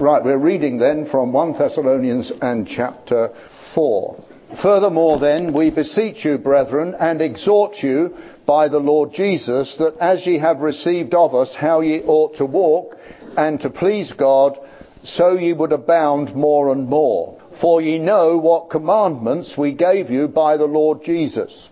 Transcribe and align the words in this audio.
Right, 0.00 0.24
we're 0.24 0.38
reading 0.38 0.78
then 0.78 1.10
from 1.10 1.30
1 1.30 1.58
Thessalonians 1.58 2.32
and 2.40 2.66
chapter 2.66 3.34
4. 3.74 4.24
Furthermore 4.62 5.20
then, 5.20 5.52
we 5.52 5.70
beseech 5.70 6.24
you, 6.24 6.38
brethren, 6.38 6.94
and 6.98 7.20
exhort 7.20 7.74
you 7.82 8.16
by 8.46 8.68
the 8.68 8.78
Lord 8.78 9.12
Jesus, 9.12 9.76
that 9.78 9.98
as 10.00 10.24
ye 10.24 10.38
have 10.38 10.60
received 10.60 11.12
of 11.12 11.34
us 11.34 11.54
how 11.54 11.82
ye 11.82 12.00
ought 12.06 12.34
to 12.36 12.46
walk, 12.46 12.96
and 13.36 13.60
to 13.60 13.68
please 13.68 14.10
God, 14.16 14.58
so 15.04 15.34
ye 15.34 15.52
would 15.52 15.72
abound 15.72 16.34
more 16.34 16.72
and 16.72 16.88
more. 16.88 17.38
For 17.60 17.82
ye 17.82 17.98
know 17.98 18.38
what 18.38 18.70
commandments 18.70 19.52
we 19.58 19.74
gave 19.74 20.08
you 20.08 20.28
by 20.28 20.56
the 20.56 20.64
Lord 20.64 21.04
Jesus. 21.04 21.68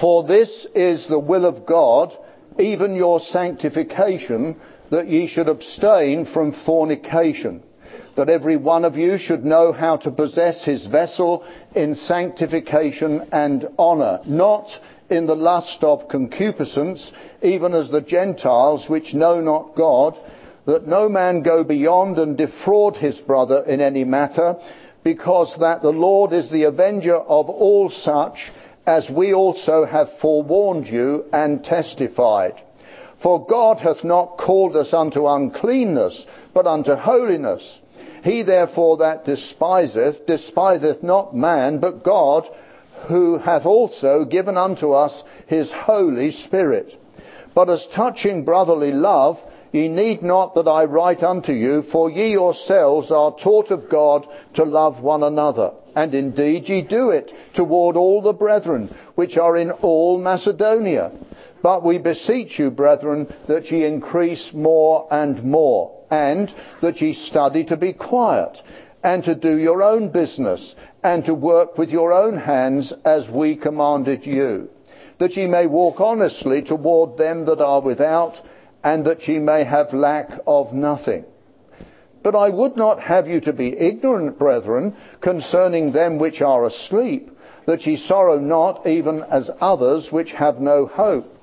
For 0.00 0.26
this 0.26 0.66
is 0.74 1.06
the 1.08 1.18
will 1.18 1.44
of 1.44 1.66
God, 1.66 2.16
even 2.58 2.96
your 2.96 3.20
sanctification, 3.20 4.58
that 4.90 5.08
ye 5.08 5.28
should 5.28 5.50
abstain 5.50 6.24
from 6.32 6.54
fornication 6.64 7.62
that 8.16 8.28
every 8.30 8.56
one 8.56 8.84
of 8.84 8.96
you 8.96 9.18
should 9.18 9.44
know 9.44 9.72
how 9.72 9.96
to 9.98 10.10
possess 10.10 10.64
his 10.64 10.86
vessel 10.86 11.44
in 11.74 11.94
sanctification 11.94 13.28
and 13.30 13.68
honour, 13.78 14.20
not 14.26 14.68
in 15.10 15.26
the 15.26 15.36
lust 15.36 15.78
of 15.82 16.08
concupiscence, 16.08 17.12
even 17.42 17.74
as 17.74 17.90
the 17.90 18.00
Gentiles 18.00 18.88
which 18.88 19.14
know 19.14 19.40
not 19.40 19.76
God, 19.76 20.18
that 20.64 20.86
no 20.86 21.08
man 21.08 21.42
go 21.42 21.62
beyond 21.62 22.18
and 22.18 22.36
defraud 22.36 22.96
his 22.96 23.16
brother 23.18 23.62
in 23.64 23.80
any 23.80 24.02
matter, 24.02 24.56
because 25.04 25.54
that 25.60 25.82
the 25.82 25.90
Lord 25.90 26.32
is 26.32 26.50
the 26.50 26.64
avenger 26.64 27.14
of 27.14 27.48
all 27.48 27.90
such, 27.90 28.50
as 28.86 29.08
we 29.10 29.32
also 29.32 29.84
have 29.84 30.08
forewarned 30.20 30.86
you 30.86 31.24
and 31.32 31.62
testified. 31.62 32.54
For 33.22 33.46
God 33.46 33.78
hath 33.78 34.04
not 34.04 34.38
called 34.38 34.76
us 34.76 34.92
unto 34.92 35.26
uncleanness, 35.26 36.24
but 36.54 36.66
unto 36.66 36.94
holiness. 36.94 37.80
He 38.26 38.42
therefore 38.42 38.96
that 38.96 39.24
despiseth, 39.24 40.26
despiseth 40.26 41.00
not 41.00 41.36
man, 41.36 41.78
but 41.78 42.02
God, 42.02 42.44
who 43.06 43.38
hath 43.38 43.64
also 43.64 44.24
given 44.24 44.56
unto 44.56 44.90
us 44.90 45.22
his 45.46 45.70
Holy 45.72 46.32
Spirit. 46.32 46.92
But 47.54 47.70
as 47.70 47.86
touching 47.94 48.44
brotherly 48.44 48.90
love, 48.90 49.38
ye 49.70 49.86
need 49.86 50.24
not 50.24 50.56
that 50.56 50.66
I 50.66 50.86
write 50.86 51.22
unto 51.22 51.52
you, 51.52 51.84
for 51.92 52.10
ye 52.10 52.32
yourselves 52.32 53.12
are 53.12 53.36
taught 53.40 53.70
of 53.70 53.88
God 53.88 54.26
to 54.54 54.64
love 54.64 55.00
one 55.00 55.22
another. 55.22 55.70
And 55.94 56.12
indeed 56.12 56.68
ye 56.68 56.82
do 56.82 57.10
it 57.10 57.30
toward 57.54 57.96
all 57.96 58.22
the 58.22 58.32
brethren 58.32 58.92
which 59.14 59.36
are 59.36 59.56
in 59.56 59.70
all 59.70 60.18
Macedonia. 60.18 61.12
But 61.62 61.84
we 61.84 61.98
beseech 61.98 62.58
you, 62.58 62.72
brethren, 62.72 63.32
that 63.46 63.70
ye 63.70 63.84
increase 63.84 64.50
more 64.52 65.06
and 65.12 65.44
more 65.44 65.95
and 66.16 66.54
that 66.80 67.00
ye 67.00 67.14
study 67.14 67.64
to 67.64 67.76
be 67.76 67.92
quiet, 67.92 68.62
and 69.02 69.24
to 69.24 69.34
do 69.34 69.58
your 69.58 69.82
own 69.82 70.10
business, 70.10 70.74
and 71.02 71.24
to 71.24 71.34
work 71.34 71.78
with 71.78 71.90
your 71.90 72.12
own 72.12 72.36
hands 72.38 72.92
as 73.04 73.28
we 73.28 73.56
commanded 73.56 74.26
you, 74.26 74.68
that 75.18 75.36
ye 75.36 75.46
may 75.46 75.66
walk 75.66 76.00
honestly 76.00 76.62
toward 76.62 77.16
them 77.16 77.44
that 77.46 77.60
are 77.60 77.80
without, 77.80 78.34
and 78.82 79.04
that 79.04 79.26
ye 79.28 79.38
may 79.38 79.64
have 79.64 79.92
lack 79.92 80.30
of 80.46 80.72
nothing. 80.72 81.24
But 82.22 82.34
I 82.34 82.48
would 82.48 82.76
not 82.76 83.00
have 83.00 83.28
you 83.28 83.40
to 83.42 83.52
be 83.52 83.76
ignorant, 83.76 84.38
brethren, 84.38 84.96
concerning 85.20 85.92
them 85.92 86.18
which 86.18 86.40
are 86.40 86.66
asleep, 86.66 87.30
that 87.66 87.86
ye 87.86 87.96
sorrow 87.96 88.38
not 88.38 88.86
even 88.86 89.22
as 89.22 89.50
others 89.60 90.10
which 90.10 90.32
have 90.32 90.60
no 90.60 90.86
hope. 90.86 91.35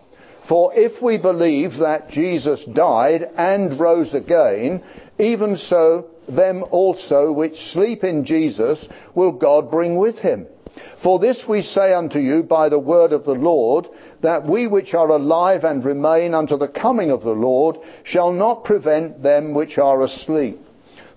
For 0.48 0.74
if 0.74 1.02
we 1.02 1.18
believe 1.18 1.78
that 1.78 2.10
Jesus 2.10 2.64
died 2.66 3.30
and 3.38 3.80
rose 3.80 4.14
again, 4.14 4.84
even 5.18 5.58
so 5.58 6.08
them 6.28 6.64
also 6.70 7.32
which 7.32 7.72
sleep 7.72 8.04
in 8.04 8.26
Jesus 8.26 8.86
will 9.16 9.32
God 9.32 9.72
bring 9.72 9.96
with 9.96 10.18
him. 10.18 10.48
For 11.02 11.20
this 11.20 11.44
we 11.48 11.62
say 11.62 11.94
unto 11.94 12.20
you 12.20 12.44
by 12.44 12.68
the 12.68 12.80
word 12.80 13.14
of 13.14 13.26
the 13.26 13.36
Lord, 13.36 13.88
that 14.22 14.46
we 14.46 14.68
which 14.68 14.94
are 14.94 15.10
alive 15.10 15.64
and 15.64 15.86
remain 15.86 16.34
unto 16.34 16.58
the 16.58 16.68
coming 16.68 17.12
of 17.12 17.24
the 17.24 17.34
Lord 17.34 17.78
shall 18.04 18.32
not 18.32 18.64
prevent 18.64 19.22
them 19.22 19.54
which 19.54 19.78
are 19.78 20.04
asleep. 20.04 20.60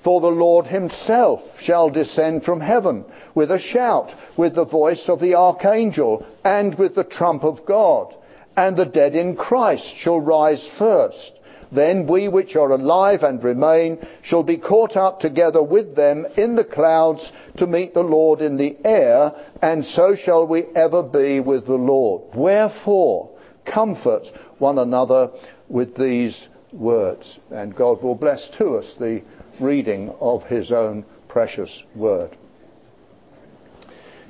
For 0.04 0.20
the 0.20 0.28
Lord 0.28 0.66
himself 0.66 1.40
shall 1.58 1.90
descend 1.90 2.44
from 2.44 2.60
heaven 2.60 3.04
with 3.34 3.50
a 3.50 3.58
shout, 3.58 4.12
with 4.36 4.54
the 4.54 4.66
voice 4.66 5.08
of 5.08 5.20
the 5.20 5.34
archangel, 5.34 6.24
and 6.44 6.76
with 6.76 6.94
the 6.94 7.04
trump 7.04 7.42
of 7.42 7.66
God 7.66 8.14
and 8.56 8.76
the 8.76 8.86
dead 8.86 9.14
in 9.14 9.36
Christ 9.36 9.84
shall 9.98 10.20
rise 10.20 10.66
first. 10.78 11.32
Then 11.72 12.06
we 12.06 12.28
which 12.28 12.54
are 12.54 12.70
alive 12.70 13.22
and 13.22 13.42
remain 13.42 13.98
shall 14.22 14.42
be 14.42 14.56
caught 14.56 14.96
up 14.96 15.20
together 15.20 15.62
with 15.62 15.96
them 15.96 16.26
in 16.36 16.54
the 16.54 16.64
clouds 16.64 17.30
to 17.56 17.66
meet 17.66 17.92
the 17.92 18.02
Lord 18.02 18.40
in 18.40 18.56
the 18.56 18.76
air, 18.84 19.32
and 19.60 19.84
so 19.84 20.14
shall 20.14 20.46
we 20.46 20.64
ever 20.74 21.02
be 21.02 21.40
with 21.40 21.66
the 21.66 21.74
Lord. 21.74 22.34
Wherefore, 22.34 23.30
comfort 23.64 24.28
one 24.58 24.78
another 24.78 25.30
with 25.68 25.96
these 25.96 26.46
words. 26.72 27.38
And 27.50 27.74
God 27.74 28.02
will 28.02 28.14
bless 28.14 28.48
to 28.58 28.76
us 28.76 28.94
the 28.98 29.22
reading 29.60 30.14
of 30.20 30.44
his 30.44 30.70
own 30.70 31.04
precious 31.28 31.82
word. 31.94 32.36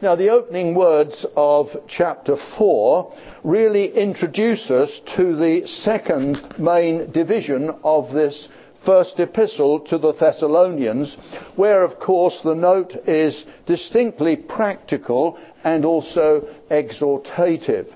Now, 0.03 0.15
the 0.15 0.29
opening 0.29 0.75
words 0.75 1.25
of 1.37 1.69
chapter 1.89 2.37
4 2.59 3.15
really 3.45 3.97
introduce 3.97 4.71
us 4.71 5.01
to 5.17 5.35
the 5.35 5.67
second 5.67 6.59
main 6.59 7.11
division 7.13 7.71
of 7.83 8.13
this 8.13 8.47
first 8.85 9.19
epistle 9.19 9.81
to 9.81 9.97
the 9.97 10.13
Thessalonians, 10.13 11.17
where, 11.55 11.83
of 11.83 11.99
course, 11.99 12.39
the 12.45 12.55
note 12.55 12.95
is 13.07 13.47
distinctly 13.65 14.37
practical 14.37 15.39
and 15.65 15.87
also 15.87 16.47
exhortative. 16.71 17.87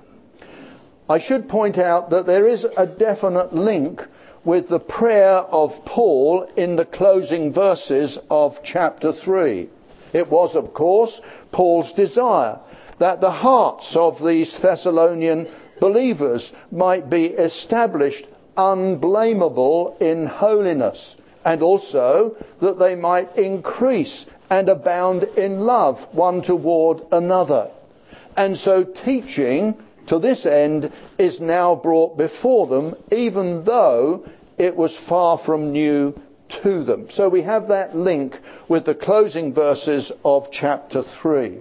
I 1.06 1.20
should 1.20 1.50
point 1.50 1.76
out 1.76 2.08
that 2.10 2.24
there 2.24 2.48
is 2.48 2.64
a 2.78 2.86
definite 2.86 3.52
link 3.54 4.00
with 4.42 4.70
the 4.70 4.80
prayer 4.80 5.34
of 5.34 5.72
Paul 5.84 6.48
in 6.56 6.76
the 6.76 6.86
closing 6.86 7.52
verses 7.52 8.18
of 8.30 8.56
chapter 8.64 9.12
3. 9.12 9.68
It 10.12 10.30
was, 10.30 10.54
of 10.54 10.74
course, 10.74 11.20
Paul's 11.52 11.92
desire 11.92 12.58
that 12.98 13.20
the 13.20 13.30
hearts 13.30 13.92
of 13.94 14.24
these 14.24 14.56
Thessalonian 14.60 15.48
believers 15.80 16.52
might 16.70 17.08
be 17.08 17.26
established 17.26 18.26
unblameable 18.56 19.96
in 20.00 20.26
holiness, 20.26 21.14
and 21.44 21.62
also 21.62 22.36
that 22.60 22.78
they 22.78 22.94
might 22.94 23.36
increase 23.36 24.26
and 24.50 24.68
abound 24.68 25.24
in 25.36 25.60
love 25.60 25.98
one 26.12 26.42
toward 26.42 27.00
another. 27.12 27.70
And 28.36 28.56
so 28.56 28.84
teaching 28.84 29.76
to 30.08 30.18
this 30.18 30.44
end 30.44 30.92
is 31.18 31.40
now 31.40 31.76
brought 31.76 32.18
before 32.18 32.66
them, 32.66 32.96
even 33.12 33.64
though 33.64 34.24
it 34.58 34.76
was 34.76 34.96
far 35.08 35.38
from 35.38 35.72
new 35.72 36.14
to 36.62 36.84
them. 36.84 37.08
So 37.10 37.28
we 37.28 37.42
have 37.42 37.68
that 37.68 37.96
link 37.96 38.34
with 38.68 38.86
the 38.86 38.94
closing 38.94 39.54
verses 39.54 40.12
of 40.24 40.48
chapter 40.52 41.02
3. 41.22 41.58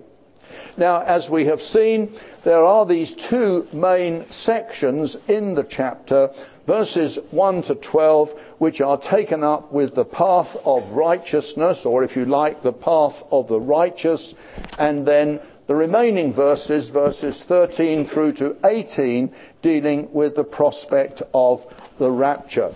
Now, 0.77 1.01
as 1.01 1.29
we 1.29 1.45
have 1.45 1.61
seen, 1.61 2.17
there 2.45 2.63
are 2.63 2.85
these 2.85 3.13
two 3.29 3.67
main 3.73 4.25
sections 4.29 5.16
in 5.27 5.53
the 5.53 5.67
chapter, 5.69 6.29
verses 6.66 7.19
1 7.31 7.63
to 7.63 7.75
12, 7.75 8.29
which 8.59 8.79
are 8.79 9.00
taken 9.00 9.44
up 9.44 9.73
with 9.73 9.95
the 9.95 10.05
path 10.05 10.55
of 10.63 10.89
righteousness, 10.91 11.79
or 11.85 12.03
if 12.03 12.16
you 12.16 12.25
like, 12.25 12.63
the 12.63 12.73
path 12.73 13.16
of 13.31 13.47
the 13.47 13.59
righteous, 13.59 14.33
and 14.77 15.06
then 15.06 15.39
the 15.67 15.75
remaining 15.75 16.33
verses, 16.33 16.89
verses 16.89 17.44
13 17.47 18.07
through 18.07 18.33
to 18.33 18.56
18, 18.66 19.33
dealing 19.61 20.09
with 20.13 20.35
the 20.35 20.44
prospect 20.44 21.21
of 21.33 21.61
the 22.00 22.09
rapture. 22.09 22.73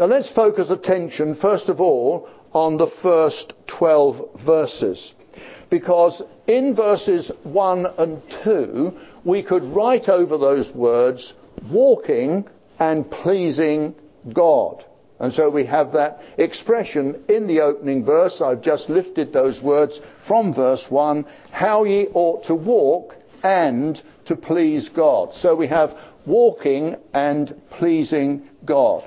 Now 0.00 0.06
let's 0.06 0.30
focus 0.30 0.70
attention 0.70 1.34
first 1.34 1.68
of 1.68 1.78
all 1.78 2.26
on 2.54 2.78
the 2.78 2.90
first 3.02 3.52
12 3.66 4.40
verses. 4.46 5.12
Because 5.68 6.22
in 6.46 6.74
verses 6.74 7.30
1 7.42 7.86
and 7.98 8.22
2, 8.42 8.98
we 9.26 9.42
could 9.42 9.62
write 9.62 10.08
over 10.08 10.38
those 10.38 10.72
words, 10.74 11.34
walking 11.70 12.48
and 12.78 13.10
pleasing 13.10 13.94
God. 14.32 14.86
And 15.18 15.34
so 15.34 15.50
we 15.50 15.66
have 15.66 15.92
that 15.92 16.22
expression 16.38 17.22
in 17.28 17.46
the 17.46 17.60
opening 17.60 18.02
verse. 18.02 18.40
I've 18.40 18.62
just 18.62 18.88
lifted 18.88 19.34
those 19.34 19.60
words 19.60 20.00
from 20.26 20.54
verse 20.54 20.86
1, 20.88 21.26
how 21.50 21.84
ye 21.84 22.06
ought 22.14 22.46
to 22.46 22.54
walk 22.54 23.16
and 23.42 24.00
to 24.24 24.34
please 24.34 24.88
God. 24.88 25.34
So 25.34 25.54
we 25.54 25.66
have 25.66 25.90
walking 26.24 26.96
and 27.12 27.54
pleasing 27.78 28.48
God. 28.64 29.04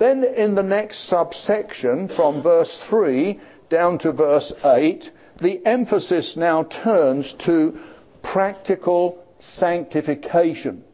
Then 0.00 0.24
in 0.24 0.54
the 0.54 0.62
next 0.62 1.08
subsection, 1.10 2.08
from 2.08 2.42
verse 2.42 2.80
3 2.88 3.38
down 3.68 3.98
to 3.98 4.12
verse 4.12 4.50
8, 4.64 5.10
the 5.42 5.64
emphasis 5.66 6.36
now 6.38 6.62
turns 6.62 7.34
to 7.44 7.78
practical 8.22 9.22
sanctification. 9.38 10.84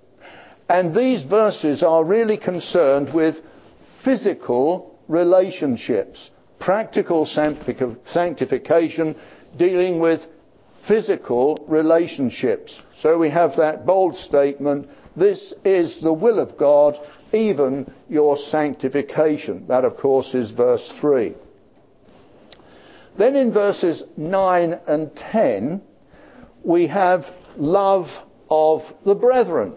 And 0.69 0.93
these 0.93 1.23
verses 1.23 1.85
are 1.85 2.05
really 2.05 2.37
concerned 2.37 3.15
with 3.15 3.37
physical 4.05 4.99
relationships. 5.07 6.31
Practical 6.59 7.27
sanctification 7.27 9.17
dealing 9.57 10.01
with 10.01 10.21
physical 10.89 11.65
relationships. 11.69 12.83
So 13.01 13.19
we 13.19 13.31
have 13.31 13.57
that 13.57 13.87
bold 13.87 14.17
statement, 14.17 14.89
this 15.17 15.55
is 15.65 16.01
the 16.03 16.13
will 16.13 16.41
of 16.41 16.59
God, 16.59 16.99
even 17.37 17.93
your 18.09 18.37
sanctification. 18.37 19.67
That 19.69 19.85
of 19.85 19.97
course 19.97 20.35
is 20.35 20.51
verse 20.51 20.91
3. 21.01 21.35
Then 23.19 23.37
in 23.37 23.53
verses 23.53 24.03
9 24.17 24.79
and 24.87 25.15
10, 25.17 25.81
we 26.63 26.87
have 26.89 27.25
love 27.57 28.07
of 28.51 28.83
the 29.05 29.15
brethren. 29.15 29.75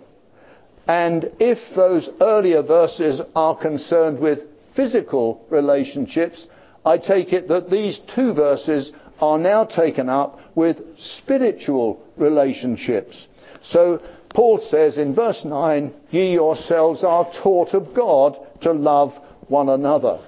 And 0.88 1.32
if 1.40 1.60
those 1.76 2.10
earlier 2.20 2.64
verses 2.64 3.22
are 3.36 3.56
concerned 3.56 4.20
with 4.20 4.40
physical 4.76 5.46
relationships, 5.50 6.48
I 6.86 6.98
take 6.98 7.32
it 7.32 7.48
that 7.48 7.70
these 7.70 8.00
two 8.16 8.34
verses 8.34 8.92
are 9.20 9.38
now 9.38 9.66
taken 9.66 10.10
up 10.10 10.40
with 10.56 10.78
spiritual 10.98 12.02
relationships. 12.18 13.28
So 13.64 14.02
Paul 14.34 14.60
says 14.70 14.98
in 14.98 15.16
verse 15.16 15.42
9, 15.44 15.94
ye 16.12 16.34
yourselves 16.34 17.04
are 17.04 17.32
taught 17.42 17.74
of 17.74 17.94
God 17.94 18.38
to 18.62 18.72
love 18.72 19.14
one 19.48 19.70
another. 19.70 20.20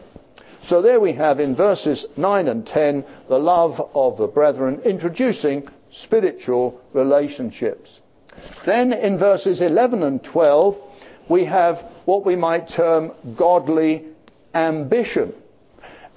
So 0.67 0.81
there 0.81 0.99
we 0.99 1.13
have 1.13 1.39
in 1.39 1.55
verses 1.55 2.05
9 2.17 2.47
and 2.47 2.65
10 2.65 3.05
the 3.29 3.39
love 3.39 3.79
of 3.93 4.17
the 4.17 4.27
brethren 4.27 4.81
introducing 4.85 5.67
spiritual 5.91 6.79
relationships. 6.93 7.99
Then 8.65 8.93
in 8.93 9.17
verses 9.17 9.61
11 9.61 10.03
and 10.03 10.23
12 10.23 10.77
we 11.29 11.45
have 11.45 11.77
what 12.05 12.25
we 12.25 12.35
might 12.35 12.69
term 12.69 13.11
godly 13.37 14.05
ambition. 14.53 15.33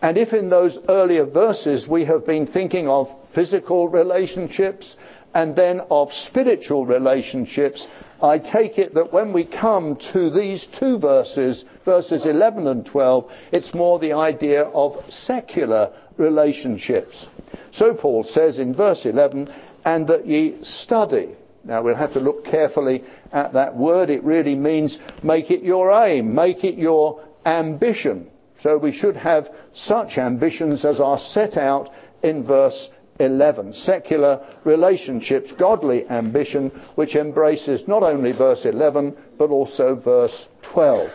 And 0.03 0.19
if 0.19 0.33
in 0.33 0.51
those 0.51 0.79
earlier 0.89 1.25
verses 1.25 1.87
we 1.89 2.05
have 2.05 2.27
been 2.27 2.47
thinking 2.47 2.89
of 2.89 3.09
physical 3.35 3.89
relationships 3.89 4.95
and 5.35 5.57
then 5.57 5.81
of 5.91 6.13
spiritual 6.13 6.87
relationships, 6.87 7.87
I 8.23 8.39
take 8.39 8.79
it 8.79 8.95
that 8.95 9.13
when 9.13 9.33
we 9.33 9.45
come 9.45 9.99
to 10.13 10.31
these 10.31 10.67
two 10.79 10.99
verses, 10.99 11.65
verses 11.85 12.25
11 12.25 12.67
and 12.67 12.87
12, 12.87 13.31
it's 13.53 13.75
more 13.75 13.99
the 13.99 14.13
idea 14.13 14.63
of 14.63 14.97
secular 15.11 15.93
relationships. 16.17 17.27
So 17.73 17.95
Paul 17.95 18.25
says 18.25 18.59
in 18.59 18.75
verse 18.75 19.05
11, 19.05 19.53
and 19.85 20.07
that 20.07 20.27
ye 20.27 20.59
study. 20.63 21.37
Now 21.65 21.83
we'll 21.83 21.97
have 21.97 22.13
to 22.13 22.21
look 22.21 22.45
carefully 22.45 23.05
at 23.33 23.53
that 23.55 23.77
word. 23.77 24.11
It 24.11 24.23
really 24.23 24.55
means 24.55 24.99
make 25.23 25.51
it 25.51 25.63
your 25.63 25.91
aim, 26.07 26.35
make 26.35 26.63
it 26.63 26.79
your 26.79 27.25
ambition. 27.45 28.31
So 28.61 28.79
we 28.79 28.93
should 28.93 29.17
have 29.17 29.49
such 29.75 30.17
ambitions 30.17 30.85
as 30.85 31.01
are 31.01 31.19
set 31.19 31.57
out 31.57 31.91
in 32.23 32.47
verse 32.47 32.89
11. 33.21 33.75
Secular 33.75 34.45
relationships, 34.65 35.53
godly 35.59 36.09
ambition, 36.09 36.71
which 36.95 37.15
embraces 37.15 37.87
not 37.87 38.03
only 38.03 38.33
verse 38.33 38.65
11, 38.65 39.17
but 39.39 39.51
also 39.51 39.95
verse 39.95 40.49
12. 40.73 41.11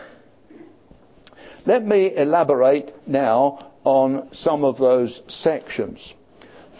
Let 1.66 1.86
me 1.86 2.14
elaborate 2.16 2.94
now 3.06 3.72
on 3.84 4.28
some 4.32 4.64
of 4.64 4.78
those 4.78 5.20
sections. 5.28 6.14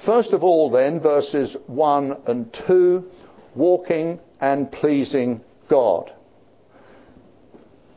First 0.05 0.33
of 0.33 0.43
all, 0.43 0.71
then, 0.71 1.01
verses 1.01 1.57
1 1.67 2.17
and 2.27 2.57
2, 2.67 3.05
walking 3.55 4.19
and 4.41 4.73
pleasing 4.73 5.43
God. 5.69 6.11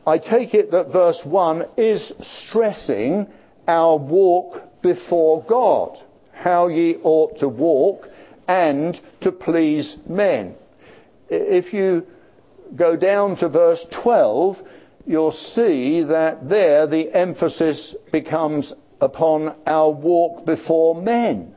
I 0.06 0.18
take 0.18 0.52
it 0.52 0.70
that 0.72 0.92
verse 0.92 1.20
1 1.24 1.64
is 1.78 2.12
stressing 2.20 3.26
our 3.66 3.96
walk 3.96 4.82
before 4.82 5.42
God, 5.48 5.98
how 6.34 6.68
ye 6.68 6.96
ought 7.02 7.38
to 7.38 7.48
walk 7.48 8.08
and 8.46 9.00
to 9.22 9.32
please 9.32 9.96
men. 10.08 10.54
If 11.28 11.72
you 11.72 12.06
go 12.76 12.96
down 12.96 13.36
to 13.36 13.48
verse 13.48 13.84
12, 14.02 14.58
you'll 15.06 15.32
see 15.32 16.02
that 16.02 16.48
there 16.48 16.86
the 16.86 17.14
emphasis 17.14 17.94
becomes 18.12 18.72
upon 19.00 19.54
our 19.66 19.90
walk 19.90 20.44
before 20.46 21.00
men, 21.00 21.54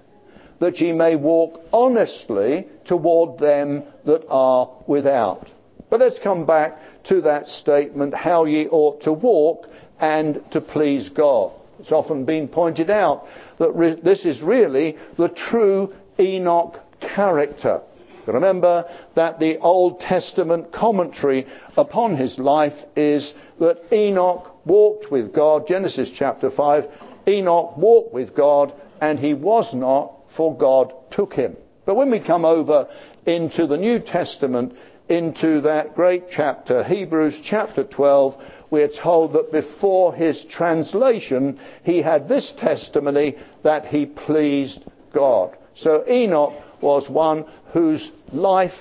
that 0.59 0.79
ye 0.79 0.91
may 0.91 1.15
walk 1.15 1.61
honestly 1.71 2.67
toward 2.85 3.39
them 3.39 3.83
that 4.05 4.23
are 4.29 4.69
without. 4.87 5.47
But 5.89 5.99
let's 6.01 6.19
come 6.19 6.45
back 6.45 6.77
to 7.05 7.21
that 7.21 7.47
statement, 7.47 8.13
how 8.13 8.45
ye 8.45 8.67
ought 8.67 9.01
to 9.03 9.13
walk 9.13 9.67
and 9.99 10.41
to 10.51 10.61
please 10.61 11.09
God. 11.09 11.53
It's 11.79 11.91
often 11.91 12.25
been 12.25 12.47
pointed 12.47 12.89
out 12.89 13.27
that 13.59 13.71
re- 13.71 13.99
this 14.01 14.25
is 14.25 14.41
really 14.41 14.97
the 15.17 15.29
true 15.29 15.93
Enoch 16.19 16.79
character. 16.99 17.81
Remember 18.25 18.85
that 19.15 19.39
the 19.39 19.57
Old 19.59 20.01
Testament 20.01 20.73
commentary 20.73 21.47
upon 21.77 22.17
his 22.17 22.37
life 22.37 22.73
is 22.95 23.33
that 23.59 23.81
Enoch 23.93 24.65
walked 24.65 25.11
with 25.11 25.33
God, 25.33 25.65
Genesis 25.67 26.11
chapter 26.13 26.51
5, 26.51 26.83
Enoch 27.27 27.77
walked 27.77 28.13
with 28.13 28.35
God 28.35 28.73
and 28.99 29.17
he 29.17 29.33
was 29.33 29.73
not, 29.73 30.13
for 30.35 30.57
God 30.57 30.93
took 31.11 31.33
him. 31.33 31.55
But 31.85 31.95
when 31.95 32.11
we 32.11 32.19
come 32.19 32.43
over 32.43 32.87
into 33.25 33.65
the 33.65 33.77
New 33.77 33.99
Testament, 33.99 34.73
into 35.09 35.61
that 35.61 35.95
great 35.95 36.25
chapter, 36.29 36.83
Hebrews 36.83 37.39
chapter 37.43 37.85
12, 37.85 38.35
we're 38.69 38.89
told 38.89 39.33
that 39.33 39.51
before 39.51 40.13
his 40.13 40.45
translation, 40.49 41.59
he 41.83 42.01
had 42.01 42.27
this 42.27 42.53
testimony 42.57 43.35
that 43.63 43.85
he 43.85 44.05
pleased 44.05 44.83
God. 45.13 45.55
So 45.75 46.03
Enoch 46.09 46.53
was 46.81 47.09
one 47.09 47.45
whose 47.73 48.11
life 48.31 48.73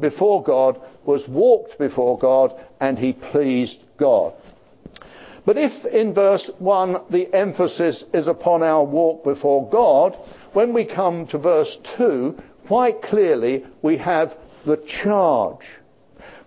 before 0.00 0.42
God 0.42 0.80
was 1.04 1.26
walked 1.28 1.78
before 1.78 2.18
God 2.18 2.52
and 2.80 2.98
he 2.98 3.12
pleased 3.12 3.78
God. 3.98 4.34
But 5.46 5.56
if 5.56 5.84
in 5.86 6.14
verse 6.14 6.50
1 6.58 7.04
the 7.10 7.32
emphasis 7.34 8.04
is 8.12 8.26
upon 8.26 8.62
our 8.62 8.84
walk 8.84 9.24
before 9.24 9.68
God, 9.70 10.16
when 10.52 10.72
we 10.72 10.84
come 10.84 11.26
to 11.28 11.38
verse 11.38 11.78
2, 11.96 12.36
quite 12.66 13.02
clearly 13.02 13.64
we 13.82 13.96
have 13.98 14.34
the 14.66 14.76
charge. 15.02 15.64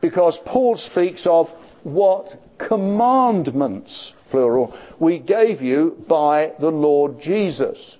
Because 0.01 0.37
Paul 0.45 0.77
speaks 0.77 1.25
of 1.25 1.47
what 1.83 2.33
commandments, 2.67 4.13
plural, 4.29 4.77
we 4.99 5.19
gave 5.19 5.61
you 5.61 6.03
by 6.07 6.53
the 6.59 6.71
Lord 6.71 7.19
Jesus. 7.19 7.97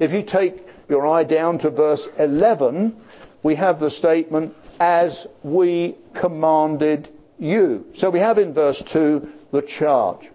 If 0.00 0.12
you 0.12 0.22
take 0.22 0.66
your 0.88 1.06
eye 1.06 1.24
down 1.24 1.58
to 1.60 1.70
verse 1.70 2.06
11, 2.18 2.96
we 3.42 3.54
have 3.56 3.80
the 3.80 3.90
statement, 3.90 4.54
as 4.78 5.26
we 5.42 5.96
commanded 6.20 7.08
you. 7.38 7.86
So 7.96 8.10
we 8.10 8.18
have 8.18 8.38
in 8.38 8.54
verse 8.54 8.82
2 8.92 9.28
the 9.52 9.62
charge. 9.62 10.30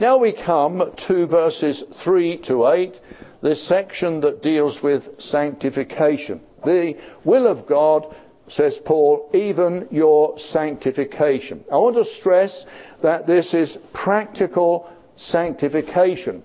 Now 0.00 0.18
we 0.18 0.32
come 0.32 0.92
to 1.08 1.26
verses 1.26 1.84
3 2.02 2.42
to 2.48 2.66
8, 2.66 3.00
this 3.42 3.68
section 3.68 4.20
that 4.20 4.42
deals 4.42 4.82
with 4.82 5.20
sanctification. 5.20 6.40
The 6.64 6.94
will 7.24 7.46
of 7.46 7.66
God, 7.66 8.14
says 8.48 8.78
Paul, 8.84 9.30
even 9.32 9.88
your 9.90 10.38
sanctification. 10.38 11.64
I 11.70 11.76
want 11.76 11.96
to 11.96 12.04
stress 12.20 12.64
that 13.02 13.26
this 13.26 13.54
is 13.54 13.78
practical 13.94 14.90
sanctification. 15.16 16.42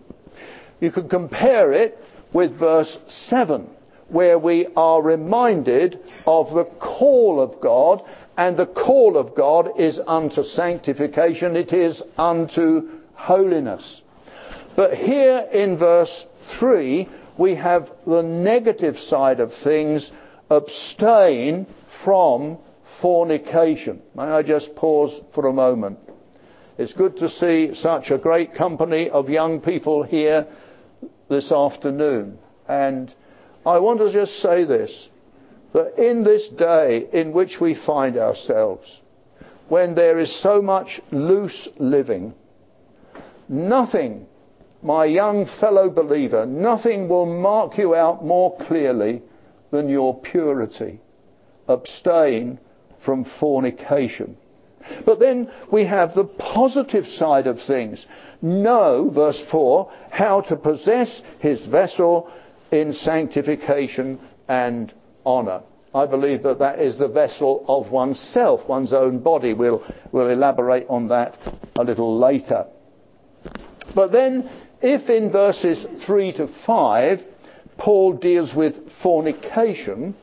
You 0.79 0.91
can 0.91 1.09
compare 1.09 1.73
it 1.73 1.97
with 2.33 2.57
verse 2.57 2.97
7, 3.07 3.69
where 4.09 4.37
we 4.37 4.67
are 4.75 5.01
reminded 5.01 5.99
of 6.25 6.53
the 6.53 6.65
call 6.79 7.41
of 7.41 7.59
God, 7.61 8.03
and 8.37 8.55
the 8.55 8.67
call 8.67 9.17
of 9.17 9.35
God 9.35 9.79
is 9.79 9.99
unto 10.05 10.43
sanctification, 10.43 11.55
it 11.55 11.73
is 11.73 12.01
unto 12.17 12.89
holiness. 13.15 14.01
But 14.75 14.93
here 14.93 15.47
in 15.51 15.79
verse 15.79 16.25
3, 16.59 17.09
we 17.39 17.55
have 17.55 17.89
the 18.05 18.21
negative 18.21 18.97
side 18.97 19.39
of 19.39 19.51
things 19.63 20.11
abstain 20.49 21.65
from 22.07 22.57
fornication. 23.01 24.01
May 24.15 24.23
I 24.23 24.41
just 24.41 24.73
pause 24.77 25.19
for 25.35 25.47
a 25.47 25.51
moment? 25.51 25.99
It's 26.77 26.93
good 26.93 27.17
to 27.17 27.29
see 27.29 27.75
such 27.75 28.11
a 28.11 28.17
great 28.17 28.55
company 28.55 29.09
of 29.09 29.27
young 29.27 29.59
people 29.59 30.03
here 30.03 30.47
this 31.29 31.51
afternoon. 31.51 32.39
And 32.65 33.13
I 33.65 33.79
want 33.79 33.99
to 33.99 34.13
just 34.13 34.39
say 34.41 34.63
this 34.63 35.09
that 35.73 36.01
in 36.01 36.23
this 36.23 36.47
day 36.57 37.09
in 37.11 37.33
which 37.33 37.57
we 37.59 37.75
find 37.85 38.15
ourselves, 38.15 39.01
when 39.67 39.93
there 39.93 40.17
is 40.17 40.41
so 40.41 40.61
much 40.61 41.01
loose 41.11 41.67
living, 41.77 42.33
nothing 43.49 44.27
my 44.81 45.03
young 45.03 45.45
fellow 45.59 45.89
believer, 45.89 46.45
nothing 46.45 47.09
will 47.09 47.25
mark 47.25 47.77
you 47.77 47.95
out 47.95 48.23
more 48.23 48.57
clearly 48.65 49.21
than 49.71 49.89
your 49.89 50.21
purity. 50.21 51.01
Abstain 51.67 52.59
from 53.03 53.25
fornication. 53.39 54.37
But 55.05 55.19
then 55.19 55.51
we 55.71 55.85
have 55.85 56.13
the 56.13 56.25
positive 56.25 57.05
side 57.05 57.47
of 57.47 57.59
things. 57.61 58.05
Know, 58.41 59.09
verse 59.13 59.41
4, 59.51 59.91
how 60.11 60.41
to 60.41 60.55
possess 60.55 61.21
his 61.39 61.65
vessel 61.65 62.31
in 62.71 62.93
sanctification 62.93 64.19
and 64.47 64.93
honour. 65.25 65.63
I 65.93 66.05
believe 66.05 66.43
that 66.43 66.59
that 66.59 66.79
is 66.79 66.97
the 66.97 67.07
vessel 67.07 67.65
of 67.67 67.91
oneself, 67.91 68.67
one's 68.67 68.93
own 68.93 69.19
body. 69.19 69.53
We'll, 69.53 69.83
we'll 70.11 70.29
elaborate 70.29 70.85
on 70.89 71.07
that 71.07 71.37
a 71.75 71.83
little 71.83 72.19
later. 72.19 72.67
But 73.95 74.11
then, 74.11 74.49
if 74.81 75.09
in 75.09 75.31
verses 75.31 75.85
3 76.05 76.33
to 76.33 76.47
5, 76.65 77.19
Paul 77.77 78.13
deals 78.13 78.53
with 78.53 78.75
fornication, 79.01 80.15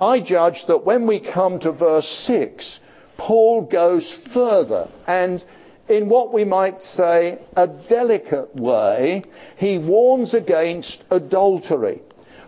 I 0.00 0.20
judge 0.20 0.64
that 0.68 0.84
when 0.84 1.06
we 1.06 1.20
come 1.20 1.58
to 1.60 1.72
verse 1.72 2.08
6, 2.26 2.80
Paul 3.16 3.62
goes 3.62 4.18
further 4.32 4.88
and 5.06 5.44
in 5.88 6.08
what 6.08 6.32
we 6.32 6.44
might 6.44 6.82
say 6.82 7.38
a 7.56 7.66
delicate 7.66 8.54
way, 8.54 9.24
he 9.56 9.78
warns 9.78 10.34
against 10.34 11.02
adultery 11.10 12.02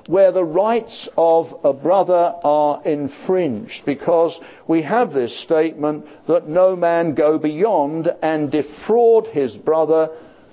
where 0.06 0.32
the 0.32 0.44
rights 0.44 1.08
of 1.16 1.54
a 1.64 1.72
brother 1.72 2.34
are 2.42 2.82
infringed 2.84 3.84
because 3.84 4.38
we 4.66 4.82
have 4.82 5.12
this 5.12 5.42
statement 5.42 6.04
that 6.26 6.48
no 6.48 6.74
man 6.74 7.14
go 7.14 7.38
beyond 7.38 8.08
and 8.22 8.50
defraud 8.50 9.26
his 9.28 9.56
brother 9.56 10.08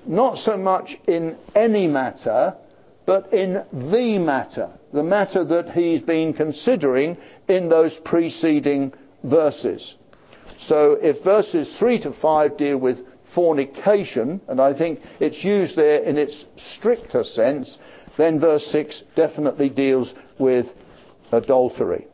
not 0.06 0.38
so 0.38 0.58
much 0.58 0.98
in 1.08 1.36
any 1.56 1.88
matter 1.88 2.56
but 3.08 3.34
in 3.34 3.64
the 3.72 4.20
matter, 4.20 4.70
the 4.94 5.04
matter 5.04 5.44
that 5.44 5.72
he's 5.72 6.02
been 6.02 6.34
considering 6.34 7.18
in 7.48 7.70
those 7.70 7.98
preceding 8.06 8.94
verses. 9.24 9.96
So 10.62 10.98
if 11.02 11.24
verses 11.24 11.74
3 11.78 12.02
to 12.04 12.14
5 12.14 12.58
deal 12.58 12.78
with 12.78 13.00
fornication, 13.36 14.42
and 14.48 14.60
I 14.60 14.78
think 14.78 15.00
it's 15.20 15.44
used 15.44 15.76
there 15.76 16.02
in 16.04 16.18
its 16.18 16.46
stricter 16.56 17.24
sense, 17.24 17.78
then 18.18 18.40
verse 18.40 18.66
6 18.72 19.04
definitely 19.16 19.70
deals 19.70 20.14
with 20.40 20.66
adultery. 21.32 22.08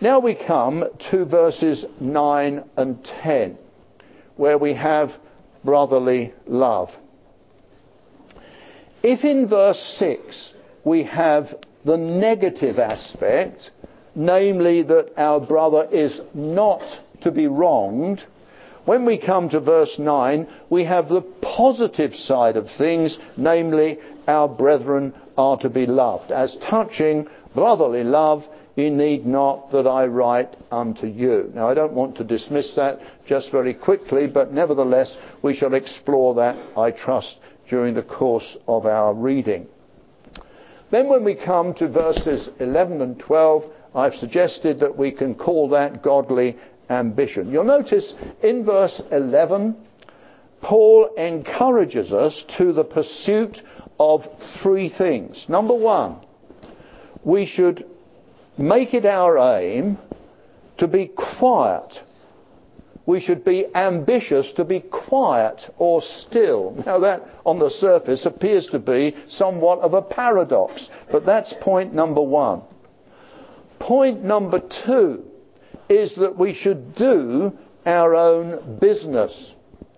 Now 0.00 0.20
we 0.20 0.36
come 0.36 0.84
to 1.10 1.24
verses 1.24 1.84
9 2.00 2.64
and 2.76 3.04
10, 3.22 3.58
where 4.36 4.58
we 4.58 4.74
have 4.74 5.10
brotherly 5.64 6.34
love. 6.46 6.90
If 9.02 9.24
in 9.24 9.48
verse 9.48 9.80
6 9.98 10.52
we 10.84 11.02
have 11.04 11.46
the 11.88 11.96
negative 11.96 12.78
aspect, 12.78 13.70
namely 14.14 14.82
that 14.82 15.10
our 15.16 15.40
brother 15.40 15.88
is 15.90 16.20
not 16.34 16.82
to 17.22 17.32
be 17.32 17.46
wronged, 17.46 18.22
when 18.84 19.06
we 19.06 19.16
come 19.16 19.48
to 19.48 19.60
verse 19.60 19.98
9, 19.98 20.46
we 20.68 20.84
have 20.84 21.08
the 21.08 21.22
positive 21.40 22.14
side 22.14 22.56
of 22.58 22.66
things, 22.76 23.18
namely 23.38 23.98
our 24.26 24.48
brethren 24.48 25.14
are 25.38 25.56
to 25.58 25.70
be 25.70 25.86
loved. 25.86 26.30
As 26.30 26.58
touching 26.68 27.26
brotherly 27.54 28.04
love, 28.04 28.44
you 28.76 28.90
need 28.90 29.24
not 29.24 29.72
that 29.72 29.86
I 29.86 30.06
write 30.06 30.56
unto 30.70 31.06
you. 31.06 31.50
Now, 31.54 31.70
I 31.70 31.74
don't 31.74 31.94
want 31.94 32.18
to 32.18 32.24
dismiss 32.24 32.74
that 32.76 32.98
just 33.26 33.50
very 33.50 33.72
quickly, 33.72 34.26
but 34.26 34.52
nevertheless, 34.52 35.16
we 35.42 35.56
shall 35.56 35.72
explore 35.72 36.34
that, 36.34 36.56
I 36.76 36.90
trust, 36.90 37.38
during 37.70 37.94
the 37.94 38.02
course 38.02 38.58
of 38.66 38.84
our 38.84 39.14
reading. 39.14 39.68
Then, 40.90 41.08
when 41.08 41.24
we 41.24 41.34
come 41.34 41.74
to 41.74 41.88
verses 41.88 42.48
11 42.60 43.02
and 43.02 43.18
12, 43.18 43.64
I've 43.94 44.14
suggested 44.14 44.80
that 44.80 44.96
we 44.96 45.10
can 45.10 45.34
call 45.34 45.68
that 45.70 46.02
godly 46.02 46.56
ambition. 46.88 47.50
You'll 47.50 47.64
notice 47.64 48.14
in 48.42 48.64
verse 48.64 49.00
11, 49.10 49.76
Paul 50.62 51.14
encourages 51.16 52.12
us 52.12 52.44
to 52.56 52.72
the 52.72 52.84
pursuit 52.84 53.62
of 54.00 54.26
three 54.62 54.88
things. 54.88 55.44
Number 55.48 55.74
one, 55.74 56.20
we 57.24 57.46
should 57.46 57.84
make 58.56 58.94
it 58.94 59.04
our 59.04 59.38
aim 59.58 59.98
to 60.78 60.88
be 60.88 61.10
quiet. 61.14 62.00
We 63.08 63.20
should 63.20 63.42
be 63.42 63.64
ambitious 63.74 64.52
to 64.56 64.66
be 64.66 64.80
quiet 64.80 65.62
or 65.78 66.02
still. 66.02 66.74
Now 66.86 66.98
that 66.98 67.22
on 67.46 67.58
the 67.58 67.70
surface 67.70 68.26
appears 68.26 68.66
to 68.66 68.78
be 68.78 69.16
somewhat 69.28 69.78
of 69.78 69.94
a 69.94 70.02
paradox, 70.02 70.90
but 71.10 71.24
that's 71.24 71.54
point 71.54 71.94
number 71.94 72.20
one. 72.20 72.60
Point 73.78 74.22
number 74.22 74.60
two 74.84 75.24
is 75.88 76.16
that 76.16 76.36
we 76.36 76.52
should 76.52 76.94
do 76.96 77.56
our 77.86 78.14
own 78.14 78.78
business. 78.78 79.54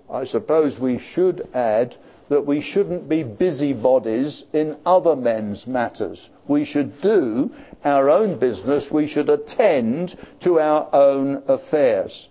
I 0.09 0.25
suppose 0.25 0.79
we 0.79 1.01
should 1.13 1.49
add 1.53 1.97
that 2.29 2.47
we 2.47 2.63
shouldn't 2.63 3.09
be 3.09 3.25
busybodies 3.25 4.45
in 4.53 4.77
other 4.87 5.17
men's 5.17 5.67
matters. 5.67 6.29
We 6.47 6.65
should 6.65 7.03
do 7.03 7.51
our 7.85 8.09
own 8.09 8.39
business. 8.39 8.89
We 8.89 9.09
should 9.09 9.29
attend 9.29 10.17
to 10.45 10.61
our 10.61 10.89
own 10.95 11.43
affairs. 11.49 12.29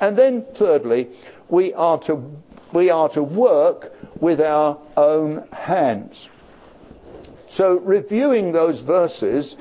And 0.00 0.18
then 0.18 0.44
thirdly, 0.58 1.10
we 1.48 1.72
are 1.74 2.00
to, 2.04 2.22
we 2.72 2.90
are 2.90 3.08
to 3.10 3.22
work 3.22 3.92
with 4.20 4.40
our 4.40 4.78
own 4.96 5.46
hands. 5.52 6.28
So 7.52 7.78
reviewing 7.78 8.52
those 8.52 8.80
verses, 8.80 9.54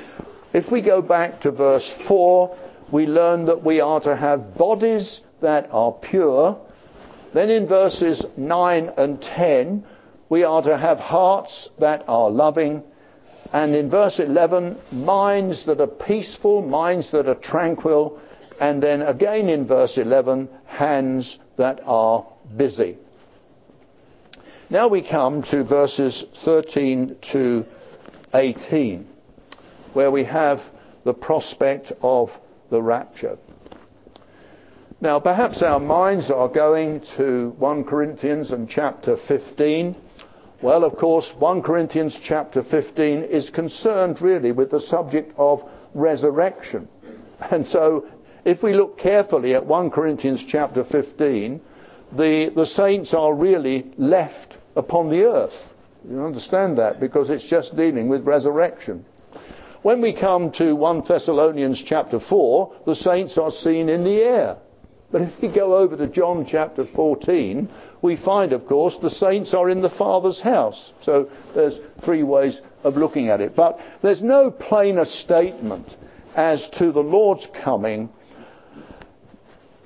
if 0.54 0.72
we 0.72 0.82
go 0.82 1.02
back 1.02 1.42
to 1.42 1.52
verse 1.52 1.90
4, 2.08 2.58
we 2.92 3.06
learn 3.06 3.46
that 3.46 3.64
we 3.64 3.82
are 3.82 4.00
to 4.02 4.16
have 4.16 4.56
bodies 4.56 5.22
that 5.42 5.68
are 5.72 5.92
pure, 5.92 6.60
then 7.34 7.50
in 7.50 7.68
verses 7.68 8.24
9 8.38 8.92
and 8.98 9.22
10, 9.22 9.86
we 10.30 10.44
are 10.44 10.62
to 10.62 10.78
have 10.78 11.00
hearts 11.00 11.70
that 11.80 12.04
are 12.08 12.30
loving. 12.30 12.84
And 13.52 13.76
in 13.76 13.90
verse 13.90 14.20
11, 14.20 14.78
minds 14.92 15.66
that 15.66 15.82
are 15.82 15.88
peaceful, 15.88 16.62
minds 16.62 17.12
that 17.12 17.28
are 17.28 17.36
tranquil. 17.36 18.20
And 18.64 18.82
then 18.82 19.02
again 19.02 19.50
in 19.50 19.68
verse 19.68 19.98
11, 19.98 20.48
hands 20.66 21.38
that 21.58 21.82
are 21.86 22.26
busy. 22.56 22.98
Now 24.70 24.88
we 24.88 25.06
come 25.06 25.44
to 25.52 25.66
verses 25.66 26.24
13 26.46 27.18
to 27.34 27.66
18, 28.34 29.06
where 29.92 30.12
we 30.12 30.24
have 30.24 30.62
the 31.04 31.14
prospect 31.14 31.92
of 32.02 32.30
the 32.72 32.82
rapture. 32.82 33.38
Now, 35.02 35.20
perhaps 35.20 35.62
our 35.62 35.82
minds 35.82 36.32
are 36.32 36.48
going 36.48 37.04
to 37.18 37.54
1 37.60 37.84
Corinthians 37.84 38.52
and 38.52 38.70
chapter 38.70 39.18
15. 39.28 39.94
Well, 40.62 40.86
of 40.86 40.96
course, 40.96 41.30
1 41.38 41.64
Corinthians 41.64 42.18
chapter 42.24 42.64
15 42.64 43.24
is 43.24 43.50
concerned 43.50 44.22
really 44.22 44.54
with 44.54 44.72
the 44.72 44.80
subject 44.80 45.34
of 45.38 45.60
resurrection. 45.94 46.88
And 47.52 47.68
so, 47.68 48.06
if 48.46 48.62
we 48.62 48.74
look 48.74 48.98
carefully 48.98 49.54
at 49.54 49.66
1 49.66 49.92
Corinthians 49.92 50.44
chapter 50.48 50.84
15, 50.84 51.62
the, 52.16 52.52
the 52.56 52.66
saints 52.66 53.14
are 53.14 53.34
really 53.34 53.92
left 53.98 54.58
upon 54.76 55.10
the 55.10 55.24
earth. 55.24 55.54
You 56.10 56.24
understand 56.26 56.78
that? 56.78 57.00
Because 57.00 57.30
it's 57.30 57.48
just 57.48 57.76
dealing 57.76 58.10
with 58.10 58.26
resurrection. 58.26 59.06
When 59.82 60.02
we 60.02 60.14
come 60.14 60.52
to 60.54 60.76
1 60.76 61.04
Thessalonians 61.08 61.82
chapter 61.86 62.20
4, 62.20 62.76
the 62.86 62.96
saints 62.96 63.38
are 63.38 63.52
seen 63.52 63.90
in 63.90 64.04
the 64.04 64.22
air. 64.22 64.58
But 65.12 65.22
if 65.22 65.42
we 65.42 65.54
go 65.54 65.78
over 65.78 65.96
to 65.96 66.08
John 66.08 66.46
chapter 66.50 66.86
14, 66.88 67.70
we 68.02 68.18
find, 68.18 68.52
of 68.52 68.66
course, 68.66 68.98
the 69.02 69.12
saints 69.12 69.54
are 69.54 69.70
in 69.70 69.82
the 69.82 69.92
Father's 69.92 70.42
house. 70.42 70.92
So 71.04 71.30
there's 71.54 71.80
three 72.04 72.24
ways 72.24 72.60
of 72.84 72.98
looking 72.98 73.30
at 73.30 73.40
it. 73.40 73.56
But 73.56 73.80
there's 74.02 74.24
no 74.24 74.50
plainer 74.50 75.06
statement 75.06 75.96
as 76.36 76.68
to 76.80 76.92
the 76.92 77.02
Lord's 77.02 77.48
coming 77.64 78.10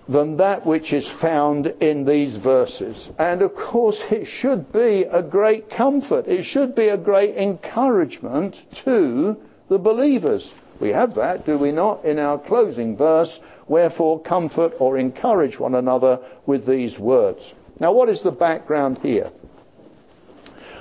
than 0.09 0.37
that 0.37 0.65
which 0.65 0.93
is 0.93 1.09
found 1.21 1.67
in 1.67 2.05
these 2.05 2.37
verses. 2.37 3.09
And 3.19 3.41
of 3.41 3.55
course, 3.55 4.01
it 4.09 4.25
should 4.25 4.71
be 4.71 5.05
a 5.11 5.21
great 5.21 5.69
comfort. 5.69 6.27
It 6.27 6.43
should 6.43 6.75
be 6.75 6.87
a 6.87 6.97
great 6.97 7.35
encouragement 7.35 8.55
to 8.85 9.35
the 9.69 9.77
believers. 9.77 10.51
We 10.79 10.89
have 10.89 11.15
that, 11.15 11.45
do 11.45 11.57
we 11.57 11.71
not, 11.71 12.05
in 12.05 12.19
our 12.19 12.37
closing 12.37 12.95
verse 12.95 13.39
Wherefore, 13.67 14.21
comfort 14.21 14.73
or 14.79 14.97
encourage 14.97 15.59
one 15.59 15.75
another 15.75 16.19
with 16.45 16.65
these 16.65 16.97
words. 16.97 17.41
Now, 17.79 17.93
what 17.93 18.09
is 18.09 18.23
the 18.23 18.31
background 18.31 18.99
here? 18.99 19.29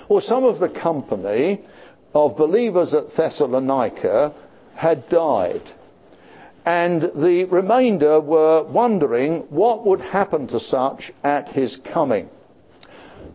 Well, 0.08 0.20
some 0.20 0.44
of 0.44 0.60
the 0.60 0.68
company 0.68 1.64
of 2.14 2.36
believers 2.36 2.94
at 2.94 3.16
Thessalonica 3.16 4.34
had 4.76 5.08
died. 5.08 5.62
And 6.66 7.00
the 7.00 7.46
remainder 7.48 8.20
were 8.20 8.64
wondering 8.64 9.46
what 9.50 9.86
would 9.86 10.00
happen 10.00 10.48
to 10.48 10.58
such 10.58 11.12
at 11.22 11.48
his 11.48 11.78
coming. 11.92 12.28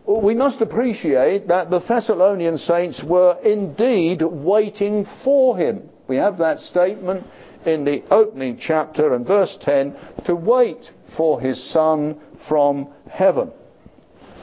We 0.06 0.34
must 0.34 0.60
appreciate 0.60 1.48
that 1.48 1.70
the 1.70 1.80
Thessalonian 1.80 2.58
saints 2.58 3.02
were 3.02 3.38
indeed 3.42 4.20
waiting 4.20 5.06
for 5.24 5.56
him. 5.56 5.88
We 6.08 6.16
have 6.16 6.38
that 6.38 6.60
statement 6.60 7.26
in 7.64 7.84
the 7.84 8.02
opening 8.10 8.58
chapter 8.60 9.14
and 9.14 9.26
verse 9.26 9.56
10 9.62 9.96
to 10.26 10.34
wait 10.34 10.90
for 11.16 11.40
his 11.40 11.72
Son 11.72 12.20
from 12.48 12.88
heaven. 13.10 13.50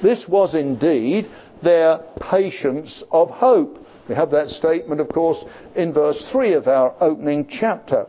This 0.01 0.25
was 0.27 0.55
indeed 0.55 1.29
their 1.61 1.99
patience 2.19 3.03
of 3.11 3.29
hope. 3.29 3.85
We 4.07 4.15
have 4.15 4.31
that 4.31 4.49
statement, 4.49 4.99
of 4.99 5.09
course, 5.09 5.43
in 5.75 5.93
verse 5.93 6.23
3 6.31 6.53
of 6.53 6.67
our 6.67 6.95
opening 6.99 7.47
chapter. 7.47 8.07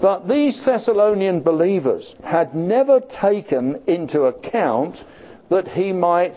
But 0.00 0.28
these 0.28 0.64
Thessalonian 0.64 1.42
believers 1.42 2.14
had 2.24 2.54
never 2.54 3.00
taken 3.00 3.82
into 3.86 4.22
account 4.22 4.96
that 5.50 5.68
he 5.68 5.92
might, 5.92 6.36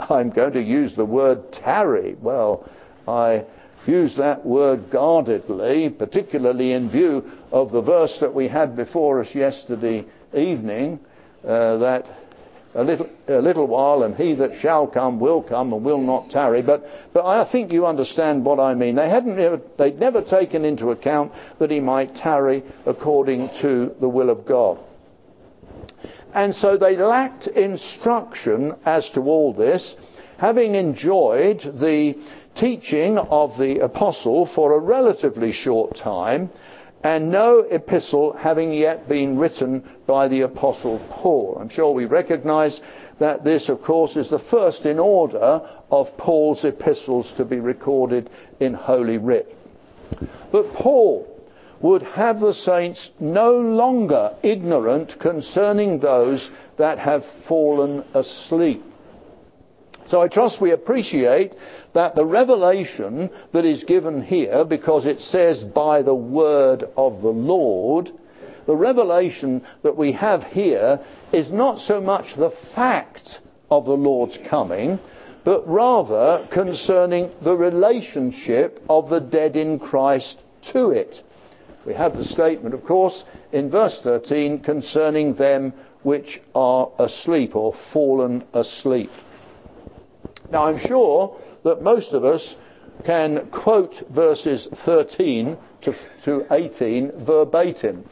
I'm 0.00 0.30
going 0.30 0.54
to 0.54 0.62
use 0.62 0.94
the 0.94 1.04
word 1.04 1.52
tarry. 1.52 2.16
Well, 2.20 2.68
I 3.06 3.44
use 3.86 4.16
that 4.16 4.44
word 4.44 4.90
guardedly, 4.90 5.90
particularly 5.90 6.72
in 6.72 6.90
view 6.90 7.30
of 7.52 7.70
the 7.70 7.82
verse 7.82 8.18
that 8.20 8.34
we 8.34 8.48
had 8.48 8.76
before 8.76 9.20
us 9.20 9.34
yesterday 9.34 10.04
evening, 10.34 10.98
uh, 11.46 11.76
that 11.78 12.06
a 12.74 12.82
little, 12.82 13.08
a 13.28 13.40
little 13.40 13.66
while, 13.66 14.02
and 14.02 14.16
he 14.16 14.34
that 14.34 14.60
shall 14.60 14.86
come 14.86 15.20
will 15.20 15.42
come 15.42 15.72
and 15.72 15.84
will 15.84 16.00
not 16.00 16.30
tarry. 16.30 16.62
But, 16.62 16.84
but 17.12 17.26
I 17.26 17.50
think 17.50 17.72
you 17.72 17.86
understand 17.86 18.44
what 18.44 18.58
I 18.58 18.74
mean. 18.74 18.94
They 18.94 19.08
hadn't 19.08 19.76
they'd 19.76 19.98
never 19.98 20.22
taken 20.22 20.64
into 20.64 20.90
account 20.90 21.32
that 21.58 21.70
he 21.70 21.80
might 21.80 22.14
tarry 22.14 22.62
according 22.86 23.50
to 23.60 23.94
the 24.00 24.08
will 24.08 24.30
of 24.30 24.46
God. 24.46 24.78
And 26.34 26.54
so 26.54 26.78
they 26.78 26.96
lacked 26.96 27.46
instruction 27.46 28.74
as 28.86 29.08
to 29.10 29.20
all 29.20 29.52
this, 29.52 29.94
having 30.38 30.74
enjoyed 30.74 31.60
the 31.60 32.14
teaching 32.56 33.18
of 33.18 33.58
the 33.58 33.80
apostle 33.80 34.46
for 34.54 34.72
a 34.72 34.78
relatively 34.78 35.52
short 35.52 35.96
time, 35.96 36.50
and 37.04 37.30
no 37.30 37.60
epistle 37.60 38.32
having 38.32 38.72
yet 38.72 39.08
been 39.08 39.36
written 39.36 39.88
by 40.06 40.28
the 40.28 40.42
apostle 40.42 41.00
Paul. 41.10 41.58
I'm 41.60 41.68
sure 41.68 41.92
we 41.92 42.04
recognize 42.04 42.80
that 43.18 43.44
this, 43.44 43.68
of 43.68 43.82
course, 43.82 44.16
is 44.16 44.30
the 44.30 44.38
first 44.50 44.84
in 44.84 44.98
order 44.98 45.60
of 45.90 46.16
Paul's 46.16 46.64
epistles 46.64 47.32
to 47.36 47.44
be 47.44 47.58
recorded 47.58 48.30
in 48.60 48.74
Holy 48.74 49.18
Writ. 49.18 49.56
But 50.50 50.72
Paul 50.74 51.28
would 51.80 52.02
have 52.02 52.38
the 52.38 52.54
saints 52.54 53.10
no 53.18 53.52
longer 53.52 54.36
ignorant 54.42 55.18
concerning 55.20 55.98
those 55.98 56.48
that 56.78 56.98
have 56.98 57.24
fallen 57.48 58.04
asleep. 58.14 58.84
So 60.08 60.20
I 60.20 60.28
trust 60.28 60.60
we 60.60 60.72
appreciate 60.72 61.56
that 61.94 62.14
the 62.14 62.24
revelation 62.24 63.30
that 63.52 63.64
is 63.64 63.84
given 63.84 64.22
here, 64.22 64.64
because 64.64 65.06
it 65.06 65.20
says 65.20 65.64
by 65.64 66.02
the 66.02 66.14
word 66.14 66.84
of 66.96 67.22
the 67.22 67.28
Lord, 67.28 68.10
the 68.66 68.76
revelation 68.76 69.64
that 69.82 69.96
we 69.96 70.12
have 70.12 70.44
here 70.44 71.00
is 71.32 71.50
not 71.50 71.80
so 71.80 72.00
much 72.00 72.36
the 72.36 72.52
fact 72.74 73.40
of 73.70 73.84
the 73.84 73.92
Lord's 73.92 74.38
coming, 74.48 74.98
but 75.44 75.66
rather 75.66 76.46
concerning 76.52 77.30
the 77.42 77.56
relationship 77.56 78.80
of 78.88 79.10
the 79.10 79.20
dead 79.20 79.56
in 79.56 79.78
Christ 79.78 80.38
to 80.72 80.90
it. 80.90 81.16
We 81.84 81.94
have 81.94 82.16
the 82.16 82.24
statement, 82.24 82.74
of 82.74 82.84
course, 82.84 83.24
in 83.50 83.70
verse 83.70 83.98
13 84.02 84.60
concerning 84.60 85.34
them 85.34 85.72
which 86.04 86.40
are 86.54 86.90
asleep 86.98 87.56
or 87.56 87.74
fallen 87.92 88.44
asleep. 88.52 89.10
Now 90.50 90.66
I'm 90.66 90.78
sure 90.78 91.40
that 91.64 91.82
most 91.82 92.12
of 92.12 92.24
us 92.24 92.54
can 93.04 93.48
quote 93.50 93.94
verses 94.10 94.68
13 94.84 95.56
to, 95.82 95.94
to 96.24 96.46
18 96.50 97.24
verbatim. 97.24 98.08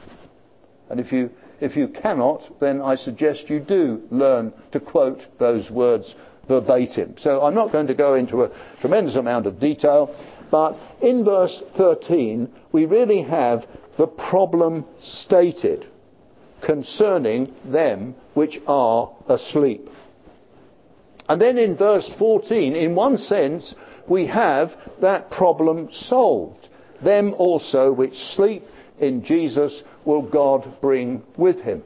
And 0.88 0.98
if 0.98 1.12
you, 1.12 1.30
if 1.60 1.76
you 1.76 1.88
cannot, 1.88 2.42
then 2.60 2.80
I 2.80 2.96
suggest 2.96 3.50
you 3.50 3.60
do 3.60 4.02
learn 4.10 4.52
to 4.72 4.80
quote 4.80 5.20
those 5.38 5.70
words 5.70 6.14
verbatim. 6.48 7.14
So 7.18 7.42
I'm 7.42 7.54
not 7.54 7.72
going 7.72 7.86
to 7.88 7.94
go 7.94 8.14
into 8.14 8.42
a 8.42 8.50
tremendous 8.80 9.16
amount 9.16 9.46
of 9.46 9.60
detail, 9.60 10.14
but 10.50 10.76
in 11.00 11.24
verse 11.24 11.62
13, 11.76 12.50
we 12.72 12.86
really 12.86 13.22
have 13.22 13.66
the 13.98 14.08
problem 14.08 14.84
stated 15.02 15.86
concerning 16.62 17.54
them 17.64 18.14
which 18.34 18.58
are 18.66 19.14
asleep. 19.28 19.88
And 21.30 21.40
then 21.40 21.58
in 21.58 21.76
verse 21.76 22.10
14, 22.18 22.74
in 22.74 22.96
one 22.96 23.16
sense, 23.16 23.72
we 24.08 24.26
have 24.26 24.72
that 25.00 25.30
problem 25.30 25.88
solved. 25.92 26.66
Them 27.04 27.34
also 27.38 27.92
which 27.92 28.18
sleep 28.34 28.64
in 28.98 29.24
Jesus 29.24 29.84
will 30.04 30.22
God 30.22 30.80
bring 30.80 31.22
with 31.36 31.60
him. 31.60 31.84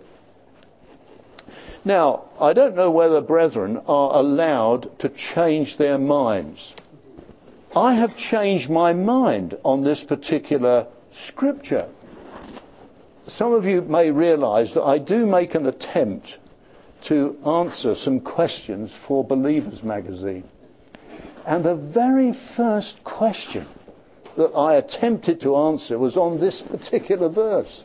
Now, 1.85 2.25
I 2.41 2.55
don't 2.55 2.75
know 2.75 2.91
whether 2.91 3.21
brethren 3.21 3.83
are 3.87 4.19
allowed 4.19 4.99
to 5.01 5.11
change 5.35 5.77
their 5.77 5.99
minds. 5.99 6.73
I 7.77 7.97
have 7.97 8.17
changed 8.17 8.71
my 8.71 8.95
mind 8.95 9.59
on 9.63 9.85
this 9.85 10.03
particular 10.05 10.87
scripture. 11.29 11.91
Some 13.29 13.53
of 13.53 13.67
you 13.67 13.83
may 13.83 14.11
realize 14.11 14.73
that 14.73 14.85
I 14.85 14.97
do 14.97 15.27
make 15.27 15.55
an 15.55 15.67
attempt 15.67 16.39
to 17.09 17.37
answer 17.47 17.95
some 17.95 18.21
questions 18.21 18.93
for 19.07 19.25
Believers 19.25 19.83
magazine. 19.83 20.45
And 21.47 21.65
the 21.65 21.77
very 21.77 22.33
first 22.57 22.95
question 23.05 23.67
that 24.37 24.53
I 24.57 24.77
attempted 24.77 25.41
to 25.43 25.57
answer 25.57 25.99
was 25.99 26.17
on 26.17 26.41
this 26.41 26.63
particular 26.71 27.29
verse. 27.29 27.85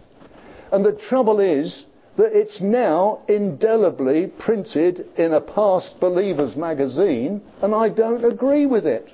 And 0.72 0.86
the 0.86 0.94
trouble 0.94 1.40
is 1.40 1.86
that 2.18 2.38
it's 2.38 2.60
now 2.62 3.22
indelibly 3.28 4.28
printed 4.28 5.06
in 5.18 5.34
a 5.34 5.42
past 5.42 6.00
Believers 6.00 6.56
magazine, 6.56 7.42
and 7.62 7.74
I 7.74 7.90
don't 7.90 8.26
agree 8.26 8.66
with 8.66 8.86
it. 8.86 9.10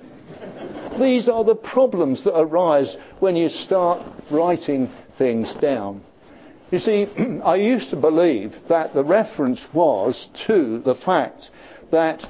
These 0.99 1.27
are 1.27 1.43
the 1.43 1.55
problems 1.55 2.23
that 2.23 2.39
arise 2.39 2.95
when 3.19 3.35
you 3.35 3.49
start 3.49 4.01
writing 4.31 4.89
things 5.17 5.53
down. 5.61 6.01
You 6.75 6.81
see, 6.81 7.07
I 7.45 7.55
used 7.55 7.89
to 7.91 7.95
believe 7.95 8.53
that 8.67 8.93
the 8.93 9.05
reference 9.05 9.65
was 9.73 10.27
to 10.45 10.79
the 10.79 10.95
fact 11.05 11.49
that 11.89 12.21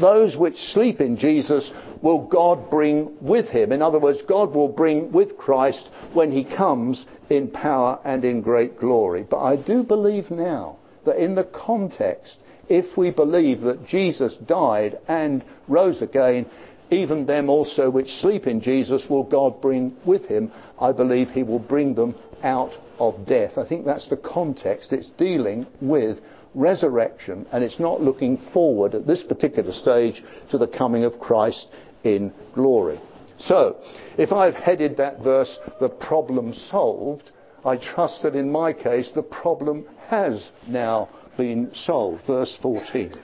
those 0.00 0.36
which 0.36 0.56
sleep 0.56 1.00
in 1.00 1.16
Jesus 1.16 1.68
will 2.00 2.28
God 2.28 2.70
bring 2.70 3.16
with 3.20 3.48
him. 3.48 3.72
In 3.72 3.82
other 3.82 3.98
words, 3.98 4.22
God 4.22 4.54
will 4.54 4.68
bring 4.68 5.10
with 5.10 5.36
Christ 5.36 5.88
when 6.12 6.30
he 6.30 6.44
comes 6.44 7.04
in 7.28 7.48
power 7.48 7.98
and 8.04 8.24
in 8.24 8.40
great 8.40 8.78
glory. 8.78 9.26
But 9.28 9.40
I 9.40 9.56
do 9.56 9.82
believe 9.82 10.30
now 10.30 10.76
that 11.04 11.16
in 11.16 11.34
the 11.34 11.42
context, 11.42 12.36
if 12.68 12.96
we 12.96 13.10
believe 13.10 13.62
that 13.62 13.84
Jesus 13.84 14.36
died 14.46 14.96
and 15.08 15.42
rose 15.66 16.02
again, 16.02 16.46
even 16.92 17.26
them 17.26 17.50
also 17.50 17.90
which 17.90 18.12
sleep 18.20 18.46
in 18.46 18.60
Jesus 18.60 19.10
will 19.10 19.24
God 19.24 19.60
bring 19.60 19.96
with 20.04 20.26
him. 20.26 20.52
I 20.80 20.92
believe 20.92 21.30
he 21.30 21.42
will 21.42 21.58
bring 21.58 21.94
them 21.94 22.14
out 22.44 22.70
of 23.00 23.26
death. 23.26 23.58
I 23.58 23.66
think 23.66 23.84
that's 23.84 24.08
the 24.08 24.16
context. 24.16 24.92
It's 24.92 25.10
dealing 25.10 25.66
with 25.80 26.20
resurrection 26.54 27.46
and 27.52 27.64
it's 27.64 27.80
not 27.80 28.00
looking 28.00 28.36
forward 28.52 28.94
at 28.94 29.06
this 29.06 29.22
particular 29.22 29.72
stage 29.72 30.22
to 30.50 30.58
the 30.58 30.66
coming 30.68 31.04
of 31.04 31.18
Christ 31.18 31.68
in 32.04 32.32
glory. 32.54 33.00
So, 33.38 33.78
if 34.18 34.32
I've 34.32 34.54
headed 34.54 34.98
that 34.98 35.20
verse, 35.22 35.58
the 35.80 35.88
problem 35.88 36.52
solved, 36.52 37.30
I 37.64 37.76
trust 37.76 38.22
that 38.22 38.36
in 38.36 38.52
my 38.52 38.72
case 38.72 39.10
the 39.14 39.22
problem 39.22 39.86
has 40.08 40.50
now 40.68 41.08
been 41.36 41.70
solved. 41.74 42.26
Verse 42.26 42.58
14. 42.60 43.14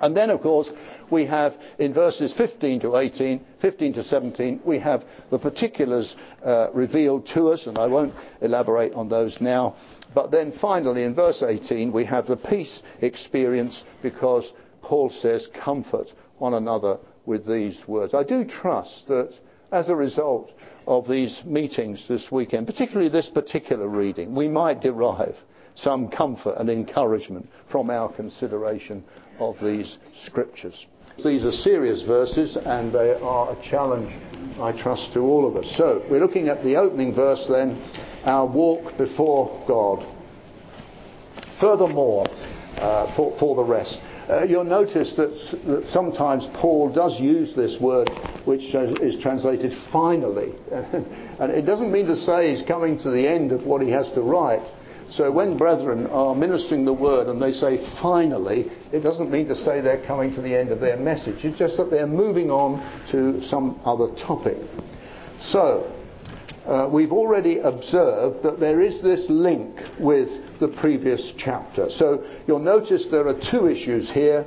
And 0.00 0.16
then, 0.16 0.30
of 0.30 0.40
course, 0.40 0.68
we 1.10 1.26
have 1.26 1.54
in 1.78 1.92
verses 1.94 2.32
15 2.36 2.80
to 2.80 2.96
18, 2.96 3.44
15 3.60 3.92
to 3.94 4.04
17, 4.04 4.60
we 4.64 4.78
have 4.78 5.04
the 5.30 5.38
particulars 5.38 6.14
uh, 6.44 6.70
revealed 6.72 7.26
to 7.34 7.48
us, 7.48 7.66
and 7.66 7.78
I 7.78 7.86
won't 7.86 8.14
elaborate 8.40 8.92
on 8.94 9.08
those 9.08 9.40
now. 9.40 9.76
But 10.14 10.30
then 10.30 10.52
finally, 10.60 11.02
in 11.02 11.14
verse 11.14 11.42
18, 11.42 11.92
we 11.92 12.04
have 12.04 12.26
the 12.26 12.36
peace 12.36 12.82
experience 13.00 13.82
because 14.02 14.50
Paul 14.82 15.10
says, 15.10 15.48
comfort 15.54 16.12
one 16.38 16.54
another 16.54 16.98
with 17.26 17.46
these 17.46 17.82
words. 17.88 18.14
I 18.14 18.22
do 18.22 18.44
trust 18.44 19.08
that 19.08 19.32
as 19.72 19.88
a 19.88 19.96
result 19.96 20.50
of 20.86 21.08
these 21.08 21.40
meetings 21.44 22.06
this 22.06 22.30
weekend, 22.30 22.66
particularly 22.66 23.08
this 23.08 23.28
particular 23.28 23.88
reading, 23.88 24.34
we 24.34 24.48
might 24.48 24.80
derive 24.80 25.36
some 25.74 26.08
comfort 26.08 26.54
and 26.58 26.70
encouragement 26.70 27.48
from 27.70 27.90
our 27.90 28.12
consideration 28.12 29.02
of 29.38 29.56
these 29.62 29.98
scriptures. 30.24 30.86
These 31.22 31.44
are 31.44 31.52
serious 31.52 32.02
verses 32.02 32.56
and 32.56 32.92
they 32.92 33.14
are 33.14 33.52
a 33.52 33.70
challenge, 33.70 34.12
I 34.60 34.72
trust, 34.72 35.12
to 35.14 35.20
all 35.20 35.46
of 35.46 35.56
us. 35.56 35.72
So, 35.76 36.04
we're 36.10 36.20
looking 36.20 36.48
at 36.48 36.64
the 36.64 36.76
opening 36.76 37.14
verse 37.14 37.46
then, 37.48 37.80
our 38.24 38.46
walk 38.46 38.98
before 38.98 39.64
God. 39.68 40.04
Furthermore, 41.60 42.26
uh, 42.76 43.14
for, 43.14 43.38
for, 43.38 43.54
the 43.54 43.62
rest, 43.62 44.00
uh, 44.28 44.42
you'll 44.42 44.64
notice 44.64 45.14
that, 45.16 45.30
that, 45.66 45.88
sometimes 45.92 46.48
Paul 46.54 46.92
does 46.92 47.20
use 47.20 47.54
this 47.54 47.78
word 47.80 48.10
which 48.44 48.74
is 48.74 49.22
translated 49.22 49.72
finally. 49.92 50.52
and 50.72 51.52
it 51.52 51.62
doesn't 51.62 51.92
mean 51.92 52.06
to 52.06 52.16
say 52.16 52.50
he's 52.50 52.66
coming 52.66 52.98
to 52.98 53.10
the 53.10 53.28
end 53.28 53.52
of 53.52 53.64
what 53.64 53.82
he 53.82 53.90
has 53.90 54.10
to 54.12 54.20
write, 54.20 54.66
So 55.10 55.30
when 55.30 55.56
brethren 55.56 56.06
are 56.08 56.34
ministering 56.34 56.84
the 56.84 56.92
word 56.92 57.28
and 57.28 57.40
they 57.40 57.52
say 57.52 57.78
finally, 58.00 58.70
it 58.92 59.00
doesn't 59.00 59.30
mean 59.30 59.46
to 59.48 59.56
say 59.56 59.80
they're 59.80 60.04
coming 60.06 60.34
to 60.34 60.42
the 60.42 60.58
end 60.58 60.70
of 60.70 60.80
their 60.80 60.96
message. 60.96 61.44
It's 61.44 61.58
just 61.58 61.76
that 61.76 61.90
they're 61.90 62.06
moving 62.06 62.50
on 62.50 62.80
to 63.12 63.46
some 63.46 63.80
other 63.84 64.14
topic. 64.26 64.58
So, 65.40 65.92
uh, 66.66 66.88
we've 66.90 67.12
already 67.12 67.58
observed 67.58 68.42
that 68.42 68.58
there 68.58 68.80
is 68.80 69.02
this 69.02 69.26
link 69.28 69.76
with 70.00 70.28
the 70.60 70.68
previous 70.80 71.32
chapter. 71.36 71.90
So 71.90 72.24
you'll 72.46 72.58
notice 72.58 73.06
there 73.10 73.28
are 73.28 73.38
two 73.50 73.68
issues 73.68 74.10
here. 74.10 74.46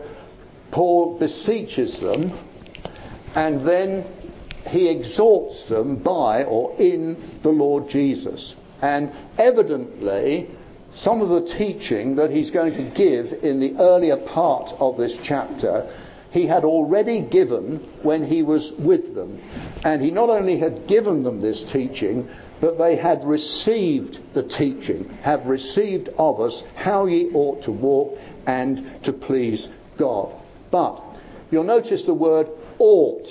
Paul 0.71 1.19
beseeches 1.19 1.99
them, 1.99 2.31
and 3.35 3.67
then 3.67 4.05
he 4.67 4.89
exhorts 4.89 5.69
them 5.69 6.01
by 6.01 6.43
or 6.43 6.75
in 6.77 7.39
the 7.43 7.49
Lord 7.49 7.87
Jesus. 7.89 8.55
And 8.81 9.11
evidently, 9.37 10.49
some 11.01 11.21
of 11.21 11.29
the 11.29 11.53
teaching 11.57 12.15
that 12.15 12.31
he's 12.31 12.51
going 12.51 12.73
to 12.73 12.95
give 12.95 13.43
in 13.43 13.59
the 13.59 13.75
earlier 13.79 14.17
part 14.17 14.73
of 14.79 14.97
this 14.97 15.15
chapter, 15.23 15.91
he 16.31 16.47
had 16.47 16.63
already 16.63 17.21
given 17.21 17.77
when 18.03 18.23
he 18.23 18.43
was 18.43 18.71
with 18.79 19.15
them. 19.15 19.39
And 19.83 20.01
he 20.01 20.11
not 20.11 20.29
only 20.29 20.59
had 20.59 20.87
given 20.87 21.23
them 21.23 21.41
this 21.41 21.63
teaching, 21.71 22.29
but 22.59 22.77
they 22.77 22.95
had 22.95 23.23
received 23.23 24.19
the 24.33 24.43
teaching, 24.43 25.09
have 25.21 25.45
received 25.45 26.09
of 26.17 26.39
us 26.39 26.63
how 26.75 27.05
ye 27.05 27.29
ought 27.33 27.63
to 27.63 27.71
walk 27.71 28.17
and 28.47 29.03
to 29.03 29.13
please 29.13 29.67
God. 29.97 30.33
But 30.71 31.01
you'll 31.51 31.63
notice 31.63 32.03
the 32.05 32.13
word 32.13 32.47
ought. 32.79 33.27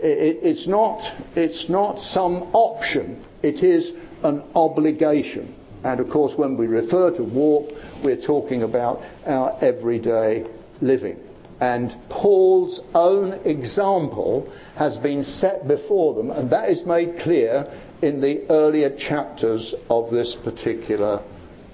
it's, 0.00 0.66
not, 0.66 1.00
it's 1.34 1.68
not 1.68 1.98
some 1.98 2.50
option, 2.52 3.24
it 3.42 3.62
is 3.62 3.92
an 4.22 4.42
obligation. 4.54 5.54
And 5.84 6.00
of 6.00 6.10
course, 6.10 6.32
when 6.36 6.56
we 6.56 6.66
refer 6.66 7.10
to 7.16 7.22
walk, 7.22 7.70
we're 8.02 8.20
talking 8.20 8.62
about 8.62 9.02
our 9.24 9.56
everyday 9.60 10.44
living. 10.80 11.18
And 11.60 11.96
Paul's 12.10 12.80
own 12.94 13.32
example 13.44 14.52
has 14.76 14.98
been 14.98 15.24
set 15.24 15.66
before 15.66 16.14
them, 16.14 16.30
and 16.30 16.50
that 16.50 16.68
is 16.70 16.84
made 16.84 17.20
clear 17.20 17.72
in 18.02 18.20
the 18.20 18.46
earlier 18.50 18.94
chapters 18.96 19.74
of 19.88 20.10
this 20.10 20.36
particular 20.44 21.22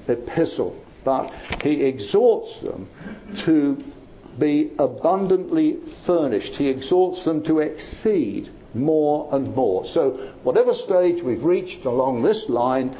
epistle. 0.07 0.81
But 1.05 1.33
he 1.63 1.85
exhorts 1.85 2.61
them 2.61 2.89
to 3.45 3.83
be 4.39 4.73
abundantly 4.79 5.79
furnished. 6.07 6.55
He 6.55 6.69
exhorts 6.69 7.25
them 7.25 7.43
to 7.45 7.59
exceed 7.59 8.51
more 8.75 9.29
and 9.33 9.55
more. 9.55 9.87
So, 9.87 10.33
whatever 10.43 10.75
stage 10.75 11.23
we've 11.23 11.45
reached 11.45 11.85
along 11.85 12.23
this 12.23 12.47
line, 12.49 12.97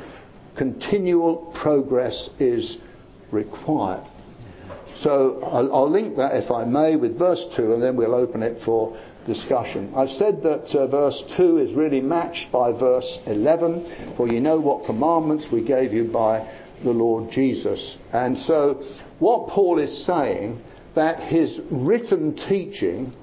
continual 0.57 1.53
progress 1.61 2.31
is 2.39 2.79
required. 3.31 4.05
So, 5.01 5.41
I'll, 5.43 5.75
I'll 5.75 5.91
link 5.91 6.17
that, 6.17 6.37
if 6.37 6.51
I 6.51 6.65
may, 6.65 6.97
with 6.97 7.19
verse 7.19 7.45
2, 7.57 7.75
and 7.75 7.83
then 7.83 7.97
we'll 7.97 8.15
open 8.15 8.43
it 8.43 8.63
for 8.65 8.97
discussion. 9.27 9.93
I've 9.97 10.11
said 10.11 10.43
that 10.43 10.75
uh, 10.75 10.87
verse 10.87 11.23
2 11.37 11.59
is 11.59 11.75
really 11.75 12.01
matched 12.01 12.53
by 12.53 12.73
verse 12.73 13.19
11, 13.27 14.15
for 14.17 14.29
you 14.29 14.41
know 14.41 14.61
what 14.61 14.87
commandments 14.87 15.47
we 15.53 15.65
gave 15.65 15.93
you 15.93 16.05
by 16.05 16.47
the 16.85 16.91
Lord 16.91 17.31
Jesus. 17.31 17.97
And 18.13 18.39
so, 18.39 18.83
what 19.19 19.49
Paul 19.49 19.79
is 19.79 20.05
saying, 20.05 20.63
that 20.95 21.21
his 21.21 21.61
written 21.71 22.37
teaching 22.37 23.15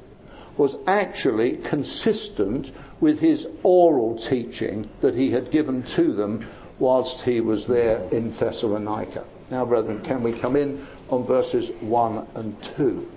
was 0.60 0.76
actually 0.88 1.58
consistent 1.69 2.67
with 3.00 3.17
his 3.17 3.48
oral 3.63 4.22
teaching 4.30 4.89
that 5.02 5.15
he 5.15 5.32
had 5.32 5.50
given 5.52 5.82
to 5.95 6.13
them 6.13 6.45
whilst 6.80 7.24
he 7.24 7.39
was 7.39 7.65
there 7.65 8.04
in 8.12 8.36
Thessalonica. 8.38 9.26
Now, 9.50 9.65
brethren, 9.65 10.04
can 10.04 10.22
we 10.22 10.39
come 10.39 10.58
in 10.58 10.86
on 11.10 11.26
verses 11.26 11.72
1 11.80 12.28
and 12.36 12.58
2? 12.76 13.08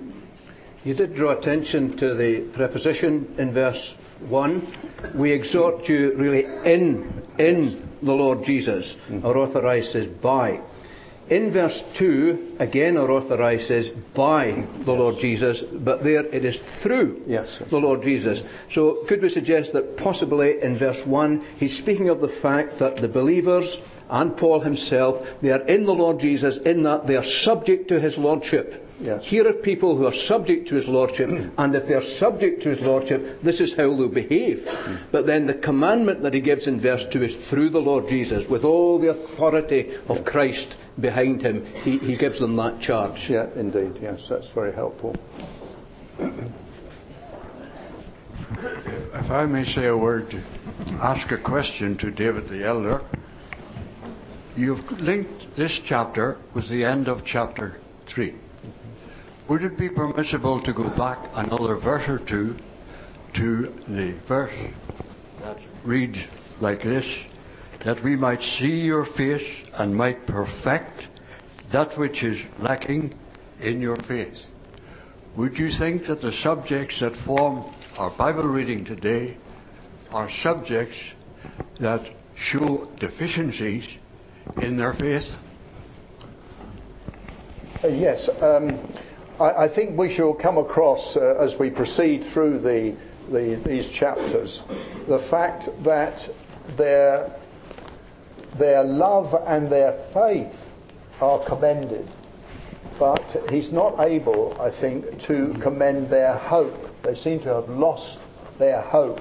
You 0.85 0.94
did 0.94 1.16
draw 1.16 1.37
attention 1.37 1.96
to 1.96 2.14
the 2.14 2.48
preposition 2.55 3.35
in 3.38 3.52
verse 3.52 3.94
1. 4.28 5.14
We 5.16 5.33
exhort 5.33 5.88
you 5.88 6.14
really 6.16 6.44
in, 6.44 7.24
in 7.38 7.88
the 8.02 8.12
Lord 8.12 8.44
Jesus, 8.44 8.87
mm-hmm. 9.09 9.26
or 9.26 9.37
authorized 9.37 9.90
says 9.90 10.07
by. 10.07 10.61
In 11.30 11.52
verse 11.52 11.80
2, 11.98 12.56
again, 12.58 12.96
our 12.96 13.11
authorized 13.11 13.68
says 13.68 13.88
by 14.14 14.66
the 14.85 14.92
Lord 14.92 15.16
Jesus, 15.20 15.62
but 15.72 16.02
there 16.02 16.26
it 16.26 16.44
is 16.44 16.58
through 16.82 17.22
yes. 17.26 17.58
the 17.70 17.78
Lord 17.78 18.02
Jesus. 18.02 18.40
So 18.72 19.04
could 19.08 19.22
we 19.22 19.28
suggest 19.28 19.72
that 19.72 19.96
possibly 19.96 20.61
in 20.61 20.78
verse 20.78 21.00
1 21.06 21.56
he's 21.58 21.78
speaking 21.78 22.08
of 22.08 22.20
the 22.20 22.37
fact 22.42 22.78
that 22.80 22.96
the 22.96 23.08
believers 23.08 23.76
and 24.11 24.37
Paul 24.37 24.61
himself, 24.61 25.26
they 25.40 25.50
are 25.50 25.66
in 25.66 25.87
the 25.87 25.92
Lord 25.92 26.18
Jesus 26.18 26.58
in 26.66 26.82
that 26.82 27.06
they 27.06 27.16
are 27.16 27.24
subject 27.24 27.88
to 27.88 28.00
his 28.00 28.18
lordship. 28.18 28.82
Yes. 29.00 29.24
Here 29.24 29.48
are 29.48 29.52
people 29.52 29.96
who 29.96 30.07
are 30.07 30.14
subject 30.14 30.68
to 30.68 30.76
his 30.76 30.87
lordship, 30.87 31.28
mm. 31.28 31.52
and 31.59 31.74
if 31.74 31.88
they're 31.88 32.02
subject 32.02 32.62
to 32.62 32.70
his 32.70 32.81
lordship, 32.81 33.42
this 33.42 33.59
is 33.61 33.74
how 33.76 33.96
they'll 33.96 34.09
behave. 34.09 34.59
Mm. 34.59 35.07
But 35.11 35.26
then 35.26 35.46
the 35.46 35.55
commandment 35.55 36.22
that 36.22 36.35
he 36.35 36.40
gives 36.40 36.66
in 36.66 36.81
verse 36.81 37.05
2 37.12 37.22
is 37.22 37.48
through 37.50 37.70
the 37.70 37.81
Lord 37.81 38.09
Jesus, 38.09 38.48
with 38.48 38.64
all 38.64 39.00
the 39.00 39.11
authority 39.11 39.96
of 40.09 40.24
Christ 40.24 40.76
behind 41.00 41.42
him, 41.42 41.64
he, 41.83 41.98
he 41.98 42.16
gives 42.16 42.38
them 42.38 42.55
that 42.57 42.81
charge. 42.81 43.26
Yeah, 43.28 43.48
indeed. 43.57 43.98
Yes, 44.00 44.20
that's 44.28 44.48
very 44.55 44.72
helpful. 44.72 45.16
If 48.59 49.31
I 49.31 49.46
may 49.46 49.64
say 49.64 49.87
a 49.87 49.96
word, 49.96 50.35
ask 51.00 51.31
a 51.33 51.38
question 51.38 51.96
to 51.98 52.11
David 52.11 52.48
the 52.48 52.64
Elder. 52.64 53.00
You've 54.55 54.85
linked 54.92 55.57
this 55.57 55.81
chapter 55.87 56.38
with 56.55 56.68
the 56.68 56.85
end 56.85 57.09
of 57.09 57.24
chapter 57.24 57.81
3. 58.14 58.35
Would 59.48 59.62
it 59.62 59.77
be 59.77 59.88
permissible 59.88 60.62
to 60.62 60.72
go 60.72 60.88
back 60.96 61.29
another 61.35 61.77
verse 61.77 62.09
or 62.09 62.18
two 62.18 62.57
to 63.35 63.66
the 63.88 64.18
verse 64.29 64.72
that 65.40 65.59
reads 65.85 66.18
like 66.61 66.83
this 66.83 67.05
that 67.85 68.03
we 68.05 68.14
might 68.14 68.40
see 68.40 68.81
your 68.81 69.05
face 69.16 69.66
and 69.75 69.94
might 69.94 70.27
perfect 70.27 71.09
that 71.72 71.98
which 71.98 72.22
is 72.22 72.40
lacking 72.59 73.14
in 73.61 73.81
your 73.81 73.96
faith? 74.09 74.38
Would 75.37 75.59
you 75.59 75.70
think 75.79 76.07
that 76.07 76.20
the 76.20 76.33
subjects 76.42 77.01
that 77.01 77.16
form 77.27 77.75
our 77.96 78.16
Bible 78.16 78.44
reading 78.44 78.85
today 78.85 79.37
are 80.11 80.31
subjects 80.42 80.96
that 81.81 82.07
show 82.37 82.88
deficiencies 83.01 83.88
in 84.61 84.77
their 84.77 84.94
faith? 84.94 85.25
Uh, 87.83 87.88
yes. 87.88 88.29
Um, 88.40 88.79
I, 89.40 89.66
think 89.66 89.99
we 89.99 90.14
shall 90.14 90.35
come 90.35 90.57
across, 90.57 91.16
uh, 91.16 91.35
as 91.42 91.59
we 91.59 91.68
proceed 91.68 92.25
through 92.33 92.61
the, 92.61 92.97
the, 93.33 93.61
these 93.66 93.90
chapters, 93.90 94.62
the 95.09 95.27
fact 95.31 95.68
that 95.85 96.21
their, 96.79 97.40
their 98.57 98.85
love 98.85 99.35
and 99.49 99.73
their 99.73 100.09
faith 100.14 100.55
are 101.21 101.45
commended. 101.49 102.09
But 103.01 103.51
he's 103.51 103.73
not 103.73 103.99
able, 103.99 104.57
I 104.61 104.71
think, 104.81 105.21
to 105.23 105.59
commend 105.61 106.09
their 106.09 106.37
hope. 106.37 106.75
They 107.03 107.16
seem 107.16 107.40
to 107.40 107.49
have 107.49 107.68
lost 107.68 108.18
their 108.61 108.81
hope. 108.81 109.18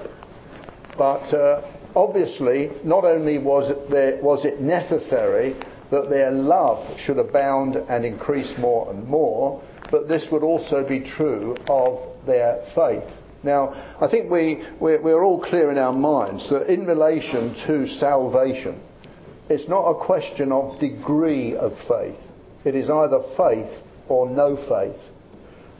But 0.99 1.33
uh, 1.33 1.67
obviously, 1.95 2.69
not 2.83 3.05
only 3.05 3.39
was 3.39 3.71
it, 3.71 3.89
there, 3.89 4.21
was 4.21 4.45
it 4.45 4.61
necessary 4.61 5.55
that 5.91 6.09
their 6.09 6.31
love 6.31 6.97
should 6.97 7.19
abound 7.19 7.75
and 7.75 8.05
increase 8.05 8.53
more 8.57 8.89
and 8.91 9.07
more, 9.07 9.61
but 9.91 10.07
this 10.07 10.27
would 10.31 10.43
also 10.43 10.87
be 10.87 11.01
true 11.01 11.55
of 11.67 12.25
their 12.25 12.63
faith. 12.73 13.09
Now, 13.43 13.73
I 13.99 14.07
think 14.09 14.31
we, 14.31 14.63
we're, 14.79 15.01
we're 15.01 15.23
all 15.23 15.43
clear 15.43 15.71
in 15.71 15.77
our 15.77 15.93
minds 15.93 16.49
that 16.49 16.71
in 16.71 16.85
relation 16.85 17.55
to 17.67 17.87
salvation, 17.87 18.81
it's 19.49 19.67
not 19.67 19.89
a 19.89 20.05
question 20.05 20.51
of 20.51 20.79
degree 20.79 21.55
of 21.55 21.73
faith. 21.87 22.19
It 22.63 22.75
is 22.75 22.89
either 22.89 23.19
faith 23.35 23.83
or 24.07 24.29
no 24.29 24.55
faith. 24.55 25.01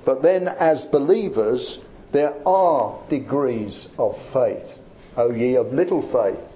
But 0.06 0.24
then, 0.24 0.48
as 0.48 0.86
believers, 0.92 1.80
there 2.12 2.36
are 2.46 3.00
degrees 3.10 3.88
of 3.98 4.16
faith. 4.34 4.68
O 5.16 5.32
ye 5.32 5.56
of 5.56 5.68
little 5.68 6.02
faith, 6.12 6.51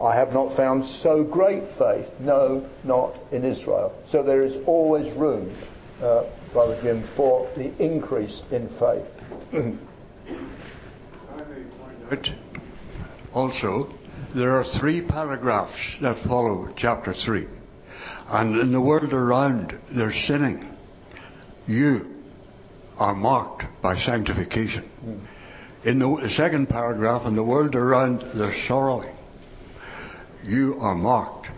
I 0.00 0.14
have 0.14 0.32
not 0.32 0.56
found 0.56 0.84
so 1.02 1.24
great 1.24 1.64
faith. 1.78 2.06
No, 2.20 2.68
not 2.84 3.14
in 3.32 3.44
Israel. 3.44 3.94
So 4.10 4.22
there 4.22 4.42
is 4.42 4.56
always 4.66 5.12
room 5.16 5.54
uh, 6.00 6.24
Brother 6.52 6.78
Jim, 6.82 7.08
for 7.16 7.50
the 7.56 7.74
increase 7.82 8.42
in 8.50 8.68
faith. 8.78 9.06
But 12.08 12.24
also, 13.34 13.92
there 14.32 14.56
are 14.56 14.64
three 14.78 15.04
paragraphs 15.04 15.96
that 16.00 16.24
follow 16.28 16.72
chapter 16.76 17.12
3. 17.12 17.48
And 18.28 18.60
in 18.60 18.70
the 18.70 18.80
world 18.80 19.12
around, 19.12 19.76
they're 19.90 20.12
sinning. 20.12 20.72
You 21.66 22.06
are 22.96 23.12
marked 23.12 23.64
by 23.82 23.98
sanctification. 23.98 24.88
Mm. 25.04 25.26
In 25.84 25.98
the 25.98 26.28
second 26.36 26.68
paragraph, 26.68 27.26
in 27.26 27.34
the 27.34 27.42
world 27.42 27.74
around, 27.74 28.20
they're 28.36 28.54
sorrowing. 28.68 29.15
You 30.46 30.76
are 30.80 30.94
marked 30.94 31.48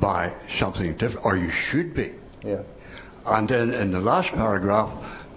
by 0.00 0.32
something 0.58 0.92
different, 0.96 1.24
or 1.24 1.36
you 1.36 1.50
should 1.50 1.94
be. 1.94 2.12
Yeah. 2.44 2.62
And 3.26 3.48
then 3.48 3.72
in 3.72 3.90
the 3.90 4.00
last 4.00 4.32
paragraph, 4.34 4.90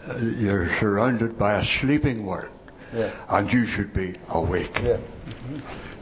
uh, 0.08 0.18
you're 0.18 0.68
surrounded 0.80 1.38
by 1.38 1.60
a 1.62 1.66
sleeping 1.82 2.26
world, 2.26 2.50
Yeah. 2.94 3.12
and 3.30 3.52
you 3.52 3.66
should 3.66 3.94
be 3.94 4.16
awake. 4.30 4.78
Yeah. 4.84 4.98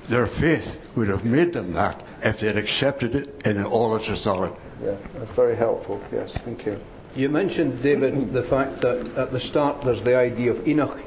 Their 0.10 0.28
faith 0.40 0.66
would 0.96 1.08
have 1.10 1.24
made 1.24 1.54
them 1.54 1.74
that 1.74 2.02
if 2.24 2.40
they'd 2.40 2.58
accepted 2.58 3.16
it 3.16 3.42
in 3.46 3.64
all 3.64 3.96
its 3.96 4.10
authority. 4.10 4.56
Yeah. 4.84 4.96
That's 5.18 5.32
very 5.36 5.56
helpful. 5.56 6.02
Yes. 6.12 6.36
Thank 6.44 6.66
you. 6.66 6.78
You 7.16 7.30
mentioned, 7.30 7.82
David, 7.84 8.34
the 8.34 8.44
fact 8.44 8.82
that 8.82 9.14
at 9.18 9.32
the 9.32 9.40
start 9.40 9.84
there's 9.84 10.04
the 10.04 10.16
idea 10.16 10.52
of 10.54 10.68
Enoch. 10.68 10.98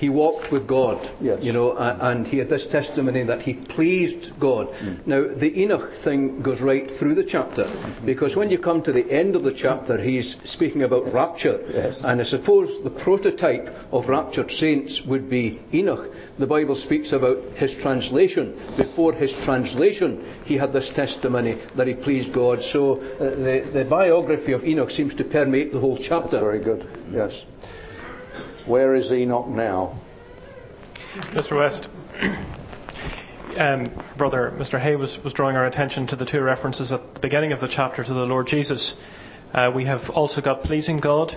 He 0.00 0.08
walked 0.08 0.50
with 0.50 0.66
God, 0.66 0.98
Yes. 1.20 1.40
you 1.42 1.52
know, 1.52 1.76
and 1.76 2.26
he 2.26 2.38
had 2.38 2.48
this 2.48 2.66
testimony 2.72 3.22
that 3.24 3.42
he 3.42 3.52
pleased 3.52 4.32
God. 4.40 4.68
Now, 5.04 5.26
the 5.44 5.52
Enoch 5.60 5.90
thing 6.02 6.40
goes 6.40 6.62
right 6.62 6.90
through 6.98 7.16
the 7.16 7.24
chapter, 7.34 7.66
because 8.06 8.34
when 8.34 8.48
you 8.48 8.58
come 8.58 8.82
to 8.84 8.92
the 8.92 9.06
end 9.12 9.36
of 9.36 9.42
the 9.42 9.52
chapter, 9.52 10.00
he's 10.00 10.36
speaking 10.44 10.84
about 10.84 11.12
rapture. 11.12 11.58
Yes. 11.68 12.00
And 12.02 12.18
I 12.18 12.24
suppose 12.24 12.82
the 12.82 12.88
prototype 13.04 13.66
of 13.92 14.08
raptured 14.08 14.50
saints 14.52 15.02
would 15.06 15.28
be 15.28 15.60
Enoch. 15.74 16.10
The 16.38 16.46
Bible 16.46 16.76
speaks 16.76 17.12
about 17.12 17.36
his 17.56 17.74
translation. 17.82 18.54
Before 18.78 19.12
his 19.12 19.34
translation, 19.44 20.40
he 20.46 20.56
had 20.56 20.72
this 20.72 20.88
testimony 20.96 21.60
that 21.76 21.86
he 21.86 21.92
pleased 21.92 22.32
God. 22.32 22.60
So 22.72 22.94
uh, 22.96 23.18
the, 23.18 23.70
the 23.74 23.84
biography 23.84 24.52
of 24.52 24.64
Enoch 24.64 24.90
seems 24.92 25.14
to 25.16 25.24
permeate 25.24 25.72
the 25.74 25.80
whole 25.80 25.98
chapter. 25.98 26.08
That's 26.10 26.32
chapter. 26.32 26.40
very 26.40 26.64
good. 26.64 26.82
Yes. 27.12 27.32
Where 28.70 28.94
is 28.94 29.10
Enoch 29.10 29.48
now? 29.48 30.00
Mr. 31.34 31.58
West, 31.58 31.88
um, 33.58 33.90
brother 34.16 34.52
Mr. 34.54 34.80
Hay 34.80 34.94
was, 34.94 35.18
was 35.24 35.32
drawing 35.32 35.56
our 35.56 35.66
attention 35.66 36.06
to 36.06 36.14
the 36.14 36.24
two 36.24 36.40
references 36.40 36.92
at 36.92 37.14
the 37.14 37.18
beginning 37.18 37.50
of 37.50 37.58
the 37.58 37.66
chapter 37.66 38.04
to 38.04 38.14
the 38.14 38.26
Lord 38.26 38.46
Jesus. 38.46 38.94
Uh, 39.52 39.72
we 39.74 39.86
have 39.86 40.08
also 40.10 40.40
got 40.40 40.62
pleasing 40.62 41.00
God, 41.00 41.32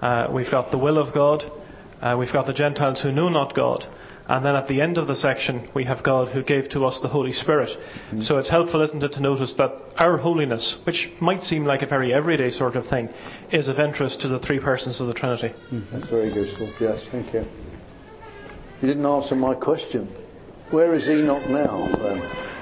uh, 0.00 0.28
we've 0.32 0.50
got 0.50 0.70
the 0.70 0.78
will 0.78 0.96
of 0.96 1.12
God, 1.12 1.42
uh, 2.00 2.16
we've 2.18 2.32
got 2.32 2.46
the 2.46 2.54
Gentiles 2.54 3.02
who 3.02 3.12
know 3.12 3.28
not 3.28 3.54
God, 3.54 3.84
and 4.28 4.44
then 4.44 4.54
at 4.54 4.68
the 4.68 4.80
end 4.80 4.98
of 4.98 5.08
the 5.08 5.16
section 5.16 5.68
we 5.74 5.84
have 5.84 6.02
God 6.04 6.28
who 6.28 6.42
gave 6.42 6.68
to 6.70 6.84
us 6.84 7.00
the 7.02 7.08
Holy 7.08 7.32
Spirit. 7.32 7.70
So 8.22 8.38
it's 8.38 8.50
helpful, 8.50 8.80
isn't 8.82 9.02
it, 9.02 9.12
to 9.12 9.20
notice 9.20 9.54
that 9.58 9.72
our 9.96 10.16
holiness, 10.16 10.78
which 10.84 11.10
might 11.20 11.42
seem 11.42 11.64
like 11.64 11.82
a 11.82 11.86
very 11.86 12.12
everyday 12.14 12.50
sort 12.50 12.76
of 12.76 12.86
thing, 12.86 13.08
is 13.52 13.68
of 13.68 13.78
interest 13.78 14.20
to 14.20 14.28
the 14.28 14.38
three 14.38 14.60
persons 14.60 15.00
of 15.00 15.06
the 15.08 15.14
Trinity. 15.14 15.52
That's 15.92 16.08
very 16.08 16.32
useful. 16.32 16.72
Yes. 16.80 17.04
Thank 17.10 17.34
you. 17.34 17.44
You 18.80 18.88
didn't 18.88 19.06
answer 19.06 19.34
my 19.34 19.54
question. 19.54 20.08
Where 20.70 20.94
is 20.94 21.06
Enoch 21.08 21.48
now? 21.50 21.88
Then? 22.02 22.52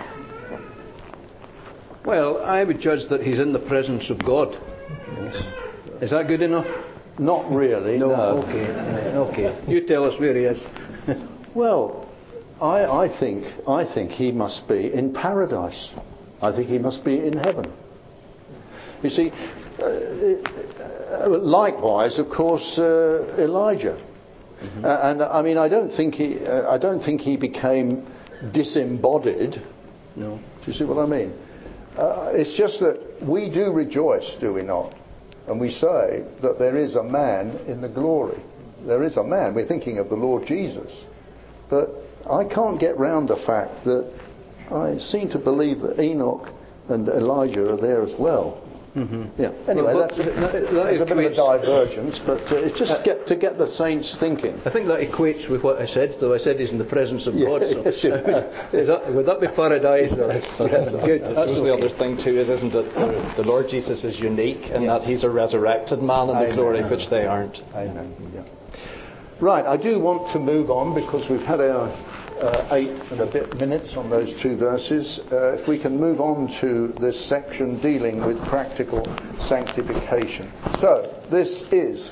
Well, 2.04 2.42
I 2.42 2.64
would 2.64 2.80
judge 2.80 3.08
that 3.10 3.22
he's 3.22 3.38
in 3.38 3.52
the 3.52 3.58
presence 3.58 4.10
of 4.10 4.18
God. 4.24 4.48
Yes. 5.16 5.36
Is 6.02 6.10
that 6.10 6.26
good 6.26 6.42
enough? 6.42 6.66
Not 7.18 7.50
really. 7.52 7.98
No. 7.98 8.12
Okay. 8.12 8.66
uh, 8.66 9.20
Okay. 9.30 9.64
You 9.68 9.86
tell 9.86 10.04
us 10.04 10.18
where 10.18 10.34
he 10.36 10.44
is. 10.44 10.64
Well, 11.54 12.08
I, 12.60 12.84
I 12.84 13.18
think 13.18 13.44
I 13.66 13.84
think 13.92 14.10
he 14.10 14.32
must 14.32 14.68
be 14.68 14.92
in 14.92 15.12
paradise. 15.12 15.90
I 16.42 16.52
think 16.54 16.68
he 16.68 16.78
must 16.78 17.04
be 17.04 17.18
in 17.26 17.36
heaven. 17.36 17.72
You 19.02 19.10
see, 19.10 19.30
uh, 19.78 19.84
uh, 19.84 21.28
likewise, 21.28 22.18
of 22.18 22.28
course, 22.28 22.78
uh, 22.78 23.34
Elijah. 23.38 23.98
Uh, 24.84 24.98
and 25.02 25.22
I 25.22 25.40
mean, 25.42 25.56
I 25.56 25.68
don't 25.70 25.90
think 25.96 26.14
he. 26.14 26.38
Uh, 26.44 26.70
I 26.70 26.76
don't 26.78 27.02
think 27.02 27.22
he 27.22 27.36
became 27.36 28.06
disembodied. 28.52 29.56
no. 30.16 30.38
Do 30.64 30.70
you 30.70 30.72
see 30.74 30.84
what 30.84 30.98
I 30.98 31.06
mean? 31.06 31.32
Uh, 31.96 32.30
it's 32.34 32.56
just 32.56 32.78
that 32.80 33.00
we 33.22 33.48
do 33.50 33.72
rejoice, 33.72 34.36
do 34.38 34.52
we 34.52 34.62
not? 34.62 34.94
And 35.48 35.58
we 35.58 35.70
say 35.70 36.24
that 36.42 36.56
there 36.58 36.76
is 36.76 36.94
a 36.94 37.02
man 37.02 37.56
in 37.66 37.80
the 37.80 37.88
glory. 37.88 38.40
There 38.86 39.02
is 39.02 39.16
a 39.16 39.24
man. 39.24 39.54
We're 39.54 39.66
thinking 39.66 39.98
of 39.98 40.08
the 40.10 40.16
Lord 40.16 40.46
Jesus. 40.46 40.90
But 41.70 41.90
I 42.30 42.44
can't 42.44 42.78
get 42.80 42.98
round 42.98 43.28
the 43.28 43.36
fact 43.46 43.84
that 43.84 44.12
I 44.70 44.98
seem 44.98 45.30
to 45.30 45.38
believe 45.38 45.80
that 45.80 45.98
Enoch 46.00 46.48
and 46.88 47.08
Elijah 47.08 47.70
are 47.72 47.76
there 47.80 48.02
as 48.02 48.14
well. 48.18 48.66
Yeah. 48.92 49.54
Anyway, 49.70 49.94
Well, 49.94 50.00
that's, 50.02 50.16
that- 50.18 50.34
that- 50.34 50.52
that 50.52 50.72
that's 50.74 51.00
a 51.00 51.14
bit 51.14 51.24
of 51.26 51.32
a 51.32 51.34
divergence, 51.36 52.18
but 52.26 52.42
uh, 52.50 52.56
it's 52.66 52.76
just 52.76 53.04
get, 53.04 53.24
to 53.28 53.36
get 53.36 53.56
the 53.56 53.68
saints 53.78 54.16
thinking. 54.18 54.58
I 54.66 54.70
think 54.72 54.88
that 54.88 54.98
equates 54.98 55.48
with 55.48 55.62
what 55.62 55.78
I 55.80 55.86
said, 55.86 56.16
though 56.20 56.34
I 56.34 56.38
said 56.38 56.58
he's 56.58 56.72
in 56.72 56.78
the 56.78 56.84
presence 56.90 57.28
of 57.28 57.34
God. 57.34 57.62
So 57.62 57.82
Yes, 57.86 58.02
you 58.02 58.10
have. 58.18 58.26
that, 58.26 59.14
would 59.14 59.26
that 59.26 59.40
be 59.40 59.46
paradise? 59.46 60.10
Or, 60.18 60.34
So 60.58 60.66
Yes, 60.66 60.90
good. 61.06 61.22
I 61.22 61.32
That's 61.38 61.54
suppose 61.54 61.62
the 61.62 61.72
other 61.72 61.90
thing 62.02 62.18
too 62.18 62.34
is, 62.40 62.50
isn't 62.50 62.74
it, 62.74 62.90
the, 62.94 63.42
the 63.42 63.46
Lord 63.46 63.68
Jesus 63.70 64.02
is 64.02 64.18
unique 64.18 64.66
in 64.74 64.82
Yes. 64.82 64.90
that 64.90 65.02
he's 65.06 65.22
a 65.22 65.30
resurrected 65.30 66.02
man 66.02 66.30
in 66.30 66.34
the 66.34 66.50
Amen. 66.50 66.56
glory, 66.56 66.82
which 66.90 67.08
they 67.10 67.26
aren't. 67.26 67.58
Amen. 67.72 68.10
Yeah. 68.34 68.42
Right, 69.40 69.64
I 69.64 69.78
do 69.78 69.98
want 69.98 70.30
to 70.34 70.38
move 70.38 70.68
on 70.68 70.94
because 70.94 71.30
we've 71.30 71.40
had 71.40 71.60
our 71.60 71.88
uh, 71.88 72.76
eight 72.76 72.90
and 73.10 73.22
a 73.22 73.26
bit 73.26 73.54
minutes 73.54 73.94
on 73.96 74.10
those 74.10 74.34
two 74.42 74.54
verses. 74.58 75.18
Uh, 75.32 75.54
if 75.54 75.66
we 75.66 75.80
can 75.80 75.98
move 75.98 76.20
on 76.20 76.46
to 76.60 76.92
this 77.00 77.26
section 77.26 77.80
dealing 77.80 78.22
with 78.22 78.36
practical 78.48 79.02
sanctification. 79.48 80.52
So, 80.78 81.24
this 81.30 81.62
is, 81.72 82.10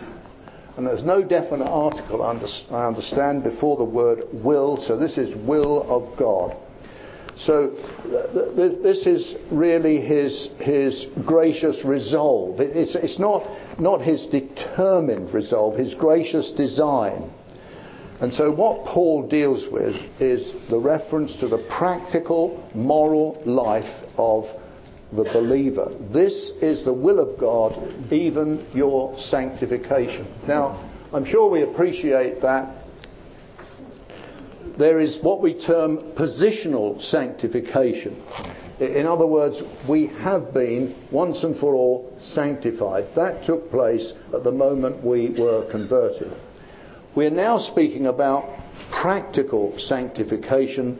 and 0.79 0.87
there's 0.87 1.05
no 1.05 1.23
definite 1.23 1.69
article, 1.69 2.23
I 2.23 2.31
under- 2.31 2.47
I 2.71 2.87
understand, 2.87 3.45
before 3.45 3.77
the 3.77 3.85
word 3.85 4.21
will, 4.33 4.79
so 4.79 4.97
this 4.97 5.19
is 5.19 5.35
will 5.47 5.83
of 5.83 6.19
God. 6.19 6.57
So 7.39 7.69
th- 7.71 8.57
th- 8.57 8.83
this 8.83 9.07
is 9.07 9.35
really 9.51 10.01
his, 10.01 10.49
his 10.59 11.07
gracious 11.25 11.85
resolve. 11.85 12.61
It- 12.61 12.77
It's, 12.77 12.95
it's 12.95 13.19
not, 13.19 13.45
not 13.79 14.01
his 14.03 14.27
determined 14.27 15.33
resolve, 15.33 15.77
his 15.77 15.95
gracious 15.95 16.51
design. 16.51 17.31
And 18.21 18.35
so 18.35 18.51
what 18.51 18.85
Paul 18.85 19.29
deals 19.29 19.69
with 19.71 19.95
is 20.21 20.53
the 20.69 20.79
reference 20.79 21.37
to 21.37 21.47
the 21.47 21.59
practical 21.79 22.69
moral 22.75 23.41
life 23.47 24.05
of 24.17 24.45
the 25.13 25.23
believer. 25.25 25.95
This 26.13 26.51
is 26.61 26.85
the 26.85 26.93
will 26.93 27.21
of 27.21 27.39
God, 27.39 28.13
even 28.13 28.67
your 28.75 29.17
sanctification. 29.19 30.27
Now, 30.47 30.91
I'm 31.13 31.25
sure 31.25 31.49
we 31.49 31.63
appreciate 31.63 32.43
that 32.43 32.78
there 34.79 35.01
is 35.01 35.19
what 35.23 35.43
we 35.43 35.55
term 35.55 35.99
positional 36.15 37.03
sanctification. 37.03 38.23
In 38.79 39.07
other 39.07 39.27
words, 39.27 39.61
we 39.89 40.07
have 40.07 40.55
been 40.55 40.95
once 41.11 41.43
and 41.43 41.59
for 41.59 41.75
all 41.75 42.17
sanctified. 42.21 43.09
That 43.17 43.45
took 43.45 43.71
place 43.71 44.13
at 44.33 44.45
the 44.45 44.53
moment 44.53 45.05
we 45.05 45.31
were 45.31 45.69
converted. 45.71 46.33
We 47.17 47.27
are 47.27 47.31
now 47.31 47.59
speaking 47.59 48.07
about 48.07 48.49
practical 48.93 49.77
sanctification, 49.79 50.99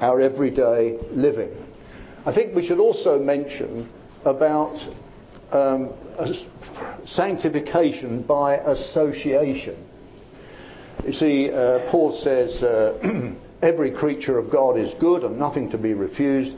our 0.00 0.20
everyday 0.20 0.98
living. 1.10 1.50
I 2.24 2.32
think 2.32 2.54
we 2.54 2.64
should 2.64 2.78
also 2.78 3.18
mention 3.18 3.88
about 4.24 4.76
um, 5.50 5.92
sanctification 7.06 8.22
by 8.22 8.56
association. 8.56 9.85
You 11.04 11.12
see, 11.12 11.50
uh, 11.50 11.90
Paul 11.90 12.18
says 12.22 12.62
uh, 12.62 13.32
every 13.62 13.90
creature 13.90 14.38
of 14.38 14.50
God 14.50 14.78
is 14.78 14.92
good 15.00 15.24
and 15.24 15.38
nothing 15.38 15.70
to 15.70 15.78
be 15.78 15.94
refused 15.94 16.56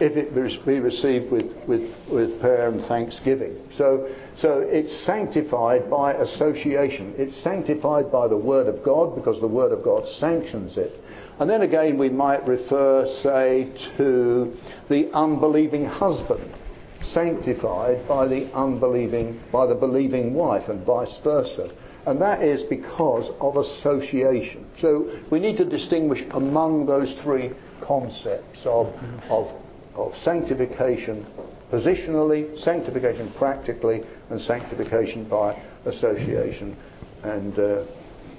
if 0.00 0.16
it 0.16 0.34
be 0.64 0.80
received 0.80 1.30
with, 1.30 1.44
with, 1.68 1.90
with 2.10 2.40
prayer 2.40 2.68
and 2.68 2.80
thanksgiving. 2.86 3.68
So, 3.76 4.08
so 4.38 4.60
it's 4.60 5.04
sanctified 5.04 5.90
by 5.90 6.14
association. 6.14 7.14
It's 7.18 7.36
sanctified 7.42 8.10
by 8.10 8.26
the 8.26 8.36
Word 8.36 8.66
of 8.66 8.82
God 8.82 9.14
because 9.14 9.40
the 9.40 9.46
Word 9.46 9.72
of 9.72 9.84
God 9.84 10.08
sanctions 10.08 10.78
it. 10.78 10.92
And 11.38 11.48
then 11.48 11.62
again, 11.62 11.98
we 11.98 12.08
might 12.08 12.46
refer, 12.46 13.06
say, 13.22 13.72
to 13.98 14.56
the 14.88 15.10
unbelieving 15.12 15.84
husband, 15.84 16.54
sanctified 17.02 18.06
by 18.08 18.26
the 18.26 18.50
unbelieving, 18.54 19.40
by 19.52 19.66
the 19.66 19.74
believing 19.74 20.34
wife, 20.34 20.68
and 20.68 20.84
vice 20.84 21.18
versa. 21.22 21.70
And 22.06 22.20
that 22.20 22.42
is 22.42 22.62
because 22.64 23.30
of 23.40 23.56
association. 23.56 24.66
So 24.80 25.20
we 25.30 25.38
need 25.38 25.56
to 25.58 25.64
distinguish 25.64 26.22
among 26.30 26.86
those 26.86 27.14
three 27.22 27.52
concepts 27.82 28.60
of, 28.64 28.86
of, 29.28 29.50
of 29.94 30.16
sanctification 30.22 31.26
positionally, 31.70 32.58
sanctification 32.58 33.32
practically, 33.38 34.02
and 34.30 34.40
sanctification 34.40 35.28
by 35.28 35.60
association. 35.84 36.76
And 37.22 37.58
uh, 37.58 37.84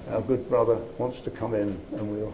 our 0.10 0.22
good 0.22 0.50
brother 0.50 0.82
wants 0.98 1.22
to 1.22 1.32
come 1.32 1.54
in 1.54 1.80
and 1.94 2.12
we'll. 2.12 2.34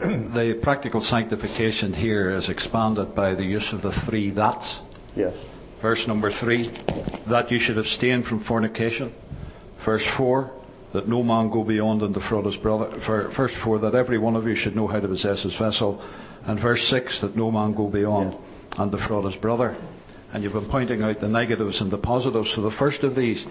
the 0.00 0.58
practical 0.62 1.00
sanctification 1.00 1.92
here 1.92 2.30
is 2.34 2.48
expanded 2.48 3.14
by 3.14 3.34
the 3.34 3.44
use 3.44 3.68
of 3.72 3.82
the 3.82 3.92
three 4.08 4.30
that's. 4.30 4.80
Yes. 5.14 5.34
Verse 5.82 6.04
number 6.06 6.30
three, 6.40 6.70
that 7.28 7.50
you 7.50 7.58
should 7.58 7.78
abstain 7.78 8.22
from 8.22 8.44
fornication. 8.44 9.14
Verse 9.84 10.04
four, 10.16 10.50
that 10.92 11.08
no 11.08 11.22
man 11.22 11.50
go 11.50 11.64
beyond 11.64 12.02
and 12.02 12.12
defraud 12.12 12.44
his 12.46 12.56
brother. 12.56 12.90
Ver- 13.06 13.32
Verse 13.36 13.54
four, 13.64 13.78
that 13.80 13.94
every 13.94 14.18
one 14.18 14.36
of 14.36 14.46
you 14.46 14.54
should 14.56 14.74
know 14.76 14.86
how 14.86 15.00
to 15.00 15.08
possess 15.08 15.42
his 15.42 15.56
vessel. 15.56 16.00
And 16.44 16.60
verse 16.60 16.82
six, 16.90 17.20
that 17.22 17.36
no 17.36 17.50
man 17.50 17.74
go 17.74 17.88
beyond. 17.88 18.36
and 18.78 18.90
defraud 18.90 19.24
his 19.24 19.36
brother. 19.40 19.76
And 20.32 20.42
you've 20.44 20.52
been 20.52 20.68
pointing 20.70 21.02
out 21.02 21.18
the 21.20 21.28
negatives 21.28 21.80
and 21.80 21.90
the 21.90 21.98
positives. 21.98 22.52
So 22.54 22.62
the 22.62 22.70
first 22.78 23.02
of 23.02 23.16
these, 23.16 23.44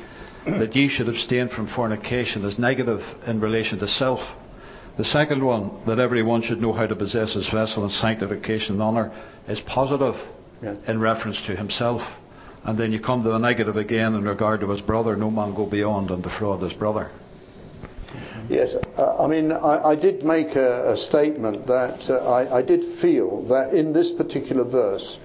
that 0.46 0.74
ye 0.76 0.88
should 0.88 1.10
abstain 1.10 1.50
from 1.50 1.68
fornication, 1.76 2.46
is 2.46 2.58
negative 2.58 3.02
in 3.28 3.42
relation 3.42 3.80
to 3.80 3.88
self. 3.88 4.20
The 4.98 5.04
second 5.04 5.44
one, 5.44 5.72
that 5.88 6.00
everyone 6.00 6.42
should 6.42 6.62
know 6.62 6.72
how 6.74 6.88
to 6.88 6.96
possess 6.96 7.34
his 7.34 7.50
vessel 7.54 7.84
in 7.84 7.90
sanctification 7.90 8.74
and 8.76 8.82
honour, 8.82 9.12
is 9.48 9.60
positive 9.68 10.16
Yeah. 10.64 10.76
in 10.88 11.00
reference 11.02 11.42
to 11.48 11.56
himself. 11.56 12.02
And 12.64 12.78
then 12.78 12.92
you 12.92 13.00
come 13.00 13.24
to 13.24 13.30
the 13.30 13.38
negative 13.38 13.78
again 13.78 14.16
in 14.16 14.24
regard 14.24 14.60
to 14.62 14.70
his 14.70 14.82
brother. 14.82 15.16
No 15.16 15.32
man 15.32 15.56
go 15.56 15.66
beyond 15.66 16.12
and 16.12 16.22
defraud 16.22 16.62
his 16.62 16.74
brother. 16.74 17.10
Yes, 18.50 18.74
uh, 18.98 19.24
I 19.24 19.28
mean, 19.28 19.52
I, 19.52 19.90
I 19.90 19.96
did 19.96 20.24
make 20.24 20.56
a, 20.56 20.94
a 20.94 20.98
statement 20.98 21.68
that 21.68 22.10
uh, 22.10 22.26
I, 22.26 22.58
I 22.58 22.62
did 22.64 23.00
feel 23.00 23.44
that 23.48 23.74
in 23.74 23.94
this 23.94 24.12
particular 24.12 24.64
verse, 24.64 25.20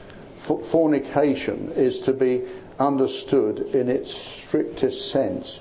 fornication 0.70 1.72
is 1.74 2.00
to 2.02 2.12
be 2.12 2.46
understood 2.78 3.58
in 3.74 3.88
its 3.88 4.14
strictest 4.46 5.10
sense. 5.10 5.60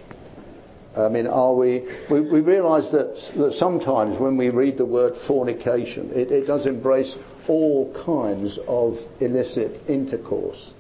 I 0.95 1.07
mean, 1.09 1.25
are 1.25 1.55
we, 1.55 1.87
we, 2.11 2.21
we 2.21 2.39
realise 2.41 2.91
that, 2.91 3.15
that 3.37 3.53
sometimes 3.53 4.19
when 4.19 4.37
we 4.37 4.49
read 4.49 4.77
the 4.77 4.85
word 4.85 5.13
fornication, 5.25 6.11
it, 6.11 6.31
it 6.31 6.45
does 6.45 6.65
embrace 6.65 7.15
all 7.47 7.93
kinds 8.05 8.59
of 8.67 8.97
illicit 9.19 9.89
intercourse. 9.89 10.73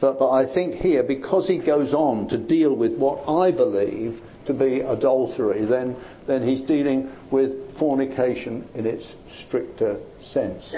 But, 0.00 0.18
but 0.18 0.30
I 0.30 0.52
think 0.52 0.74
here, 0.74 1.02
because 1.02 1.46
he 1.46 1.58
goes 1.58 1.94
on 1.94 2.28
to 2.28 2.38
deal 2.38 2.74
with 2.76 2.96
what 2.96 3.28
I 3.28 3.50
believe 3.52 4.20
to 4.46 4.52
be 4.52 4.80
adultery, 4.80 5.64
then, 5.64 5.96
then 6.26 6.46
he's 6.46 6.60
dealing 6.60 7.10
with 7.30 7.78
fornication 7.78 8.68
in 8.74 8.86
its 8.86 9.04
stricter 9.46 9.98
sense. 10.20 10.74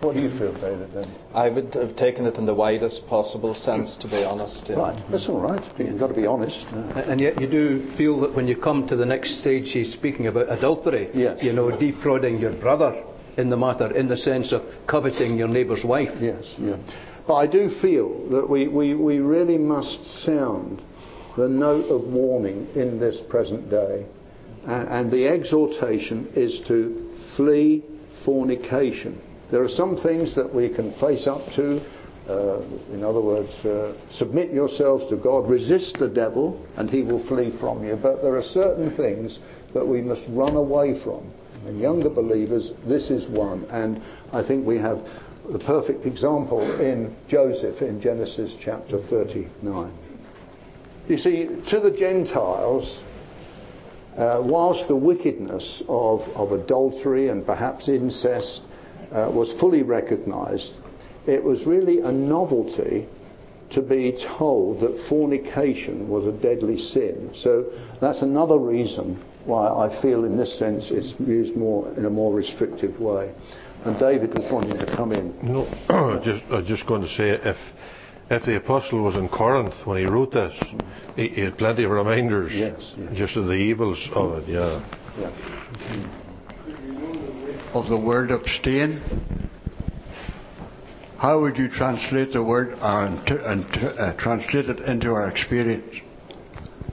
What 0.00 0.14
do 0.14 0.20
you 0.20 0.30
feel, 0.36 0.52
David, 0.54 0.92
then? 0.92 1.14
I 1.32 1.48
would 1.48 1.72
have 1.74 1.94
taken 1.94 2.26
it 2.26 2.34
in 2.34 2.44
the 2.44 2.54
widest 2.54 3.06
possible 3.06 3.54
sense, 3.54 3.96
to 4.00 4.08
be 4.08 4.24
honest. 4.24 4.64
yeah. 4.68 4.74
Right, 4.74 5.04
that's 5.12 5.28
all 5.28 5.40
right. 5.40 5.62
You've 5.78 6.00
got 6.00 6.08
to 6.08 6.14
be 6.14 6.26
honest. 6.26 6.56
Yeah. 6.72 6.98
And 7.02 7.20
yet 7.20 7.40
you 7.40 7.48
do 7.48 7.88
feel 7.96 8.20
that 8.22 8.34
when 8.34 8.48
you 8.48 8.56
come 8.56 8.88
to 8.88 8.96
the 8.96 9.06
next 9.06 9.38
stage, 9.40 9.70
he's 9.70 9.92
speaking 9.92 10.26
about 10.26 10.50
adultery. 10.50 11.08
Yes. 11.14 11.38
You 11.40 11.52
know, 11.52 11.70
defrauding 11.70 12.38
your 12.40 12.52
brother 12.52 13.04
in 13.36 13.48
the 13.48 13.56
matter, 13.56 13.96
in 13.96 14.08
the 14.08 14.16
sense 14.16 14.52
of 14.52 14.62
coveting 14.88 15.38
your 15.38 15.48
neighbour's 15.48 15.84
wife. 15.84 16.10
Yes, 16.20 16.44
yeah. 16.58 16.76
But 17.26 17.34
I 17.34 17.46
do 17.46 17.70
feel 17.80 18.28
that 18.30 18.48
we, 18.48 18.68
we, 18.68 18.94
we 18.94 19.18
really 19.18 19.58
must 19.58 20.24
sound 20.24 20.82
the 21.36 21.48
note 21.48 21.86
of 21.88 22.02
warning 22.02 22.68
in 22.74 22.98
this 22.98 23.20
present 23.28 23.70
day. 23.70 24.06
And, 24.66 24.88
and 24.88 25.12
the 25.12 25.28
exhortation 25.28 26.30
is 26.34 26.60
to 26.68 27.10
flee 27.36 27.84
fornication. 28.24 29.20
There 29.50 29.62
are 29.62 29.68
some 29.68 29.96
things 29.96 30.34
that 30.34 30.52
we 30.52 30.68
can 30.68 30.92
face 30.98 31.26
up 31.26 31.42
to. 31.56 31.80
Uh, 32.28 32.62
in 32.92 33.02
other 33.02 33.20
words, 33.20 33.50
uh, 33.64 33.94
submit 34.10 34.52
yourselves 34.52 35.08
to 35.10 35.16
God, 35.16 35.48
resist 35.50 35.96
the 35.98 36.08
devil, 36.08 36.64
and 36.76 36.88
he 36.88 37.02
will 37.02 37.26
flee 37.26 37.52
from 37.58 37.84
you. 37.84 37.96
But 37.96 38.22
there 38.22 38.36
are 38.36 38.42
certain 38.42 38.96
things 38.96 39.38
that 39.74 39.86
we 39.86 40.00
must 40.02 40.22
run 40.28 40.56
away 40.56 41.02
from. 41.02 41.32
And 41.66 41.80
younger 41.80 42.10
believers, 42.10 42.72
this 42.86 43.10
is 43.10 43.28
one. 43.28 43.64
And 43.66 44.02
I 44.32 44.46
think 44.46 44.66
we 44.66 44.78
have 44.78 44.98
the 45.50 45.58
perfect 45.58 46.06
example 46.06 46.60
in 46.80 47.14
Joseph 47.28 47.82
in 47.82 48.00
Genesis 48.00 48.56
chapter 48.60 49.00
39. 49.08 49.92
You 51.08 51.18
see, 51.18 51.46
to 51.70 51.80
the 51.80 51.90
Gentiles, 51.90 53.02
uh, 54.16 54.40
whilst 54.44 54.86
the 54.88 54.96
wickedness 54.96 55.82
of, 55.88 56.20
of 56.36 56.52
adultery 56.52 57.28
and 57.28 57.44
perhaps 57.44 57.88
incest 57.88 58.62
uh, 59.10 59.30
was 59.32 59.52
fully 59.58 59.82
recognized, 59.82 60.72
it 61.26 61.42
was 61.42 61.66
really 61.66 62.00
a 62.00 62.12
novelty 62.12 63.08
to 63.70 63.82
be 63.82 64.18
told 64.38 64.80
that 64.80 65.06
fornication 65.08 66.08
was 66.08 66.26
a 66.26 66.32
deadly 66.32 66.78
sin. 66.78 67.30
So 67.34 67.72
that's 68.00 68.22
another 68.22 68.58
reason 68.58 69.22
why 69.44 69.68
I 69.68 70.00
feel 70.02 70.24
in 70.24 70.36
this 70.36 70.58
sense 70.58 70.86
it's 70.90 71.18
used 71.18 71.56
more 71.56 71.92
in 71.94 72.04
a 72.04 72.10
more 72.10 72.32
restrictive 72.32 73.00
way. 73.00 73.34
And 73.84 73.98
David 73.98 74.32
was 74.34 74.50
wanting 74.52 74.78
to 74.78 74.86
come 74.96 75.12
in. 75.12 75.34
No, 75.42 75.64
just, 76.24 76.44
I 76.50 76.56
was 76.58 76.66
just 76.66 76.86
going 76.86 77.02
to 77.02 77.08
say 77.08 77.30
if 77.30 77.56
if 78.30 78.44
the 78.44 78.56
apostle 78.56 79.02
was 79.02 79.14
in 79.14 79.28
Corinth 79.28 79.74
when 79.84 79.98
he 79.98 80.04
wrote 80.06 80.32
this, 80.32 80.54
he, 81.16 81.28
he 81.28 81.40
had 81.42 81.58
plenty 81.58 81.84
of 81.84 81.90
reminders 81.90 82.52
Yes, 82.54 82.94
yes. 82.96 83.10
just 83.14 83.36
of 83.36 83.46
the 83.46 83.52
evils 83.54 83.98
of 84.14 84.38
it. 84.38 84.48
Yeah. 84.48 84.80
Yeah. 85.18 85.30
Of 87.74 87.88
the 87.88 87.96
word 87.98 88.30
abstain, 88.30 89.00
how 91.18 91.40
would 91.40 91.58
you 91.58 91.68
translate 91.68 92.32
the 92.32 92.42
word 92.42 92.74
uh, 92.80 93.08
and, 93.10 93.28
and 93.28 93.64
uh, 93.98 94.12
translate 94.18 94.66
it 94.70 94.80
into 94.80 95.10
our 95.10 95.28
experience? 95.28 95.94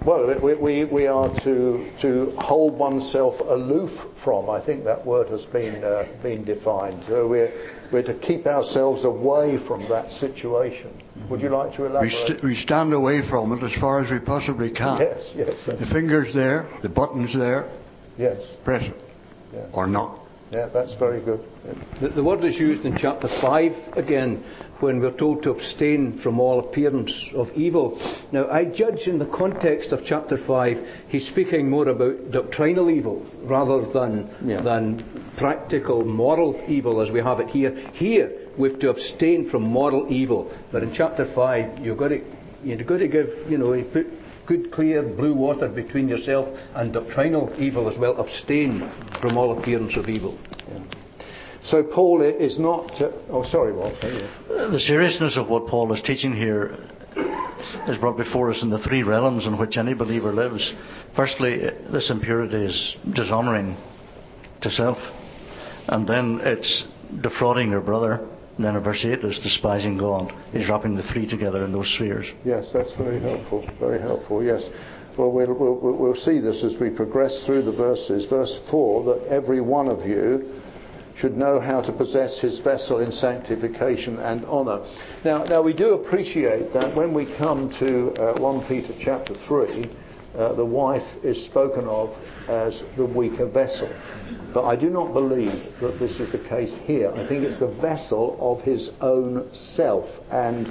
Well, 0.06 0.40
we, 0.42 0.56
we, 0.56 0.86
we 0.86 1.08
are 1.08 1.28
to, 1.44 1.92
to 2.02 2.34
hold 2.38 2.78
oneself 2.80 3.36
aloof 3.42 3.92
from. 4.24 4.50
I 4.50 4.64
think 4.66 4.86
that 4.86 5.06
word 5.06 5.28
has 5.30 5.46
been, 5.48 5.84
uh, 5.84 6.08
been 6.24 6.46
defined. 6.46 7.04
So 7.08 7.28
we're, 7.28 7.52
we're 7.92 8.04
to 8.04 8.14
keep 8.20 8.46
ourselves 8.48 9.04
away 9.04 9.58
from 9.68 9.88
that 9.90 10.10
situation. 10.14 10.92
Would 11.30 11.42
you 11.42 11.50
like 11.50 11.76
to 11.76 11.82
We, 11.82 11.88
elaborate? 11.90 12.12
st- 12.28 12.44
we 12.44 12.56
stand 12.56 12.94
away 12.94 13.28
from 13.30 13.52
it 13.52 13.62
as 13.62 13.74
far 13.80 14.02
as 14.04 14.10
we 14.10 14.20
possibly 14.20 14.72
can. 14.72 15.00
yes, 15.02 15.32
yes, 15.36 15.58
The 15.66 15.86
finger's 15.92 16.34
there, 16.34 16.70
the 16.82 16.90
button's 16.90 17.38
there, 17.38 17.70
yes. 18.18 18.42
press 18.64 18.84
it. 18.84 18.96
Yeah. 19.54 19.66
Or 19.74 19.86
not. 19.86 20.22
Yeah, 20.52 20.68
that's 20.74 20.96
very 20.96 21.22
good. 21.24 21.42
The, 22.02 22.10
the 22.10 22.24
word 22.24 22.44
is 22.44 22.60
used 22.60 22.84
in 22.84 22.98
chapter 22.98 23.28
5 23.28 23.98
again 23.98 24.44
when 24.80 25.00
we're 25.00 25.16
told 25.16 25.44
to 25.44 25.52
abstain 25.52 26.20
from 26.24 26.40
all 26.40 26.60
appearance 26.60 27.14
of 27.36 27.50
evil. 27.52 28.00
Now, 28.32 28.50
I 28.50 28.66
judge 28.66 29.08
in 29.08 29.20
the 29.20 29.28
context 29.28 29.92
of 29.92 30.00
chapter 30.06 30.38
5, 30.48 30.78
he's 31.10 31.28
speaking 31.28 31.70
more 31.70 31.88
about 31.88 32.32
doctrinal 32.32 32.90
evil 32.90 33.26
rather 33.44 33.86
than, 33.92 34.30
Yeah. 34.44 34.62
than 34.62 35.04
practical 35.38 36.04
moral 36.04 36.60
evil 36.68 37.02
as 37.02 37.12
we 37.12 37.20
have 37.20 37.40
it 37.40 37.50
here. 37.50 37.72
Here, 37.94 38.32
we've 38.58 38.80
to 38.80 38.90
abstain 38.90 39.50
from 39.52 39.64
moral 39.64 40.08
evil. 40.10 40.52
But 40.72 40.82
in 40.82 40.94
chapter 40.94 41.26
5, 41.36 41.80
you've 41.86 41.98
got 41.98 42.08
to, 42.08 42.22
you've 42.64 42.88
got 42.88 42.98
to 42.98 43.08
give, 43.08 43.30
you 43.50 43.58
know, 43.60 43.74
you 43.74 43.84
put 43.86 44.08
good, 44.50 44.72
clear 44.72 45.04
blue 45.04 45.36
water 45.36 45.70
between 45.70 46.10
yourself 46.10 46.50
and 46.74 46.92
doctrinal 46.92 47.54
evil 47.60 47.88
as 47.90 47.98
well. 48.00 48.20
Abstain 48.20 48.80
from 49.22 49.38
all 49.38 49.58
appearance 49.58 49.96
of 49.96 50.10
evil. 50.10 50.38
So 51.66 51.84
Paul 51.84 52.24
is 52.24 52.58
not. 52.58 53.00
Uh, 53.00 53.12
oh, 53.30 53.48
sorry, 53.50 53.76
yeah. 54.02 54.70
The 54.72 54.80
seriousness 54.80 55.38
of 55.38 55.50
what 55.50 55.68
Paul 55.68 55.94
is 55.94 56.02
teaching 56.02 56.34
here 56.34 56.76
is 57.88 57.98
brought 58.00 58.18
before 58.18 58.50
us 58.50 58.64
in 58.64 58.72
the 58.72 58.80
three 58.80 59.04
realms 59.04 59.46
in 59.46 59.58
which 59.60 59.78
any 59.78 59.94
believer 59.94 60.34
lives. 60.34 60.74
Firstly, 61.16 61.60
this 61.92 62.10
impurity 62.10 62.66
is 62.66 62.96
dishonouring 63.14 63.78
to 64.62 64.72
self, 64.72 64.98
and 65.88 66.08
then 66.08 66.40
it's 66.42 66.86
defrauding 67.22 67.70
your 67.70 67.82
brother. 67.82 68.28
And 68.60 68.66
then 68.66 68.76
in 68.76 68.84
verse 68.84 69.06
8 69.06 69.24
is 69.24 69.40
despising 69.40 69.98
God. 69.98 70.34
He's 70.52 70.68
wrapping 70.68 70.94
the 70.94 71.04
three 71.14 71.26
together 71.26 71.64
in 71.64 71.72
those 71.72 71.88
spheres. 71.96 72.26
Yes, 72.44 72.66
that's 72.74 72.94
very 72.98 73.22
helpful. 73.22 73.66
Very 73.80 74.02
helpful. 74.02 74.44
Yes. 74.44 74.68
Well, 75.18 75.32
we'll, 75.32 75.54
we'll, 75.54 75.96
we'll 75.98 76.16
see 76.18 76.42
this 76.42 76.62
as 76.62 76.78
we 76.78 76.90
progress 76.90 77.46
through 77.46 77.62
the 77.62 77.72
verses. 77.72 78.26
Verse 78.26 78.60
4 78.70 79.06
that 79.06 79.28
every 79.30 79.62
one 79.62 79.88
of 79.88 80.06
you 80.06 80.62
should 81.18 81.38
know 81.38 81.62
how 81.62 81.80
to 81.80 81.94
possess 81.94 82.38
his 82.42 82.60
vessel 82.60 83.00
in 83.00 83.14
sanctification 83.14 84.20
and 84.20 84.44
honour. 84.44 84.86
Now, 85.24 85.46
now 85.46 85.62
we 85.62 85.72
do 85.72 85.94
appreciate 85.94 86.74
that 86.74 86.94
when 86.94 87.14
we 87.14 87.34
come 87.38 87.74
to 87.80 88.12
uh, 88.22 88.42
1 88.42 88.68
Peter 88.68 88.94
chapter 89.02 89.36
3, 89.48 89.90
uh, 90.36 90.54
the 90.54 90.66
wife 90.66 91.08
is 91.24 91.46
spoken 91.46 91.86
of 91.86 92.10
as 92.48 92.84
the 92.98 93.06
weaker 93.06 93.48
vessel. 93.50 93.90
But 94.54 94.66
I 94.66 94.76
do 94.76 94.90
not 94.90 95.14
believe 95.14 95.52
that 95.82 95.98
this 96.00 96.20
is 96.20 96.32
the 96.32 96.48
case 96.50 96.76
here. 96.84 97.12
I 97.12 97.28
think 97.28 97.44
it's 97.44 97.60
the 97.60 97.76
vessel 97.82 98.38
of 98.40 98.64
his 98.64 98.90
own 99.02 99.50
self. 99.54 100.10
And, 100.32 100.68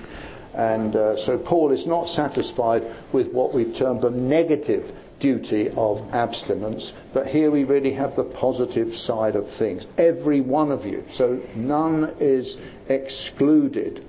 and 0.55 0.97
uh, 0.97 1.17
so 1.25 1.39
Paul 1.39 1.73
is 1.73 1.87
not 1.87 2.09
satisfied 2.09 2.83
with 3.13 3.33
what 3.33 3.55
we've 3.55 3.75
termed 3.75 4.03
the 4.03 4.11
negative 4.11 4.95
duty 5.21 5.69
of 5.77 5.99
abstinence, 6.13 6.93
but 7.13 7.27
here 7.27 7.51
we 7.51 7.65
really 7.65 7.93
have 7.93 8.15
the 8.15 8.25
positive 8.25 8.95
side 8.95 9.35
of 9.35 9.45
things. 9.59 9.85
Every 9.97 10.41
one 10.41 10.71
of 10.71 10.85
you. 10.85 11.05
So 11.13 11.43
none 11.57 12.15
is 12.21 12.57
excluded. 12.89 14.05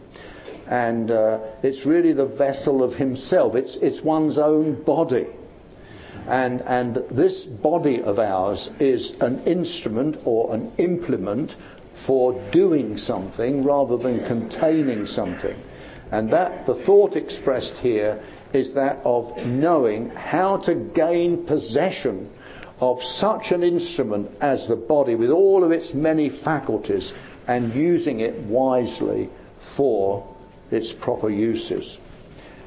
And 0.67 1.09
uh, 1.09 1.55
it's 1.63 1.83
really 1.85 2.13
the 2.13 2.27
vessel 2.27 2.83
of 2.83 2.93
himself, 2.93 3.55
it's, 3.55 3.77
it's 3.81 4.03
one's 4.03 4.37
own 4.37 4.83
body. 4.83 5.27
And, 6.27 6.61
and 6.61 7.03
this 7.11 7.45
body 7.45 8.01
of 8.01 8.19
ours 8.19 8.69
is 8.79 9.13
an 9.21 9.43
instrument 9.45 10.17
or 10.25 10.53
an 10.53 10.71
implement 10.77 11.55
for 12.05 12.33
doing 12.51 12.97
something 12.97 13.63
rather 13.63 13.97
than 13.97 14.25
containing 14.27 15.05
something. 15.05 15.57
And 16.11 16.31
that, 16.31 16.65
the 16.65 16.83
thought 16.85 17.15
expressed 17.15 17.77
here 17.77 18.23
is 18.53 18.73
that 18.73 18.99
of 19.03 19.37
knowing 19.45 20.09
how 20.09 20.57
to 20.57 20.73
gain 20.73 21.45
possession 21.45 22.31
of 22.79 23.01
such 23.03 23.51
an 23.51 23.63
instrument 23.63 24.31
as 24.41 24.67
the 24.67 24.75
body 24.75 25.15
with 25.15 25.29
all 25.29 25.63
of 25.63 25.71
its 25.71 25.93
many 25.93 26.29
faculties 26.29 27.11
and 27.47 27.73
using 27.73 28.21
it 28.21 28.39
wisely 28.45 29.29
for 29.75 30.35
its 30.71 30.93
proper 30.93 31.29
uses. 31.29 31.97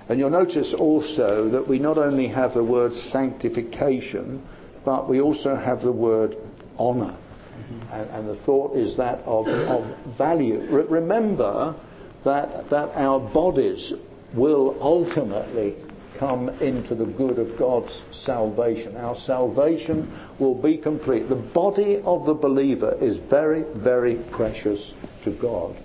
And 0.09 0.19
you'll 0.19 0.31
notice 0.31 0.75
also 0.77 1.49
that 1.51 1.67
we 1.67 1.79
not 1.79 1.99
only 1.99 2.29
have 2.29 2.55
the 2.55 2.65
word 2.65 2.95
sanctification, 2.95 4.43
but 4.85 5.09
we 5.09 5.21
also 5.21 5.57
have 5.57 5.83
the 5.83 5.93
word 5.93 6.37
honor. 6.79 7.17
Mm-hmm. 7.17 7.93
And, 7.93 8.11
and, 8.11 8.29
the 8.29 8.43
thought 8.45 8.77
is 8.77 8.97
that 8.97 9.21
of, 9.21 9.47
of 9.47 10.17
value. 10.17 10.67
Re- 10.71 10.85
remember 10.89 11.77
that, 12.25 12.71
that 12.71 12.91
our 12.95 13.21
bodies 13.21 13.93
will 14.35 14.77
ultimately 14.81 15.77
come 16.19 16.49
into 16.61 16.95
the 16.95 17.05
good 17.05 17.39
of 17.39 17.59
God's 17.59 18.01
salvation. 18.13 18.97
Our 18.97 19.17
salvation 19.17 20.11
will 20.39 20.55
be 20.55 20.79
complete. 20.79 21.29
The 21.29 21.35
body 21.35 22.01
of 22.05 22.27
the 22.27 22.35
believer 22.35 22.97
is 23.01 23.19
very, 23.31 23.65
very 23.77 24.17
precious 24.31 24.95
to 25.25 25.33
God. 25.33 25.77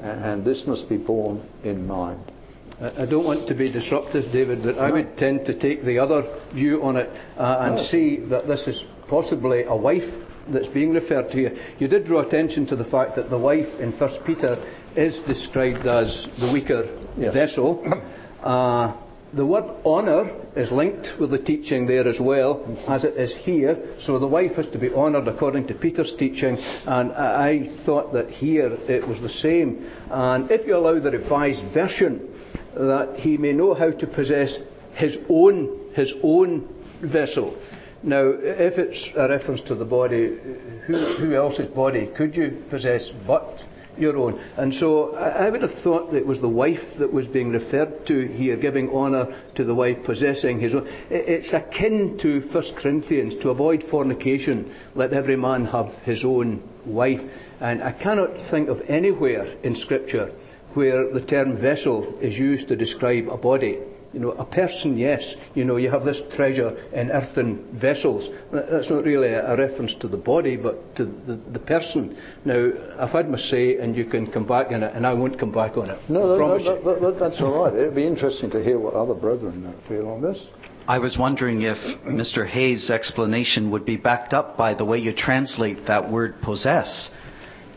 And 0.00 0.44
this 0.44 0.64
must 0.66 0.88
be 0.88 0.96
borne 0.96 1.46
in 1.62 1.86
mind. 1.86 2.32
I 2.80 3.06
don't 3.06 3.24
want 3.24 3.46
to 3.48 3.54
be 3.54 3.70
disruptive, 3.70 4.32
David, 4.32 4.62
but 4.62 4.78
I 4.78 4.90
would 4.90 5.16
tend 5.16 5.46
to 5.46 5.58
take 5.58 5.84
the 5.84 5.98
other 5.98 6.40
view 6.52 6.82
on 6.82 6.96
it 6.96 7.08
uh, 7.38 7.58
and 7.60 7.76
no. 7.76 7.84
see 7.84 8.16
that 8.30 8.48
this 8.48 8.66
is 8.66 8.82
possibly 9.08 9.62
a 9.62 9.76
wife 9.76 10.02
that's 10.48 10.66
being 10.68 10.92
referred 10.92 11.30
to 11.30 11.36
here. 11.36 11.56
You 11.78 11.88
did 11.88 12.04
draw 12.04 12.20
attention 12.20 12.66
to 12.66 12.76
the 12.76 12.84
fact 12.84 13.16
that 13.16 13.30
the 13.30 13.38
wife 13.38 13.68
in 13.80 13.92
1 13.92 14.10
Peter 14.26 14.56
is 14.96 15.18
described 15.26 15.86
as 15.86 16.26
the 16.40 16.52
weaker 16.52 16.84
vessel. 17.32 17.84
Uh, 18.44 18.94
the 19.32 19.46
word 19.46 19.64
honour 19.84 20.30
is 20.54 20.70
linked 20.70 21.18
with 21.18 21.30
the 21.30 21.38
teaching 21.38 21.86
there 21.86 22.06
as 22.06 22.20
well, 22.20 22.62
as 22.86 23.04
it 23.04 23.16
is 23.16 23.34
here. 23.40 23.96
So 24.02 24.18
the 24.18 24.26
wife 24.26 24.58
is 24.58 24.66
to 24.72 24.78
be 24.78 24.92
honoured 24.92 25.26
according 25.26 25.66
to 25.68 25.74
Peter's 25.74 26.14
teaching, 26.18 26.56
and 26.86 27.10
I 27.12 27.66
thought 27.84 28.12
that 28.12 28.30
here 28.30 28.74
it 28.88 29.08
was 29.08 29.20
the 29.20 29.28
same. 29.30 29.90
And 30.10 30.50
if 30.50 30.66
you 30.66 30.76
allow 30.76 31.00
the 31.00 31.10
revised 31.10 31.64
version, 31.72 32.33
that 32.76 33.16
he 33.18 33.36
may 33.36 33.52
know 33.52 33.74
how 33.74 33.90
to 33.90 34.06
possess 34.06 34.58
his 34.94 35.16
own 35.28 35.80
his 35.94 36.12
own 36.22 36.68
vessel. 37.02 37.56
Now, 38.02 38.32
if 38.36 38.78
it's 38.78 39.08
a 39.16 39.28
reference 39.28 39.62
to 39.62 39.74
the 39.74 39.84
body, 39.84 40.38
who, 40.86 41.14
who 41.16 41.34
else's 41.34 41.68
body 41.68 42.10
could 42.14 42.36
you 42.36 42.62
possess 42.68 43.10
but 43.26 43.60
your 43.96 44.18
own. 44.18 44.38
And 44.56 44.74
so 44.74 45.14
I 45.14 45.48
would 45.48 45.62
have 45.62 45.82
thought 45.82 46.10
that 46.10 46.18
it 46.18 46.26
was 46.26 46.40
the 46.40 46.48
wife 46.48 46.82
that 46.98 47.12
was 47.12 47.26
being 47.26 47.50
referred 47.50 48.06
to 48.08 48.26
here, 48.26 48.56
giving 48.56 48.90
honour 48.90 49.40
to 49.54 49.64
the 49.64 49.74
wife, 49.74 49.98
possessing 50.04 50.60
his 50.60 50.74
own. 50.74 50.86
It's 51.10 51.52
akin 51.52 52.18
to 52.20 52.40
1 52.52 52.74
Corinthians, 52.76 53.36
to 53.42 53.50
avoid 53.50 53.84
fornication, 53.90 54.74
let 54.94 55.12
every 55.12 55.36
man 55.36 55.66
have 55.66 55.94
his 56.02 56.24
own 56.24 56.68
wife. 56.84 57.20
And 57.60 57.82
I 57.82 57.92
cannot 57.92 58.50
think 58.50 58.68
of 58.68 58.82
anywhere 58.88 59.46
in 59.62 59.76
Scripture 59.76 60.32
where 60.74 61.12
the 61.12 61.20
term 61.20 61.60
vessel 61.60 62.18
is 62.20 62.38
used 62.38 62.68
to 62.68 62.76
describe 62.76 63.28
a 63.28 63.36
body. 63.36 63.78
You 64.12 64.20
know, 64.20 64.30
a 64.30 64.44
person, 64.44 64.96
yes. 64.96 65.34
You 65.54 65.64
know, 65.64 65.76
you 65.76 65.90
have 65.90 66.04
this 66.04 66.20
treasure 66.36 66.70
in 66.92 67.10
earthen 67.10 67.66
vessels. 67.80 68.28
That's 68.52 68.88
not 68.88 69.02
really 69.02 69.32
a 69.32 69.56
reference 69.56 69.92
to 70.00 70.06
the 70.06 70.16
body, 70.16 70.56
but 70.56 70.94
to 70.96 71.04
the, 71.04 71.40
the 71.52 71.58
person. 71.58 72.16
Now, 72.44 72.70
I've 73.00 73.10
had 73.10 73.28
my 73.28 73.38
say, 73.38 73.78
and 73.78 73.96
you 73.96 74.04
can 74.04 74.30
come 74.30 74.46
back 74.46 74.68
on 74.68 74.84
it, 74.84 74.94
and 74.94 75.04
I 75.04 75.14
won't 75.14 75.38
come 75.40 75.50
back 75.50 75.76
on 75.76 75.90
it. 75.90 75.98
No, 76.08 76.28
no, 76.28 76.36
no 76.36 76.58
that, 76.58 77.00
that, 77.00 77.16
that's 77.18 77.40
all 77.40 77.64
right. 77.64 77.74
It'd 77.74 77.96
be 77.96 78.06
interesting 78.06 78.50
to 78.50 78.62
hear 78.62 78.78
what 78.78 78.94
other 78.94 79.14
brethren 79.14 79.74
feel 79.88 80.08
on 80.08 80.22
this. 80.22 80.38
I 80.86 80.98
was 80.98 81.16
wondering 81.18 81.62
if 81.62 81.78
Mr. 82.04 82.46
Hay's 82.46 82.90
explanation 82.90 83.70
would 83.70 83.86
be 83.86 83.96
backed 83.96 84.34
up 84.34 84.58
by 84.58 84.74
the 84.74 84.84
way 84.84 84.98
you 84.98 85.14
translate 85.14 85.86
that 85.86 86.12
word 86.12 86.42
possess. 86.42 87.10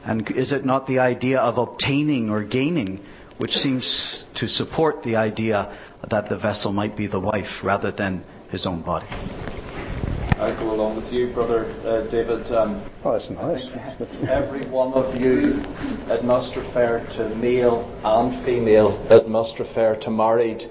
And 0.08 0.32
is 0.32 0.54
it 0.54 0.64
not 0.64 0.88
the 0.88 1.00
idea 1.00 1.38
of 1.40 1.58
obtaining 1.58 2.30
or 2.30 2.42
gaining, 2.42 3.04
which 3.40 3.52
seems 3.52 4.26
to 4.36 4.48
support 4.48 5.04
the 5.04 5.18
idea 5.18 5.78
that 6.10 6.30
the 6.30 6.38
vessel 6.38 6.72
might 6.72 6.96
be 6.96 7.08
the 7.08 7.20
wife 7.20 7.62
rather 7.62 7.92
than 7.92 8.24
his 8.50 8.66
own 8.66 8.82
body. 8.82 9.08
I 10.40 10.56
go 10.58 10.72
along 10.72 11.04
with 11.04 11.12
you, 11.12 11.34
brother 11.34 11.66
uh, 11.84 12.10
David. 12.10 12.46
Um, 12.54 12.90
oh, 13.04 13.14
that's 13.14 13.30
nice. 13.32 13.68
every 14.30 14.70
one 14.70 14.94
of 14.94 15.20
you, 15.20 15.60
it 16.14 16.24
must 16.24 16.56
refer 16.56 17.06
to 17.18 17.36
male 17.36 17.84
and 18.06 18.46
female. 18.46 19.06
It 19.10 19.28
must 19.28 19.60
refer 19.60 20.00
to 20.04 20.10
married 20.10 20.62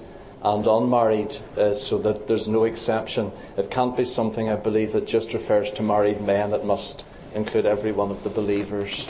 and 0.41 0.65
unmarried, 0.65 1.31
uh, 1.57 1.75
so 1.75 2.01
that 2.01 2.27
there's 2.27 2.47
no 2.47 2.63
exception. 2.63 3.31
It 3.57 3.69
can't 3.69 3.95
be 3.95 4.05
something 4.05 4.49
I 4.49 4.55
believe 4.55 4.93
that 4.93 5.05
just 5.05 5.33
refers 5.33 5.69
to 5.75 5.83
married 5.83 6.21
men. 6.21 6.53
It 6.53 6.63
must 6.63 7.03
include 7.35 7.65
every 7.65 7.91
one 7.91 8.11
of 8.11 8.23
the 8.23 8.29
believers. 8.29 9.07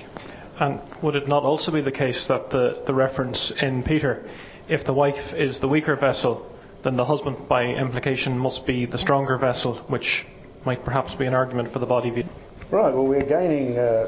And 0.59 0.81
would 1.03 1.15
it 1.15 1.27
not 1.27 1.43
also 1.43 1.71
be 1.71 1.81
the 1.81 1.91
case 1.91 2.25
that 2.27 2.49
the, 2.49 2.83
the 2.85 2.93
reference 2.93 3.53
in 3.61 3.83
Peter 3.83 4.27
if 4.69 4.85
the 4.85 4.93
wife 4.93 5.33
is 5.33 5.59
the 5.59 5.67
weaker 5.67 5.95
vessel, 5.95 6.51
then 6.83 6.97
the 6.97 7.05
husband, 7.05 7.47
by 7.47 7.63
implication, 7.63 8.37
must 8.37 8.65
be 8.65 8.85
the 8.85 8.97
stronger 8.97 9.37
vessel, 9.37 9.77
which 9.87 10.25
might 10.65 10.83
perhaps 10.83 11.15
be 11.15 11.25
an 11.25 11.33
argument 11.33 11.71
for 11.71 11.79
the 11.79 11.85
body 11.85 12.09
view. 12.09 12.23
Right, 12.71 12.93
well, 12.93 13.07
we're 13.07 13.25
gaining. 13.25 13.77
Uh... 13.77 14.07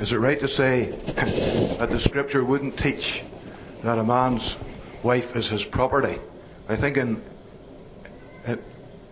Is 0.00 0.12
it 0.12 0.16
right 0.16 0.40
to 0.40 0.48
say 0.48 0.90
that 1.78 1.88
the 1.90 2.00
scripture 2.00 2.44
wouldn't 2.44 2.76
teach 2.78 3.22
that 3.84 3.98
a 3.98 4.04
man's 4.04 4.56
wife 5.04 5.36
is 5.36 5.48
his 5.48 5.64
property? 5.70 6.16
I 6.68 6.76
think 6.76 6.96
in, 6.96 7.22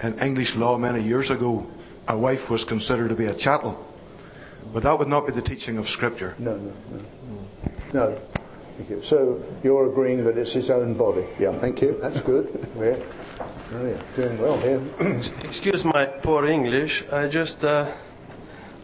in 0.02 0.18
English 0.18 0.54
law 0.56 0.76
many 0.76 1.02
years 1.02 1.30
ago, 1.30 1.66
a 2.08 2.18
wife 2.18 2.50
was 2.50 2.64
considered 2.64 3.08
to 3.08 3.16
be 3.16 3.26
a 3.26 3.38
chattel. 3.38 3.84
But 4.72 4.82
that 4.82 4.98
would 4.98 5.08
not 5.08 5.26
be 5.26 5.32
the 5.32 5.42
teaching 5.42 5.78
of 5.78 5.86
Scripture. 5.88 6.34
No, 6.38 6.56
no, 6.56 6.72
no. 6.90 7.02
No. 7.94 8.22
Thank 8.76 8.90
you. 8.90 9.02
So 9.04 9.42
you're 9.64 9.90
agreeing 9.90 10.24
that 10.24 10.36
it's 10.36 10.52
his 10.52 10.70
own 10.70 10.98
body? 10.98 11.26
Yeah, 11.38 11.58
thank 11.60 11.80
you. 11.80 11.96
That's 12.00 12.20
good. 12.26 12.46
We're 12.76 14.02
doing 14.16 14.38
well 14.40 14.60
here. 14.60 14.80
Excuse 15.44 15.82
my 15.84 16.06
poor 16.22 16.46
English. 16.46 17.02
I 17.10 17.28
just, 17.28 17.56
uh, 17.62 17.96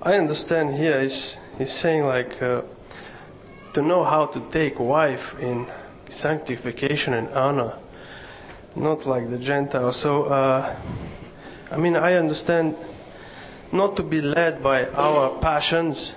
I 0.00 0.14
understand 0.14 0.76
here 0.76 1.02
he's, 1.02 1.36
he's 1.58 1.72
saying 1.82 2.04
like 2.04 2.40
uh, 2.40 2.62
to 3.74 3.82
know 3.82 4.04
how 4.04 4.26
to 4.26 4.50
take 4.50 4.78
wife 4.78 5.34
in 5.40 5.66
sanctification 6.08 7.14
and 7.14 7.28
honor, 7.28 7.78
not 8.74 9.06
like 9.06 9.30
the 9.30 9.38
Gentiles. 9.38 10.02
So, 10.02 10.24
uh, 10.24 10.74
I 11.70 11.76
mean, 11.76 11.96
I 11.96 12.14
understand 12.14 12.76
not 13.72 13.96
to 13.96 14.02
be 14.02 14.20
led 14.20 14.62
by 14.62 14.86
our 14.86 15.40
passions, 15.40 16.12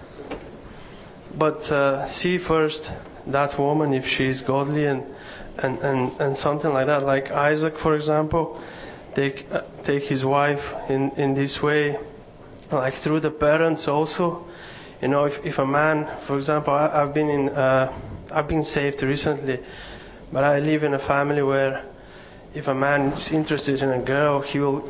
but 1.38 1.58
uh, 1.72 2.08
see 2.10 2.38
first 2.38 2.89
that 3.28 3.58
woman 3.60 3.93
if 3.93 4.06
she 4.06 4.26
is 4.26 4.41
godly 4.41 4.86
and 4.86 5.03
and, 5.58 5.80
and, 5.80 6.12
and 6.20 6.38
something 6.38 6.72
like 6.72 6.88
that. 6.88 7.03
Like 7.03 7.32
Isaac, 7.32 7.76
for 7.82 7.95
example, 7.95 8.62
take 9.16 9.45
uh, 9.51 9.62
take 9.86 10.03
his 10.03 10.26
wife 10.26 10.64
in 10.89 11.12
in 11.12 11.34
this 11.34 11.60
way, 11.64 11.97
like 12.72 12.93
through 13.03 13.22
the 13.22 13.32
parents 13.32 13.88
also. 13.88 14.45
You 15.01 15.10
know, 15.10 15.26
if, 15.26 15.45
if 15.45 15.58
a 15.58 15.66
man, 15.66 16.24
for 16.26 16.38
example, 16.38 16.74
I, 16.74 17.06
have 17.06 17.14
been 17.14 17.30
in 17.30 17.49
uh, 17.49 18.28
I've 18.32 18.47
been 18.47 18.64
saved 18.64 19.01
recently, 19.03 19.60
but 20.32 20.43
I 20.43 20.60
live 20.60 20.84
in 20.84 20.93
a 20.93 21.08
family 21.08 21.43
where 21.43 21.86
if 22.53 22.68
a 22.68 22.74
man 22.76 23.14
is 23.14 23.30
interested 23.32 23.82
in 23.82 23.89
a 23.89 24.03
girl, 24.03 24.41
he 24.41 24.60
will 24.60 24.89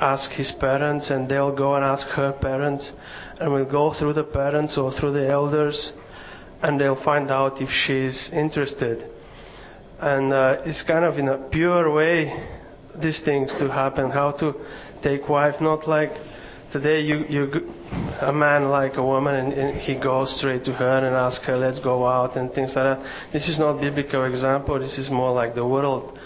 ask 0.00 0.30
his 0.32 0.52
parents, 0.60 1.10
and 1.10 1.28
they'll 1.28 1.54
go 1.54 1.74
and 1.74 1.84
ask 1.84 2.06
her 2.08 2.32
parents, 2.32 2.92
and 3.40 3.52
we'll 3.52 3.70
go 3.70 3.94
through 3.98 4.14
the 4.14 4.24
parents 4.24 4.76
or 4.78 4.92
through 4.92 5.12
the 5.12 5.28
elders 5.28 5.92
and 6.64 6.80
they'll 6.80 7.02
find 7.04 7.30
out 7.30 7.60
if 7.60 7.68
she's 7.68 8.30
interested. 8.32 9.10
And 10.00 10.32
uh, 10.32 10.62
it's 10.64 10.82
kind 10.82 11.04
of 11.04 11.18
in 11.18 11.28
a 11.28 11.36
pure 11.50 11.92
way 11.92 12.32
these 13.00 13.20
things 13.22 13.54
to 13.58 13.68
happen. 13.68 14.10
How 14.10 14.32
to 14.32 14.54
take 15.02 15.28
wife, 15.28 15.56
not 15.60 15.86
like 15.86 16.12
today 16.72 17.00
you 17.00 17.26
you 17.28 17.72
a 18.22 18.32
man 18.32 18.70
like 18.70 18.94
a 18.96 19.04
woman 19.04 19.34
and, 19.34 19.52
and, 19.52 19.78
he 19.78 19.94
goes 19.94 20.36
straight 20.38 20.64
to 20.64 20.72
her 20.72 20.98
and 21.06 21.14
asks 21.14 21.44
her 21.44 21.56
let's 21.56 21.80
go 21.80 22.06
out 22.06 22.36
and 22.36 22.52
things 22.52 22.72
like 22.74 22.84
that. 22.84 23.30
This 23.32 23.46
is 23.46 23.58
not 23.58 23.80
biblical 23.80 24.24
example. 24.24 24.78
This 24.78 24.96
is 24.96 25.10
more 25.10 25.32
like 25.32 25.54
the 25.54 25.66
world. 25.66 26.18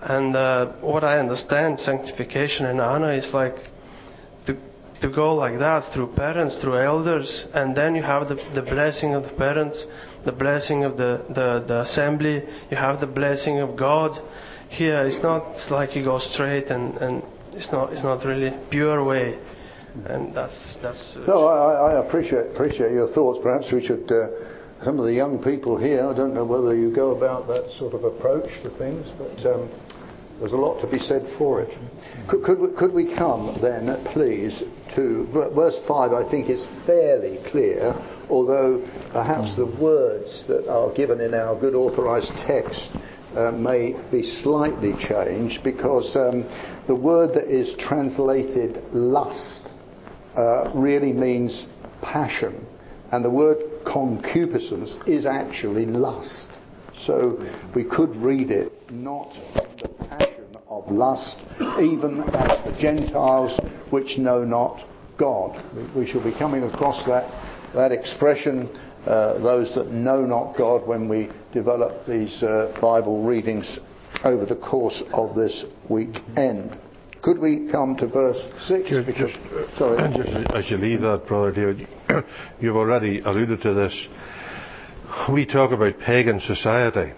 And 0.00 0.36
uh, 0.36 0.72
what 0.80 1.04
I 1.04 1.18
understand, 1.18 1.80
sanctification 1.80 2.66
and 2.66 2.80
honor 2.80 3.12
is 3.12 3.30
like 3.32 3.56
to 5.00 5.10
go 5.10 5.34
like 5.34 5.58
that 5.58 5.92
through 5.94 6.14
parents, 6.14 6.58
through 6.60 6.78
elders, 6.78 7.46
and 7.54 7.76
then 7.76 7.94
you 7.94 8.02
have 8.02 8.28
the, 8.28 8.36
the 8.54 8.62
blessing 8.62 9.14
of 9.14 9.22
the 9.24 9.32
parents, 9.34 9.86
the 10.24 10.32
blessing 10.32 10.84
of 10.84 10.96
the, 10.96 11.24
the, 11.28 11.64
the 11.66 11.80
assembly, 11.82 12.42
you 12.70 12.76
have 12.76 13.00
the 13.00 13.06
blessing 13.06 13.60
of 13.60 13.76
God. 13.76 14.18
Here 14.68 15.06
it's 15.06 15.22
not 15.22 15.70
like 15.70 15.94
you 15.96 16.04
go 16.04 16.18
straight 16.18 16.66
and, 16.66 16.96
and 16.98 17.22
it's 17.52 17.72
not 17.72 17.92
it's 17.92 18.02
not 18.02 18.24
really 18.24 18.52
pure 18.70 19.02
way. 19.04 19.38
And 20.04 20.36
that's 20.36 20.76
that's 20.82 21.16
uh, 21.16 21.24
No, 21.26 21.46
I, 21.46 21.92
I 21.92 22.06
appreciate 22.06 22.54
appreciate 22.54 22.92
your 22.92 23.08
thoughts. 23.12 23.38
Perhaps 23.42 23.72
we 23.72 23.84
should 23.86 24.10
uh, 24.12 24.84
some 24.84 24.98
of 24.98 25.06
the 25.06 25.14
young 25.14 25.42
people 25.42 25.78
here, 25.78 26.06
I 26.06 26.14
don't 26.14 26.34
know 26.34 26.44
whether 26.44 26.76
you 26.76 26.94
go 26.94 27.16
about 27.16 27.48
that 27.48 27.72
sort 27.78 27.94
of 27.94 28.04
approach 28.04 28.48
to 28.62 28.70
things, 28.76 29.08
but 29.16 29.46
um, 29.50 29.70
There's 30.38 30.52
a 30.52 30.56
lot 30.56 30.80
to 30.82 30.86
be 30.86 31.00
said 31.00 31.26
for 31.36 31.62
it. 31.62 31.76
Could, 32.28 32.44
could, 32.44 32.58
we, 32.60 32.68
could 32.78 32.92
we 32.92 33.14
come 33.16 33.58
then, 33.60 34.04
please, 34.12 34.62
to 34.94 35.26
verse 35.32 35.80
5? 35.88 36.12
I 36.12 36.30
think 36.30 36.48
is 36.48 36.64
fairly 36.86 37.38
clear, 37.50 37.94
although 38.30 38.86
perhaps 39.12 39.56
the 39.56 39.66
words 39.66 40.44
that 40.46 40.68
are 40.70 40.94
given 40.94 41.20
in 41.20 41.34
our 41.34 41.58
good 41.58 41.74
authorized 41.74 42.32
text 42.46 42.90
uh, 43.36 43.50
may 43.50 43.94
be 44.12 44.22
slightly 44.22 44.94
changed 45.00 45.64
because 45.64 46.14
um, 46.14 46.48
the 46.86 46.94
word 46.94 47.34
that 47.34 47.48
is 47.48 47.74
translated 47.76 48.82
lust 48.92 49.68
uh, 50.36 50.70
really 50.72 51.12
means 51.12 51.66
passion, 52.00 52.64
and 53.10 53.24
the 53.24 53.30
word 53.30 53.58
concupiscence 53.84 54.94
is 55.06 55.26
actually 55.26 55.84
lust. 55.84 56.48
So 57.06 57.38
we 57.74 57.84
could 57.84 58.14
read 58.16 58.50
it 58.50 58.72
not 58.90 59.32
the 59.82 59.88
passion 60.08 60.56
of 60.68 60.90
lust, 60.90 61.38
even 61.80 62.22
as 62.34 62.64
the 62.64 62.76
Gentiles 62.80 63.58
which 63.90 64.18
know 64.18 64.44
not 64.44 64.84
God. 65.18 65.62
We 65.94 66.06
shall 66.06 66.22
be 66.22 66.32
coming 66.32 66.62
across 66.64 67.04
that, 67.06 67.28
that 67.74 67.92
expression, 67.92 68.68
uh, 69.06 69.38
those 69.38 69.74
that 69.74 69.90
know 69.90 70.22
not 70.22 70.56
God, 70.56 70.86
when 70.86 71.08
we 71.08 71.30
develop 71.52 72.06
these 72.06 72.42
uh, 72.42 72.76
Bible 72.80 73.22
readings 73.24 73.78
over 74.24 74.44
the 74.44 74.56
course 74.56 75.02
of 75.12 75.34
this 75.34 75.64
weekend. 75.88 76.78
Could 77.22 77.38
we 77.38 77.68
come 77.70 77.96
to 77.96 78.06
verse 78.06 78.40
6? 78.68 78.88
Just, 78.88 79.06
Because, 79.06 79.32
just, 79.32 79.78
sorry. 79.78 80.14
just 80.16 80.54
as 80.54 80.70
you 80.70 80.76
leave 80.76 81.00
that, 81.00 81.26
Brother 81.26 81.52
David, 81.52 81.88
you've 82.60 82.76
already 82.76 83.20
alluded 83.20 83.60
to 83.62 83.74
this. 83.74 84.08
We 85.32 85.46
talk 85.46 85.72
about 85.72 85.98
pagan 86.00 86.40
society. 86.40 87.12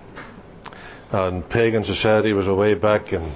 And 1.12 1.48
pagan 1.48 1.84
society 1.84 2.32
was 2.32 2.46
a 2.46 2.54
way 2.54 2.74
back 2.74 3.12
in 3.12 3.34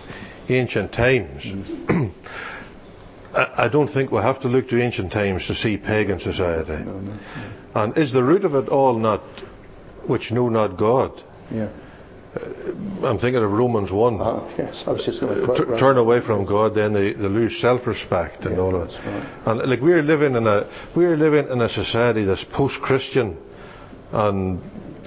ancient 0.49 0.93
times. 0.93 1.43
Mm. 1.43 2.13
I 3.35 3.65
I 3.65 3.69
don't 3.69 3.89
think 3.89 4.13
we 4.13 4.19
have 4.19 4.41
to 4.43 4.49
look 4.49 4.69
to 4.69 4.81
ancient 4.81 5.13
times 5.13 5.47
to 5.49 5.55
see 5.55 5.77
pagan 5.77 6.21
society. 6.21 6.85
And 7.75 7.99
is 7.99 8.13
the 8.13 8.23
root 8.23 8.45
of 8.45 8.55
it 8.55 8.69
all 8.69 8.97
not 8.99 9.23
which 10.07 10.31
know 10.31 10.49
not 10.49 10.79
God? 10.79 11.23
Yeah. 11.51 11.73
Uh, 12.37 13.07
I'm 13.07 13.19
thinking 13.19 13.43
of 13.43 13.51
Romans 13.51 13.93
1. 13.93 14.21
Uh, 14.21 14.55
yes, 14.59 14.83
I 14.87 14.91
was 14.91 15.05
just 15.05 15.21
going 15.21 15.39
to 15.39 15.45
quote 15.45 15.57
T- 15.57 15.63
Romans. 15.65 15.81
turn 15.81 15.97
away 15.99 16.21
from 16.21 16.45
God, 16.47 16.75
then 16.75 16.93
they, 16.93 17.13
they 17.13 17.29
lose 17.29 17.61
self-respect 17.61 18.45
and 18.45 18.57
Yeah, 18.57 18.63
all 18.63 18.75
of 18.75 18.89
that's 18.89 19.07
right. 19.07 19.43
And 19.47 19.71
like 19.71 19.81
we're 19.81 20.03
living 20.03 20.35
in 20.35 20.47
a 20.47 20.69
we're 20.97 21.17
living 21.17 21.49
in 21.49 21.61
a 21.61 21.69
society 21.69 22.25
that's 22.25 22.45
post-Christian 22.53 23.39
and 24.15 24.61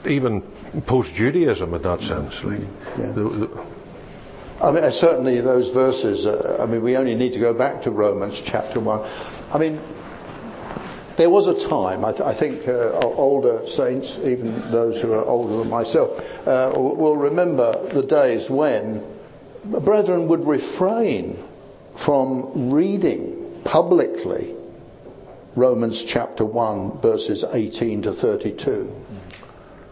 even 0.05 0.43
post-Judaism 0.86 1.74
in 1.74 1.82
that 1.82 1.99
sense. 2.01 2.34
Like 2.43 2.60
Yeah. 2.99 3.12
the, 3.14 3.24
the, 3.24 3.66
I 4.62 4.72
mean, 4.72 4.84
uh, 4.84 4.91
certainly 4.91 5.39
those 5.41 5.70
verses, 5.74 6.26
uh, 6.26 6.58
I 6.60 6.66
mean, 6.66 6.84
we 6.84 6.97
only 6.97 7.16
need 7.16 7.32
to 7.34 7.39
go 7.39 7.53
back 7.53 7.82
to 7.84 7.91
Romans 7.91 8.41
chapter 8.45 8.80
1. 8.80 8.99
I 9.53 9.58
mean, 9.60 9.80
there 11.18 11.30
was 11.30 11.47
a 11.47 11.68
time, 11.70 12.03
I, 12.03 12.12
th- 12.12 12.22
I 12.22 12.38
think 12.38 12.68
uh, 12.68 12.99
older 13.01 13.62
saints, 13.68 14.18
even 14.24 14.70
those 14.72 15.01
who 15.01 15.14
are 15.14 15.26
older 15.26 15.58
than 15.58 15.70
myself, 15.70 16.10
uh, 16.45 16.74
will 16.76 17.16
remember 17.18 17.89
the 17.93 18.03
days 18.03 18.49
when 18.49 19.03
brethren 19.84 20.28
would 20.28 20.45
refrain 20.45 21.43
from 22.05 22.72
reading 22.72 23.62
publicly 23.66 24.57
Romans 25.58 26.05
chapter 26.08 26.45
1, 26.45 27.01
verses 27.01 27.43
18 27.51 28.03
to 28.03 28.14
32. 28.14 28.93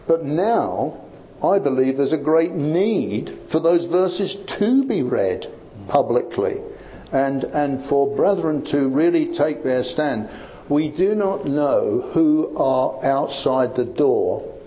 But 0.06 0.24
now, 0.24 1.04
I 1.42 1.58
believe 1.58 1.96
there's 1.96 2.12
a 2.12 2.18
great 2.18 2.52
need 2.52 3.36
for 3.50 3.58
those 3.58 3.84
verses 3.86 4.36
to 4.60 4.86
be 4.86 5.02
read 5.02 5.44
publicly 5.88 6.62
and, 7.10 7.42
and 7.42 7.88
for 7.88 8.14
brethren 8.14 8.64
to 8.66 8.88
really 8.88 9.36
take 9.36 9.64
their 9.64 9.82
stand. 9.82 10.30
We 10.70 10.92
do 10.96 11.16
not 11.16 11.46
know 11.46 12.12
who 12.14 12.56
are 12.56 13.04
outside 13.04 13.74
the 13.74 13.92
door. 13.92 14.60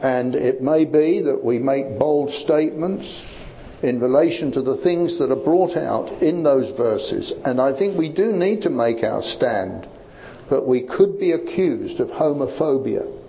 And 0.00 0.36
it 0.36 0.62
may 0.62 0.84
be 0.84 1.22
that 1.22 1.42
we 1.42 1.58
make 1.58 1.98
bold 1.98 2.30
statements 2.30 3.20
in 3.82 4.00
relation 4.00 4.52
to 4.52 4.62
the 4.62 4.76
things 4.78 5.18
that 5.18 5.32
are 5.32 5.44
brought 5.44 5.76
out 5.76 6.22
in 6.22 6.42
those 6.42 6.70
verses. 6.76 7.32
And 7.44 7.60
I 7.60 7.76
think 7.76 7.98
we 7.98 8.08
do 8.08 8.32
need 8.32 8.62
to 8.62 8.70
make 8.70 9.02
our 9.02 9.22
stand. 9.22 9.88
But 10.48 10.66
we 10.66 10.82
could 10.86 11.18
be 11.18 11.32
accused 11.32 11.98
of 11.98 12.08
homophobia 12.08 13.20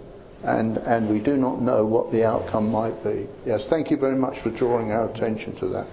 and, 0.44 0.78
and 0.78 1.10
we 1.10 1.20
do 1.20 1.38
not 1.38 1.62
know 1.62 1.86
what 1.86 2.12
the 2.12 2.26
outcome 2.26 2.70
might 2.70 3.04
be. 3.04 3.28
Yes, 3.46 3.66
thank 3.70 3.90
you 3.90 3.98
very 3.98 4.16
much 4.16 4.42
for 4.44 4.52
drawing 4.52 4.92
our 4.92 5.10
attention 5.10 5.56
to 5.60 5.70
that. 5.70 5.88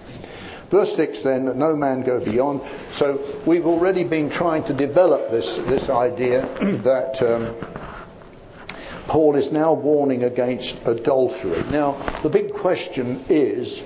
Verse 0.70 0.94
6 0.96 1.24
then, 1.24 1.46
that 1.46 1.56
no 1.56 1.74
man 1.74 2.04
go 2.04 2.24
beyond. 2.24 2.60
So 2.98 3.42
we've 3.46 3.66
already 3.66 4.06
been 4.06 4.30
trying 4.30 4.64
to 4.64 4.76
develop 4.76 5.30
this, 5.30 5.46
this 5.68 5.88
idea 5.88 6.42
that 6.84 7.16
um, 7.22 9.06
Paul 9.08 9.36
is 9.36 9.50
now 9.50 9.72
warning 9.72 10.24
against 10.24 10.76
adultery. 10.84 11.62
Now, 11.70 12.20
the 12.22 12.28
big 12.28 12.52
question 12.52 13.24
is, 13.28 13.82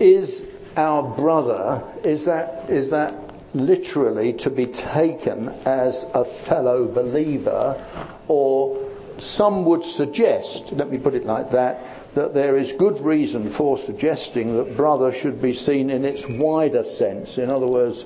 is 0.00 0.44
our 0.76 1.16
brother, 1.16 1.82
is 2.04 2.24
that, 2.24 2.70
is 2.70 2.90
that 2.90 3.14
literally 3.54 4.32
to 4.32 4.50
be 4.50 4.66
taken 4.66 5.48
as 5.64 6.04
a 6.14 6.24
fellow 6.48 6.92
believer 6.92 8.22
or 8.28 8.88
some 9.18 9.66
would 9.66 9.84
suggest, 9.84 10.70
let 10.72 10.90
me 10.90 10.98
put 10.98 11.14
it 11.14 11.24
like 11.24 11.50
that, 11.50 12.14
that 12.14 12.34
there 12.34 12.56
is 12.56 12.72
good 12.78 13.04
reason 13.04 13.54
for 13.56 13.78
suggesting 13.84 14.56
that 14.56 14.76
brother 14.76 15.12
should 15.12 15.42
be 15.42 15.54
seen 15.54 15.90
in 15.90 16.04
its 16.04 16.24
wider 16.28 16.82
sense. 16.82 17.38
In 17.38 17.50
other 17.50 17.68
words, 17.68 18.04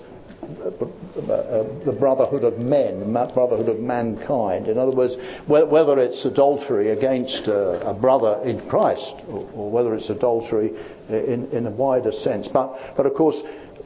Uh, 1.16 1.62
the 1.84 1.92
brotherhood 1.92 2.42
of 2.42 2.58
men, 2.58 2.98
the 2.98 3.30
brotherhood 3.32 3.68
of 3.68 3.78
mankind. 3.78 4.66
In 4.66 4.78
other 4.78 4.96
words, 4.96 5.14
whether 5.46 6.00
it's 6.00 6.24
adultery 6.24 6.90
against 6.90 7.46
uh, 7.46 7.78
a 7.84 7.94
brother 7.94 8.40
in 8.44 8.68
Christ 8.68 9.14
or 9.28 9.70
whether 9.70 9.94
it's 9.94 10.10
adultery 10.10 10.72
in, 11.08 11.48
in 11.52 11.68
a 11.68 11.70
wider 11.70 12.10
sense. 12.10 12.48
But, 12.48 12.96
but 12.96 13.06
of 13.06 13.14
course, 13.14 13.36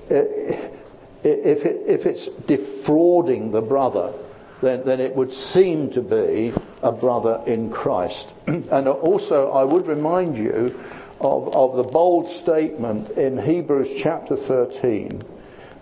if, 0.09 1.67
it, 1.67 1.83
if 1.87 2.07
it's 2.07 2.31
defrauding 2.47 3.53
the 3.53 3.61
brother, 3.61 4.15
then, 4.63 4.87
then 4.87 4.99
it 4.99 5.15
would 5.15 5.31
seem 5.31 5.91
to 5.91 6.01
be 6.01 6.55
a 6.83 6.93
brother 6.93 7.43
in 7.47 7.71
Christ. 7.71 8.27
and 8.47 8.89
also, 8.89 9.51
I 9.51 9.65
would 9.65 9.87
remind 9.87 10.35
you 10.35 10.81
of, 11.21 11.49
of 11.49 11.77
the 11.77 11.93
bold 11.93 12.35
statement 12.41 13.11
in 13.19 13.37
Hebrews 13.37 14.01
chapter 14.03 14.37
13 14.37 15.23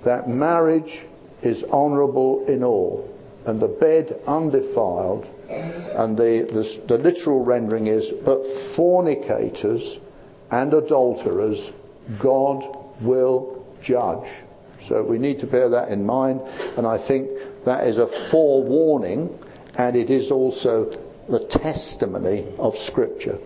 that 0.04 0.28
marriage 0.28 1.04
is 1.46 1.62
honourable 1.64 2.44
in 2.46 2.62
all, 2.64 3.08
and 3.46 3.60
the 3.60 3.68
bed 3.68 4.20
undefiled, 4.26 5.24
and 5.48 6.16
the, 6.16 6.46
the, 6.52 6.96
the 6.96 7.02
literal 7.02 7.44
rendering 7.44 7.86
is, 7.86 8.10
but 8.24 8.40
fornicators 8.74 9.98
and 10.50 10.74
adulterers 10.74 11.70
God 12.20 12.64
will 13.00 13.64
judge. 13.82 14.28
So 14.88 15.04
we 15.04 15.18
need 15.18 15.40
to 15.40 15.46
bear 15.46 15.68
that 15.70 15.90
in 15.90 16.04
mind, 16.04 16.40
and 16.76 16.86
I 16.86 17.06
think 17.06 17.28
that 17.64 17.86
is 17.86 17.96
a 17.96 18.30
forewarning, 18.30 19.38
and 19.76 19.96
it 19.96 20.10
is 20.10 20.30
also 20.30 20.90
the 21.28 21.46
testimony 21.50 22.54
of 22.58 22.74
Scripture. 22.86 23.38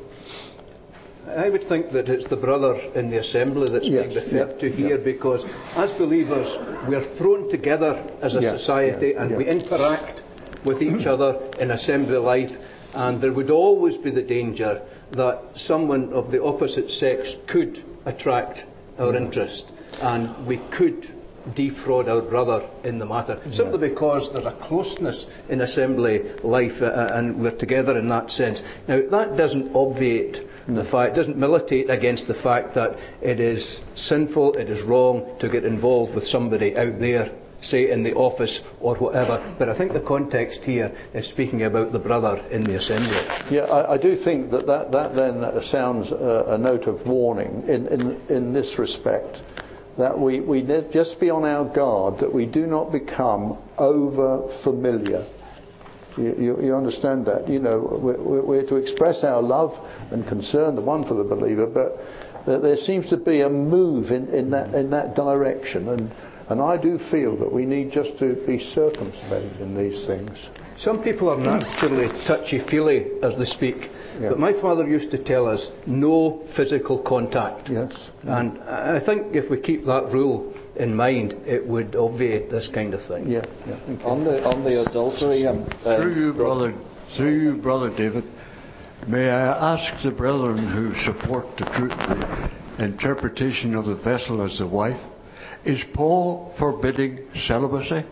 I 1.37 1.49
would 1.49 1.69
think 1.69 1.91
that 1.93 2.09
it's 2.09 2.29
the 2.29 2.37
brother 2.37 2.75
in 2.95 3.11
the 3.11 3.19
assembly 3.19 3.69
that's 3.71 3.87
Yes, 3.89 4.07
being 4.07 4.17
referred 4.17 4.53
yeah, 4.55 4.59
to 4.61 4.77
here 4.77 4.99
yeah. 4.99 5.05
because 5.05 5.45
as 5.77 5.91
believers 5.93 6.49
we're 6.89 7.17
thrown 7.17 7.49
together 7.51 8.05
as 8.23 8.35
a 8.35 8.41
Yeah, 8.43 8.57
society 8.57 9.13
and 9.15 9.37
we 9.37 9.47
interact 9.47 10.23
with 10.65 10.83
each 10.83 11.07
other 11.07 11.39
in 11.59 11.71
assembly 11.71 12.19
life 12.19 12.51
and 12.95 13.21
there 13.23 13.33
would 13.33 13.51
always 13.51 13.97
be 13.97 14.11
the 14.11 14.23
danger 14.23 14.83
that 15.13 15.41
someone 15.57 16.13
of 16.13 16.31
the 16.31 16.43
opposite 16.43 16.91
sex 16.91 17.35
could 17.49 17.85
attract 18.05 18.65
our 18.99 19.15
interest 19.15 19.71
and 20.01 20.47
we 20.47 20.59
could 20.77 21.15
defraud 21.55 22.09
our 22.09 22.21
brother 22.23 22.69
in 22.85 22.99
the 22.99 23.07
matter 23.07 23.41
simply 23.53 23.89
because 23.89 24.29
there's 24.33 24.45
a 24.45 24.59
closeness 24.63 25.27
in 25.49 25.63
assembly 25.63 26.21
life 26.43 26.83
uh, 26.83 27.09
and 27.15 27.41
we're 27.41 27.57
together 27.57 27.99
in 27.99 28.09
that 28.09 28.31
sense. 28.31 28.61
Now 28.87 29.01
that 29.11 29.37
doesn't 29.37 29.75
obviate 29.75 30.37
the 30.75 30.85
fact, 30.85 31.17
doesn't 31.17 31.37
militate 31.37 31.91
against 31.91 32.27
the 32.27 32.35
fact 32.35 32.75
that 32.75 32.97
it 33.23 33.41
is 33.41 33.81
sinful, 33.95 34.55
it 34.55 34.69
is 34.71 34.83
wrong 34.83 35.37
to 35.41 35.49
get 35.49 35.65
involved 35.65 36.15
with 36.15 36.25
somebody 36.25 36.77
out 36.77 36.99
there, 36.99 37.31
say 37.63 37.91
in 37.91 38.03
the 38.03 38.15
office 38.15 38.61
or 38.81 38.97
whatever. 38.97 39.55
But 39.59 39.69
I 39.69 39.77
think 39.77 39.93
the 39.93 40.01
context 40.01 40.61
here 40.63 40.91
is 41.15 41.29
speaking 41.29 41.65
about 41.65 41.93
the 41.93 41.99
brother 41.99 42.37
in 42.51 42.65
the 42.65 42.77
assembly. 42.77 43.21
Yeah, 43.51 43.63
I, 43.63 43.95
I 43.95 43.99
do 43.99 44.17
think 44.17 44.51
that 44.51 44.67
that, 44.67 44.93
that 44.93 45.15
then 45.15 45.45
uh, 45.45 45.63
sounds 45.71 46.11
uh, 46.11 46.45
a 46.49 46.59
note 46.59 46.85
of 46.85 47.07
warning 47.07 47.65
in, 47.69 47.87
in, 47.87 48.21
in 48.29 48.53
this 48.55 48.79
respect. 48.79 49.39
That 49.99 50.19
we, 50.19 50.41
we 50.41 50.63
just 50.93 51.21
be 51.21 51.29
on 51.31 51.45
our 51.45 51.65
guard 51.75 52.21
that 52.21 52.33
we 52.33 52.47
do 52.47 52.67
not 52.67 52.93
become 52.93 53.59
over 53.77 54.49
familiar. 54.63 55.27
You, 56.17 56.35
you, 56.39 56.63
you 56.63 56.75
understand 56.75 57.27
that? 57.27 57.49
You 57.49 57.61
know, 57.61 57.99
we're, 58.03 58.43
we're 58.43 58.67
to 58.67 58.77
express 58.77 59.23
our 59.23 59.43
love 59.43 59.73
and 60.11 60.27
concern, 60.27 60.75
the 60.75 60.83
one 60.83 61.07
for 61.07 61.15
the 61.15 61.25
believer, 61.25 61.67
but 61.67 62.61
there 62.63 62.77
seems 62.77 63.09
to 63.11 63.17
be 63.17 63.43
a 63.43 63.49
move 63.49 64.11
in, 64.11 64.29
in, 64.29 64.51
that, 64.51 64.75
in 64.75 64.91
that 64.91 65.15
direction. 65.15 65.89
And, 65.89 66.13
and 66.49 66.61
I 66.61 66.77
do 66.77 66.99
feel 67.11 67.37
that 67.39 67.53
we 67.53 67.65
need 67.65 67.93
just 67.93 68.19
to 68.19 68.35
be 68.47 68.59
circumspect 68.75 69.61
in 69.61 69.77
these 69.77 70.07
things. 70.07 70.37
Some 70.79 71.03
people 71.03 71.29
are 71.29 71.39
naturally 71.39 72.09
touchy 72.27 72.61
feely 72.71 73.07
as 73.23 73.37
they 73.39 73.45
speak, 73.45 73.91
Yeah. 74.19 74.31
but 74.31 74.39
my 74.39 74.55
father 74.61 74.89
used 74.89 75.11
to 75.11 75.23
tell 75.23 75.47
us 75.47 75.71
no 75.87 76.43
physical 76.57 76.99
contact. 77.03 77.69
Yes. 77.69 77.93
And 78.23 78.59
I 78.63 78.99
think 79.05 79.35
if 79.37 79.51
we 79.51 79.61
keep 79.61 79.85
that 79.85 80.11
rule 80.11 80.55
in 80.77 80.95
mind, 80.95 81.33
it 81.47 81.67
would 81.67 81.97
obviate 81.97 82.51
this 82.51 82.69
kind 82.73 82.95
of 82.95 83.05
thing. 83.07 83.31
Yeah. 83.31 83.45
yeah. 83.67 84.05
On 84.05 84.25
the 84.25 84.45
on 84.45 84.65
the 84.65 84.83
adultery, 84.83 85.47
um, 85.47 85.69
uh, 85.85 86.01
Through 86.01 86.15
you, 86.15 86.33
brother, 86.33 86.75
through 87.17 87.39
you, 87.39 87.57
brother 87.57 87.91
David, 87.91 88.25
may 89.07 89.29
I 89.29 89.75
ask 89.75 90.03
the 90.03 90.11
brethren 90.11 90.69
who 90.73 90.95
support 91.05 91.47
the, 91.59 91.65
truth, 91.65 91.93
the 92.79 92.85
interpretation 92.85 93.75
of 93.75 93.87
the 93.87 93.97
vessel 93.97 94.43
as 94.43 94.59
the 94.59 94.67
wife, 94.67 95.01
is 95.65 95.83
Paul 95.95 96.55
forbidding 96.59 97.29
celibacy? 97.47 98.07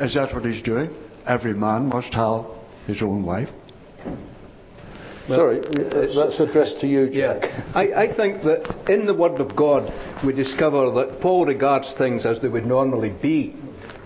Is 0.00 0.14
that 0.14 0.34
what 0.34 0.44
he's 0.44 0.62
doing? 0.62 0.94
Every 1.26 1.54
man 1.54 1.88
must 1.88 2.12
have 2.14 2.46
his 2.86 3.02
own 3.02 3.24
wife. 3.24 3.50
Sorry, 5.28 5.60
uh, 5.60 6.26
that's 6.26 6.40
addressed 6.40 6.80
to 6.80 6.86
you, 6.88 7.08
Jack. 7.08 7.42
Yeah, 7.42 7.72
I, 7.74 7.92
I 7.92 8.16
think 8.16 8.42
that 8.42 8.90
in 8.90 9.06
the 9.06 9.14
Word 9.14 9.40
of 9.40 9.54
God 9.54 9.92
we 10.24 10.32
discover 10.32 10.90
that 10.90 11.20
Paul 11.20 11.46
regards 11.46 11.94
things 11.96 12.26
as 12.26 12.40
they 12.40 12.48
would 12.48 12.66
normally 12.66 13.10
be. 13.10 13.54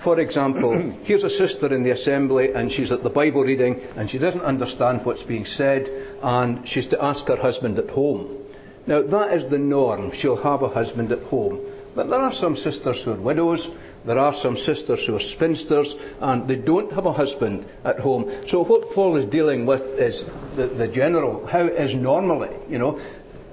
For 0.04 0.20
example, 0.20 0.94
here's 1.04 1.24
a 1.24 1.30
sister 1.30 1.74
in 1.74 1.82
the 1.82 1.92
assembly 1.92 2.52
and 2.52 2.70
she's 2.70 2.92
at 2.92 3.02
the 3.02 3.10
Bible 3.10 3.42
reading 3.42 3.80
and 3.96 4.10
she 4.10 4.18
doesn't 4.18 4.42
understand 4.42 5.06
what's 5.06 5.22
being 5.22 5.46
said 5.46 5.88
and 6.22 6.68
she's 6.68 6.86
to 6.88 7.02
ask 7.02 7.26
her 7.28 7.36
husband 7.36 7.78
at 7.78 7.88
home. 7.88 8.44
Now 8.86 9.02
that 9.02 9.32
is 9.32 9.50
the 9.50 9.58
norm. 9.58 10.12
She'll 10.14 10.42
have 10.42 10.62
a 10.62 10.68
husband 10.68 11.12
at 11.12 11.22
home. 11.24 11.64
But 11.94 12.10
there 12.10 12.20
are 12.20 12.34
some 12.34 12.56
sisters 12.56 13.02
who 13.02 13.12
are 13.12 13.20
widows, 13.20 13.66
there 14.06 14.18
are 14.18 14.34
some 14.42 14.56
sisters 14.56 15.04
who 15.06 15.16
are 15.16 15.20
spinsters, 15.20 15.94
and 16.20 16.48
they 16.48 16.56
don't 16.56 16.92
have 16.92 17.06
a 17.06 17.12
husband 17.12 17.66
at 17.84 17.98
home. 17.98 18.44
So 18.48 18.64
what 18.64 18.92
Paul 18.94 19.16
is 19.16 19.24
dealing 19.26 19.66
with 19.66 19.82
is 19.98 20.24
the, 20.56 20.68
the 20.68 20.88
general, 20.88 21.46
how 21.46 21.66
it 21.66 21.74
is 21.74 21.94
normally, 21.94 22.56
you 22.68 22.78
know. 22.78 23.00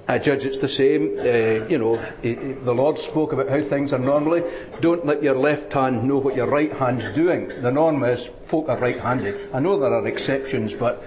I 0.06 0.18
judge 0.18 0.44
it's 0.44 0.60
the 0.60 0.68
same. 0.68 1.16
Uh, 1.18 1.66
you 1.66 1.78
know, 1.78 1.96
he- 2.20 2.34
he- 2.34 2.52
the 2.52 2.74
Lord 2.74 2.98
spoke 2.98 3.32
about 3.32 3.48
how 3.48 3.66
things 3.68 3.90
are 3.92 3.98
normally. 3.98 4.42
Don't 4.82 5.06
let 5.06 5.22
your 5.22 5.34
left 5.34 5.72
hand 5.72 6.04
know 6.04 6.18
what 6.18 6.36
your 6.36 6.46
right 6.46 6.70
hand's 6.72 7.06
doing. 7.14 7.48
The 7.62 7.70
norm 7.70 8.04
is 8.04 8.28
folk 8.50 8.68
are 8.68 8.78
right-handed. 8.78 9.48
I 9.54 9.60
know 9.60 9.80
there 9.80 9.94
are 9.94 10.06
exceptions, 10.06 10.74
but 10.78 11.02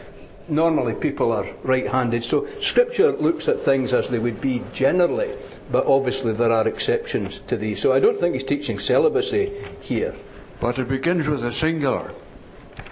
normally 0.49 0.93
people 0.93 1.31
are 1.31 1.45
right-handed. 1.63 2.23
So 2.23 2.47
Scripture 2.61 3.11
looks 3.11 3.47
at 3.47 3.63
things 3.65 3.93
as 3.93 4.07
they 4.09 4.19
would 4.19 4.41
be 4.41 4.63
generally, 4.73 5.35
but 5.71 5.85
obviously 5.85 6.33
there 6.33 6.51
are 6.51 6.67
exceptions 6.67 7.39
to 7.49 7.57
these. 7.57 7.81
So 7.81 7.93
I 7.93 7.99
don't 7.99 8.19
think 8.19 8.33
he's 8.33 8.45
teaching 8.45 8.79
celibacy 8.79 9.49
here. 9.81 10.15
But 10.59 10.79
it 10.79 10.89
begins 10.89 11.27
with 11.27 11.43
a 11.43 11.53
singular, 11.53 12.13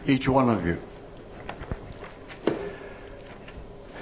each 0.06 0.28
one 0.28 0.50
of 0.50 0.66
you. 0.66 0.78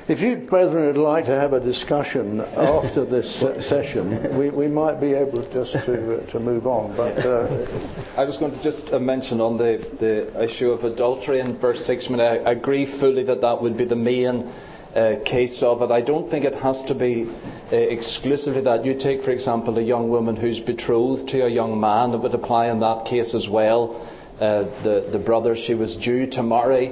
If 0.06 0.20
you, 0.20 0.46
brethren, 0.50 0.88
would 0.88 0.98
like 0.98 1.24
to 1.26 1.32
have 1.40 1.54
a 1.54 1.62
discussion 1.62 2.42
after 2.42 3.06
this 3.06 3.40
session, 3.70 4.38
we, 4.38 4.50
we 4.50 4.68
might 4.68 5.00
be 5.00 5.14
able 5.14 5.42
just 5.54 5.72
to, 5.72 6.18
uh, 6.18 6.32
to 6.32 6.42
move 6.42 6.68
on. 6.68 6.98
But 6.98 7.20
uh, 7.20 8.18
I 8.18 8.26
was 8.26 8.38
going 8.38 8.52
to 8.52 8.62
just 8.62 8.92
uh, 8.92 9.00
mention 9.00 9.40
on 9.40 9.58
the, 9.58 9.80
the 10.02 10.44
issue 10.44 10.72
of 10.72 10.84
adultery 10.84 11.40
in 11.40 11.58
verse 11.58 11.86
6, 11.86 12.06
I, 12.06 12.10
mean, 12.10 12.20
I 12.20 12.52
agree 12.52 13.00
fully 13.00 13.24
that 13.24 13.40
that 13.40 13.62
would 13.62 13.78
be 13.78 13.86
the 13.86 13.96
main 13.96 14.52
uh, 14.94 15.24
case 15.26 15.64
of 15.64 15.82
it. 15.82 15.90
I 15.90 16.02
don't 16.02 16.30
think 16.30 16.44
it 16.44 16.56
has 16.56 16.84
to 16.90 16.94
be 16.94 17.24
uh, 17.72 17.76
exclusively 17.78 18.62
that. 18.62 18.84
You 18.84 19.00
take, 19.00 19.24
for 19.24 19.32
example, 19.32 19.78
a 19.78 19.82
young 19.82 20.10
woman 20.10 20.36
who's 20.36 20.60
betrothed 20.60 21.30
to 21.30 21.46
a 21.46 21.50
young 21.50 21.80
man, 21.80 22.12
it 22.12 22.18
would 22.18 22.36
apply 22.36 22.72
in 22.72 22.82
that 22.82 23.06
case 23.06 23.34
as 23.34 23.48
well. 23.48 24.06
Uh, 24.36 24.64
the, 24.84 25.08
the 25.14 25.20
brother 25.20 25.56
she 25.56 25.76
was 25.76 25.96
due 25.96 26.28
to 26.32 26.44
marry 26.44 26.92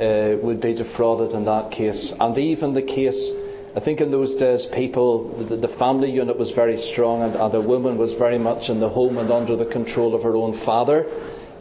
uh, 0.00 0.36
would 0.42 0.60
be 0.60 0.74
defrauded 0.74 1.34
in 1.34 1.44
that 1.44 1.70
case. 1.70 2.12
And 2.18 2.36
even 2.38 2.74
the 2.74 2.82
case, 2.82 3.30
I 3.76 3.80
think 3.80 4.00
in 4.00 4.10
those 4.10 4.34
days, 4.36 4.66
people, 4.74 5.46
the, 5.48 5.56
the 5.56 5.76
family 5.76 6.10
unit 6.10 6.38
was 6.38 6.50
very 6.52 6.78
strong, 6.92 7.22
and, 7.22 7.34
and 7.34 7.54
a 7.54 7.60
woman 7.60 7.98
was 7.98 8.12
very 8.14 8.38
much 8.38 8.68
in 8.68 8.80
the 8.80 8.88
home 8.88 9.18
and 9.18 9.30
under 9.30 9.56
the 9.56 9.66
control 9.66 10.14
of 10.14 10.22
her 10.22 10.34
own 10.34 10.64
father. 10.64 11.06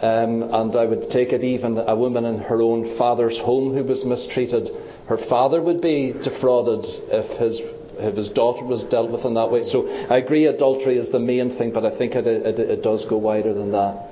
Um, 0.01 0.43
and 0.43 0.75
I 0.75 0.85
would 0.85 1.09
take 1.11 1.31
it 1.31 1.43
even 1.43 1.77
a 1.77 1.95
woman 1.95 2.25
in 2.25 2.39
her 2.39 2.61
own 2.61 2.97
father's 2.97 3.37
home 3.39 3.73
who 3.73 3.83
was 3.83 4.03
mistreated, 4.03 4.69
her 5.07 5.17
father 5.29 5.61
would 5.61 5.81
be 5.81 6.11
defrauded 6.11 6.83
if 6.83 7.39
his 7.39 7.61
if 7.95 8.17
his 8.17 8.29
daughter 8.29 8.65
was 8.65 8.83
dealt 8.85 9.11
with 9.11 9.23
in 9.23 9.35
that 9.35 9.51
way. 9.51 9.63
So 9.63 9.87
I 9.87 10.17
agree 10.17 10.47
adultery 10.47 10.97
is 10.97 11.11
the 11.11 11.19
main 11.19 11.57
thing, 11.57 11.71
but 11.71 11.85
I 11.85 11.95
think 11.97 12.15
it, 12.15 12.25
it, 12.25 12.59
it 12.59 12.81
does 12.81 13.05
go 13.05 13.17
wider 13.17 13.53
than 13.53 13.71
that. 13.71 14.09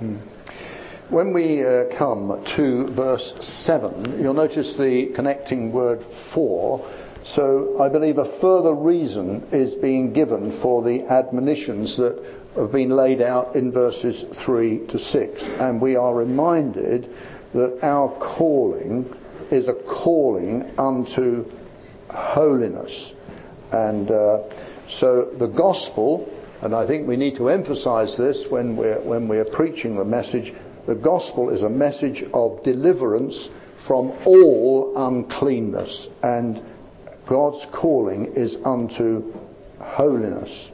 When 1.11 1.33
we 1.33 1.61
uh, 1.61 1.83
come 1.97 2.41
to 2.55 2.93
verse 2.95 3.33
7, 3.65 4.21
you'll 4.21 4.33
notice 4.33 4.73
the 4.77 5.11
connecting 5.13 5.73
word 5.73 5.99
for. 6.33 6.89
So 7.35 7.75
I 7.81 7.89
believe 7.89 8.17
a 8.17 8.39
further 8.39 8.73
reason 8.73 9.45
is 9.51 9.73
being 9.75 10.13
given 10.13 10.57
for 10.61 10.81
the 10.81 11.05
admonitions 11.11 11.97
that 11.97 12.17
have 12.55 12.71
been 12.71 12.91
laid 12.91 13.21
out 13.21 13.57
in 13.57 13.73
verses 13.73 14.23
3 14.45 14.87
to 14.87 14.97
6. 14.97 15.41
And 15.59 15.81
we 15.81 15.97
are 15.97 16.15
reminded 16.15 17.09
that 17.53 17.79
our 17.83 18.17
calling 18.17 19.13
is 19.51 19.67
a 19.67 19.73
calling 19.73 20.71
unto 20.77 21.43
holiness. 22.09 23.11
And 23.73 24.09
uh, 24.09 24.43
so 24.89 25.29
the 25.37 25.47
gospel, 25.47 26.31
and 26.61 26.73
I 26.73 26.87
think 26.87 27.05
we 27.05 27.17
need 27.17 27.35
to 27.35 27.49
emphasize 27.49 28.15
this 28.17 28.45
when 28.49 28.77
we're, 28.77 29.01
when 29.01 29.27
we're 29.27 29.45
preaching 29.45 29.97
the 29.97 30.05
message, 30.05 30.53
the 30.87 30.95
gospel 30.95 31.49
is 31.49 31.61
a 31.61 31.69
message 31.69 32.23
of 32.33 32.63
deliverance 32.63 33.49
from 33.87 34.11
all 34.25 34.93
uncleanness. 34.95 36.07
And 36.23 36.61
God's 37.27 37.65
calling 37.73 38.33
is 38.35 38.57
unto 38.65 39.33
holiness. 39.79 40.69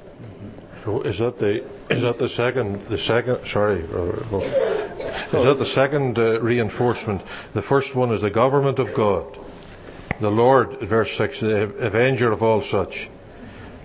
So 0.84 1.02
is 1.02 1.20
that 1.20 1.38
the 1.40 1.66
is 1.94 2.02
that 2.02 2.18
the 2.18 2.30
second 2.30 2.88
the 2.90 2.98
second 2.98 3.40
sorry 3.52 3.82
go. 3.88 4.40
is 4.42 5.44
that 5.44 5.58
the 5.60 5.72
second 5.74 6.18
uh, 6.18 6.40
reinforcement? 6.42 7.22
The 7.54 7.62
first 7.62 7.96
one 7.96 8.14
is 8.14 8.22
the 8.22 8.32
government 8.32 8.80
of 8.80 8.96
God, 8.96 9.38
the 10.22 10.30
Lord, 10.30 10.78
verse 10.90 11.10
six, 11.18 11.40
the 11.42 11.64
avenger 11.80 12.32
of 12.32 12.42
all 12.42 12.64
such, 12.72 13.10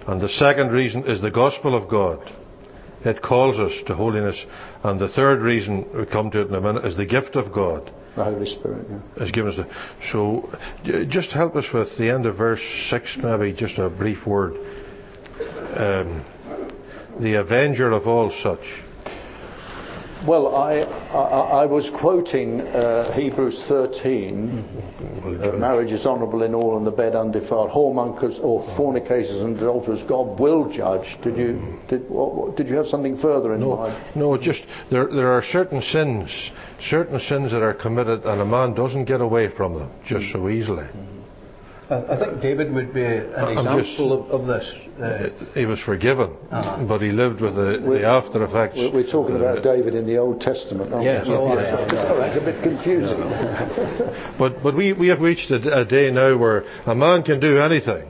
and 0.06 0.20
the 0.20 0.28
second 0.28 0.70
reason 0.70 1.04
is 1.10 1.20
the 1.20 1.30
gospel 1.30 1.74
of 1.74 1.88
God. 1.88 2.20
It 3.04 3.20
calls 3.20 3.58
us 3.58 3.72
to 3.86 3.96
holiness, 3.96 4.46
and 4.84 5.00
the 5.00 5.08
third 5.08 5.40
reason 5.40 5.86
we 5.96 6.06
come 6.06 6.30
to 6.30 6.40
it 6.40 6.48
in 6.48 6.54
a 6.54 6.60
minute 6.60 6.84
is 6.84 6.96
the 6.96 7.06
gift 7.06 7.36
of 7.36 7.52
God 7.52 7.90
The 8.16 8.24
Holy 8.24 8.46
Spirit, 8.46 8.86
yeah. 8.90 8.98
has 9.18 9.30
given 9.30 9.52
us. 9.52 9.56
The, 9.56 9.68
so, 10.10 10.50
just 11.08 11.30
help 11.30 11.56
us 11.56 11.66
with 11.72 11.96
the 11.98 12.10
end 12.10 12.26
of 12.26 12.36
verse 12.36 12.62
six, 12.90 13.16
maybe 13.22 13.52
just 13.52 13.78
a 13.78 13.88
brief 13.88 14.26
word. 14.26 14.54
Um, 15.74 16.24
the 17.20 17.34
avenger 17.34 17.90
of 17.92 18.06
all 18.06 18.30
such. 18.42 18.81
Well, 20.26 20.54
I, 20.54 20.82
I, 20.82 21.62
I 21.62 21.66
was 21.66 21.90
quoting 21.98 22.60
uh, 22.60 23.12
Hebrews 23.12 23.64
13. 23.66 24.64
Uh, 25.42 25.52
marriage 25.58 25.90
is 25.90 26.06
honourable 26.06 26.44
in 26.44 26.54
all, 26.54 26.76
and 26.76 26.86
the 26.86 26.92
bed 26.92 27.16
undefiled. 27.16 27.70
Whoremongers 27.70 28.38
or 28.40 28.62
fornicators 28.76 29.42
and 29.42 29.56
adulterers, 29.56 30.02
God 30.08 30.38
will 30.38 30.72
judge. 30.72 31.06
Did 31.24 31.36
you 31.36 31.78
did 31.88 32.08
what, 32.08 32.56
did 32.56 32.68
you 32.68 32.76
have 32.76 32.86
something 32.86 33.18
further 33.18 33.54
in 33.54 33.60
No, 33.60 33.76
mind? 33.76 34.16
no, 34.16 34.36
just 34.38 34.64
there. 34.92 35.08
There 35.08 35.32
are 35.32 35.42
certain 35.42 35.82
sins, 35.82 36.30
certain 36.88 37.18
sins 37.18 37.50
that 37.50 37.62
are 37.62 37.74
committed, 37.74 38.24
and 38.24 38.40
a 38.40 38.46
man 38.46 38.74
doesn't 38.74 39.06
get 39.06 39.20
away 39.20 39.48
from 39.56 39.74
them 39.74 39.90
just 40.06 40.30
so 40.32 40.48
easily. 40.48 40.84
I, 40.84 41.21
I 41.92 42.16
think 42.18 42.40
David 42.40 42.72
would 42.72 42.92
be 42.94 43.04
an 43.04 43.34
I'm 43.36 43.54
just- 43.78 43.90
example 43.90 44.12
of, 44.30 44.40
of 44.40 44.46
this. 44.46 44.72
Uh, 45.00 45.28
He 45.54 45.66
was 45.66 45.78
forgiven, 45.80 46.30
Uh-huh. 46.50 46.84
but 46.86 47.00
he 47.02 47.10
lived 47.10 47.40
with 47.40 47.54
the, 47.56 47.78
the 47.84 48.04
after 48.06 48.42
effects. 48.44 48.76
We're, 48.78 48.92
we're 48.92 49.10
talking 49.10 49.36
about 49.36 49.58
Uh, 49.58 49.62
David 49.74 49.94
in 49.94 50.06
the 50.06 50.16
Old 50.16 50.40
Testament, 50.40 50.92
aren't 50.92 51.04
Yes, 51.04 51.26
we? 51.26 51.34
oh, 51.34 51.46
I 51.48 51.62
am, 51.64 51.88
yeah. 51.88 52.02
Sorry, 52.08 52.28
it's 52.28 52.40
a 52.42 52.44
bit 52.50 52.62
confusing. 52.62 53.18
But 54.38 54.62
but 54.62 54.74
we, 54.76 54.92
we 54.92 55.08
have 55.08 55.20
reached 55.20 55.50
a, 55.50 55.80
a 55.80 55.84
day 55.84 56.10
now 56.10 56.36
where 56.36 56.64
a 56.86 56.94
man 56.94 57.22
can 57.22 57.38
do 57.40 57.58
anything, 57.58 58.04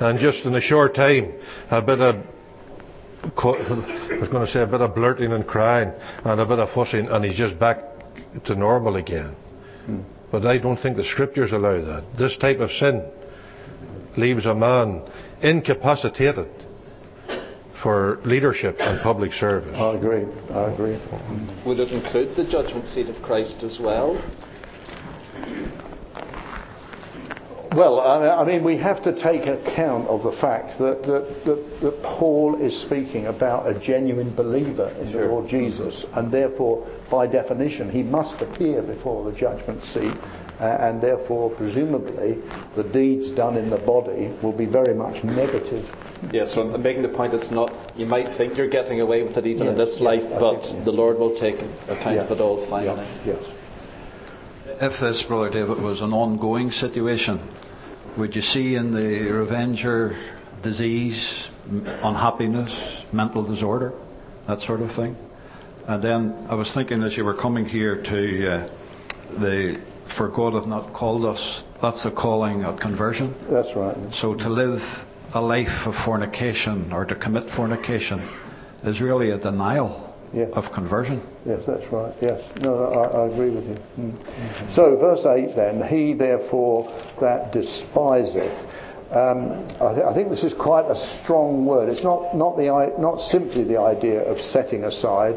and 0.00 0.18
just 0.18 0.44
in 0.44 0.54
a 0.54 0.60
short 0.60 0.94
time, 0.94 1.32
a 1.70 1.82
bit 1.82 2.00
of 2.00 2.14
I 3.36 4.18
was 4.20 4.28
going 4.30 4.46
to 4.46 4.52
say 4.52 4.62
a 4.62 4.66
bit 4.66 4.80
of 4.80 4.94
blurting 4.94 5.32
and 5.32 5.46
crying 5.46 5.90
and 6.24 6.40
a 6.40 6.46
bit 6.46 6.58
of 6.60 6.70
fussing, 6.70 7.08
and 7.08 7.24
he's 7.24 7.34
just 7.36 7.58
back 7.58 7.78
to 8.44 8.54
normal 8.54 8.96
again. 8.96 9.34
But 10.36 10.44
I 10.44 10.58
don't 10.58 10.76
think 10.76 10.98
the 10.98 11.04
scriptures 11.04 11.52
allow 11.52 11.80
that. 11.80 12.18
This 12.18 12.36
type 12.36 12.58
of 12.58 12.70
sin 12.70 13.02
leaves 14.18 14.44
a 14.44 14.54
man 14.54 15.02
incapacitated 15.40 16.50
for 17.82 18.20
leadership 18.22 18.76
and 18.78 19.00
public 19.00 19.32
service. 19.32 19.74
I 19.74 19.94
agree. 19.94 20.26
I 20.50 20.70
agree. 20.70 21.00
Would 21.64 21.80
it 21.80 21.90
include 21.90 22.36
the 22.36 22.44
judgment 22.44 22.86
seat 22.86 23.08
of 23.08 23.22
Christ 23.22 23.62
as 23.62 23.78
well? 23.80 24.22
Well, 27.76 28.00
I 28.00 28.42
mean, 28.46 28.64
we 28.64 28.78
have 28.78 29.04
to 29.04 29.12
take 29.12 29.42
account 29.42 30.08
of 30.08 30.22
the 30.22 30.32
fact 30.40 30.78
that, 30.78 31.02
that, 31.02 31.44
that, 31.44 31.80
that 31.82 32.02
Paul 32.02 32.56
is 32.58 32.80
speaking 32.80 33.26
about 33.26 33.68
a 33.68 33.78
genuine 33.78 34.34
believer 34.34 34.88
in 34.98 35.12
sure. 35.12 35.26
the 35.26 35.28
Lord 35.28 35.50
Jesus, 35.50 35.94
mm-hmm. 35.94 36.18
and 36.18 36.32
therefore, 36.32 36.88
by 37.10 37.26
definition, 37.26 37.90
he 37.90 38.02
must 38.02 38.40
appear 38.40 38.80
before 38.80 39.30
the 39.30 39.38
judgment 39.38 39.84
seat, 39.92 40.16
and 40.58 41.02
therefore, 41.02 41.54
presumably, 41.54 42.40
the 42.76 42.88
deeds 42.94 43.30
done 43.32 43.58
in 43.58 43.68
the 43.68 43.76
body 43.76 44.34
will 44.42 44.56
be 44.56 44.64
very 44.64 44.94
much 44.94 45.22
negative. 45.22 45.84
Yes, 46.32 46.54
so 46.54 46.62
I'm 46.62 46.82
making 46.82 47.02
the 47.02 47.10
point 47.10 47.34
it's 47.34 47.50
not, 47.50 47.92
you 47.94 48.06
might 48.06 48.38
think 48.38 48.56
you're 48.56 48.70
getting 48.70 49.02
away 49.02 49.22
with 49.22 49.36
it 49.36 49.46
even 49.46 49.66
yes, 49.66 49.72
in 49.72 49.76
this 49.76 50.00
life, 50.00 50.22
but 50.40 50.62
think, 50.62 50.86
the 50.86 50.92
Lord 50.92 51.18
will 51.18 51.38
take 51.38 51.56
account 51.90 52.20
of 52.20 52.30
it 52.30 52.40
all 52.40 52.66
finally. 52.70 53.04
Yes. 53.26 53.44
If 54.80 54.98
this, 54.98 55.22
Brother 55.28 55.50
David, 55.50 55.82
was 55.82 56.00
an 56.00 56.14
ongoing 56.14 56.70
situation, 56.70 57.40
would 58.16 58.34
you 58.34 58.42
see 58.42 58.74
in 58.76 58.92
the 58.92 59.30
revenger 59.30 60.16
disease, 60.62 61.48
unhappiness, 61.68 63.04
mental 63.12 63.46
disorder, 63.46 63.92
that 64.48 64.60
sort 64.60 64.80
of 64.80 64.94
thing? 64.96 65.16
And 65.86 66.02
then 66.02 66.46
I 66.48 66.54
was 66.54 66.70
thinking 66.74 67.02
as 67.02 67.16
you 67.16 67.24
were 67.24 67.36
coming 67.36 67.64
here 67.66 68.02
to 68.02 68.50
uh, 68.50 68.68
the 69.40 69.84
for 70.16 70.28
God 70.28 70.54
hath 70.54 70.66
not 70.66 70.94
called 70.94 71.24
us, 71.24 71.62
that's 71.82 72.04
a 72.06 72.10
calling 72.10 72.64
of 72.64 72.80
conversion. 72.80 73.34
That's 73.50 73.74
right. 73.76 73.96
So 74.14 74.34
to 74.34 74.48
live 74.48 74.80
a 75.34 75.40
life 75.40 75.86
of 75.86 75.94
fornication 76.04 76.92
or 76.92 77.04
to 77.04 77.14
commit 77.14 77.44
fornication 77.56 78.20
is 78.84 79.00
really 79.00 79.30
a 79.30 79.38
denial 79.38 80.05
yes. 80.32 80.50
of 80.52 80.64
conversion. 80.72 81.22
Yes, 81.44 81.60
that's 81.66 81.90
right. 81.92 82.14
Yes. 82.20 82.40
No, 82.60 82.84
I, 82.84 83.22
I 83.22 83.26
agree 83.32 83.50
with 83.50 83.64
you. 83.64 83.76
Mm. 83.98 84.12
Mm-hmm. 84.12 84.74
So, 84.74 84.96
verse 84.96 85.24
8 85.24 85.56
then, 85.56 85.82
he 85.88 86.14
therefore 86.14 86.88
that 87.20 87.52
despiseth. 87.52 88.66
Um, 89.10 89.68
I, 89.80 89.94
th- 89.94 90.04
I, 90.04 90.14
think 90.14 90.30
this 90.30 90.42
is 90.42 90.52
quite 90.54 90.86
a 90.90 91.22
strong 91.22 91.64
word. 91.64 91.88
It's 91.88 92.02
not, 92.02 92.34
not, 92.34 92.56
the, 92.56 92.66
not 92.98 93.20
simply 93.30 93.62
the 93.62 93.78
idea 93.78 94.20
of 94.22 94.38
setting 94.40 94.82
aside 94.82 95.34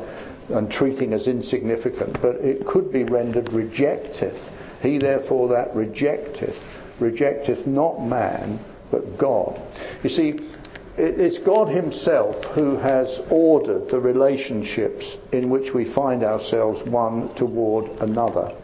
and 0.50 0.72
treating 0.72 1.14
as 1.14 1.28
insignificant, 1.28 2.20
but 2.22 2.38
it 2.38 2.66
could 2.66 2.92
be 2.92 3.04
rendered 3.04 3.54
rejecteth. 3.54 4.40
He 4.82 4.98
therefore 4.98 5.50
that 5.50 5.76
rejecteth, 5.76 6.58
rejecteth 7.00 7.68
not 7.68 8.02
man, 8.02 8.60
but 8.92 9.20
God. 9.20 9.62
You 10.04 10.10
see, 10.10 10.40
it's 11.00 11.38
God 11.40 11.70
Himself 11.70 12.44
who 12.54 12.76
has 12.78 13.22
ordered 13.32 13.90
the 13.90 14.00
relationships 14.00 15.18
in 15.32 15.50
which 15.50 15.74
we 15.74 15.94
find 15.94 16.24
ourselves 16.24 16.82
one 16.90 17.34
toward 17.36 17.86
another. 18.02 18.56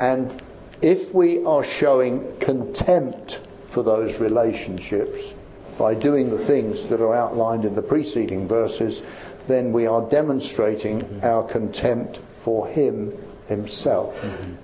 And 0.00 0.42
if 0.82 1.14
we 1.14 1.44
are 1.44 1.64
showing 1.78 2.38
contempt 2.40 3.38
for 3.74 3.82
those 3.82 4.18
relationships 4.20 5.34
by 5.78 5.94
doing 5.94 6.30
the 6.30 6.46
things 6.46 6.88
that 6.88 7.00
are 7.00 7.14
outlined 7.14 7.64
in 7.64 7.74
the 7.74 7.82
preceding 7.82 8.48
verses, 8.48 9.02
then 9.46 9.72
we 9.72 9.86
are 9.86 10.08
demonstrating 10.08 11.00
mm-hmm. 11.00 11.24
our 11.24 11.50
contempt 11.50 12.18
for 12.44 12.66
Him 12.68 13.12
Himself. 13.48 14.14
Mm-hmm. 14.14 14.54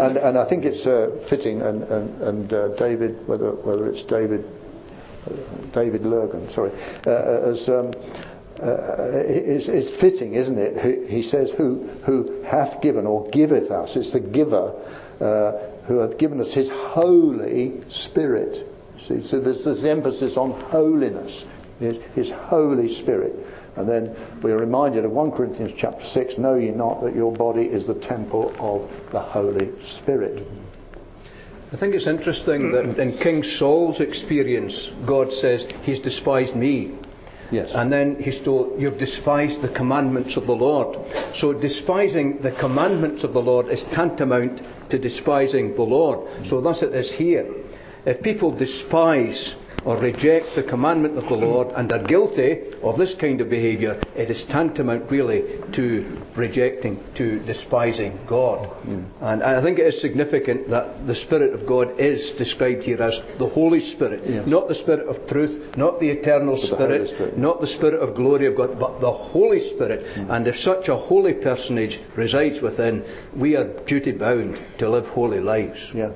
And, 0.00 0.16
and 0.16 0.38
I 0.38 0.48
think 0.48 0.64
it's 0.64 0.86
uh, 0.86 1.26
fitting, 1.28 1.60
and, 1.62 1.82
and, 1.82 2.22
and 2.22 2.52
uh, 2.52 2.68
David, 2.76 3.26
whether, 3.26 3.50
whether 3.50 3.88
it's 3.88 4.02
David, 4.04 4.44
David 5.72 6.02
Lurgan, 6.02 6.50
sorry, 6.52 6.70
uh, 7.06 7.10
uh, 7.10 7.52
as 7.52 7.68
um, 7.68 7.92
uh, 8.62 9.20
is, 9.26 9.68
is 9.68 9.92
fitting, 10.00 10.34
isn't 10.34 10.58
it? 10.58 11.08
He, 11.08 11.22
says, 11.22 11.50
who, 11.56 11.88
who 12.06 12.42
hath 12.42 12.80
given 12.80 13.06
or 13.06 13.28
giveth 13.30 13.70
us. 13.70 13.96
It's 13.96 14.12
the 14.12 14.20
giver 14.20 14.72
who 15.86 15.98
hath 15.98 16.18
given 16.18 16.40
us 16.40 16.52
his 16.54 16.70
Holy 16.70 17.82
Spirit. 17.90 18.66
See, 19.06 19.26
so 19.26 19.40
there's 19.40 19.64
this 19.64 19.84
emphasis 19.84 20.36
on 20.36 20.52
holiness, 20.70 21.44
his, 21.78 21.96
his 22.14 22.30
Holy 22.30 22.94
Spirit. 22.94 23.34
And 23.76 23.88
then 23.88 24.40
we 24.42 24.52
are 24.52 24.58
reminded 24.58 25.04
of 25.04 25.10
1 25.10 25.32
Corinthians 25.32 25.72
chapter 25.76 26.04
6 26.04 26.38
Know 26.38 26.54
ye 26.54 26.70
not 26.70 27.02
that 27.02 27.14
your 27.14 27.32
body 27.32 27.64
is 27.64 27.86
the 27.86 27.94
temple 27.94 28.54
of 28.58 28.88
the 29.12 29.20
Holy 29.20 29.72
Spirit? 29.98 30.46
I 31.74 31.76
think 31.76 31.96
it's 31.96 32.06
interesting 32.06 32.70
that 32.70 33.00
in 33.00 33.18
King 33.18 33.42
Saul's 33.42 34.00
experience, 34.00 34.90
God 35.04 35.32
says, 35.32 35.64
He's 35.82 35.98
despised 35.98 36.54
me. 36.54 36.96
Yes. 37.50 37.72
And 37.74 37.92
then 37.92 38.16
he's 38.20 38.38
told, 38.44 38.80
You've 38.80 38.96
despised 38.96 39.60
the 39.60 39.74
commandments 39.74 40.36
of 40.36 40.46
the 40.46 40.52
Lord. 40.52 40.96
So 41.34 41.52
despising 41.52 42.42
the 42.42 42.52
commandments 42.60 43.24
of 43.24 43.32
the 43.32 43.40
Lord 43.40 43.72
is 43.72 43.82
tantamount 43.92 44.62
to 44.90 45.00
despising 45.00 45.74
the 45.74 45.82
Lord. 45.82 46.46
So 46.46 46.60
thus 46.60 46.80
it 46.84 46.94
is 46.94 47.10
here. 47.10 47.52
If 48.06 48.22
people 48.22 48.56
despise 48.56 49.56
or 49.84 49.98
reject 49.98 50.46
the 50.56 50.62
commandment 50.62 51.18
of 51.18 51.24
the 51.24 51.34
Lord 51.34 51.68
and 51.76 51.90
are 51.92 52.02
guilty 52.02 52.72
of 52.82 52.96
this 52.96 53.14
kind 53.20 53.40
of 53.40 53.50
behaviour, 53.50 54.00
it 54.14 54.30
is 54.30 54.44
tantamount 54.50 55.10
really 55.10 55.42
to 55.74 56.22
rejecting, 56.36 57.02
to 57.16 57.40
despising 57.44 58.18
God. 58.28 58.68
Mm. 58.86 59.08
And 59.20 59.42
I 59.42 59.62
think 59.62 59.78
it 59.78 59.86
is 59.86 60.00
significant 60.00 60.70
that 60.70 61.06
the 61.06 61.14
Spirit 61.14 61.54
of 61.54 61.66
God 61.66 62.00
is 62.00 62.32
described 62.38 62.82
here 62.82 63.02
as 63.02 63.18
the 63.38 63.48
Holy 63.48 63.80
Spirit, 63.80 64.22
yes. 64.26 64.46
not 64.46 64.68
the 64.68 64.74
Spirit 64.74 65.08
of 65.08 65.28
truth, 65.28 65.76
not 65.76 66.00
the 66.00 66.08
eternal 66.08 66.56
Spirit, 66.56 67.02
the 67.02 67.14
Spirit, 67.14 67.38
not 67.38 67.60
the 67.60 67.66
Spirit 67.66 68.00
of 68.00 68.16
glory 68.16 68.46
of 68.46 68.56
God, 68.56 68.78
but 68.78 69.00
the 69.00 69.12
Holy 69.12 69.60
Spirit. 69.74 70.04
Mm. 70.16 70.30
And 70.30 70.48
if 70.48 70.56
such 70.56 70.88
a 70.88 70.96
holy 70.96 71.34
personage 71.34 71.98
resides 72.16 72.60
within, 72.62 73.04
we 73.36 73.56
are 73.56 73.84
duty 73.84 74.12
bound 74.12 74.58
to 74.78 74.88
live 74.88 75.06
holy 75.06 75.40
lives. 75.40 75.78
Yeah. 75.94 76.12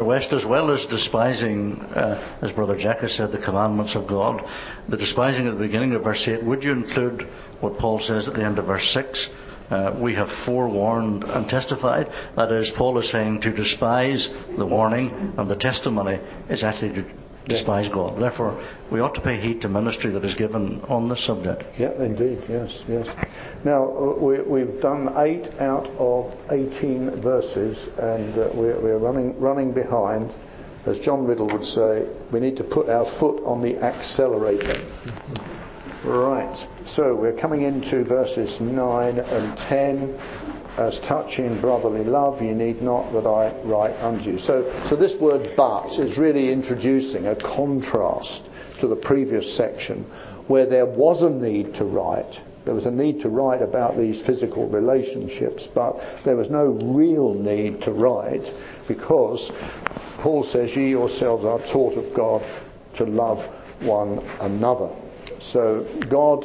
West, 0.00 0.32
as 0.32 0.44
well 0.44 0.70
as 0.70 0.84
despising, 0.86 1.80
uh, 1.80 2.38
as 2.42 2.52
Brother 2.52 2.76
Jack 2.76 2.95
has 3.00 3.16
said, 3.16 3.32
the 3.32 3.44
commandments 3.44 3.94
of 3.94 4.08
God, 4.08 4.42
the 4.88 4.96
despising 4.96 5.46
at 5.46 5.54
the 5.54 5.64
beginning 5.64 5.94
of 5.94 6.04
verse 6.04 6.22
8, 6.26 6.44
would 6.44 6.62
you 6.62 6.72
include 6.72 7.22
what 7.60 7.78
Paul 7.78 8.00
says 8.00 8.28
at 8.28 8.34
the 8.34 8.44
end 8.44 8.58
of 8.58 8.66
verse 8.66 8.88
6? 8.92 9.28
Uh, 9.70 9.98
we 10.00 10.14
have 10.14 10.28
forewarned 10.44 11.24
and 11.24 11.48
testified. 11.48 12.06
That 12.36 12.52
is, 12.52 12.70
Paul 12.76 12.98
is 12.98 13.10
saying 13.10 13.40
to 13.40 13.52
despise 13.52 14.28
the 14.56 14.66
warning 14.66 15.34
and 15.36 15.50
the 15.50 15.56
testimony 15.56 16.20
is 16.48 16.62
actually 16.62 16.94
to 16.94 17.26
despise 17.48 17.88
God. 17.92 18.20
Therefore, 18.20 18.62
we 18.92 19.00
ought 19.00 19.14
to 19.14 19.20
pay 19.20 19.40
heed 19.40 19.60
to 19.62 19.68
ministry 19.68 20.10
that 20.12 20.24
is 20.24 20.34
given 20.34 20.80
on 20.88 21.08
this 21.08 21.24
subject. 21.26 21.64
Yeah, 21.78 21.92
indeed, 22.02 22.42
yes, 22.48 22.84
yes. 22.88 23.08
Now, 23.64 23.84
uh, 23.84 24.44
we, 24.44 24.60
have 24.60 24.80
done 24.80 25.12
eight 25.18 25.48
out 25.60 25.86
of 25.98 26.32
18 26.50 27.20
verses, 27.22 27.88
and 27.98 28.38
uh, 28.38 28.50
we're, 28.54 28.80
we're 28.80 28.98
running, 28.98 29.38
running 29.40 29.72
behind. 29.72 30.30
As 30.86 30.98
John 31.00 31.26
Riddle 31.26 31.48
would 31.48 31.64
say, 31.64 32.08
we 32.32 32.38
need 32.38 32.56
to 32.56 32.64
put 32.64 32.88
our 32.88 33.06
foot 33.18 33.42
on 33.44 33.60
the 33.60 33.76
accelerator. 33.82 34.78
Right, 36.04 36.68
so 36.94 37.16
we're 37.16 37.36
coming 37.36 37.62
into 37.62 38.04
verses 38.04 38.60
9 38.60 39.18
and 39.18 39.58
10 39.68 40.14
as 40.78 41.00
touching 41.08 41.60
brotherly 41.60 42.04
love, 42.04 42.40
you 42.42 42.54
need 42.54 42.82
not 42.82 43.12
that 43.12 43.26
I 43.26 43.50
write 43.64 43.96
unto 44.00 44.30
you. 44.30 44.38
So, 44.38 44.86
so 44.88 44.94
this 44.94 45.18
word 45.20 45.56
but 45.56 45.98
is 45.98 46.18
really 46.18 46.52
introducing 46.52 47.26
a 47.26 47.34
contrast 47.34 48.42
to 48.80 48.86
the 48.86 48.96
previous 48.96 49.56
section 49.56 50.04
where 50.48 50.66
there 50.66 50.86
was 50.86 51.22
a 51.22 51.30
need 51.30 51.74
to 51.74 51.84
write. 51.84 52.40
There 52.64 52.74
was 52.74 52.84
a 52.84 52.90
need 52.90 53.20
to 53.22 53.28
write 53.28 53.62
about 53.62 53.96
these 53.96 54.24
physical 54.26 54.68
relationships, 54.68 55.66
but 55.74 55.96
there 56.24 56.36
was 56.36 56.50
no 56.50 56.78
real 56.94 57.32
need 57.32 57.80
to 57.82 57.92
write 57.92 58.46
because 58.86 59.50
Paul 60.22 60.44
says, 60.44 60.74
Ye 60.74 60.90
yourselves 60.90 61.44
are 61.44 61.60
taught 61.72 61.96
of 61.96 62.14
God 62.14 62.42
to 62.96 63.04
love 63.04 63.38
one 63.82 64.18
another. 64.40 64.94
So 65.52 65.86
God, 66.08 66.44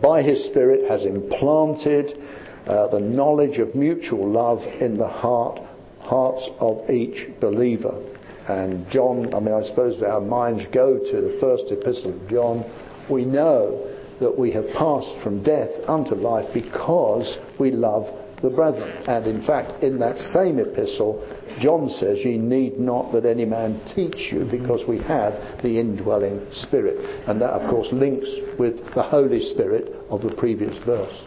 by 0.00 0.22
His 0.22 0.44
Spirit, 0.44 0.88
has 0.88 1.04
implanted 1.04 2.18
uh, 2.66 2.88
the 2.88 3.00
knowledge 3.00 3.58
of 3.58 3.74
mutual 3.74 4.28
love 4.28 4.62
in 4.80 4.96
the 4.96 5.08
heart, 5.08 5.60
hearts 6.00 6.48
of 6.60 6.88
each 6.88 7.28
believer. 7.40 8.00
And 8.48 8.88
John, 8.90 9.34
I 9.34 9.40
mean, 9.40 9.54
I 9.54 9.66
suppose 9.66 10.02
our 10.02 10.20
minds 10.20 10.64
go 10.72 10.98
to 10.98 11.20
the 11.20 11.38
first 11.40 11.70
epistle 11.70 12.14
of 12.14 12.28
John. 12.28 12.64
We 13.08 13.24
know 13.24 13.90
that 14.20 14.38
we 14.38 14.52
have 14.52 14.66
passed 14.70 15.22
from 15.22 15.42
death 15.42 15.70
unto 15.88 16.14
life 16.14 16.52
because 16.54 17.36
we 17.58 17.70
love 17.70 18.08
the 18.44 18.50
brethren. 18.50 19.02
And 19.08 19.26
in 19.26 19.44
fact, 19.44 19.82
in 19.82 19.98
that 19.98 20.18
same 20.18 20.58
epistle, 20.58 21.26
John 21.60 21.88
says, 21.88 22.18
Ye 22.22 22.36
need 22.36 22.78
not 22.78 23.12
that 23.12 23.24
any 23.24 23.44
man 23.44 23.80
teach 23.94 24.32
you, 24.32 24.46
because 24.50 24.86
we 24.86 24.98
have 25.02 25.62
the 25.62 25.80
indwelling 25.80 26.46
Spirit. 26.52 27.26
And 27.26 27.40
that, 27.40 27.50
of 27.50 27.68
course, 27.70 27.88
links 27.90 28.30
with 28.58 28.78
the 28.94 29.02
Holy 29.02 29.40
Spirit 29.52 29.94
of 30.10 30.20
the 30.22 30.34
previous 30.36 30.76
verse. 30.84 31.22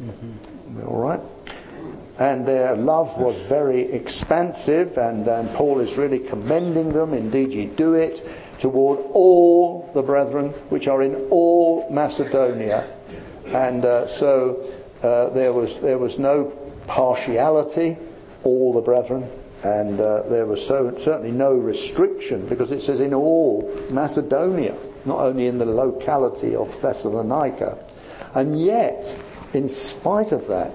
Mm-hmm. 0.00 0.88
All 0.88 1.00
right? 1.00 1.20
And 2.18 2.48
their 2.48 2.74
love 2.74 3.20
was 3.20 3.40
very 3.48 3.92
expansive, 3.92 4.96
and, 4.96 5.26
and 5.28 5.56
Paul 5.56 5.80
is 5.80 5.96
really 5.96 6.28
commending 6.28 6.92
them. 6.92 7.12
Indeed, 7.12 7.52
ye 7.52 7.66
do 7.76 7.94
it 7.94 8.60
toward 8.60 8.98
all 9.12 9.90
the 9.94 10.02
brethren 10.02 10.50
which 10.70 10.88
are 10.88 11.02
in 11.02 11.28
all 11.30 11.88
Macedonia. 11.92 12.96
And 13.46 13.84
uh, 13.84 14.18
so 14.18 14.77
uh, 15.02 15.30
there, 15.30 15.52
was, 15.52 15.76
there 15.82 15.98
was 15.98 16.18
no 16.18 16.52
partiality, 16.86 17.96
all 18.44 18.72
the 18.72 18.80
brethren. 18.80 19.30
And 19.62 20.00
uh, 20.00 20.28
there 20.28 20.46
was 20.46 20.66
so, 20.68 20.96
certainly 21.04 21.32
no 21.32 21.54
restriction 21.54 22.48
because 22.48 22.70
it 22.70 22.82
says 22.82 23.00
in 23.00 23.12
all 23.12 23.68
Macedonia, 23.90 24.78
not 25.04 25.20
only 25.20 25.46
in 25.46 25.58
the 25.58 25.64
locality 25.64 26.54
of 26.54 26.68
Thessalonica. 26.80 27.84
And 28.34 28.60
yet, 28.60 29.04
in 29.54 29.68
spite 29.68 30.32
of 30.32 30.46
that, 30.48 30.72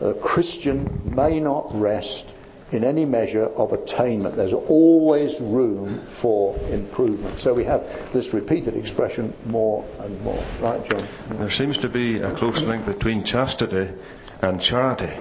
a 0.00 0.14
Christian 0.14 1.14
may 1.14 1.38
not 1.38 1.70
rest 1.74 2.33
in 2.74 2.82
any 2.82 3.04
measure 3.04 3.44
of 3.44 3.72
attainment. 3.72 4.36
There's 4.36 4.52
always 4.52 5.38
room 5.40 6.06
for 6.20 6.58
improvement. 6.68 7.40
So 7.40 7.54
we 7.54 7.64
have 7.64 7.82
this 8.12 8.34
repeated 8.34 8.76
expression 8.76 9.32
more 9.46 9.86
and 10.00 10.20
more. 10.22 10.42
Right, 10.60 10.84
John? 10.90 11.38
There 11.38 11.50
seems 11.50 11.78
to 11.78 11.88
be 11.88 12.18
a 12.18 12.34
close 12.36 12.60
link 12.60 12.84
between 12.84 13.24
chastity 13.24 13.94
and 14.42 14.60
charity. 14.60 15.12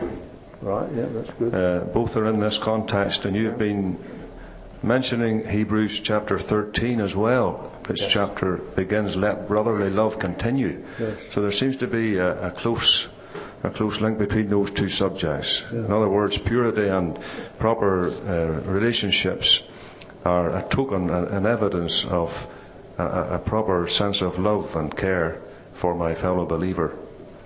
Right, 0.62 0.92
yeah, 0.96 1.10
that's 1.14 1.30
good. 1.38 1.54
Uh, 1.54 1.86
both 1.94 2.16
are 2.16 2.30
in 2.30 2.40
this 2.40 2.60
context, 2.64 3.26
and 3.26 3.36
you've 3.36 3.60
been 3.60 4.00
mentioning 4.82 5.46
Hebrews 5.46 6.02
chapter 6.04 6.40
13 6.40 7.00
as 7.02 7.16
well. 7.16 7.72
This 7.88 8.02
yes. 8.02 8.12
chapter 8.14 8.58
begins, 8.76 9.16
Let 9.16 9.48
brotherly 9.48 9.92
love 9.92 10.20
continue. 10.20 10.84
Yes. 11.00 11.18
So 11.34 11.42
there 11.42 11.52
seems 11.52 11.78
to 11.78 11.88
be 11.88 12.18
a, 12.18 12.48
a 12.48 12.52
close 12.52 13.08
a 13.64 13.72
close 13.72 14.00
link 14.02 14.18
between 14.18 14.50
those 14.50 14.72
two 14.74 14.90
subjects. 14.90 15.64
Yeah. 15.72 15.86
In 15.86 15.92
other 15.92 16.10
words, 16.10 16.38
purity 16.46 16.88
and 16.90 17.18
proper 17.60 18.10
uh, 18.10 18.70
relationships 18.70 19.62
are 20.26 20.50
a 20.58 20.70
token, 20.74 21.10
an 21.10 21.46
evidence 21.46 22.06
of 22.10 22.30
a, 22.98 23.36
a, 23.36 23.44
proper 23.46 23.88
sense 23.90 24.22
of 24.22 24.34
love 24.40 24.76
and 24.76 24.96
care 24.96 25.42
for 25.82 25.96
my 25.96 26.14
fellow 26.16 26.46
believer 26.46 26.98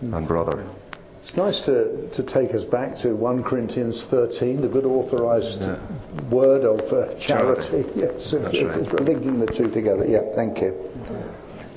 mm. 0.03 0.15
and 0.15 0.27
brother. 0.27 0.69
It's 1.23 1.35
nice 1.35 1.59
to, 1.65 2.09
to 2.15 2.23
take 2.23 2.55
us 2.55 2.63
back 2.63 2.97
to 3.01 3.13
1 3.13 3.43
Corinthians 3.43 4.05
13, 4.09 4.61
the 4.61 4.69
good 4.69 4.85
authorized 4.85 5.59
yeah. 5.59 5.75
word 6.31 6.63
of 6.63 6.79
uh, 6.87 7.19
charity. 7.19 7.67
charity. 7.67 7.89
Yes, 7.95 8.33
it's, 8.33 8.33
right. 8.33 8.79
it's 8.79 8.93
linking 9.01 9.39
the 9.39 9.47
two 9.47 9.69
together. 9.69 10.05
Yeah, 10.05 10.33
thank 10.35 10.59
you. 10.61 10.71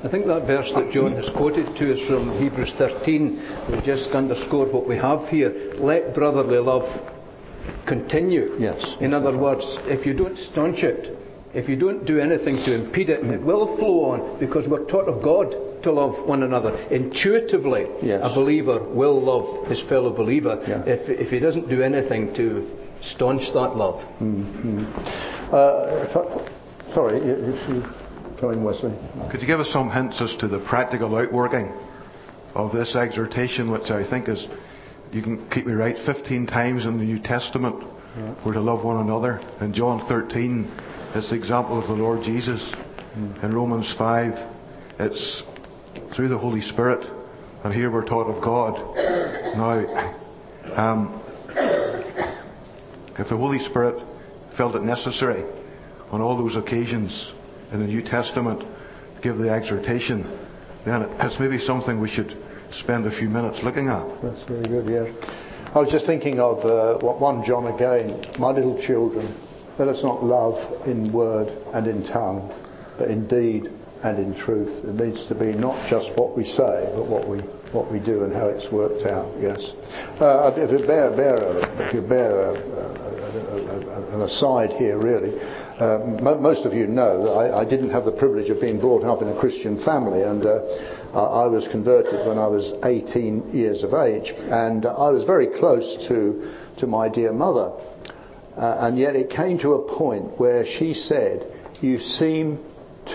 I 0.03 0.09
think 0.09 0.26
that 0.26 0.46
verse 0.46 0.72
that 0.74 0.90
John 0.92 1.12
has 1.12 1.28
quoted 1.36 1.76
to 1.76 1.92
us 1.92 2.09
from 2.09 2.38
Hebrews 2.38 2.72
13 2.78 3.68
will 3.68 3.82
just 3.82 4.09
underscore 4.12 4.66
what 4.72 4.88
we 4.88 4.96
have 4.96 5.28
here. 5.28 5.74
Let 5.76 6.14
brotherly 6.14 6.59
love 6.59 6.88
continue. 7.86 8.57
Yes. 8.59 8.82
In 9.01 9.12
other 9.12 9.36
words, 9.36 9.62
if 9.84 10.07
you 10.07 10.14
don't 10.14 10.38
staunch 10.38 10.82
it, 10.84 11.18
if 11.53 11.68
you 11.68 11.76
don't 11.76 12.07
do 12.07 12.18
anything 12.18 12.57
to 12.64 12.74
impede 12.74 13.11
it, 13.11 13.24
it 13.24 13.42
will 13.42 13.76
flow 13.76 14.11
on 14.12 14.40
because 14.40 14.66
we're 14.66 14.86
taught 14.86 15.07
of 15.07 15.22
God 15.22 15.82
to 15.82 15.92
love 15.92 16.26
one 16.26 16.44
another. 16.44 16.78
Intuitively, 16.90 17.86
yes. 18.03 18.20
a 18.22 18.34
believer 18.34 18.82
will 18.94 19.20
love 19.20 19.66
his 19.68 19.82
fellow 19.82 20.16
believer 20.16 20.62
yeah. 20.66 20.82
if, 20.86 21.09
if 21.11 21.28
he 21.28 21.38
doesn't 21.38 21.68
do 21.68 21.82
anything 21.82 22.32
to 22.34 22.66
staunch 23.03 23.53
that 23.53 23.76
love. 23.76 24.01
Mm-hmm. 24.20 24.84
Uh, 25.53 26.94
sorry, 26.94 27.20
if 28.41 28.45
you 28.45 28.49
coming, 28.49 28.64
Wesley. 28.64 29.30
Could 29.30 29.43
you 29.43 29.47
give 29.47 29.61
us 29.61 29.70
some 29.70 29.91
hints 29.91 30.20
as 30.20 30.34
to 30.41 30.49
the 30.49 30.64
practical 30.66 31.14
outworking 31.16 31.72
of 32.55 32.72
this 32.72 32.97
exhortation, 32.97 33.70
which 33.70 33.91
I 33.91 34.09
think 34.09 34.28
is, 34.28 34.47
you 35.12 35.22
can 35.22 35.49
keep 35.51 35.66
me 35.66 35.74
right, 35.74 35.97
15 36.07 36.47
times 36.47 36.86
in 36.86 36.99
the 36.99 37.05
New 37.05 37.20
Testament, 37.20 37.76
yeah. 38.16 38.34
we're 38.45 38.55
to 38.55 38.61
love 38.61 38.84
one 38.84 39.07
another. 39.07 39.41
In 39.61 39.74
John 39.74 40.07
13, 40.09 40.70
it's 41.14 41.30
the 41.30 41.36
example 41.36 41.80
of 41.80 41.86
the 41.86 41.95
Lord 41.95 42.22
Jesus. 42.22 42.61
Mm. 43.14 43.45
In 43.45 43.55
Romans 43.55 43.95
5, 43.99 44.32
it's 45.01 45.43
through 46.16 46.28
the 46.28 46.38
Holy 46.38 46.62
Spirit. 46.62 47.07
And 47.62 47.74
here 47.74 47.91
we're 47.91 48.07
taught 48.07 48.26
of 48.26 48.43
God. 48.43 48.74
Now, 49.55 50.16
um, 50.76 51.22
if 53.18 53.28
the 53.28 53.36
Holy 53.36 53.59
Spirit 53.59 54.03
felt 54.57 54.74
it 54.74 54.82
necessary 54.82 55.45
on 56.11 56.22
all 56.22 56.38
those 56.38 56.57
occasions 56.57 57.32
in 57.72 57.80
the 57.80 57.86
New 57.86 58.02
Testament 58.02 58.62
give 59.22 59.38
the 59.38 59.50
exhortation, 59.50 60.22
then 60.84 61.02
it's 61.20 61.38
maybe 61.38 61.58
something 61.58 62.00
we 62.00 62.08
should 62.08 62.36
spend 62.72 63.06
a 63.06 63.10
few 63.10 63.28
minutes 63.28 63.60
looking 63.62 63.88
at. 63.88 64.06
That's 64.22 64.42
very 64.44 64.64
good, 64.64 64.88
yeah. 64.88 65.70
I 65.74 65.78
was 65.78 65.90
just 65.90 66.06
thinking 66.06 66.40
of 66.40 66.64
uh, 66.64 66.98
1 66.98 67.44
John 67.44 67.66
again. 67.74 68.24
My 68.38 68.50
little 68.50 68.80
children, 68.82 69.34
let 69.78 69.88
us 69.88 70.02
not 70.02 70.24
love 70.24 70.86
in 70.86 71.12
word 71.12 71.48
and 71.74 71.86
in 71.86 72.04
tongue, 72.06 72.52
but 72.98 73.10
in 73.10 73.28
deed 73.28 73.70
and 74.02 74.18
in 74.18 74.34
truth. 74.34 74.84
It 74.84 74.94
needs 74.94 75.26
to 75.28 75.34
be 75.34 75.52
not 75.52 75.88
just 75.90 76.10
what 76.16 76.36
we 76.36 76.44
say, 76.44 76.90
but 76.94 77.06
what 77.06 77.28
we 77.28 77.40
what 77.72 77.90
we 77.92 78.00
do 78.00 78.24
and 78.24 78.32
how 78.32 78.48
it's 78.48 78.70
worked 78.72 79.06
out. 79.06 79.30
Yes. 79.40 79.62
Uh, 80.18 80.52
if 80.56 80.70
you 80.72 80.86
bear, 80.86 81.14
bear, 81.14 81.38
if 81.86 81.94
you 81.94 82.02
bear 82.02 82.50
a, 82.50 82.54
a, 82.54 82.90
a, 83.86 84.14
an 84.14 84.22
aside 84.22 84.72
here, 84.72 84.98
really, 84.98 85.38
uh, 85.81 85.99
most 86.41 86.66
of 86.66 86.74
you 86.74 86.87
know 86.87 87.24
that 87.24 87.31
I, 87.31 87.62
I, 87.62 87.64
didn't 87.64 87.91
have 87.91 88.05
the 88.05 88.12
privilege 88.12 88.51
of 88.51 88.61
being 88.61 88.78
brought 88.78 89.03
up 89.03 89.22
in 89.22 89.28
a 89.28 89.41
Christian 89.41 89.83
family, 89.83 90.22
and 90.22 90.45
uh, 90.45 90.61
I 91.14 91.47
was 91.47 91.66
converted 91.72 92.26
when 92.26 92.39
I 92.39 92.47
was 92.47 92.74
18 92.85 93.55
years 93.55 93.83
of 93.83 93.95
age, 93.95 94.31
and 94.37 94.85
I 94.85 95.11
was 95.11 95.24
very 95.24 95.47
close 95.59 96.07
to 96.09 96.55
to 96.78 96.87
my 96.87 97.09
dear 97.09 97.33
mother, 97.33 97.72
uh, 98.57 98.76
and 98.81 98.99
yet 98.99 99.16
it 99.16 99.31
came 99.31 99.59
to 99.61 99.72
a 99.74 99.97
point 99.97 100.39
where 100.39 100.66
she 100.66 100.95
said, 100.95 101.51
"You 101.81 101.99
seem." 101.99 102.59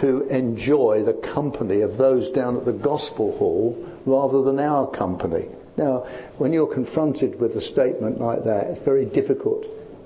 to 0.02 0.24
enjoy 0.28 1.04
the 1.06 1.14
company 1.14 1.80
of 1.82 1.96
those 1.96 2.30
down 2.32 2.58
at 2.58 2.66
the 2.66 2.74
gospel 2.74 3.38
hall 3.38 3.78
rather 4.06 4.42
than 4.42 4.60
our 4.60 4.90
company. 4.90 5.48
Now, 5.78 6.06
when 6.38 6.52
you're 6.52 6.74
confronted 6.74 7.40
with 7.40 7.52
a 7.52 7.62
statement 7.62 8.20
like 8.20 8.44
that, 8.44 8.68
it's 8.72 8.84
very 8.84 9.06
difficult 9.06 9.64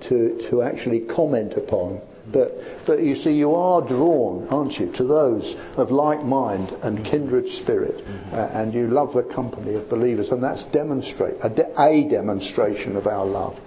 to, 0.09 0.47
to 0.49 0.61
actually 0.61 1.01
comment 1.01 1.53
upon. 1.53 2.01
But, 2.31 2.51
but 2.85 3.01
you 3.01 3.15
see, 3.15 3.31
you 3.31 3.53
are 3.53 3.87
drawn, 3.87 4.47
aren't 4.49 4.73
you, 4.73 4.91
to 4.93 5.03
those 5.03 5.55
of 5.77 5.89
like 5.89 6.23
mind 6.23 6.69
and 6.83 7.03
kindred 7.05 7.45
spirit, 7.63 7.95
mm-hmm. 8.05 8.33
uh, 8.33 8.61
and 8.61 8.73
you 8.73 8.87
love 8.87 9.13
the 9.13 9.23
company 9.23 9.75
of 9.75 9.89
believers, 9.89 10.29
and 10.29 10.43
that's 10.43 10.63
demonstrate 10.71 11.35
a, 11.41 11.49
de- 11.49 11.81
a, 11.81 12.07
demonstration 12.09 12.95
of 12.95 13.07
our 13.07 13.25
love. 13.25 13.57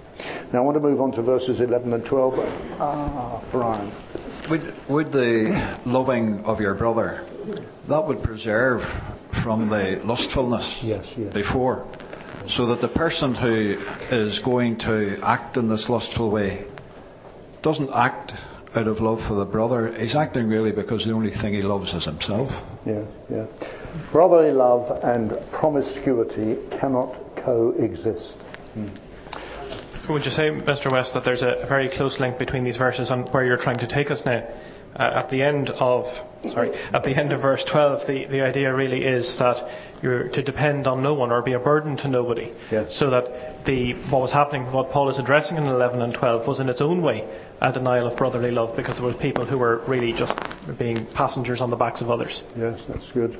Now, 0.52 0.58
I 0.58 0.60
want 0.60 0.76
to 0.76 0.80
move 0.80 1.00
on 1.00 1.12
to 1.12 1.22
verses 1.22 1.60
11 1.60 1.92
and 1.92 2.04
12. 2.04 2.34
Ah, 2.78 3.48
Brian. 3.50 3.90
Would, 4.50 4.74
would 4.88 5.12
the 5.12 5.80
loving 5.86 6.40
of 6.40 6.60
your 6.60 6.74
brother, 6.74 7.26
that 7.88 8.06
would 8.06 8.22
preserve 8.22 8.82
from 9.42 9.68
the 9.68 10.00
lustfulness 10.04 10.80
yes, 10.82 11.06
yes. 11.16 11.32
before, 11.32 11.88
so 12.48 12.66
that 12.66 12.80
the 12.80 12.88
person 12.88 13.34
who 13.34 13.76
is 14.10 14.38
going 14.40 14.78
to 14.80 15.18
act 15.22 15.56
in 15.56 15.68
this 15.68 15.86
lustful 15.88 16.30
way 16.30 16.66
doesn't 17.62 17.90
act 17.94 18.32
out 18.74 18.86
of 18.86 19.00
love 19.00 19.18
for 19.28 19.34
the 19.34 19.44
brother. 19.44 19.94
He's 19.98 20.16
acting 20.16 20.48
really 20.48 20.72
because 20.72 21.04
the 21.04 21.12
only 21.12 21.30
thing 21.30 21.54
he 21.54 21.62
loves 21.62 21.92
is 21.92 22.04
himself. 22.04 22.50
Yeah, 22.86 23.04
yeah. 23.30 23.46
Brotherly 24.12 24.52
love 24.52 24.98
and 25.02 25.32
promiscuity 25.52 26.56
cannot 26.78 27.14
coexist. 27.36 28.36
Mm. 28.76 28.98
Would 30.08 30.24
you 30.24 30.30
say, 30.30 30.50
Mr. 30.50 30.90
West, 30.90 31.14
that 31.14 31.22
there's 31.24 31.42
a 31.42 31.64
very 31.68 31.88
close 31.88 32.18
link 32.18 32.38
between 32.38 32.64
these 32.64 32.76
verses 32.76 33.10
and 33.10 33.28
where 33.28 33.44
you're 33.44 33.62
trying 33.62 33.78
to 33.78 33.86
take 33.86 34.10
us 34.10 34.22
now? 34.24 34.42
Uh, 34.94 35.22
at 35.24 35.30
the 35.30 35.40
end 35.40 35.70
of 35.70 36.04
sorry, 36.52 36.70
at 36.92 37.02
the 37.02 37.16
end 37.16 37.32
of 37.32 37.40
verse 37.40 37.64
12, 37.70 38.06
the, 38.06 38.26
the 38.26 38.42
idea 38.42 38.74
really 38.74 39.04
is 39.04 39.36
that 39.38 39.56
you're 40.02 40.28
to 40.28 40.42
depend 40.42 40.86
on 40.86 41.02
no 41.02 41.14
one 41.14 41.32
or 41.32 41.40
be 41.40 41.54
a 41.54 41.58
burden 41.58 41.96
to 41.96 42.08
nobody. 42.08 42.52
Yes. 42.70 42.98
So 42.98 43.08
that 43.08 43.64
the 43.64 43.94
what 44.10 44.20
was 44.20 44.32
happening, 44.32 44.70
what 44.70 44.90
Paul 44.90 45.08
is 45.08 45.18
addressing 45.18 45.56
in 45.56 45.62
11 45.62 46.02
and 46.02 46.12
12, 46.12 46.46
was 46.46 46.60
in 46.60 46.68
its 46.68 46.82
own 46.82 47.00
way 47.00 47.26
a 47.62 47.72
denial 47.72 48.08
of 48.08 48.18
brotherly 48.18 48.50
love 48.50 48.76
because 48.76 48.96
there 48.96 49.06
were 49.06 49.14
people 49.14 49.46
who 49.46 49.56
were 49.56 49.84
really 49.86 50.12
just 50.12 50.34
being 50.78 51.06
passengers 51.14 51.60
on 51.60 51.70
the 51.70 51.76
backs 51.76 52.02
of 52.02 52.10
others. 52.10 52.42
Yes, 52.56 52.80
that's 52.88 53.10
good. 53.12 53.38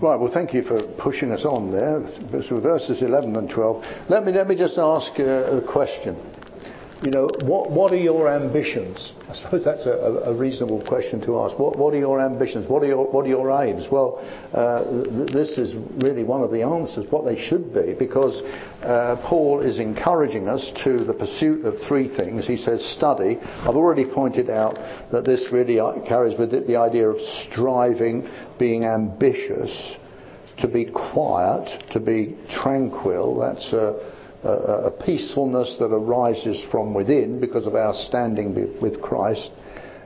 Right, 0.00 0.16
well, 0.18 0.30
thank 0.32 0.54
you 0.54 0.62
for 0.62 0.82
pushing 0.98 1.30
us 1.30 1.44
on 1.44 1.70
there. 1.70 2.02
So 2.48 2.58
verses 2.58 3.02
11 3.02 3.36
and 3.36 3.50
12. 3.50 3.84
Let 4.08 4.24
me, 4.24 4.32
let 4.32 4.48
me 4.48 4.56
just 4.56 4.78
ask 4.78 5.12
uh, 5.20 5.58
a 5.58 5.60
question. 5.60 6.16
You 7.02 7.10
know, 7.10 7.30
what, 7.44 7.70
what 7.70 7.92
are 7.92 7.98
your 7.98 8.28
ambitions? 8.28 9.12
I 9.26 9.34
suppose 9.34 9.64
that's 9.64 9.86
a, 9.86 10.22
a 10.26 10.34
reasonable 10.34 10.84
question 10.86 11.22
to 11.22 11.38
ask. 11.38 11.58
What, 11.58 11.78
what, 11.78 11.94
are 11.94 11.98
your 11.98 12.20
ambitions? 12.20 12.68
What 12.68 12.82
are 12.82 12.88
your, 12.88 13.10
what 13.10 13.24
are 13.24 13.28
your 13.28 13.50
aims? 13.62 13.86
Well, 13.90 14.18
uh, 14.52 14.84
th- 14.84 15.32
this 15.32 15.56
is 15.56 15.74
really 16.04 16.24
one 16.24 16.42
of 16.42 16.50
the 16.50 16.60
answers, 16.60 17.06
what 17.08 17.24
they 17.24 17.40
should 17.40 17.72
be, 17.72 17.94
because 17.98 18.42
uh, 18.82 19.16
Paul 19.26 19.62
is 19.62 19.78
encouraging 19.78 20.46
us 20.46 20.70
to 20.84 21.02
the 21.04 21.14
pursuit 21.14 21.64
of 21.64 21.76
three 21.88 22.14
things. 22.14 22.46
He 22.46 22.58
says 22.58 22.84
study. 22.96 23.38
I've 23.40 23.76
already 23.76 24.04
pointed 24.04 24.50
out 24.50 24.74
that 25.10 25.24
this 25.24 25.48
really 25.50 25.76
carries 26.06 26.38
with 26.38 26.52
it 26.52 26.66
the 26.66 26.76
idea 26.76 27.08
of 27.08 27.18
striving, 27.48 28.28
being 28.58 28.84
ambitious, 28.84 29.96
to 30.58 30.68
be 30.68 30.84
quiet, 30.84 31.82
to 31.92 32.00
be 32.00 32.36
tranquil. 32.62 33.40
That's 33.40 33.72
uh, 33.72 34.19
a, 34.44 34.48
a 34.48 34.90
peacefulness 34.90 35.76
that 35.78 35.92
arises 35.92 36.64
from 36.70 36.94
within 36.94 37.40
because 37.40 37.66
of 37.66 37.74
our 37.74 37.94
standing 37.94 38.80
with 38.80 39.00
Christ, 39.00 39.50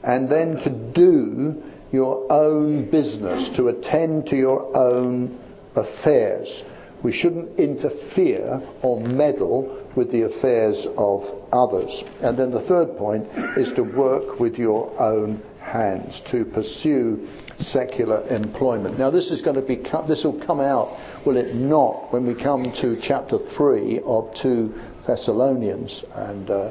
and 0.03 0.31
then 0.31 0.57
to 0.57 0.71
do 0.93 1.63
your 1.93 2.31
own 2.33 2.91
business, 2.91 3.51
to 3.57 3.69
attend 3.69 4.27
to 4.27 4.37
your 4.37 4.77
own 4.77 5.39
affairs. 5.77 6.63
We 7.03 7.13
shouldn't 7.13 7.59
interfere 7.59 8.63
or 8.83 8.99
meddle 9.01 9.87
with 9.95 10.11
the 10.11 10.23
affairs 10.23 10.87
of 10.97 11.23
others. 11.53 12.03
And 12.21 12.39
then 12.39 12.51
the 12.51 12.63
third 12.63 12.97
point 12.97 13.27
is 13.57 13.73
to 13.75 13.83
work 13.83 14.41
with 14.41 14.55
your 14.55 14.91
own 15.01 15.43
hands, 15.65 16.21
to 16.31 16.45
pursue 16.45 17.27
secular 17.59 18.27
employment. 18.29 18.99
Now 18.99 19.11
this 19.11 19.31
is 19.31 19.41
going 19.43 19.57
to 19.57 19.63
be, 19.63 19.77
this 20.07 20.25
will 20.25 20.41
come 20.47 20.61
out, 20.61 21.25
will 21.27 21.37
it 21.37 21.55
not, 21.55 22.13
when 22.13 22.27
we 22.27 22.35
come 22.41 22.65
to 22.81 22.99
chapter 23.03 23.39
3 23.57 24.01
of 24.05 24.35
2 24.41 24.75
Thessalonians. 25.07 26.05
And, 26.15 26.51
uh, 26.51 26.71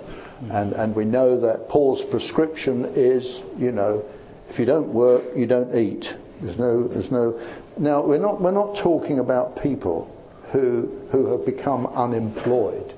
and, 0.51 0.73
and 0.73 0.95
we 0.95 1.05
know 1.05 1.39
that 1.41 1.69
Paul's 1.69 2.03
prescription 2.11 2.93
is, 2.95 3.41
you 3.57 3.71
know, 3.71 4.03
if 4.49 4.59
you 4.59 4.65
don't 4.65 4.93
work, 4.93 5.23
you 5.35 5.47
don't 5.47 5.75
eat. 5.75 6.05
There's 6.41 6.57
no, 6.59 6.87
there's 6.87 7.11
no. 7.11 7.39
Now 7.77 8.05
we're 8.05 8.19
not, 8.19 8.41
we're 8.41 8.51
not 8.51 8.83
talking 8.83 9.19
about 9.19 9.61
people 9.63 10.13
who, 10.51 11.07
who 11.11 11.31
have 11.31 11.45
become 11.45 11.87
unemployed 11.87 12.93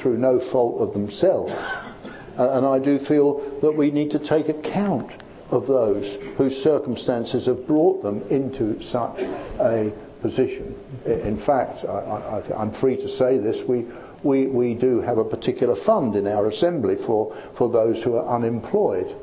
through 0.00 0.18
no 0.18 0.38
fault 0.52 0.80
of 0.80 0.92
themselves. 0.92 1.52
And 2.36 2.64
I 2.64 2.78
do 2.78 2.98
feel 3.06 3.60
that 3.60 3.72
we 3.72 3.90
need 3.90 4.10
to 4.12 4.18
take 4.18 4.48
account 4.48 5.12
of 5.52 5.66
those 5.66 6.18
whose 6.36 6.56
circumstances 6.62 7.46
have 7.46 7.66
brought 7.66 8.02
them 8.02 8.22
into 8.30 8.82
such 8.82 9.18
a 9.18 9.92
position. 10.22 10.74
In 11.04 11.42
fact, 11.44 11.84
I, 11.84 12.42
am 12.56 12.72
free 12.80 12.96
to 12.96 13.08
say 13.08 13.38
this, 13.38 13.58
we, 13.68 13.86
we, 14.24 14.46
we 14.46 14.74
do 14.74 15.00
have 15.02 15.18
a 15.18 15.24
particular 15.24 15.76
fund 15.84 16.16
in 16.16 16.26
our 16.26 16.48
assembly 16.48 16.96
for, 17.06 17.36
for 17.58 17.70
those 17.70 18.02
who 18.02 18.14
are 18.14 18.34
unemployed. 18.34 19.14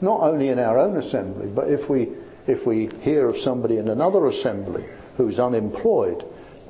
Not 0.00 0.20
only 0.20 0.48
in 0.48 0.58
our 0.58 0.78
own 0.78 0.96
assembly, 0.96 1.48
but 1.48 1.68
if 1.68 1.90
we, 1.90 2.10
if 2.46 2.64
we 2.66 2.88
hear 3.00 3.28
of 3.28 3.36
somebody 3.38 3.78
in 3.78 3.88
another 3.88 4.28
assembly 4.28 4.86
who's 5.16 5.38
unemployed, 5.38 6.24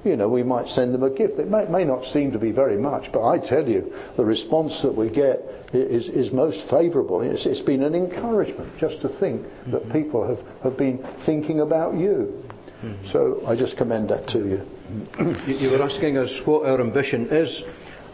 you 0.05 0.16
know, 0.16 0.28
we 0.28 0.42
might 0.42 0.68
send 0.68 0.94
them 0.94 1.03
a 1.03 1.11
gift. 1.11 1.38
It 1.38 1.48
may, 1.48 1.66
may, 1.66 1.84
not 1.84 2.05
seem 2.12 2.32
to 2.32 2.38
be 2.38 2.53
very 2.53 2.76
much, 2.76 3.12
but 3.12 3.26
I 3.26 3.38
tell 3.38 3.66
you, 3.66 3.92
the 4.16 4.24
response 4.24 4.80
that 4.82 4.94
we 4.94 5.11
get 5.11 5.40
is, 5.72 6.09
is 6.09 6.32
most 6.32 6.68
favourable. 6.70 7.20
It's, 7.20 7.44
it's 7.46 7.61
been 7.61 7.82
an 7.82 7.94
encouragement 7.94 8.78
just 8.78 9.01
to 9.03 9.09
think 9.20 9.42
mm-hmm. 9.42 9.72
that 9.72 9.92
people 9.92 10.26
have, 10.26 10.44
have 10.62 10.78
been 10.78 11.07
thinking 11.26 11.61
about 11.61 11.94
you. 11.94 12.42
Mm-hmm. 12.82 13.11
So 13.12 13.42
I 13.46 13.57
just 13.57 13.76
commend 13.76 14.09
that 14.09 14.26
to 14.28 14.38
you. 14.38 15.55
you 15.55 15.70
were 15.70 15.82
asking 15.82 16.16
us 16.16 16.30
what 16.46 16.66
our 16.66 16.80
ambition 16.80 17.28
is. 17.30 17.62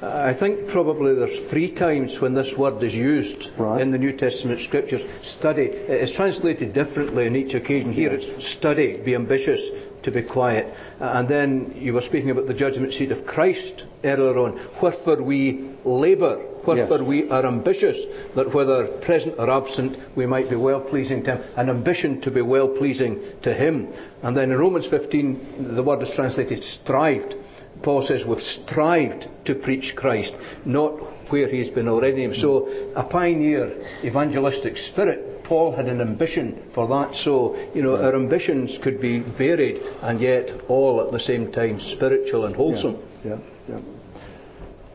I 0.02 0.34
think 0.38 0.68
probably 0.68 1.14
there's 1.14 1.50
three 1.50 1.74
times 1.74 2.18
when 2.20 2.34
this 2.34 2.52
word 2.58 2.82
is 2.82 2.92
used 2.92 3.48
right. 3.58 3.80
in 3.80 3.90
the 3.90 3.96
New 3.96 4.14
Testament 4.14 4.60
scriptures. 4.60 5.00
Study. 5.38 5.70
It's 5.72 6.14
translated 6.14 6.74
differently 6.74 7.26
on 7.26 7.34
each 7.34 7.54
occasion. 7.54 7.94
Here 7.94 8.12
it's 8.12 8.56
study, 8.58 9.00
be 9.02 9.14
ambitious, 9.14 9.60
to 10.06 10.10
be 10.10 10.22
quiet. 10.22 10.72
Uh, 11.00 11.04
and 11.16 11.28
then 11.28 11.74
you 11.76 11.92
were 11.92 12.00
speaking 12.00 12.30
about 12.30 12.46
the 12.46 12.54
judgment 12.54 12.94
seat 12.94 13.12
of 13.12 13.26
Christ 13.26 13.84
earlier 14.02 14.38
on. 14.38 14.68
Wherefore 14.80 15.22
we 15.22 15.76
labour, 15.84 16.38
wherefore 16.66 16.98
yes. 16.98 17.06
we 17.06 17.28
are 17.28 17.44
ambitious, 17.44 17.98
that 18.34 18.54
whether 18.54 18.86
present 19.04 19.34
or 19.38 19.50
absent, 19.50 19.98
we 20.16 20.24
might 20.24 20.48
be 20.48 20.56
well 20.56 20.80
pleasing 20.80 21.22
to 21.24 21.36
Him. 21.36 21.52
An 21.56 21.68
ambition 21.68 22.20
to 22.22 22.30
be 22.30 22.40
well 22.40 22.68
pleasing 22.68 23.20
to 23.42 23.52
Him. 23.52 23.92
And 24.22 24.36
then 24.36 24.50
in 24.50 24.58
Romans 24.58 24.86
15, 24.88 25.74
the 25.74 25.82
word 25.82 26.02
is 26.02 26.10
translated 26.14 26.64
strived. 26.64 27.34
Paul 27.82 28.06
says 28.06 28.24
we've 28.26 28.40
strived 28.40 29.26
to 29.44 29.54
preach 29.54 29.94
Christ, 29.96 30.32
not 30.64 30.92
where 31.30 31.48
he's 31.48 31.68
been 31.68 31.88
already. 31.88 32.32
So, 32.40 32.68
a 32.94 33.04
pioneer 33.04 34.00
evangelistic 34.02 34.76
spirit, 34.76 35.25
Paul 35.46 35.74
had 35.74 35.86
an 35.86 36.00
ambition 36.00 36.70
for 36.74 36.86
that. 36.88 37.16
So, 37.16 37.56
you 37.74 37.82
know, 37.82 37.96
our 37.96 38.14
ambitions 38.14 38.78
could 38.82 39.00
be 39.00 39.20
varied 39.20 39.78
and 40.02 40.20
yet 40.20 40.50
all 40.68 41.00
at 41.04 41.12
the 41.12 41.20
same 41.20 41.52
time 41.52 41.80
spiritual 41.80 42.46
and 42.46 42.54
wholesome. 42.54 43.02
Yeah, 43.24 43.38
yeah. 43.68 43.78
yeah. 43.78 43.80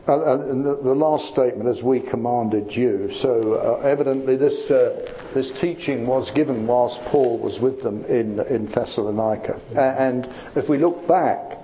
Uh, 0.08 0.50
and 0.50 0.64
the, 0.66 0.80
the, 0.82 0.94
last 0.94 1.32
statement, 1.32 1.68
as 1.68 1.80
we 1.80 2.00
commanded 2.00 2.72
you. 2.72 3.08
So 3.20 3.52
uh, 3.52 3.86
evidently, 3.86 4.36
this 4.36 4.68
uh, 4.68 5.30
this 5.32 5.52
teaching 5.60 6.08
was 6.08 6.28
given 6.34 6.66
whilst 6.66 7.00
Paul 7.04 7.38
was 7.38 7.60
with 7.60 7.84
them 7.84 8.04
in 8.06 8.40
in 8.40 8.66
Thessalonica. 8.66 9.60
And 9.76 10.26
if 10.56 10.68
we 10.68 10.78
look 10.78 11.06
back 11.06 11.62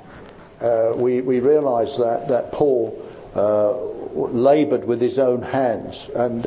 uh, 0.60 0.92
we, 0.96 1.20
we 1.20 1.38
realize 1.40 1.96
that, 1.98 2.26
that 2.28 2.52
Paul 2.52 3.00
uh, 3.34 3.76
labored 4.32 4.84
with 4.84 5.00
his 5.00 5.18
own 5.18 5.42
hands 5.42 6.08
and 6.14 6.46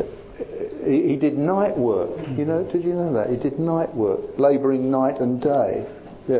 he, 0.85 1.15
did 1.17 1.37
night 1.37 1.77
work. 1.77 2.09
You 2.37 2.45
know, 2.45 2.63
did 2.71 2.83
you 2.83 2.93
know 2.93 3.13
that? 3.13 3.29
He 3.29 3.37
did 3.37 3.59
night 3.59 3.93
work, 3.95 4.21
laboring 4.37 4.91
night 4.91 5.19
and 5.19 5.41
day. 5.41 5.87
Yeah, 6.27 6.37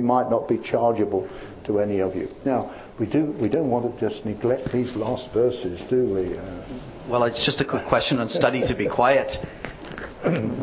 might 0.00 0.30
not 0.30 0.48
be 0.48 0.58
chargeable 0.58 1.28
to 1.66 1.78
any 1.78 2.00
of 2.00 2.16
you. 2.16 2.28
Now, 2.44 2.74
we, 2.98 3.06
do, 3.06 3.36
we 3.40 3.48
don't 3.48 3.70
want 3.70 3.84
to 3.94 4.08
just 4.08 4.24
neglect 4.24 4.72
these 4.72 4.94
last 4.96 5.32
verses, 5.32 5.80
do 5.88 6.14
we? 6.14 6.36
Uh, 6.36 7.08
well, 7.08 7.24
it's 7.24 7.44
just 7.44 7.60
a 7.60 7.64
quick 7.64 7.86
question 7.88 8.18
on 8.18 8.28
study 8.28 8.66
to 8.66 8.76
be 8.76 8.88
quiet. 8.88 9.30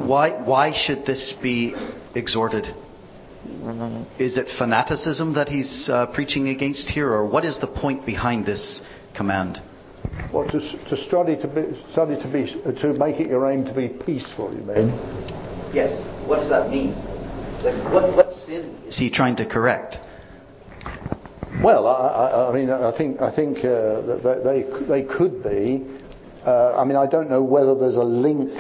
why, 0.05 0.31
why 0.43 0.73
should 0.73 1.05
this 1.05 1.35
be 1.41 1.73
exhorted? 2.15 2.65
Is 4.19 4.37
it 4.37 4.47
fanaticism 4.57 5.35
that 5.35 5.47
he's 5.49 5.89
uh, 5.91 6.07
preaching 6.07 6.49
against 6.49 6.89
here, 6.89 7.11
or 7.11 7.25
what 7.25 7.45
is 7.45 7.59
the 7.59 7.67
point 7.67 8.05
behind 8.05 8.45
this 8.45 8.81
command? 9.15 9.61
Well, 10.33 10.47
to, 10.49 10.59
to 10.89 10.97
study 10.97 11.35
to 11.37 11.47
be 11.47 11.81
study 11.91 12.15
to 12.21 12.27
be 12.27 12.45
to 12.81 12.93
make 12.93 13.19
it 13.19 13.27
your 13.27 13.49
aim 13.49 13.65
to 13.65 13.73
be 13.73 13.87
peaceful. 13.87 14.53
You 14.53 14.63
mean? 14.63 14.89
Yes. 15.73 15.91
What 16.27 16.37
does 16.37 16.49
that 16.49 16.69
mean? 16.69 16.91
Like, 17.63 17.93
what 17.93 18.15
what 18.15 18.31
sin 18.31 18.77
is 18.85 18.97
he 18.97 19.09
trying 19.09 19.35
to 19.37 19.45
correct? 19.45 19.97
Well, 21.63 21.87
I, 21.87 22.49
I 22.49 22.53
mean, 22.53 22.69
I 22.69 22.95
think 22.97 23.21
I 23.21 23.33
think 23.33 23.59
uh, 23.59 24.01
they 24.43 24.65
they 24.87 25.03
could 25.03 25.41
be. 25.41 25.85
Uh, 26.45 26.75
I 26.75 26.83
mean, 26.83 26.97
I 26.97 27.07
don't 27.07 27.29
know 27.29 27.43
whether 27.43 27.73
there's 27.73 27.95
a 27.95 28.03
link 28.03 28.51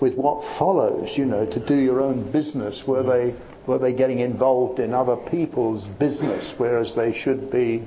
with 0.00 0.14
what 0.14 0.42
follows. 0.58 1.12
You 1.16 1.26
know, 1.26 1.44
to 1.44 1.66
do 1.66 1.76
your 1.76 2.00
own 2.00 2.30
business, 2.30 2.82
where 2.86 3.02
they 3.02 3.34
were 3.66 3.78
they 3.78 3.92
getting 3.92 4.20
involved 4.20 4.78
in 4.78 4.94
other 4.94 5.16
people's 5.16 5.86
business, 5.98 6.54
whereas 6.56 6.94
they 6.94 7.12
should 7.12 7.50
be 7.50 7.86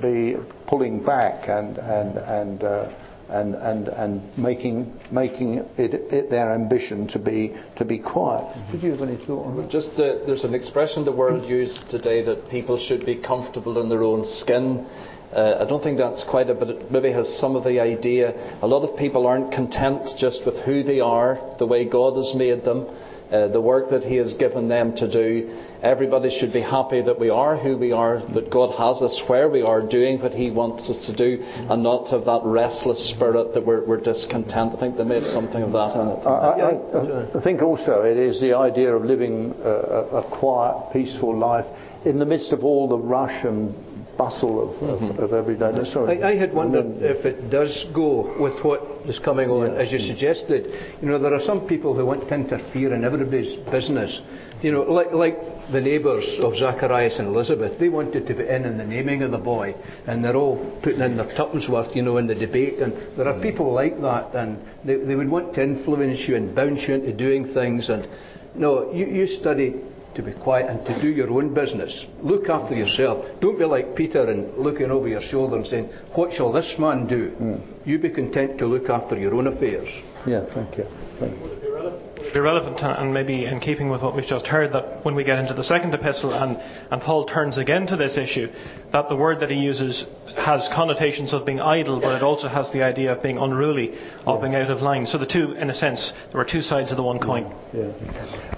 be 0.00 0.36
pulling 0.66 1.04
back 1.04 1.48
and 1.48 1.78
and 1.78 2.18
and 2.18 2.62
uh, 2.62 2.92
and 3.28 3.54
and 3.54 3.88
and 3.88 4.38
making 4.38 4.92
making 5.10 5.54
it, 5.76 5.94
it, 6.12 6.30
their 6.30 6.54
ambition 6.54 7.08
to 7.08 7.18
be 7.18 7.54
to 7.76 7.84
be 7.84 7.98
quiet. 7.98 8.44
Mm-hmm. 8.44 8.72
Did 8.72 8.82
you 8.82 8.90
have 8.92 9.08
any 9.08 9.16
thought 9.24 9.46
on 9.46 9.56
that? 9.56 9.70
Just 9.70 9.90
uh, 9.94 10.24
there's 10.26 10.44
an 10.44 10.54
expression 10.54 11.04
the 11.04 11.12
world 11.12 11.48
used 11.48 11.88
today 11.90 12.24
that 12.24 12.48
people 12.50 12.78
should 12.78 13.04
be 13.04 13.16
comfortable 13.16 13.80
in 13.80 13.88
their 13.88 14.02
own 14.02 14.24
skin. 14.24 14.86
Uh, 15.32 15.64
I 15.64 15.68
don't 15.68 15.82
think 15.82 15.98
that's 15.98 16.24
quite 16.30 16.48
a, 16.48 16.54
but 16.54 16.68
it 16.68 16.92
maybe 16.92 17.10
has 17.10 17.28
some 17.40 17.56
of 17.56 17.64
the 17.64 17.80
idea. 17.80 18.58
A 18.62 18.66
lot 18.66 18.88
of 18.88 18.96
people 18.96 19.26
aren't 19.26 19.52
content 19.52 20.08
just 20.16 20.46
with 20.46 20.54
who 20.64 20.84
they 20.84 21.00
are, 21.00 21.56
the 21.58 21.66
way 21.66 21.88
God 21.88 22.16
has 22.16 22.32
made 22.36 22.64
them 22.64 22.86
uh, 23.34 23.48
the 23.48 23.60
work 23.60 23.90
that 23.90 24.04
He 24.04 24.16
has 24.16 24.32
given 24.34 24.68
them 24.68 24.94
to 24.96 25.10
do. 25.10 25.60
Everybody 25.82 26.30
should 26.38 26.52
be 26.52 26.62
happy 26.62 27.02
that 27.02 27.18
we 27.18 27.30
are 27.30 27.58
who 27.58 27.76
we 27.76 27.92
are, 27.92 28.20
that 28.32 28.50
God 28.50 28.70
has 28.78 29.02
us 29.02 29.20
where 29.26 29.48
we 29.48 29.62
are, 29.62 29.82
doing 29.86 30.20
what 30.20 30.32
He 30.32 30.50
wants 30.50 30.88
us 30.88 31.04
to 31.06 31.16
do, 31.16 31.42
and 31.42 31.82
not 31.82 32.08
have 32.10 32.24
that 32.24 32.42
restless 32.44 33.10
spirit 33.10 33.52
that 33.54 33.66
we're, 33.66 33.84
we're 33.84 34.00
discontent. 34.00 34.74
I 34.76 34.80
think 34.80 34.96
they 34.96 35.04
have 35.04 35.26
something 35.26 35.62
of 35.62 35.72
that 35.72 35.92
in 36.00 36.08
it. 36.08 36.26
I, 36.26 37.34
I, 37.34 37.38
I 37.38 37.42
think 37.42 37.60
also 37.60 38.02
it 38.02 38.16
is 38.16 38.40
the 38.40 38.56
idea 38.56 38.94
of 38.94 39.04
living 39.04 39.54
a, 39.62 40.22
a 40.22 40.38
quiet, 40.38 40.92
peaceful 40.92 41.36
life 41.36 41.66
in 42.04 42.18
the 42.18 42.26
midst 42.26 42.52
of 42.52 42.64
all 42.64 42.88
the 42.88 42.98
rush 42.98 43.44
and 43.44 43.74
bustle 44.16 44.70
of, 44.70 44.76
mm-hmm. 44.76 45.18
of, 45.18 45.30
of 45.30 45.32
everyday. 45.32 45.72
Sorry. 45.92 46.22
I, 46.22 46.30
I 46.30 46.36
had 46.36 46.54
wondered 46.54 47.00
then, 47.00 47.16
if 47.16 47.24
it 47.24 47.50
does 47.50 47.86
go 47.94 48.34
with 48.40 48.62
what 48.64 48.80
is 49.06 49.18
coming 49.18 49.50
on, 49.50 49.72
yeah. 49.72 49.82
as 49.82 49.92
you 49.92 49.98
suggested. 49.98 50.96
You 51.00 51.08
know, 51.08 51.18
there 51.18 51.34
are 51.34 51.40
some 51.40 51.66
people 51.66 51.94
who 51.94 52.06
want 52.06 52.28
to 52.28 52.34
interfere 52.34 52.94
in 52.94 53.04
everybody's 53.04 53.56
business. 53.70 54.20
You 54.62 54.72
know, 54.72 54.82
like, 54.82 55.12
like 55.12 55.36
the 55.72 55.80
neighbours 55.80 56.24
of 56.40 56.56
Zacharias 56.56 57.18
and 57.18 57.28
Elizabeth, 57.28 57.78
they 57.78 57.88
wanted 57.88 58.26
to 58.26 58.34
be 58.34 58.48
in 58.48 58.64
in 58.64 58.78
the 58.78 58.84
naming 58.84 59.22
of 59.22 59.30
the 59.30 59.38
boy, 59.38 59.74
and 60.06 60.24
they're 60.24 60.36
all 60.36 60.80
putting 60.82 61.00
in 61.00 61.16
their 61.16 61.34
tuppence 61.36 61.68
worth, 61.68 61.94
you 61.94 62.02
know, 62.02 62.16
in 62.16 62.26
the 62.26 62.34
debate. 62.34 62.78
And 62.78 63.16
there 63.18 63.28
are 63.28 63.40
people 63.42 63.72
like 63.72 64.00
that, 64.00 64.34
and 64.34 64.58
they, 64.84 64.96
they 64.96 65.16
would 65.16 65.30
want 65.30 65.54
to 65.54 65.62
influence 65.62 66.20
you 66.26 66.36
and 66.36 66.54
bounce 66.54 66.88
you 66.88 66.94
into 66.94 67.12
doing 67.12 67.52
things. 67.52 67.90
And 67.90 68.08
no, 68.54 68.92
you, 68.92 69.06
you 69.06 69.26
study 69.26 69.74
to 70.14 70.22
be 70.22 70.32
quiet 70.32 70.68
and 70.68 70.84
to 70.86 71.00
do 71.00 71.08
your 71.08 71.30
own 71.30 71.52
business. 71.54 72.04
Look 72.22 72.48
after 72.48 72.74
yourself. 72.74 73.24
Don't 73.40 73.58
be 73.58 73.64
like 73.64 73.94
Peter 73.94 74.30
and 74.30 74.56
looking 74.56 74.90
over 74.90 75.08
your 75.08 75.22
shoulder 75.22 75.56
and 75.56 75.66
saying, 75.66 75.90
What 76.14 76.32
shall 76.32 76.52
this 76.52 76.74
man 76.78 77.06
do? 77.06 77.30
Mm. 77.30 77.86
You 77.86 77.98
be 77.98 78.10
content 78.10 78.58
to 78.58 78.66
look 78.66 78.88
after 78.88 79.18
your 79.18 79.34
own 79.34 79.46
affairs. 79.46 79.88
Yeah, 80.26 80.44
thank 80.54 80.78
you. 80.78 80.84
Thank 81.18 81.34
you. 81.34 81.42
Would 81.42 82.28
it 82.28 82.34
be 82.34 82.40
relevant 82.40 82.80
and 82.80 83.12
maybe 83.12 83.44
in 83.44 83.60
keeping 83.60 83.90
with 83.90 84.02
what 84.02 84.16
we've 84.16 84.24
just 84.24 84.46
heard 84.46 84.72
that 84.72 85.04
when 85.04 85.14
we 85.14 85.24
get 85.24 85.38
into 85.38 85.54
the 85.54 85.62
second 85.62 85.94
epistle 85.94 86.32
and, 86.32 86.56
and 86.56 87.02
Paul 87.02 87.26
turns 87.26 87.58
again 87.58 87.86
to 87.86 87.96
this 87.96 88.16
issue, 88.16 88.48
that 88.92 89.08
the 89.08 89.16
word 89.16 89.40
that 89.40 89.50
he 89.50 89.56
uses 89.56 90.04
has 90.36 90.68
connotations 90.74 91.32
of 91.32 91.46
being 91.46 91.60
idle, 91.60 92.00
but 92.00 92.14
it 92.14 92.22
also 92.22 92.48
has 92.48 92.72
the 92.72 92.82
idea 92.82 93.12
of 93.12 93.22
being 93.22 93.38
unruly, 93.38 93.98
of 94.26 94.40
being 94.40 94.54
out 94.54 94.70
of 94.70 94.80
line. 94.80 95.06
So 95.06 95.18
the 95.18 95.26
two, 95.26 95.52
in 95.52 95.70
a 95.70 95.74
sense, 95.74 96.12
there 96.32 96.40
are 96.40 96.44
two 96.44 96.62
sides 96.62 96.90
of 96.90 96.96
the 96.96 97.02
one 97.02 97.18
coin. 97.18 97.54
Yeah. 97.72 97.92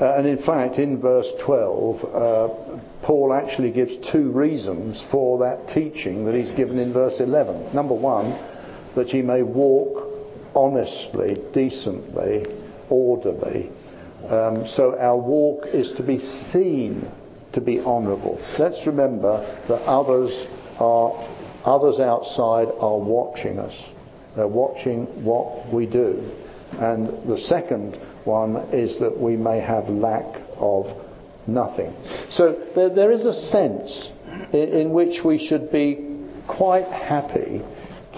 Uh, 0.00 0.16
and 0.18 0.26
in 0.26 0.38
fact, 0.38 0.76
in 0.76 1.00
verse 1.00 1.30
12, 1.44 2.04
uh, 2.04 2.48
Paul 3.02 3.32
actually 3.32 3.70
gives 3.70 3.92
two 4.10 4.30
reasons 4.32 5.04
for 5.10 5.38
that 5.38 5.72
teaching 5.74 6.24
that 6.26 6.34
he's 6.34 6.50
given 6.56 6.78
in 6.78 6.92
verse 6.92 7.20
11. 7.20 7.74
Number 7.74 7.94
one, 7.94 8.32
that 8.94 9.08
ye 9.08 9.22
may 9.22 9.42
walk 9.42 10.06
honestly, 10.54 11.36
decently, 11.52 12.46
orderly. 12.88 13.70
Um, 14.28 14.66
so 14.66 14.96
our 14.98 15.16
walk 15.16 15.66
is 15.66 15.92
to 15.92 16.02
be 16.02 16.18
seen 16.18 17.06
to 17.52 17.60
be 17.60 17.80
honourable. 17.80 18.40
Let's 18.58 18.86
remember 18.86 19.40
that 19.68 19.82
others 19.82 20.30
are 20.78 21.35
others 21.66 22.00
outside 22.00 22.68
are 22.78 22.98
watching 22.98 23.58
us. 23.58 23.74
They're 24.34 24.48
watching 24.48 25.06
what 25.24 25.72
we 25.72 25.86
do. 25.86 26.30
And 26.72 27.28
the 27.28 27.38
second 27.38 27.96
one 28.24 28.56
is 28.72 28.98
that 29.00 29.18
we 29.18 29.36
may 29.36 29.60
have 29.60 29.88
lack 29.88 30.40
of 30.56 30.86
nothing. 31.46 31.94
So 32.30 32.66
there, 32.74 32.90
there 32.90 33.10
is 33.10 33.24
a 33.24 33.32
sense 33.50 34.10
in, 34.52 34.68
in 34.68 34.92
which 34.92 35.24
we 35.24 35.44
should 35.46 35.70
be 35.70 36.16
quite 36.48 36.86
happy 36.86 37.62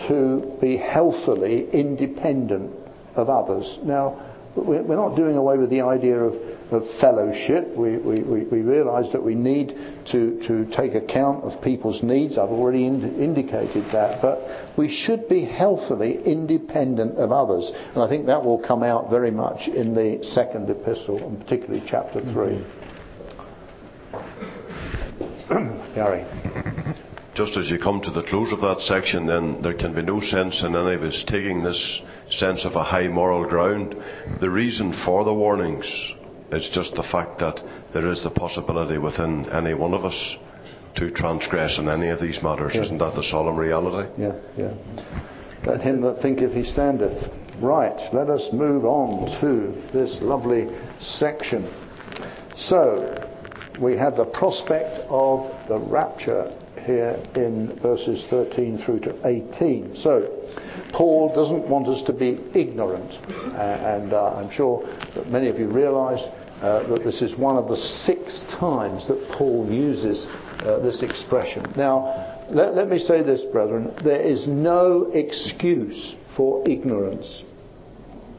to 0.08 0.56
be 0.60 0.76
healthily 0.76 1.68
independent 1.70 2.74
of 3.16 3.28
others. 3.28 3.78
Now, 3.82 4.34
we're 4.56 4.96
not 4.96 5.16
doing 5.16 5.36
away 5.36 5.58
with 5.58 5.70
the 5.70 5.82
idea 5.82 6.18
of, 6.18 6.34
of 6.70 6.82
fellowship. 7.00 7.74
We, 7.76 7.96
we, 7.98 8.22
we, 8.22 8.60
realize 8.60 9.10
that 9.12 9.22
we 9.22 9.34
need 9.34 9.68
to, 10.12 10.42
to 10.46 10.66
take 10.76 10.94
account 10.94 11.44
of 11.44 11.62
people's 11.62 12.02
needs. 12.02 12.36
I've 12.36 12.50
already 12.50 12.86
ind- 12.86 13.20
indicated 13.20 13.84
that. 13.92 14.20
But 14.20 14.76
we 14.76 14.94
should 14.94 15.28
be 15.28 15.44
healthily 15.44 16.22
independent 16.24 17.16
of 17.16 17.32
others. 17.32 17.70
And 17.94 18.02
I 18.02 18.08
think 18.08 18.26
that 18.26 18.44
will 18.44 18.58
come 18.58 18.82
out 18.82 19.10
very 19.10 19.30
much 19.30 19.68
in 19.68 19.94
the 19.94 20.24
second 20.24 20.68
epistle, 20.68 21.26
and 21.26 21.40
particularly 21.40 21.82
chapter 21.86 22.20
3. 22.20 22.30
Mm-hmm. 25.50 25.78
Gary. 25.94 26.26
Just 27.34 27.56
as 27.56 27.70
you 27.70 27.78
come 27.78 28.00
to 28.02 28.10
the 28.10 28.24
close 28.24 28.52
of 28.52 28.60
that 28.60 28.80
section, 28.80 29.26
then 29.26 29.62
there 29.62 29.74
can 29.74 29.94
be 29.94 30.02
no 30.02 30.20
sense 30.20 30.62
in 30.62 30.74
any 30.74 30.94
of 30.94 31.02
us 31.02 31.24
taking 31.28 31.62
this 31.62 32.02
sense 32.30 32.64
of 32.64 32.74
a 32.74 32.82
high 32.82 33.06
moral 33.06 33.48
ground. 33.48 33.94
The 34.40 34.50
reason 34.50 34.92
for 35.04 35.24
the 35.24 35.32
warnings 35.32 35.86
is 36.52 36.70
just 36.72 36.94
the 36.94 37.02
fact 37.02 37.40
that 37.40 37.60
there 37.92 38.10
is 38.10 38.22
the 38.22 38.30
possibility 38.30 38.98
within 38.98 39.48
any 39.50 39.74
one 39.74 39.94
of 39.94 40.04
us 40.04 40.36
to 40.96 41.10
transgress 41.10 41.78
in 41.78 41.88
any 41.88 42.08
of 42.08 42.20
these 42.20 42.42
matters. 42.42 42.72
Yeah. 42.74 42.82
Isn't 42.82 42.98
that 42.98 43.14
the 43.14 43.22
solemn 43.22 43.56
reality? 43.56 44.10
Yeah, 44.18 44.38
yeah. 44.56 44.74
Let 45.66 45.80
him 45.80 46.00
that 46.02 46.20
thinketh 46.22 46.52
he 46.52 46.64
standeth. 46.64 47.30
Right, 47.60 48.00
let 48.12 48.30
us 48.30 48.48
move 48.52 48.84
on 48.84 49.40
to 49.40 49.92
this 49.92 50.18
lovely 50.20 50.68
section. 51.00 51.68
So, 52.56 53.28
we 53.80 53.96
have 53.96 54.16
the 54.16 54.24
prospect 54.24 55.06
of 55.08 55.68
the 55.68 55.78
rapture 55.78 56.56
here 56.84 57.22
in 57.34 57.78
verses 57.80 58.24
13 58.30 58.78
through 58.78 59.00
to 59.00 59.26
18. 59.26 59.96
So, 59.96 60.38
Paul 60.92 61.34
doesn't 61.34 61.68
want 61.68 61.88
us 61.88 62.02
to 62.04 62.12
be 62.12 62.40
ignorant, 62.54 63.12
and 63.56 64.12
uh, 64.12 64.34
I'm 64.36 64.50
sure 64.50 64.86
that 65.14 65.28
many 65.28 65.48
of 65.48 65.58
you 65.58 65.68
realize 65.68 66.20
uh, 66.60 66.88
that 66.88 67.04
this 67.04 67.22
is 67.22 67.36
one 67.36 67.56
of 67.56 67.68
the 67.68 67.76
six 67.76 68.42
times 68.58 69.06
that 69.08 69.28
Paul 69.36 69.70
uses 69.70 70.26
uh, 70.60 70.80
this 70.80 71.02
expression. 71.02 71.72
Now, 71.76 72.44
let, 72.50 72.74
let 72.74 72.88
me 72.88 72.98
say 72.98 73.22
this, 73.22 73.42
brethren 73.52 73.94
there 74.02 74.20
is 74.20 74.46
no 74.46 75.10
excuse 75.12 76.14
for 76.36 76.68
ignorance 76.68 77.44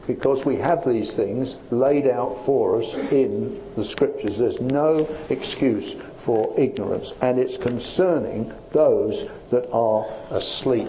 because 0.06 0.44
we 0.44 0.56
have 0.56 0.80
these 0.86 1.14
things 1.14 1.54
laid 1.70 2.06
out 2.06 2.42
for 2.44 2.82
us 2.82 2.94
in 3.12 3.62
the 3.76 3.84
scriptures. 3.84 4.36
There's 4.38 4.60
no 4.60 5.06
excuse 5.28 5.94
for 6.26 6.58
ignorance, 6.58 7.12
and 7.22 7.38
it's 7.38 7.56
concerning 7.62 8.52
those 8.72 9.24
that 9.50 9.70
are 9.70 10.04
asleep. 10.30 10.88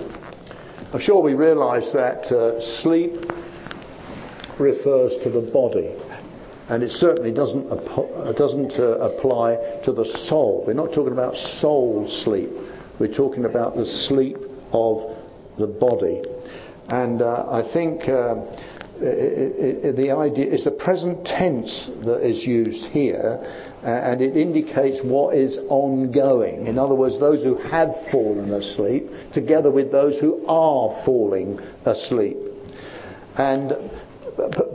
I'm 0.93 0.99
sure 0.99 1.21
we 1.21 1.35
realize 1.35 1.91
that 1.93 2.25
uh, 2.33 2.59
sleep 2.81 3.13
refers 4.59 5.13
to 5.23 5.29
the 5.29 5.51
body, 5.53 5.95
and 6.71 6.83
it 6.83 6.91
certainly 6.91 7.33
doesn't, 7.33 7.69
ap- 7.69 8.37
doesn't 8.37 8.71
uh, 8.79 8.99
apply 8.99 9.81
to 9.83 9.91
the 9.91 10.05
soul. 10.29 10.63
We're 10.65 10.73
not 10.73 10.93
talking 10.93 11.11
about 11.11 11.35
soul 11.35 12.07
sleep, 12.09 12.49
we're 12.97 13.13
talking 13.13 13.43
about 13.43 13.75
the 13.75 13.85
sleep 13.85 14.37
of 14.71 15.17
the 15.59 15.67
body. 15.67 16.21
And 16.87 17.21
uh, 17.21 17.45
I 17.51 17.73
think 17.73 18.07
um, 18.07 18.47
it, 19.01 19.83
it, 19.83 19.95
the 19.97 20.11
idea 20.11 20.45
is 20.45 20.63
the 20.63 20.71
present 20.71 21.25
tense 21.25 21.91
that 22.05 22.25
is 22.25 22.41
used 22.47 22.85
here, 22.91 23.39
uh, 23.83 23.85
and 23.85 24.21
it 24.21 24.37
indicates 24.37 25.03
what 25.03 25.35
is 25.35 25.57
ongoing. 25.67 26.67
In 26.67 26.79
other 26.79 26.95
words, 26.95 27.19
those 27.19 27.43
who 27.43 27.57
have 27.69 27.89
fallen 28.13 28.53
asleep, 28.53 29.09
together 29.33 29.71
with 29.71 29.91
those 29.91 30.17
who 30.21 30.45
are 30.47 31.03
falling 31.03 31.59
asleep. 31.83 32.37
And 33.37 33.91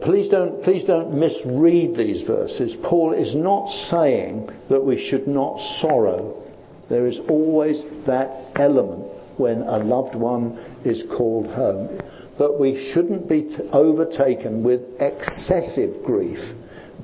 please 0.03 0.29
don't, 0.29 0.63
please 0.63 0.85
don't 0.85 1.15
misread 1.15 1.97
these 1.97 2.23
verses. 2.23 2.77
Paul 2.83 3.13
is 3.13 3.35
not 3.35 3.71
saying 3.91 4.51
that 4.69 4.85
we 4.85 5.09
should 5.09 5.27
not 5.27 5.59
sorrow. 5.81 6.43
There 6.89 7.07
is 7.07 7.19
always 7.29 7.83
that 8.07 8.53
element 8.57 9.13
when 9.39 9.63
a 9.63 9.79
loved 9.79 10.15
one 10.15 10.59
is 10.85 11.03
called 11.17 11.47
home 11.47 12.01
but 12.39 12.61
we 12.61 12.91
shouldn't 12.93 13.29
be 13.29 13.43
t- 13.43 13.57
overtaken 13.73 14.63
with 14.63 14.83
excessive 15.01 16.03
grief. 16.05 16.39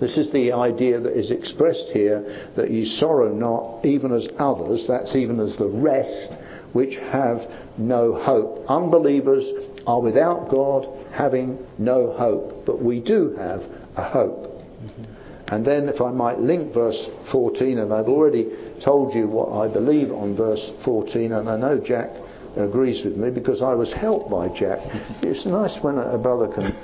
This 0.01 0.17
is 0.17 0.33
the 0.33 0.53
idea 0.53 1.01
that 1.01 1.19
is 1.19 1.31
expressed 1.31 1.89
here 1.93 2.51
that 2.57 2.71
ye 2.71 2.85
sorrow 2.85 3.33
not 3.33 3.85
even 3.85 4.13
as 4.13 4.29
others, 4.39 4.85
that's 4.89 5.15
even 5.15 5.39
as 5.41 5.57
the 5.57 5.69
rest, 5.69 6.37
which 6.73 6.97
have 6.97 7.41
no 7.79 8.15
hope. 8.15 8.65
Unbelievers 8.69 9.45
are 9.87 10.01
without 10.01 10.51
God, 10.51 10.87
having 11.13 11.59
no 11.79 12.13
hope, 12.13 12.65
but 12.67 12.83
we 12.83 13.01
do 13.01 13.35
have 13.37 13.63
a 13.97 14.03
hope. 14.03 14.45
Mm-hmm. 14.45 15.05
And 15.49 15.67
then, 15.67 15.89
if 15.89 16.01
I 16.01 16.11
might 16.11 16.41
link 16.41 16.73
verse 16.73 17.11
14, 17.31 17.79
and 17.79 17.93
I've 17.93 18.09
already 18.09 18.49
told 18.83 19.15
you 19.15 19.29
what 19.29 19.53
I 19.53 19.71
believe 19.71 20.11
on 20.11 20.35
verse 20.35 20.71
14, 20.85 21.33
and 21.33 21.49
I 21.49 21.57
know 21.59 21.79
Jack 21.79 22.11
agrees 22.57 23.05
with 23.05 23.17
me 23.17 23.31
because 23.31 23.61
I 23.61 23.75
was 23.75 23.93
helped 23.93 24.31
by 24.31 24.49
Jack. 24.49 24.81
It's 25.23 25.45
nice 25.47 25.77
when 25.83 25.99
a 25.99 26.19
brother 26.19 26.49
can. 26.49 26.75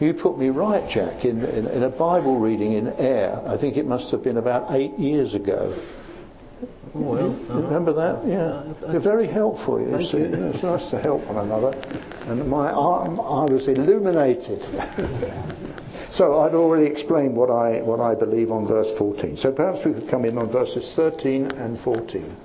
You 0.00 0.14
put 0.14 0.38
me 0.38 0.48
right, 0.48 0.88
Jack, 0.90 1.24
in, 1.24 1.44
in, 1.44 1.66
in 1.66 1.82
a 1.82 1.90
Bible 1.90 2.38
reading 2.38 2.72
in 2.74 2.88
Ayr. 2.98 3.42
I 3.46 3.58
think 3.58 3.76
it 3.76 3.86
must 3.86 4.10
have 4.10 4.22
been 4.22 4.36
about 4.36 4.74
eight 4.74 4.98
years 4.98 5.34
ago. 5.34 5.74
Oh, 6.94 7.00
well, 7.00 7.32
uh-huh. 7.32 7.60
Remember 7.62 7.92
that? 7.92 8.26
Yeah. 8.26 8.92
You're 8.92 9.02
very 9.02 9.28
helpful, 9.28 9.80
you 9.80 10.06
see. 10.08 10.18
You. 10.18 10.50
It's 10.54 10.62
nice 10.62 10.88
to 10.90 10.98
help 10.98 11.24
one 11.26 11.38
another. 11.38 11.72
And 12.26 12.48
my 12.48 12.70
arm, 12.70 13.20
I 13.20 13.44
was 13.44 13.68
illuminated. 13.68 14.62
so 16.10 16.40
I'd 16.40 16.54
already 16.54 16.86
explained 16.86 17.36
what 17.36 17.50
I, 17.50 17.82
what 17.82 18.00
I 18.00 18.14
believe 18.14 18.50
on 18.50 18.66
verse 18.66 18.88
14. 18.98 19.36
So 19.36 19.52
perhaps 19.52 19.84
we 19.84 19.92
could 19.92 20.08
come 20.10 20.24
in 20.24 20.38
on 20.38 20.50
verses 20.50 20.92
13 20.96 21.52
and 21.52 21.78
14. 21.80 22.36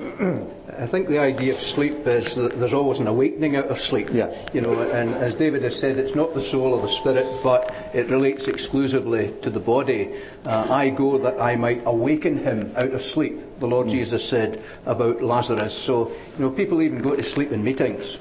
I 0.80 0.90
think 0.90 1.08
the 1.08 1.18
idea 1.18 1.54
of 1.54 1.60
sleep 1.74 2.06
is 2.06 2.34
that 2.36 2.54
there's 2.58 2.72
always 2.72 3.00
an 3.00 3.06
awakening 3.06 3.54
out 3.56 3.66
of 3.66 3.76
sleep. 3.78 4.08
Yeah. 4.10 4.48
You 4.54 4.62
know, 4.62 4.80
and 4.80 5.14
as 5.14 5.34
David 5.34 5.62
has 5.62 5.78
said, 5.78 5.98
it's 5.98 6.16
not 6.16 6.32
the 6.32 6.40
soul 6.40 6.72
or 6.72 6.80
the 6.80 6.96
spirit, 7.00 7.26
but 7.44 7.70
it 7.94 8.08
relates 8.08 8.48
exclusively 8.48 9.34
to 9.42 9.50
the 9.50 9.60
body. 9.60 10.22
Uh, 10.46 10.66
I 10.70 10.88
go 10.88 11.18
that 11.22 11.38
I 11.38 11.54
might 11.56 11.82
awaken 11.84 12.38
him 12.38 12.72
out 12.76 12.92
of 12.92 13.02
sleep. 13.12 13.34
The 13.60 13.66
Lord 13.66 13.88
mm. 13.88 13.92
Jesus 13.92 14.30
said 14.30 14.64
about 14.86 15.22
Lazarus. 15.22 15.84
So, 15.86 16.12
you 16.38 16.38
know, 16.38 16.50
people 16.50 16.80
even 16.80 17.02
go 17.02 17.14
to 17.14 17.24
sleep 17.24 17.52
in 17.52 17.62
meetings. 17.62 18.16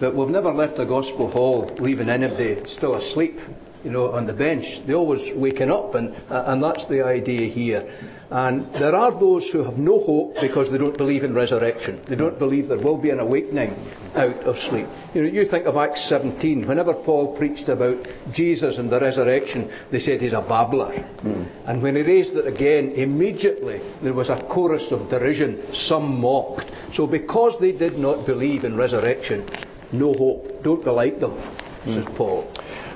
But 0.00 0.14
we've 0.14 0.28
never 0.28 0.52
left 0.52 0.76
the 0.76 0.84
gospel 0.84 1.30
hall 1.30 1.74
leaving 1.78 2.10
anybody 2.10 2.60
still 2.66 2.96
asleep 2.96 3.38
you 3.84 3.90
know, 3.90 4.12
on 4.12 4.26
the 4.26 4.32
bench. 4.32 4.66
They're 4.86 4.96
always 4.96 5.34
waking 5.36 5.70
up, 5.70 5.94
and, 5.94 6.14
uh, 6.30 6.44
and 6.48 6.62
that's 6.62 6.86
the 6.88 7.04
idea 7.04 7.50
here. 7.50 8.18
And 8.30 8.72
there 8.74 8.94
are 8.94 9.10
those 9.18 9.48
who 9.50 9.64
have 9.64 9.76
no 9.76 9.98
hope 9.98 10.36
because 10.40 10.70
they 10.70 10.78
don't 10.78 10.96
believe 10.96 11.24
in 11.24 11.34
resurrection. 11.34 12.00
They 12.08 12.14
don't 12.14 12.38
believe 12.38 12.68
there 12.68 12.78
will 12.78 12.96
be 12.96 13.10
an 13.10 13.18
awakening 13.18 13.70
out 14.14 14.44
of 14.44 14.56
sleep. 14.68 14.86
You 15.14 15.22
know, 15.22 15.28
you 15.28 15.48
think 15.48 15.66
of 15.66 15.76
Acts 15.76 16.08
17. 16.08 16.68
Whenever 16.68 16.94
Paul 16.94 17.36
preached 17.36 17.68
about 17.68 18.06
Jesus 18.32 18.78
and 18.78 18.90
the 18.90 19.00
resurrection, 19.00 19.72
they 19.90 19.98
said 19.98 20.20
he's 20.20 20.32
a 20.32 20.42
babbler. 20.42 20.92
Mm. 20.92 21.68
And 21.68 21.82
when 21.82 21.96
he 21.96 22.02
raised 22.02 22.36
it 22.36 22.46
again, 22.46 22.92
immediately 22.92 23.80
there 24.00 24.14
was 24.14 24.28
a 24.28 24.40
chorus 24.48 24.92
of 24.92 25.10
derision. 25.10 25.64
Some 25.72 26.20
mocked. 26.20 26.70
So 26.94 27.08
because 27.08 27.54
they 27.60 27.72
did 27.72 27.98
not 27.98 28.26
believe 28.26 28.62
in 28.62 28.76
resurrection, 28.76 29.48
no 29.92 30.12
hope. 30.12 30.62
Don't 30.62 30.84
be 30.84 30.90
like 30.90 31.18
them, 31.18 31.32
mm. 31.32 31.94
says 31.94 32.14
Paul. 32.16 32.48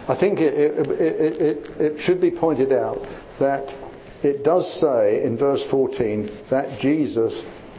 I 0.06 0.16
think 0.20 0.38
it, 0.38 0.54
it, 0.54 0.90
it, 1.00 1.80
it, 1.80 2.00
should 2.02 2.20
be 2.20 2.30
pointed 2.30 2.72
out 2.72 3.00
that 3.40 3.83
it 4.24 4.42
does 4.42 4.80
say 4.80 5.22
in 5.22 5.36
verse 5.36 5.64
14 5.70 6.46
that 6.50 6.80
Jesus 6.80 7.34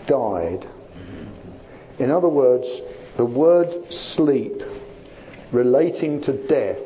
died. 0.08 0.68
In 2.00 2.12
other 2.12 2.30
words, 2.30 2.68
the 3.18 3.26
word 3.26 3.86
sleep 3.90 4.62
relating 5.52 6.22
to 6.24 6.48
death 6.48 6.80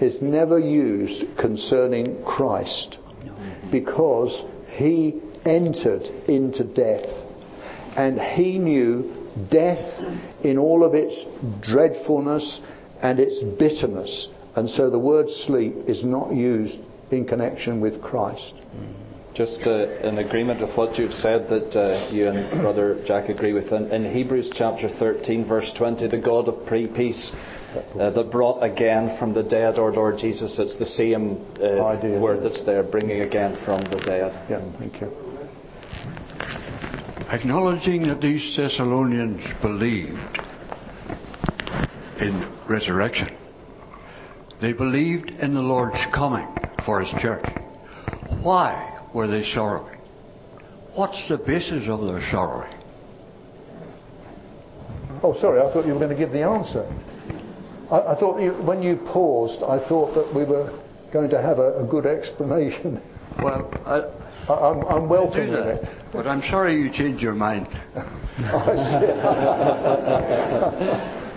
is 0.00 0.22
never 0.22 0.58
used 0.58 1.36
concerning 1.36 2.22
Christ 2.24 2.98
because 3.70 4.42
he 4.68 5.20
entered 5.44 6.02
into 6.28 6.64
death 6.64 7.06
and 7.96 8.20
he 8.20 8.58
knew 8.58 9.28
death 9.50 10.02
in 10.44 10.58
all 10.58 10.84
of 10.84 10.94
its 10.94 11.24
dreadfulness 11.60 12.60
and 13.02 13.18
its 13.18 13.42
bitterness. 13.58 14.28
And 14.56 14.70
so 14.70 14.90
the 14.90 14.98
word 14.98 15.28
sleep 15.46 15.74
is 15.86 16.04
not 16.04 16.32
used 16.32 16.78
in 17.12 17.26
connection 17.26 17.80
with 17.80 18.00
Christ. 18.02 18.54
Just 19.34 19.60
uh, 19.64 20.00
in 20.02 20.18
agreement 20.18 20.60
with 20.60 20.76
what 20.76 20.98
you've 20.98 21.14
said, 21.14 21.48
that 21.48 21.76
uh, 21.76 22.10
you 22.12 22.28
and 22.28 22.60
Brother 22.60 23.02
Jack 23.06 23.28
agree 23.28 23.52
with. 23.52 23.72
In, 23.72 23.90
in 23.92 24.12
Hebrews 24.12 24.50
chapter 24.54 24.88
13, 24.88 25.46
verse 25.46 25.72
20, 25.78 26.08
the 26.08 26.18
God 26.18 26.48
of 26.48 26.66
pre 26.66 26.88
peace 26.88 27.30
uh, 27.98 28.10
that 28.10 28.30
brought 28.32 28.62
again 28.62 29.16
from 29.18 29.32
the 29.32 29.44
dead 29.44 29.78
our 29.78 29.92
Lord 29.92 30.18
Jesus, 30.18 30.58
it's 30.58 30.76
the 30.76 30.86
same 30.86 31.46
uh, 31.60 31.84
Idea. 31.84 32.18
word 32.18 32.42
that's 32.42 32.64
there, 32.64 32.82
bringing 32.82 33.20
again 33.20 33.56
from 33.64 33.82
the 33.84 34.02
dead. 34.04 34.32
Yeah, 34.50 34.78
thank 34.78 35.00
you. 35.00 35.12
Acknowledging 37.30 38.08
that 38.08 38.20
these 38.20 38.56
Thessalonians 38.56 39.40
believed 39.62 40.18
in 42.20 42.52
resurrection, 42.68 43.36
they 44.60 44.72
believed 44.72 45.30
in 45.30 45.54
the 45.54 45.60
Lord's 45.60 46.04
coming 46.14 46.46
for 46.84 47.00
His 47.00 47.10
church. 47.20 47.44
Why 48.42 49.00
were 49.14 49.26
they 49.26 49.44
sorrowing? 49.44 49.98
What's 50.94 51.28
the 51.28 51.38
basis 51.38 51.88
of 51.88 52.06
their 52.06 52.20
sorrowing? 52.30 52.74
Oh, 55.22 55.38
sorry, 55.40 55.60
I 55.60 55.72
thought 55.72 55.86
you 55.86 55.92
were 55.92 55.98
going 55.98 56.10
to 56.10 56.16
give 56.16 56.32
the 56.32 56.42
answer. 56.42 56.84
I, 57.90 58.14
I 58.14 58.18
thought 58.18 58.40
you, 58.40 58.52
when 58.52 58.82
you 58.82 58.96
paused, 58.96 59.62
I 59.62 59.78
thought 59.88 60.14
that 60.14 60.34
we 60.34 60.44
were 60.44 60.72
going 61.12 61.30
to 61.30 61.40
have 61.40 61.58
a, 61.58 61.84
a 61.84 61.86
good 61.86 62.06
explanation. 62.06 63.02
Well, 63.40 63.70
I, 63.86 64.52
I, 64.52 64.70
I'm, 64.70 64.82
I'm 64.84 65.08
welcoming 65.08 65.54
it. 65.54 65.88
but 66.12 66.26
I'm 66.26 66.42
sorry 66.50 66.74
you 66.74 66.90
changed 66.92 67.22
your 67.22 67.32
mind. 67.32 67.68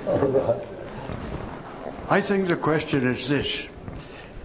All 0.08 0.28
right. 0.28 0.73
I 2.10 2.22
think 2.28 2.48
the 2.48 2.58
question 2.58 3.14
is 3.14 3.30
this. 3.30 3.68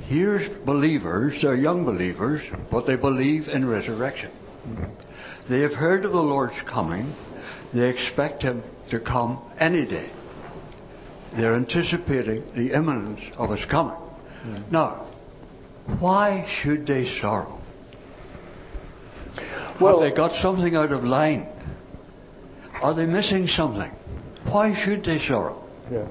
Here's 0.07 0.49
believers, 0.65 1.39
they're 1.43 1.57
young 1.57 1.85
believers, 1.85 2.41
but 2.71 2.87
they 2.87 2.97
believe 2.97 3.49
in 3.49 3.69
resurrection. 3.69 4.31
They 5.51 5.61
have 5.61 5.73
heard 5.75 6.05
of 6.05 6.13
the 6.13 6.21
Lord's 6.21 6.61
coming. 6.71 7.15
They 7.75 7.89
expect 7.89 8.43
Him 8.43 8.63
to 8.91 9.01
come 9.01 9.43
any 9.59 9.85
day. 9.85 10.11
They're 11.33 11.55
anticipating 11.55 12.45
the 12.55 12.75
imminence 12.75 13.21
of 13.37 13.51
His 13.51 13.65
coming. 13.71 13.97
Hmm. 13.97 14.63
Now, 14.71 15.11
why 15.99 16.47
should 16.63 16.87
they 16.87 17.07
sorrow? 17.21 17.61
Well- 19.81 20.01
Have 20.01 20.11
they 20.11 20.17
got 20.17 20.33
something 20.41 20.75
out 20.75 20.93
of 20.93 21.05
line? 21.05 21.49
Are 22.81 22.95
they 22.95 23.07
missing 23.07 23.47
something? 23.49 23.91
Why 24.45 24.75
should 24.85 25.05
they 25.05 25.19
sorrow? 25.27 25.65
Yeah. 25.91 26.07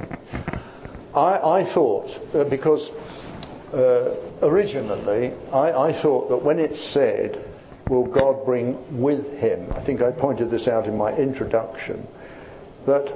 I, 1.18 1.62
I 1.62 1.74
thought, 1.74 2.10
uh, 2.36 2.44
because 2.50 2.90
uh, 3.74 4.46
originally 4.46 5.34
I, 5.52 5.90
I 5.90 6.02
thought 6.02 6.30
that 6.30 6.44
when 6.44 6.60
it 6.60 6.76
said, 6.94 7.44
Will 7.90 8.12
God 8.12 8.46
bring 8.46 9.02
with 9.02 9.26
him? 9.40 9.72
I 9.74 9.86
think 9.86 10.02
I 10.02 10.12
pointed 10.12 10.52
this 10.52 10.68
out 10.68 10.88
in 10.88 10.98
my 10.98 11.16
introduction, 11.16 12.06
that 12.86 13.08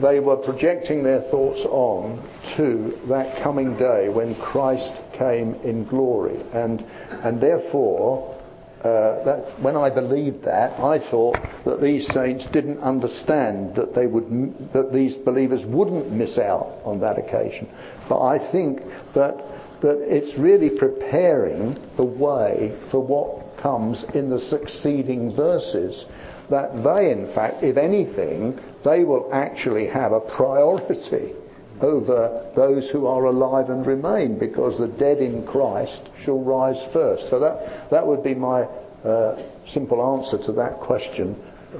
they 0.00 0.20
were 0.20 0.36
projecting 0.36 1.02
their 1.02 1.20
thoughts 1.30 1.60
on 1.66 2.18
to 2.56 2.98
that 3.08 3.42
coming 3.42 3.76
day 3.76 4.08
when 4.08 4.34
Christ 4.36 4.92
came 5.18 5.54
in 5.56 5.84
glory. 5.84 6.40
And, 6.52 6.80
and 7.24 7.40
therefore, 7.40 8.35
uh, 8.80 9.24
that 9.24 9.60
when 9.60 9.76
I 9.76 9.90
believed 9.90 10.44
that, 10.44 10.78
I 10.78 10.98
thought 11.10 11.36
that 11.64 11.80
these 11.80 12.06
saints 12.12 12.46
didn't 12.52 12.78
understand 12.80 13.74
that 13.74 13.94
they 13.94 14.06
would, 14.06 14.28
that 14.72 14.92
these 14.92 15.16
believers 15.16 15.64
wouldn't 15.66 16.12
miss 16.12 16.38
out 16.38 16.78
on 16.84 17.00
that 17.00 17.18
occasion. 17.18 17.68
But 18.08 18.22
I 18.22 18.52
think 18.52 18.80
that 19.14 19.42
that 19.82 19.98
it's 20.00 20.38
really 20.38 20.70
preparing 20.70 21.76
the 21.96 22.04
way 22.04 22.78
for 22.90 23.00
what 23.00 23.60
comes 23.60 24.04
in 24.14 24.30
the 24.30 24.40
succeeding 24.40 25.34
verses. 25.34 26.04
That 26.50 26.82
they, 26.84 27.10
in 27.10 27.32
fact, 27.34 27.62
if 27.62 27.76
anything, 27.76 28.58
they 28.84 29.04
will 29.04 29.28
actually 29.32 29.88
have 29.88 30.12
a 30.12 30.20
priority 30.20 31.34
over 31.80 32.50
those 32.56 32.88
who 32.90 33.06
are 33.06 33.24
alive 33.24 33.70
and 33.70 33.86
remain, 33.86 34.38
because 34.38 34.78
the 34.78 34.88
dead 34.88 35.18
in 35.18 35.46
Christ 35.46 36.00
shall 36.24 36.42
rise 36.42 36.82
first. 36.92 37.28
So 37.30 37.38
that, 37.40 37.90
that 37.90 38.06
would 38.06 38.22
be 38.22 38.34
my 38.34 38.62
uh, 38.62 39.42
simple 39.72 40.00
answer 40.16 40.44
to 40.46 40.52
that 40.52 40.80
question. 40.80 41.34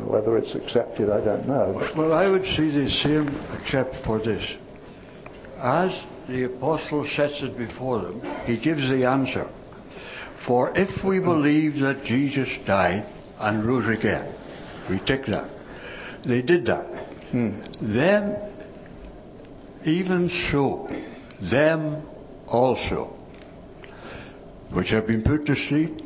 Whether 0.04 0.36
it's 0.36 0.54
accepted, 0.54 1.08
I 1.08 1.24
don't 1.24 1.46
know. 1.48 1.90
Well, 1.96 2.12
I 2.12 2.26
would 2.26 2.44
see 2.44 2.70
the 2.70 2.90
same 3.02 3.28
except 3.60 4.04
for 4.04 4.18
this. 4.18 4.44
As 5.56 6.04
the 6.28 6.44
apostle 6.44 7.08
sets 7.16 7.40
it 7.40 7.56
before 7.56 8.02
them, 8.02 8.20
he 8.44 8.58
gives 8.58 8.82
the 8.90 9.06
answer. 9.06 9.48
For 10.46 10.72
if 10.76 11.02
we 11.04 11.18
believe 11.20 11.80
that 11.80 12.04
Jesus 12.04 12.48
died 12.66 13.06
and 13.38 13.64
rose 13.64 13.88
again, 13.98 14.34
we 14.90 14.98
take 15.00 15.24
that. 15.26 15.50
They 16.26 16.42
did 16.42 16.66
that. 16.66 16.86
Then, 17.32 18.36
even 19.86 20.30
so, 20.50 20.88
them 21.50 22.02
also, 22.46 23.14
which 24.72 24.88
have 24.90 25.06
been 25.06 25.22
put 25.22 25.46
to 25.46 25.54
sleep 25.68 26.00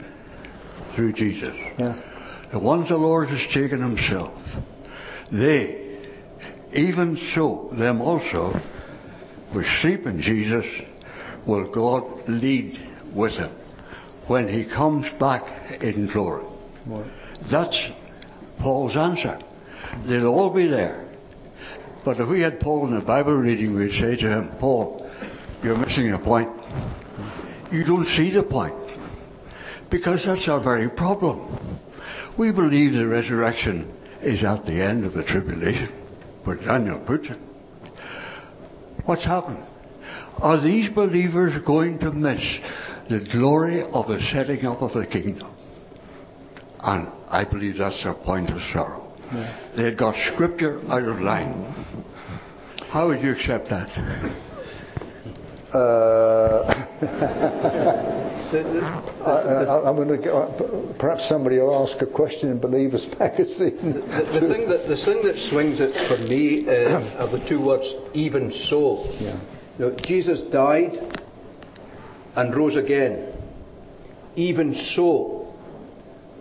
through 0.94 1.12
Jesus, 1.12 1.54
Yeah. 1.78 1.94
the 2.52 2.58
ones 2.58 2.88
the 2.88 2.96
Lord 2.96 3.28
has 3.28 3.46
taken 3.54 3.80
himself, 3.80 4.32
they, 5.32 5.98
even 6.72 7.16
so, 7.34 7.70
them 7.72 8.00
also, 8.00 8.60
which 9.52 9.66
sleep 9.80 10.06
in 10.06 10.20
Jesus, 10.20 10.66
will 11.46 11.70
God 11.70 12.04
lead 12.28 12.78
with 13.14 13.32
him 13.32 13.50
when 14.26 14.46
he 14.48 14.64
comes 14.64 15.06
back 15.18 15.82
in 15.82 16.08
glory. 16.12 16.44
That's 17.50 17.90
Paul's 18.58 18.96
answer. 18.96 19.38
They'll 20.06 20.28
all 20.28 20.52
be 20.54 20.66
there. 20.66 21.09
But 22.04 22.18
if 22.18 22.28
we 22.28 22.40
had 22.40 22.60
Paul 22.60 22.88
in 22.88 22.96
a 22.96 23.04
Bible 23.04 23.34
reading, 23.34 23.74
we'd 23.74 23.92
say 23.92 24.16
to 24.16 24.30
him, 24.30 24.52
Paul, 24.58 25.10
you're 25.62 25.76
missing 25.76 26.12
a 26.12 26.18
point. 26.18 26.48
You 27.70 27.84
don't 27.84 28.06
see 28.16 28.30
the 28.30 28.42
point. 28.42 28.74
Because 29.90 30.24
that's 30.24 30.48
our 30.48 30.62
very 30.62 30.88
problem. 30.88 31.78
We 32.38 32.52
believe 32.52 32.92
the 32.92 33.06
resurrection 33.06 33.94
is 34.22 34.42
at 34.44 34.64
the 34.64 34.82
end 34.82 35.04
of 35.04 35.12
the 35.12 35.24
tribulation, 35.24 35.88
where 36.44 36.56
Daniel 36.56 37.00
puts 37.06 37.28
it. 37.28 37.38
What's 39.04 39.24
happened? 39.24 39.64
Are 40.38 40.62
these 40.62 40.90
believers 40.92 41.52
going 41.66 41.98
to 41.98 42.12
miss 42.12 42.40
the 43.10 43.26
glory 43.32 43.82
of 43.82 44.06
the 44.06 44.20
setting 44.32 44.64
up 44.64 44.80
of 44.80 44.94
the 44.94 45.06
kingdom? 45.06 45.54
And 46.82 47.08
I 47.28 47.44
believe 47.44 47.76
that's 47.78 48.02
their 48.04 48.14
point 48.14 48.48
of 48.50 48.58
sorrow. 48.72 49.09
They 49.76 49.84
had 49.84 49.96
got 49.96 50.14
scripture 50.32 50.80
out 50.90 51.04
of 51.04 51.20
line. 51.20 51.62
How 52.90 53.08
would 53.08 53.22
you 53.22 53.32
accept 53.32 53.68
that? 53.70 53.88
Uh, 55.72 56.66
I, 58.52 59.88
am 59.88 59.94
going 59.94 60.08
to 60.08 60.16
go, 60.18 60.94
perhaps 60.98 61.28
somebody 61.28 61.58
will 61.58 61.86
ask 61.86 62.02
a 62.02 62.06
question 62.06 62.50
in 62.50 62.58
Believers 62.58 63.06
magazine. 63.18 63.76
The, 63.94 64.40
the 64.40 64.48
thing 64.48 64.68
that 64.68 64.88
the 64.88 64.96
thing 64.96 65.22
that 65.22 65.36
swings 65.50 65.78
it 65.80 65.94
for 66.08 66.18
me 66.18 66.66
is, 66.66 67.16
are 67.16 67.30
the 67.30 67.46
two 67.48 67.64
words 67.64 67.86
"even 68.14 68.50
so." 68.50 69.04
Yeah. 69.20 69.40
You 69.78 69.86
know, 69.86 69.96
Jesus 70.02 70.42
died 70.50 70.98
and 72.34 72.56
rose 72.56 72.74
again. 72.74 73.32
Even 74.34 74.74
so, 74.94 75.39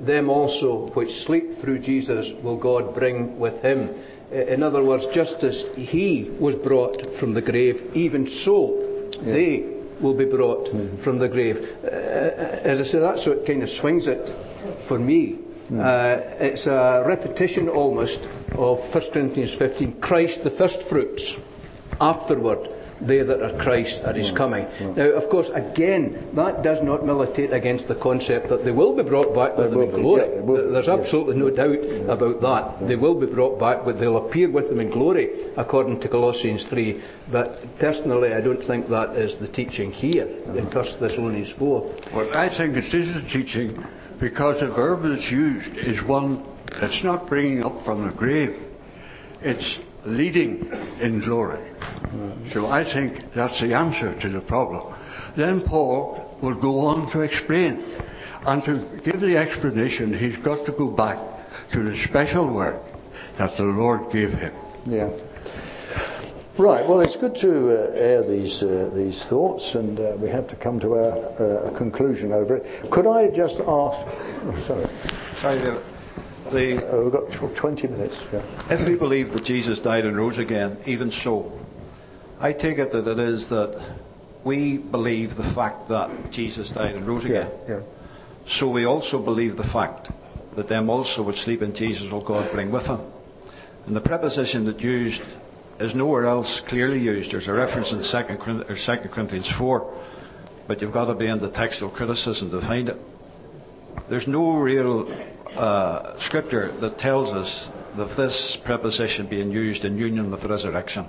them 0.06 0.30
also 0.30 0.92
which 0.94 1.10
sleep 1.26 1.60
through 1.62 1.80
Jesus 1.80 2.32
will 2.44 2.58
God 2.58 2.94
bring 2.96 3.40
with 3.40 3.62
him. 3.62 3.90
In 4.32 4.64
other 4.64 4.84
words, 4.84 5.06
just 5.14 5.44
as 5.44 5.64
he 5.76 6.36
was 6.40 6.56
brought 6.56 7.02
from 7.20 7.34
the 7.34 7.42
grave, 7.42 7.92
even 7.96 8.28
so 8.46 9.10
they 9.24 9.80
will 10.02 10.16
be 10.16 10.26
brought 10.26 10.70
from 11.04 11.20
the 11.20 11.28
grave. 11.28 11.58
Uh, 11.84 11.88
as 11.88 12.80
I 12.80 12.84
say, 12.84 13.00
that's 13.00 13.26
what 13.26 13.46
kind 13.46 13.64
of 13.64 13.70
swings 13.70 14.06
it 14.08 14.88
for 14.88 15.00
me. 15.00 15.40
Uh, 15.72 16.18
it's 16.40 16.66
a 16.66 17.04
repetition 17.06 17.70
almost 17.70 18.18
of 18.54 18.80
1 18.94 19.04
Corinthians 19.14 19.54
15 19.60 20.02
Christ 20.02 20.40
the 20.44 20.52
first 20.52 20.80
fruits. 20.90 21.36
Afterward, 22.02 22.70
they 23.02 23.22
that 23.24 23.42
are 23.42 23.64
Christ 23.64 24.02
at 24.04 24.16
his 24.16 24.32
coming. 24.36 24.66
Now, 24.96 25.10
of 25.12 25.30
course, 25.30 25.50
again, 25.54 26.32
that 26.36 26.64
does 26.64 26.80
not 26.84 27.06
militate 27.06 27.54
against 27.54 27.88
the 27.88 27.96
concept 27.96 28.50
that 28.50 28.66
they 28.66 28.72
will 28.72 28.96
be 28.96 29.04
brought 29.04 29.34
back 29.36 29.58
with 29.58 29.72
them 29.72 29.82
in 29.82 29.92
glory. 29.92 30.72
There's 30.74 30.88
absolutely 30.88 31.38
no 31.38 31.50
doubt 31.50 32.10
about 32.10 32.42
that. 32.42 32.88
They 32.88 32.96
will 32.96 33.20
be 33.20 33.28
brought 33.28 33.60
back, 33.60 33.86
but 33.86 34.00
they'll 34.00 34.26
appear 34.28 34.50
with 34.52 34.70
them 34.70 34.80
in 34.80 34.92
glory, 34.92 35.54
according 35.58 36.02
to 36.02 36.10
Colossians 36.10 36.66
3. 36.70 37.02
But 37.32 37.60
personally, 37.80 38.34
I 38.34 38.42
don't 38.42 38.66
think 38.66 38.90
that 38.90 39.16
is 39.16 39.40
the 39.40 39.48
teaching 39.48 39.92
here 39.92 40.28
in 40.28 40.66
1 40.66 40.72
Thessalonians 41.00 41.52
4. 41.58 41.96
Well, 42.14 42.38
I 42.38 42.50
think 42.58 42.76
it 42.76 42.94
is 42.94 43.16
a 43.16 43.28
teaching 43.30 43.84
because 44.20 44.60
the 44.60 44.68
verb 44.68 45.04
that's 45.04 45.32
used 45.32 45.78
is 45.78 46.04
one 46.08 46.46
that's 46.80 47.04
not 47.04 47.28
bringing 47.28 47.64
up 47.64 47.86
from 47.86 48.08
the 48.08 48.14
grave. 48.14 48.60
It's 49.42 49.80
leading 50.06 50.72
in 51.02 51.22
glory. 51.24 51.66
So 52.54 52.68
I 52.68 52.84
think 52.84 53.34
that's 53.36 53.60
the 53.62 53.74
answer 53.74 54.20
to 54.22 54.30
the 54.30 54.42
problem. 54.42 54.96
Then 55.38 55.64
Paul 55.66 56.38
will 56.42 56.60
go 56.60 56.80
on 56.80 57.12
to 57.12 57.22
explain. 57.22 57.84
And 58.46 58.64
to 58.64 59.02
give 59.04 59.20
the 59.20 59.38
explanation, 59.38 60.18
he's 60.18 60.38
got 60.38 60.66
to 60.66 60.72
go 60.72 60.90
back 60.90 61.18
to 61.74 61.84
the 61.84 61.96
special 62.08 62.54
work 62.54 62.82
that 63.38 63.56
the 63.58 63.64
Lord 63.64 64.12
gave 64.12 64.32
him. 64.32 64.54
Yeah. 64.86 65.10
Right. 66.58 66.88
Well, 66.88 67.02
it's 67.02 67.16
good 67.18 67.36
to 67.36 67.70
uh, 67.70 67.92
air 67.96 68.28
these 68.28 68.62
uh, 68.62 68.92
these 68.94 69.26
thoughts, 69.30 69.76
and 69.76 69.98
uh, 69.98 70.18
we 70.22 70.30
have 70.30 70.48
to 70.50 70.58
come 70.58 70.80
to 70.82 70.96
a, 70.96 71.72
a 71.72 71.78
conclusion 71.78 72.34
over 72.34 72.58
it. 72.58 72.92
Could 72.92 73.08
I 73.08 73.28
just 73.28 73.56
ask? 73.56 73.64
Oh, 73.64 74.64
sorry. 74.68 74.86
Sorry, 75.42 75.60
David. 75.64 75.99
The, 76.52 76.78
Uh, 76.82 77.04
we've 77.04 77.12
got 77.14 77.32
tw- 77.32 77.56
20 77.56 77.88
minutes. 77.88 78.16
Yeah. 78.34 78.42
if 78.70 78.88
we 78.88 78.96
believe 78.96 79.30
that 79.32 79.44
Jesus 79.44 79.80
died 79.80 80.06
and 80.06 80.18
rose 80.18 80.38
again, 80.38 80.78
even 80.86 81.12
so, 81.12 81.52
I 82.40 82.54
take 82.54 82.78
it 82.80 82.92
that 82.92 83.08
it 83.08 83.20
is 83.20 83.50
that 83.50 83.98
we 84.44 84.78
believe 84.78 85.36
the 85.36 85.52
fact 85.54 85.90
that 85.90 86.32
Jesus 86.32 86.70
died 86.70 86.96
and 86.96 87.06
rose 87.08 87.26
again. 87.26 87.52
Yeah. 87.68 87.82
So 88.48 88.70
we 88.70 88.86
also 88.86 89.24
believe 89.24 89.58
the 89.58 89.70
fact 89.72 90.10
that 90.56 90.68
them 90.70 90.90
also 90.90 91.22
which 91.24 91.38
sleep 91.38 91.62
in 91.62 91.76
Jesus 91.76 92.12
will 92.12 92.26
God 92.26 92.52
bring 92.52 92.72
with 92.72 92.86
him. 92.86 93.02
And 93.86 93.96
the 93.96 94.02
preposition 94.02 94.66
that 94.66 94.80
used 94.80 95.22
is 95.80 95.94
nowhere 95.94 96.26
else 96.26 96.62
clearly 96.68 97.00
used. 97.00 97.32
There's 97.32 97.48
a 97.48 97.54
reference 97.54 97.92
in 97.92 98.00
2 98.00 98.64
2 98.76 99.10
Corinthians 99.10 99.50
4, 99.58 100.04
but 100.68 100.82
you've 100.82 100.94
got 100.94 101.06
to 101.06 101.16
be 101.16 101.28
in 101.28 101.40
the 101.40 101.52
textual 101.52 101.92
criticism 101.92 102.50
to 102.52 102.62
find 102.62 102.90
it. 102.90 102.98
There's 104.10 104.28
no 104.28 104.58
real 104.58 105.08
uh, 105.56 106.20
scripture 106.20 106.76
that 106.82 106.98
tells 106.98 107.30
us 107.30 107.70
of 107.96 108.16
this 108.18 108.58
preposition 108.66 109.28
being 109.30 109.52
used 109.52 109.84
in 109.86 109.98
union 109.98 110.32
with 110.32 110.42
the 110.42 110.48
resurrection. 110.48 111.08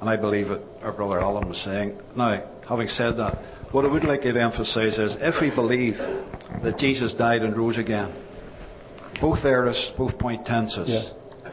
And 0.00 0.08
I 0.08 0.16
believe 0.16 0.48
what 0.48 0.62
our 0.82 0.92
brother 0.92 1.20
Alan 1.20 1.48
was 1.48 1.60
saying. 1.62 1.98
Now, 2.16 2.42
having 2.68 2.88
said 2.88 3.16
that, 3.18 3.38
what 3.72 3.84
I 3.84 3.88
would 3.88 4.04
like 4.04 4.24
you 4.24 4.32
to 4.32 4.42
emphasise 4.42 4.96
is 4.96 5.16
if 5.20 5.40
we 5.40 5.54
believe 5.54 5.94
that 5.98 6.76
Jesus 6.78 7.12
died 7.12 7.42
and 7.42 7.56
rose 7.56 7.76
again, 7.78 8.14
both 9.20 9.44
aorist, 9.44 9.92
both 9.98 10.18
point 10.18 10.46
tenses, 10.46 10.88
Yeah. 10.88 11.50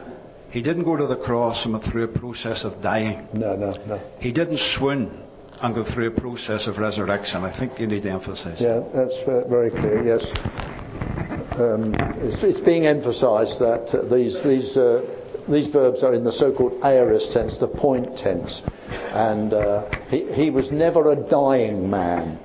he 0.50 0.62
didn't 0.62 0.84
go 0.84 0.96
to 0.96 1.06
the 1.06 1.16
cross 1.16 1.64
and 1.64 1.74
went 1.74 1.84
through 1.84 2.04
a 2.04 2.08
process 2.18 2.64
of 2.64 2.80
dying. 2.82 3.28
No, 3.34 3.54
no, 3.56 3.72
no. 3.86 4.00
He 4.20 4.32
didn't 4.32 4.58
swoon 4.76 5.22
and 5.60 5.74
go 5.74 5.84
through 5.84 6.08
a 6.08 6.20
process 6.20 6.66
of 6.66 6.78
resurrection. 6.78 7.44
I 7.44 7.56
think 7.58 7.78
you 7.78 7.86
need 7.86 8.04
to 8.04 8.10
emphasise. 8.10 8.60
Yeah, 8.60 8.80
that's 8.94 9.14
very 9.26 9.70
clear. 9.70 10.02
Yes. 10.02 10.24
Um, 11.58 11.92
it's, 12.18 12.42
it's 12.44 12.60
being 12.60 12.86
emphasised 12.86 13.58
that 13.58 13.90
uh, 13.92 14.14
these 14.14 14.34
these 14.44 14.76
uh, 14.76 15.02
these 15.48 15.68
verbs 15.70 16.02
are 16.02 16.14
in 16.14 16.22
the 16.22 16.32
so-called 16.32 16.80
aorist 16.84 17.32
tense, 17.32 17.58
the 17.58 17.66
point 17.66 18.16
tense, 18.18 18.62
and 18.88 19.52
uh, 19.52 19.90
he, 20.08 20.30
he 20.32 20.50
was 20.50 20.70
never 20.70 21.10
a 21.10 21.16
dying 21.16 21.90
man. 21.90 22.38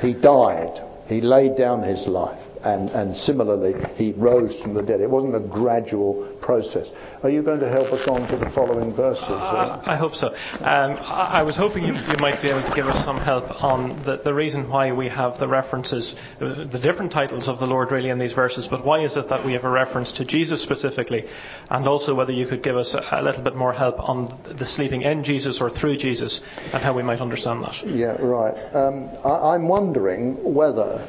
He 0.00 0.14
died. 0.14 0.82
He 1.06 1.20
laid 1.20 1.56
down 1.56 1.82
his 1.82 2.06
life, 2.06 2.40
and, 2.62 2.88
and 2.90 3.16
similarly, 3.16 3.74
he 3.96 4.12
rose 4.12 4.58
from 4.60 4.74
the 4.74 4.82
dead. 4.82 5.00
It 5.00 5.10
wasn't 5.10 5.36
a 5.36 5.40
gradual 5.40 6.35
process. 6.46 6.86
Are 7.24 7.30
you 7.36 7.42
going 7.42 7.60
to 7.60 7.68
help 7.68 7.92
us 7.92 8.06
on 8.08 8.20
to 8.30 8.36
the 8.38 8.50
following 8.54 8.94
verses? 8.94 9.24
Uh, 9.26 9.82
I 9.84 9.96
hope 9.96 10.14
so. 10.14 10.28
Um, 10.28 10.96
I 11.02 11.40
I 11.40 11.42
was 11.42 11.56
hoping 11.56 11.84
you, 11.84 11.92
you 11.92 12.18
might 12.18 12.40
be 12.40 12.48
able 12.48 12.62
to 12.62 12.74
give 12.74 12.86
us 12.86 13.04
some 13.04 13.18
help 13.18 13.44
on 13.62 14.02
the, 14.06 14.14
the 14.24 14.32
reason 14.32 14.70
why 14.70 14.92
we 14.92 15.08
have 15.08 15.38
the 15.38 15.48
references, 15.48 16.14
uh, 16.40 16.64
the 16.72 16.78
different 16.78 17.12
titles 17.12 17.48
of 17.48 17.58
the 17.58 17.66
Lord 17.66 17.90
really 17.90 18.10
in 18.10 18.18
these 18.18 18.32
verses, 18.32 18.68
but 18.70 18.86
why 18.86 18.98
is 19.02 19.16
it 19.16 19.28
that 19.28 19.44
we 19.44 19.52
have 19.52 19.64
a 19.64 19.70
reference 19.70 20.12
to 20.18 20.24
Jesus 20.24 20.62
specifically? 20.62 21.24
And 21.68 21.86
also 21.86 22.14
whether 22.14 22.32
you 22.32 22.46
could 22.46 22.62
give 22.62 22.76
us 22.76 22.94
a, 22.94 23.20
a 23.20 23.22
little 23.22 23.42
bit 23.42 23.56
more 23.56 23.72
help 23.72 23.98
on 23.98 24.16
the 24.58 24.66
sleeping 24.66 25.02
in 25.02 25.24
Jesus 25.24 25.58
or 25.60 25.68
through 25.68 25.96
Jesus 25.98 26.40
and 26.72 26.82
how 26.82 26.94
we 26.96 27.02
might 27.02 27.20
understand 27.20 27.64
that. 27.64 27.74
Yeah, 27.84 28.16
right. 28.22 28.56
Um, 28.74 29.10
I, 29.24 29.54
I'm 29.54 29.68
wondering 29.68 30.54
whether 30.54 31.06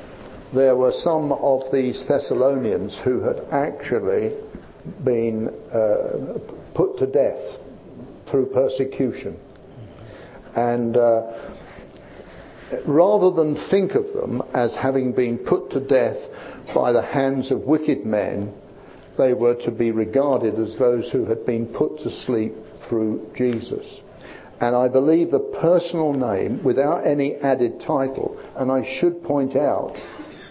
there 0.53 0.75
were 0.75 0.93
some 0.93 1.31
of 1.31 1.61
these 1.71 2.03
Thessalonians 2.07 2.97
who 3.03 3.21
had 3.21 3.37
actually 3.51 4.33
been 5.03 5.49
uh, 5.73 6.39
put 6.73 6.97
to 6.99 7.07
death 7.07 7.57
through 8.29 8.47
persecution. 8.47 9.39
And 10.55 10.97
uh, 10.97 11.51
rather 12.85 13.31
than 13.31 13.55
think 13.69 13.93
of 13.93 14.05
them 14.13 14.41
as 14.53 14.75
having 14.75 15.13
been 15.13 15.37
put 15.37 15.71
to 15.71 15.79
death 15.79 16.17
by 16.73 16.91
the 16.91 17.01
hands 17.01 17.51
of 17.51 17.61
wicked 17.61 18.05
men, 18.05 18.53
they 19.17 19.33
were 19.33 19.55
to 19.55 19.71
be 19.71 19.91
regarded 19.91 20.55
as 20.55 20.77
those 20.77 21.09
who 21.11 21.25
had 21.25 21.45
been 21.45 21.65
put 21.67 21.99
to 21.99 22.09
sleep 22.09 22.53
through 22.87 23.31
Jesus. 23.35 24.01
And 24.59 24.75
I 24.75 24.87
believe 24.87 25.29
the 25.29 25.57
personal 25.61 26.13
name, 26.13 26.63
without 26.63 27.05
any 27.05 27.35
added 27.35 27.79
title, 27.79 28.39
and 28.55 28.71
I 28.71 28.83
should 28.99 29.23
point 29.23 29.55
out 29.55 29.95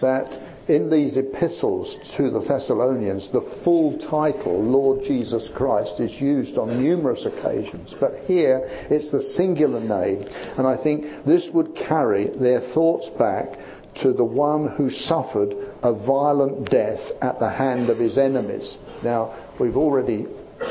that 0.01 0.46
in 0.67 0.89
these 0.89 1.15
epistles 1.15 1.97
to 2.17 2.29
the 2.29 2.41
Thessalonians, 2.41 3.29
the 3.31 3.59
full 3.63 3.97
title, 3.97 4.61
Lord 4.61 5.03
Jesus 5.03 5.49
Christ, 5.55 5.99
is 5.99 6.19
used 6.19 6.57
on 6.57 6.83
numerous 6.83 7.25
occasions. 7.25 7.95
But 7.99 8.25
here, 8.25 8.61
it's 8.89 9.09
the 9.09 9.21
singular 9.21 9.79
name. 9.79 10.27
And 10.57 10.67
I 10.67 10.81
think 10.81 11.25
this 11.25 11.49
would 11.53 11.75
carry 11.75 12.27
their 12.37 12.61
thoughts 12.73 13.09
back 13.17 13.57
to 14.01 14.13
the 14.13 14.25
one 14.25 14.75
who 14.77 14.91
suffered 14.91 15.53
a 15.83 15.93
violent 15.93 16.69
death 16.69 16.99
at 17.21 17.39
the 17.39 17.49
hand 17.49 17.89
of 17.89 17.97
his 17.97 18.17
enemies. 18.17 18.77
Now, 19.03 19.53
we've 19.59 19.77
already 19.77 20.27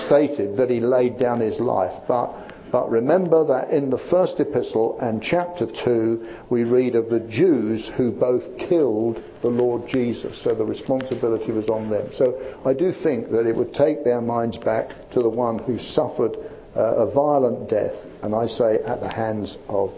stated 0.06 0.56
that 0.59 0.70
he 0.70 0.81
laid 0.81 1.18
down 1.18 1.40
his 1.40 1.59
life, 1.59 2.02
but 2.06 2.45
but 2.76 2.90
remember 2.90 3.42
that 3.46 3.70
in 3.70 3.88
the 3.88 4.04
first 4.10 4.38
epistle 4.38 4.98
and 5.00 5.22
chapter 5.22 5.66
2, 5.66 6.42
we 6.50 6.64
read 6.64 6.94
of 6.94 7.08
the 7.08 7.20
Jews 7.20 7.90
who 7.96 8.12
both 8.12 8.42
killed 8.68 9.24
the 9.40 9.48
Lord 9.48 9.88
Jesus. 9.88 10.38
So 10.44 10.54
the 10.54 10.66
responsibility 10.66 11.52
was 11.52 11.70
on 11.70 11.88
them. 11.88 12.10
So 12.12 12.60
I 12.66 12.74
do 12.74 12.92
think 13.02 13.30
that 13.30 13.46
it 13.46 13.56
would 13.56 13.72
take 13.72 14.04
their 14.04 14.20
minds 14.20 14.58
back 14.58 14.90
to 15.12 15.22
the 15.22 15.30
one 15.30 15.58
who 15.58 15.78
suffered 15.78 16.36
uh, 16.76 17.06
a 17.06 17.10
violent 17.14 17.70
death, 17.70 17.94
and 18.22 18.34
I 18.34 18.46
say 18.46 18.80
at 18.84 19.00
the 19.00 19.08
hands 19.08 19.56
of 19.70 19.88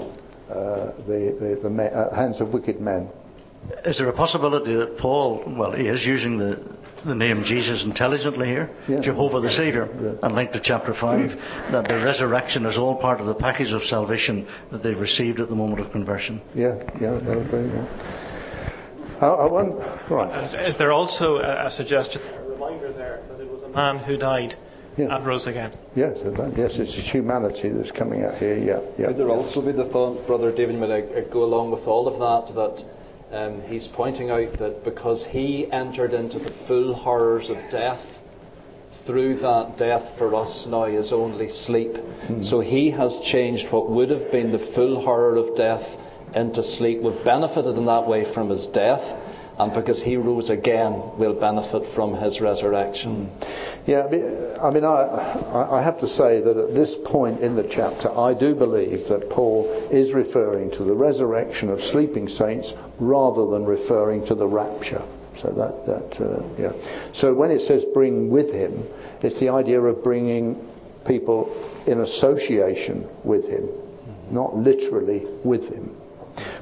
uh, 0.48 0.92
the, 1.08 1.58
the, 1.60 1.68
the 1.68 1.82
uh, 1.82 2.14
hands 2.14 2.40
of 2.40 2.50
wicked 2.50 2.80
men. 2.80 3.10
Is 3.84 3.98
there 3.98 4.08
a 4.08 4.12
possibility 4.12 4.76
that 4.76 4.98
Paul, 4.98 5.42
well, 5.58 5.72
he 5.72 5.88
is 5.88 6.06
using 6.06 6.38
the, 6.38 6.62
the 7.04 7.14
name 7.14 7.44
Jesus 7.44 7.84
intelligently 7.84 8.46
here, 8.46 8.70
Yeah. 8.88 9.00
Jehovah 9.00 9.40
the 9.40 9.50
Saviour, 9.50 9.88
and 10.22 10.34
linked 10.34 10.52
to 10.54 10.60
chapter 10.60 10.94
5, 10.94 11.30
that 11.72 11.88
the 11.88 11.96
resurrection 12.04 12.66
is 12.66 12.76
all 12.76 12.96
part 12.96 13.20
of 13.20 13.26
the 13.26 13.34
package 13.34 13.72
of 13.72 13.82
salvation 13.84 14.46
that 14.70 14.82
they 14.82 14.94
received 14.94 15.40
at 15.40 15.48
the 15.48 15.54
moment 15.54 15.80
of 15.80 15.90
conversion? 15.92 16.40
Yeah, 16.54 16.76
yeah, 17.00 17.12
that 17.18 17.36
would 17.36 17.50
be. 17.50 17.58
Yeah. 17.58 18.34
I, 19.20 19.26
I 19.26 19.50
want, 19.50 20.10
right. 20.10 20.54
Is 20.68 20.78
there 20.78 20.92
also 20.92 21.36
a, 21.38 21.66
a 21.66 21.70
suggestion, 21.70 22.22
a 22.22 22.42
reminder 22.48 22.92
there, 22.92 23.22
that 23.28 23.40
it 23.40 23.50
was 23.50 23.62
a 23.64 23.68
man 23.68 23.98
who 23.98 24.16
died 24.16 24.54
Yeah. 24.96 25.16
and 25.16 25.26
rose 25.26 25.46
again? 25.46 25.72
Yes, 25.96 26.18
yes, 26.56 26.72
it's 26.78 27.10
humanity 27.10 27.70
that's 27.70 27.90
coming 27.92 28.22
out 28.24 28.38
here. 28.38 28.58
Yeah, 28.58 28.80
yeah. 28.98 29.06
Could 29.08 29.18
there 29.18 29.30
also 29.30 29.60
be 29.64 29.72
the 29.72 29.86
thought, 29.86 30.26
Brother 30.26 30.52
David, 30.52 30.76
might 30.76 30.90
I, 30.90 31.18
I 31.18 31.20
go 31.32 31.42
along 31.44 31.70
with 31.72 31.86
all 31.86 32.06
of 32.06 32.18
that, 32.18 32.54
that 32.54 32.97
um, 33.32 33.62
he's 33.62 33.88
pointing 33.94 34.30
out 34.30 34.58
that 34.58 34.84
because 34.84 35.26
he 35.30 35.68
entered 35.70 36.14
into 36.14 36.38
the 36.38 36.54
full 36.66 36.94
horrors 36.94 37.50
of 37.50 37.56
death, 37.70 38.04
through 39.06 39.38
that 39.40 39.76
death 39.78 40.18
for 40.18 40.34
us 40.34 40.66
now 40.68 40.84
is 40.84 41.12
only 41.12 41.48
sleep. 41.50 41.96
So 42.42 42.60
he 42.60 42.90
has 42.90 43.18
changed 43.32 43.72
what 43.72 43.90
would 43.90 44.10
have 44.10 44.30
been 44.30 44.52
the 44.52 44.70
full 44.74 45.02
horror 45.02 45.36
of 45.36 45.56
death 45.56 45.82
into 46.34 46.62
sleep. 46.62 47.00
We've 47.02 47.24
benefited 47.24 47.76
in 47.76 47.86
that 47.86 48.06
way 48.06 48.32
from 48.34 48.50
his 48.50 48.66
death, 48.74 49.00
and 49.58 49.74
because 49.74 50.02
he 50.02 50.16
rose 50.16 50.50
again, 50.50 51.12
we'll 51.18 51.38
benefit 51.38 51.92
from 51.94 52.14
his 52.14 52.40
resurrection. 52.40 53.30
Yeah, 53.86 54.06
I 54.62 54.70
mean, 54.70 54.84
I, 54.84 55.68
I 55.70 55.82
have 55.82 55.98
to 56.00 56.08
say 56.08 56.40
that 56.40 56.56
at 56.56 56.74
this 56.74 56.94
point 57.06 57.40
in 57.40 57.56
the 57.56 57.64
chapter, 57.64 58.08
I 58.10 58.34
do 58.38 58.54
believe 58.54 59.08
that 59.08 59.30
Paul 59.30 59.88
is 59.90 60.14
referring 60.14 60.70
to 60.72 60.84
the 60.84 60.94
resurrection 60.94 61.70
of 61.70 61.80
sleeping 61.80 62.28
saints 62.28 62.72
rather 63.00 63.50
than 63.50 63.64
referring 63.64 64.26
to 64.26 64.34
the 64.34 64.46
rapture. 64.46 65.02
So 65.42 65.50
that, 65.50 65.86
that 65.86 66.24
uh, 66.24 66.42
yeah. 66.58 67.12
So 67.14 67.34
when 67.34 67.50
it 67.50 67.62
says 67.62 67.84
bring 67.94 68.30
with 68.30 68.52
him, 68.52 68.84
it's 69.22 69.38
the 69.40 69.48
idea 69.48 69.80
of 69.80 70.02
bringing 70.02 70.68
people 71.06 71.48
in 71.86 72.00
association 72.00 73.08
with 73.24 73.46
him. 73.46 73.68
not 74.30 74.56
literally 74.56 75.24
with 75.44 75.64
him. 75.64 75.97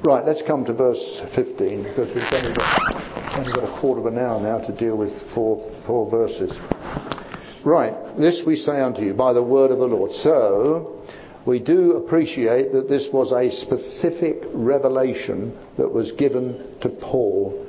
Right, 0.03 0.25
let's 0.25 0.41
come 0.45 0.65
to 0.65 0.73
verse 0.73 1.21
15 1.35 1.83
because 1.83 2.13
we've 2.13 2.23
only 2.31 2.53
got, 2.53 3.37
only 3.37 3.53
got 3.53 3.63
a 3.63 3.79
quarter 3.79 4.01
of 4.01 4.07
an 4.07 4.17
hour 4.17 4.41
now 4.41 4.59
to 4.65 4.75
deal 4.75 4.95
with 4.95 5.11
four, 5.33 5.71
four 5.85 6.09
verses. 6.09 6.55
Right, 7.63 7.93
this 8.17 8.43
we 8.45 8.55
say 8.55 8.79
unto 8.79 9.01
you 9.01 9.13
by 9.13 9.33
the 9.33 9.43
word 9.43 9.71
of 9.71 9.79
the 9.79 9.85
Lord. 9.85 10.11
So, 10.13 11.03
we 11.45 11.59
do 11.59 11.93
appreciate 11.93 12.73
that 12.73 12.89
this 12.89 13.07
was 13.11 13.31
a 13.31 13.49
specific 13.51 14.43
revelation 14.53 15.57
that 15.77 15.91
was 15.91 16.11
given 16.13 16.75
to 16.81 16.89
Paul 16.89 17.65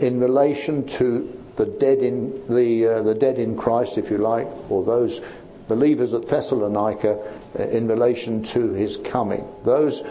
in 0.00 0.20
relation 0.20 0.86
to 0.98 1.32
the 1.56 1.66
dead 1.66 1.98
in 1.98 2.44
the 2.48 2.98
uh, 2.98 3.02
the 3.02 3.14
dead 3.14 3.38
in 3.38 3.56
Christ, 3.56 3.96
if 3.96 4.10
you 4.10 4.18
like, 4.18 4.46
or 4.68 4.84
those 4.84 5.20
believers 5.68 6.12
at 6.12 6.28
Thessalonica 6.28 7.50
uh, 7.58 7.62
in 7.68 7.86
relation 7.86 8.42
to 8.54 8.72
his 8.72 8.98
coming. 9.10 9.44
Those 9.64 10.02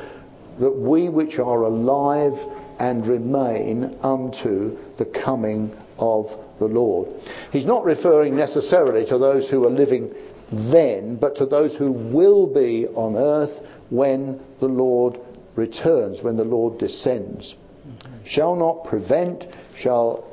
that 0.60 0.72
we 0.72 1.10
which 1.10 1.40
are 1.40 1.64
alive 1.64 2.34
and 2.80 3.08
remain 3.08 3.98
unto 4.02 4.78
the 4.98 5.06
coming 5.06 5.76
of 5.98 6.28
the 6.60 6.66
Lord. 6.66 7.08
He's 7.52 7.66
not 7.66 7.86
referring 7.86 8.36
necessarily 8.36 9.06
to 9.08 9.18
those 9.18 9.50
who 9.50 9.66
are 9.66 9.72
living 9.72 10.14
then, 10.52 11.18
but 11.18 11.36
to 11.38 11.46
those 11.46 11.76
who 11.76 11.92
will 11.92 12.48
be 12.48 12.88
on 12.88 13.16
earth 13.16 13.66
when 13.90 14.40
the 14.60 14.68
Lord 14.68 15.20
returns, 15.56 16.22
when 16.22 16.38
the 16.38 16.44
Lord 16.44 16.80
descends. 16.80 17.54
Mm-hmm. 17.88 18.26
Shall 18.26 18.56
not 18.56 18.86
prevent, 18.86 19.44
shall 19.76 20.26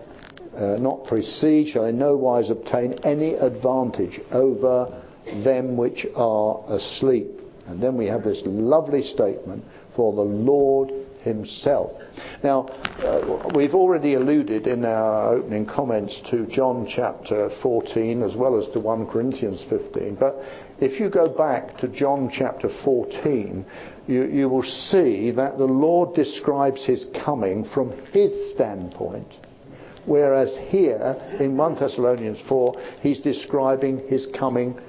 uh, 0.56 0.76
not 0.78 1.04
precede, 1.06 1.68
shall 1.68 1.84
in 1.84 1.98
no 1.98 2.16
wise 2.16 2.50
obtain 2.50 2.94
any 3.04 3.34
advantage 3.34 4.20
over 4.30 5.02
them 5.44 5.76
which 5.76 6.06
are 6.16 6.64
asleep. 6.68 7.28
And 7.66 7.82
then 7.82 7.96
we 7.96 8.06
have 8.06 8.24
this 8.24 8.42
lovely 8.44 9.04
statement 9.04 9.64
for 9.94 10.12
the 10.12 10.22
Lord 10.22 10.90
Himself. 11.22 11.92
Now, 12.42 12.62
uh, 12.62 13.50
we've 13.54 13.74
already 13.74 14.14
alluded 14.14 14.66
in 14.66 14.84
our 14.84 15.34
opening 15.34 15.66
comments 15.66 16.20
to 16.30 16.46
John 16.46 16.86
chapter 16.88 17.50
14 17.62 18.22
as 18.22 18.36
well 18.36 18.58
as 18.58 18.68
to 18.72 18.80
1 18.80 19.06
Corinthians 19.06 19.64
15, 19.68 20.16
but 20.18 20.36
if 20.80 20.98
you 20.98 21.10
go 21.10 21.28
back 21.28 21.76
to 21.78 21.88
John 21.88 22.30
chapter 22.32 22.70
14, 22.84 23.66
you, 24.06 24.24
you 24.24 24.48
will 24.48 24.64
see 24.64 25.30
that 25.32 25.58
the 25.58 25.64
Lord 25.64 26.14
describes 26.14 26.84
His 26.84 27.06
coming 27.24 27.68
from 27.74 27.92
His 28.12 28.52
standpoint. 28.52 29.28
Whereas 30.06 30.58
here 30.68 31.16
in 31.38 31.56
1 31.56 31.74
Thessalonians 31.74 32.40
4, 32.48 32.74
he's 33.00 33.20
describing 33.20 34.08
his 34.08 34.26
coming 34.26 34.80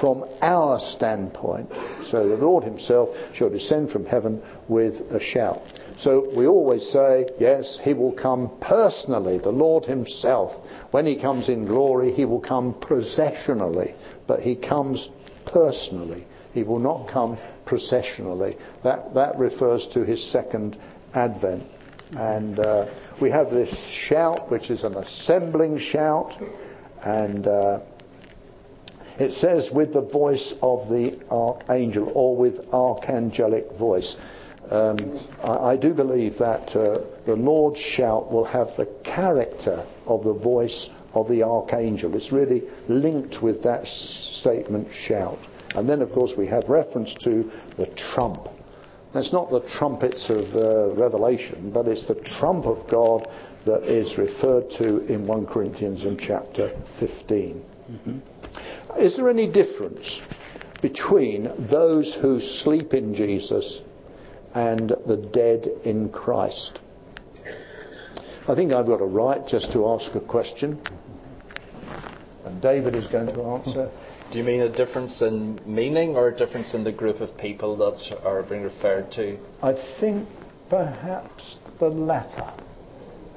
from 0.00 0.24
our 0.40 0.80
standpoint. 0.80 1.68
So 2.10 2.28
the 2.28 2.36
Lord 2.36 2.64
Himself 2.64 3.10
shall 3.34 3.50
descend 3.50 3.90
from 3.90 4.06
heaven 4.06 4.42
with 4.68 4.94
a 5.10 5.20
shout. 5.20 5.62
So 6.00 6.32
we 6.36 6.46
always 6.46 6.88
say, 6.90 7.28
yes, 7.38 7.78
He 7.82 7.94
will 7.94 8.12
come 8.12 8.50
personally, 8.60 9.38
the 9.38 9.50
Lord 9.50 9.84
Himself. 9.84 10.52
When 10.90 11.06
He 11.06 11.20
comes 11.20 11.48
in 11.48 11.66
glory, 11.66 12.12
He 12.12 12.24
will 12.24 12.40
come 12.40 12.74
processionally, 12.74 13.94
but 14.26 14.40
He 14.40 14.56
comes 14.56 15.08
personally. 15.46 16.26
He 16.52 16.62
will 16.62 16.80
not 16.80 17.08
come 17.10 17.38
processionally. 17.66 18.58
That, 18.84 19.14
that 19.14 19.38
refers 19.38 19.86
to 19.94 20.04
His 20.04 20.22
second 20.32 20.78
advent. 21.14 21.64
And 22.12 22.58
uh, 22.58 22.92
we 23.20 23.30
have 23.30 23.50
this 23.50 23.74
shout, 24.06 24.50
which 24.50 24.70
is 24.70 24.84
an 24.84 24.96
assembling 24.96 25.78
shout, 25.78 26.32
and 27.02 27.46
uh, 27.46 27.80
it 29.22 29.32
says 29.32 29.70
with 29.72 29.92
the 29.92 30.02
voice 30.02 30.52
of 30.62 30.88
the 30.88 31.18
archangel 31.30 32.10
or 32.14 32.36
with 32.36 32.56
archangelic 32.72 33.78
voice. 33.78 34.16
Um, 34.70 35.28
I, 35.42 35.72
I, 35.72 35.76
do 35.76 35.94
believe 35.94 36.38
that 36.38 36.74
uh, 36.74 37.04
the 37.26 37.36
Lord's 37.36 37.78
shout 37.78 38.32
will 38.32 38.44
have 38.44 38.68
the 38.76 38.86
character 39.04 39.86
of 40.06 40.24
the 40.24 40.34
voice 40.34 40.88
of 41.14 41.28
the 41.28 41.42
archangel. 41.42 42.14
It's 42.16 42.32
really 42.32 42.62
linked 42.88 43.42
with 43.42 43.62
that 43.64 43.86
statement 43.86 44.88
shout. 44.92 45.38
And 45.74 45.88
then, 45.88 46.02
of 46.02 46.10
course, 46.12 46.32
we 46.36 46.46
have 46.48 46.68
reference 46.68 47.14
to 47.24 47.50
the 47.76 47.86
trump. 48.14 48.48
That's 49.14 49.32
not 49.32 49.50
the 49.50 49.60
trumpets 49.78 50.26
of 50.30 50.54
uh, 50.54 50.94
Revelation, 50.94 51.70
but 51.72 51.86
it's 51.86 52.06
the 52.06 52.20
trump 52.38 52.64
of 52.64 52.90
God 52.90 53.28
that 53.66 53.84
is 53.84 54.16
referred 54.16 54.70
to 54.78 55.06
in 55.06 55.26
1 55.26 55.46
Corinthians 55.46 56.04
in 56.04 56.18
chapter 56.18 56.72
15. 56.98 57.62
Mm-hmm. 57.90 58.31
Is 58.98 59.16
there 59.16 59.28
any 59.28 59.50
difference 59.50 60.20
between 60.80 61.50
those 61.70 62.16
who 62.20 62.40
sleep 62.40 62.92
in 62.92 63.14
Jesus 63.14 63.80
and 64.54 64.90
the 65.06 65.16
dead 65.16 65.68
in 65.84 66.10
Christ? 66.10 66.78
I 68.48 68.54
think 68.54 68.72
I've 68.72 68.86
got 68.86 69.00
a 69.00 69.06
right 69.06 69.46
just 69.46 69.72
to 69.72 69.88
ask 69.88 70.14
a 70.14 70.20
question. 70.20 70.80
And 72.44 72.60
David 72.60 72.94
is 72.94 73.06
going 73.06 73.26
to 73.28 73.42
answer. 73.42 73.90
Do 74.32 74.38
you 74.38 74.44
mean 74.44 74.62
a 74.62 74.68
difference 74.68 75.20
in 75.22 75.60
meaning 75.66 76.16
or 76.16 76.28
a 76.28 76.36
difference 76.36 76.74
in 76.74 76.84
the 76.84 76.92
group 76.92 77.20
of 77.20 77.36
people 77.38 77.76
that 77.76 78.18
are 78.24 78.42
being 78.42 78.62
referred 78.62 79.12
to? 79.12 79.38
I 79.62 79.74
think 80.00 80.28
perhaps 80.68 81.58
the 81.78 81.88
latter. 81.88 82.52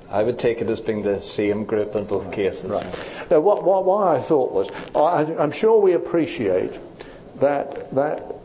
I 0.09 0.23
would 0.23 0.39
take 0.39 0.59
it 0.59 0.69
as 0.69 0.79
being 0.79 1.01
the 1.03 1.21
same 1.21 1.65
group 1.65 1.95
in 1.95 2.05
both 2.05 2.31
cases. 2.31 2.69
Right. 2.69 2.85
Now, 3.29 3.41
what, 3.41 3.63
what, 3.63 3.85
why 3.85 4.19
I 4.19 4.27
thought 4.27 4.51
was, 4.51 4.69
I, 4.95 5.33
I'm 5.41 5.51
sure 5.51 5.81
we 5.81 5.93
appreciate 5.93 6.79
that 7.41 7.93
that 7.93 8.35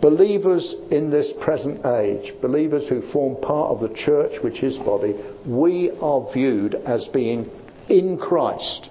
believers 0.00 0.74
in 0.90 1.10
this 1.10 1.32
present 1.40 1.84
age, 1.84 2.32
believers 2.40 2.88
who 2.88 3.02
form 3.12 3.40
part 3.40 3.70
of 3.70 3.80
the 3.80 3.94
church, 3.94 4.42
which 4.42 4.62
is 4.62 4.78
body, 4.78 5.14
we 5.46 5.90
are 6.00 6.26
viewed 6.32 6.74
as 6.74 7.08
being 7.08 7.50
in 7.88 8.18
Christ. 8.18 8.88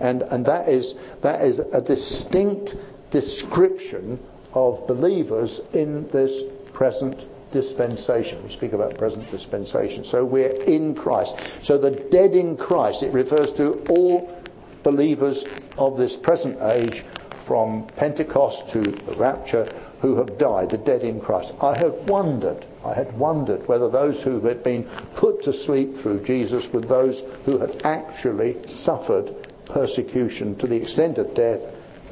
And, 0.00 0.22
and 0.22 0.46
that, 0.46 0.68
is, 0.68 0.94
that 1.22 1.42
is 1.42 1.58
a 1.58 1.80
distinct 1.80 2.74
description 3.10 4.20
of 4.52 4.86
believers 4.86 5.60
in 5.72 6.08
this 6.12 6.42
present 6.72 7.20
dispensation. 7.52 8.44
We 8.44 8.52
speak 8.52 8.72
about 8.72 8.98
present 8.98 9.30
dispensation. 9.30 10.04
So 10.04 10.24
we're 10.24 10.62
in 10.64 10.94
Christ. 10.94 11.34
So 11.64 11.78
the 11.78 11.90
dead 12.10 12.32
in 12.32 12.56
Christ, 12.56 13.02
it 13.02 13.12
refers 13.12 13.52
to 13.54 13.84
all 13.88 14.42
believers 14.84 15.44
of 15.76 15.96
this 15.96 16.16
present 16.22 16.60
age 16.62 17.04
from 17.46 17.86
Pentecost 17.96 18.70
to 18.74 18.82
the 18.82 19.16
rapture 19.18 19.64
who 20.02 20.16
have 20.16 20.38
died, 20.38 20.70
the 20.70 20.78
dead 20.78 21.02
in 21.02 21.20
Christ. 21.20 21.52
I 21.60 21.76
have 21.78 21.94
wondered, 22.08 22.66
I 22.84 22.94
had 22.94 23.18
wondered 23.18 23.66
whether 23.66 23.90
those 23.90 24.22
who 24.22 24.40
had 24.40 24.62
been 24.62 24.84
put 25.16 25.42
to 25.44 25.52
sleep 25.64 25.96
through 26.02 26.24
Jesus 26.24 26.66
were 26.72 26.82
those 26.82 27.22
who 27.46 27.58
had 27.58 27.80
actually 27.84 28.56
suffered 28.68 29.48
persecution 29.66 30.56
to 30.58 30.66
the 30.66 30.76
extent 30.76 31.18
of 31.18 31.34
death 31.34 31.60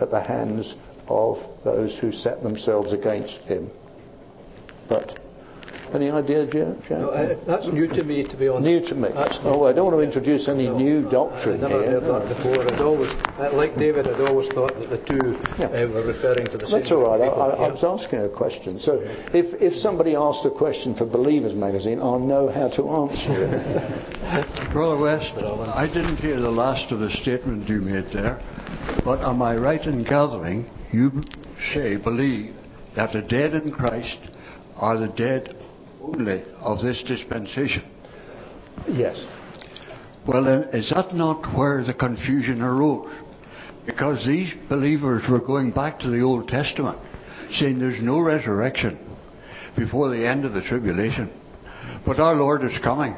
at 0.00 0.10
the 0.10 0.22
hands 0.22 0.74
of 1.08 1.38
those 1.64 1.96
who 1.98 2.12
set 2.12 2.42
themselves 2.42 2.92
against 2.92 3.38
him. 3.42 3.70
But 4.88 5.18
any 5.94 6.10
idea, 6.10 6.46
Joe? 6.46 6.76
No, 6.90 7.10
I, 7.10 7.34
that's 7.46 7.66
new 7.66 7.86
to 7.88 8.04
me, 8.04 8.24
to 8.24 8.36
be 8.36 8.48
honest. 8.48 8.64
New 8.64 8.88
to 8.88 8.94
me. 8.94 9.08
oh, 9.44 9.64
I 9.64 9.72
don't 9.72 9.86
want 9.86 9.96
to 9.96 10.02
introduce 10.02 10.48
any 10.48 10.66
no, 10.66 10.76
new 10.76 11.10
doctrine 11.10 11.64
I 11.64 11.68
never 11.68 11.82
here. 11.82 12.00
heard 12.00 12.04
that 12.04 12.36
before. 12.36 12.72
I'd 12.72 12.80
always, 12.80 13.10
uh, 13.38 13.52
like 13.52 13.74
David, 13.76 14.08
I'd 14.08 14.20
always 14.20 14.48
thought 14.52 14.74
that 14.78 14.90
the 14.90 14.98
two 15.06 15.38
yeah. 15.58 15.66
uh, 15.66 15.88
were 15.88 16.06
referring 16.06 16.46
to 16.50 16.58
the 16.58 16.66
same. 16.66 16.80
That's 16.80 16.92
all 16.92 17.06
right. 17.06 17.20
I, 17.20 17.26
I, 17.26 17.48
I, 17.66 17.68
was 17.68 17.84
asking 17.84 18.20
a 18.20 18.28
question. 18.28 18.80
So, 18.80 19.00
if 19.32 19.60
if 19.60 19.74
somebody 19.80 20.14
asked 20.14 20.44
a 20.44 20.50
question 20.50 20.94
for 20.94 21.06
Believers 21.06 21.54
magazine, 21.54 22.00
I'll 22.00 22.18
know 22.18 22.48
how 22.48 22.68
to 22.68 22.88
answer 22.88 23.44
it. 23.44 24.72
Brother 24.72 25.00
West, 25.00 25.32
I 25.36 25.86
didn't 25.86 26.16
hear 26.16 26.40
the 26.40 26.50
last 26.50 26.92
of 26.92 27.00
the 27.00 27.10
statement 27.22 27.68
you 27.68 27.80
made 27.80 28.12
there, 28.12 28.40
but 29.04 29.20
am 29.20 29.42
I 29.42 29.56
right 29.56 29.84
in 29.84 30.02
gathering 30.02 30.70
you 30.92 31.22
say 31.74 31.96
believe 31.96 32.54
that 32.94 33.12
the 33.12 33.22
dead 33.22 33.54
in 33.54 33.70
Christ 33.70 34.18
are 34.76 34.98
the 34.98 35.08
dead 35.08 35.54
only 36.06 36.44
of 36.60 36.80
this 36.80 37.02
dispensation. 37.06 37.84
Yes. 38.88 39.24
Well, 40.26 40.44
then, 40.44 40.64
is 40.72 40.90
that 40.90 41.14
not 41.14 41.56
where 41.56 41.84
the 41.84 41.94
confusion 41.94 42.60
arose? 42.60 43.12
Because 43.86 44.26
these 44.26 44.52
believers 44.68 45.22
were 45.30 45.40
going 45.40 45.70
back 45.70 46.00
to 46.00 46.10
the 46.10 46.20
Old 46.20 46.48
Testament, 46.48 46.98
saying 47.52 47.78
there's 47.78 48.02
no 48.02 48.18
resurrection 48.20 48.98
before 49.76 50.10
the 50.10 50.26
end 50.26 50.44
of 50.44 50.52
the 50.52 50.62
tribulation. 50.62 51.30
But 52.04 52.18
our 52.18 52.34
Lord 52.34 52.64
is 52.64 52.76
coming. 52.82 53.16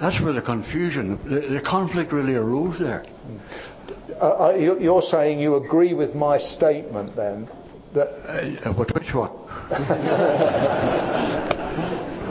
That's 0.00 0.20
where 0.22 0.34
the 0.34 0.42
confusion, 0.42 1.18
the, 1.24 1.54
the 1.54 1.62
conflict 1.64 2.12
really 2.12 2.34
arose 2.34 2.78
there. 2.78 3.06
Uh, 4.20 4.48
uh 4.48 4.54
you're 4.54 5.02
saying 5.02 5.40
you 5.40 5.56
agree 5.56 5.94
with 5.94 6.14
my 6.14 6.38
statement 6.38 7.16
then? 7.16 7.48
That 7.94 8.08
uh, 8.66 8.74
which 8.74 9.14
one? 9.14 9.30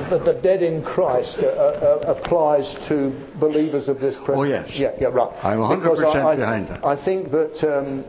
that 0.10 0.26
the 0.26 0.40
dead 0.42 0.62
in 0.64 0.84
Christ 0.84 1.38
uh, 1.40 1.48
uh, 1.48 2.16
applies 2.18 2.76
to 2.90 3.12
believers 3.40 3.88
of 3.88 4.00
this 4.00 4.16
present. 4.26 4.38
Oh 4.38 4.44
yes. 4.44 4.70
Yeah, 4.74 4.92
yeah, 5.00 5.08
right. 5.08 5.34
I'm 5.44 5.60
100 5.60 5.90
percent 5.90 6.38
behind 6.38 6.68
that. 6.70 6.86
I 6.86 7.04
think 7.04 7.32
that 7.32 7.56
um, 7.64 8.04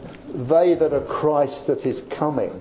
they 0.48 0.74
that 0.74 0.92
are 0.92 1.06
Christ 1.06 1.66
that 1.66 1.80
is 1.86 2.00
coming 2.18 2.60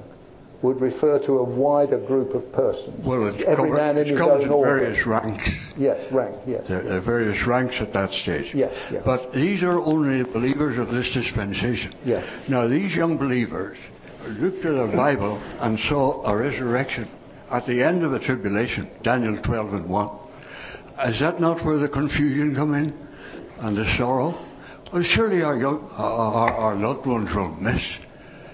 would 0.64 0.80
refer 0.80 1.20
to 1.20 1.34
a 1.40 1.44
wider 1.44 2.00
group 2.00 2.34
of 2.34 2.50
persons. 2.54 3.06
Well, 3.06 3.28
it, 3.28 3.42
Every 3.42 3.56
cover, 3.56 3.76
man 3.76 3.98
in 3.98 4.08
his 4.08 4.20
own 4.20 4.42
in 4.42 4.50
order. 4.50 4.80
various 4.80 5.06
ranks. 5.06 5.50
Yes, 5.78 6.12
rank, 6.12 6.38
yes. 6.48 6.64
There 6.68 6.82
there 6.82 6.98
are 6.98 7.02
various 7.02 7.46
ranks 7.46 7.76
at 7.82 7.92
that 7.94 8.12
stage. 8.12 8.52
Yes, 8.56 8.72
yes. 8.90 9.04
But 9.06 9.34
these 9.34 9.62
are 9.62 9.78
only 9.78 10.24
believers 10.24 10.80
of 10.80 10.90
this 10.90 11.12
dispensation. 11.14 11.94
Yes. 12.06 12.24
Now, 12.50 12.68
these 12.68 12.96
young 12.96 13.18
believers 13.18 13.78
looked 14.26 14.66
at 14.66 14.90
the 14.90 14.96
Bible 14.96 15.38
and 15.60 15.78
saw 15.90 16.24
a 16.26 16.36
resurrection 16.36 17.10
at 17.54 17.68
the 17.68 17.84
end 17.84 18.04
of 18.04 18.12
the 18.12 18.20
tribulation, 18.20 18.90
Daniel 19.04 19.40
12 19.42 19.74
and 19.74 19.90
1. 19.90 20.20
Is 21.06 21.20
that 21.20 21.40
not 21.40 21.64
where 21.64 21.78
the 21.78 21.88
confusion 21.88 22.56
come 22.56 22.74
in 22.74 22.92
and 23.60 23.78
the 23.78 23.86
sorrow? 23.98 24.34
Well, 24.92 25.04
surely 25.04 25.44
our, 25.44 25.58
young, 25.58 25.88
our, 25.92 26.52
our 26.52 26.76
loved 26.76 27.06
ones 27.06 27.30
will 27.34 27.56
miss 27.56 27.82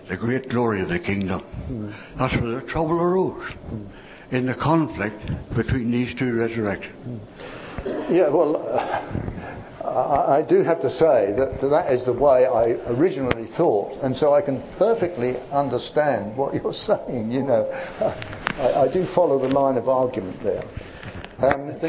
the 0.10 0.18
great 0.18 0.50
glory 0.50 0.82
of 0.82 0.90
the 0.90 1.00
kingdom. 1.00 1.42
Mm-hmm. 1.42 2.18
That's 2.20 2.42
where 2.42 2.60
the 2.60 2.68
trouble 2.68 3.00
arose 3.00 3.44
mm-hmm. 3.54 4.36
in 4.36 4.46
the 4.46 4.56
conflict 4.56 5.32
between 5.56 5.92
these 5.92 6.14
two 6.16 6.34
resurrections. 6.34 6.96
Mm-hmm. 7.08 8.14
Yeah, 8.14 8.30
well, 8.30 8.58
I, 9.82 10.40
I 10.40 10.42
do 10.48 10.64
have 10.64 10.82
to 10.82 10.90
say 10.90 11.32
that 11.38 11.60
that 11.62 11.92
is 11.94 12.04
the 12.06 12.14
way 12.14 12.46
I 12.46 12.72
originally 12.92 13.48
thought, 13.56 13.94
and 14.04 14.16
so 14.16 14.34
I 14.34 14.42
can 14.42 14.62
perfectly 14.78 15.38
understand 15.52 16.36
what 16.38 16.54
you're 16.62 16.74
saying. 16.74 17.32
You 17.32 17.44
know, 17.44 17.70
I, 17.72 18.88
I 18.90 18.94
do 18.94 19.06
follow 19.16 19.40
the 19.40 19.48
line 19.54 19.78
of 19.78 19.88
argument 19.88 20.44
there. 20.44 20.64
Um, 21.40 21.80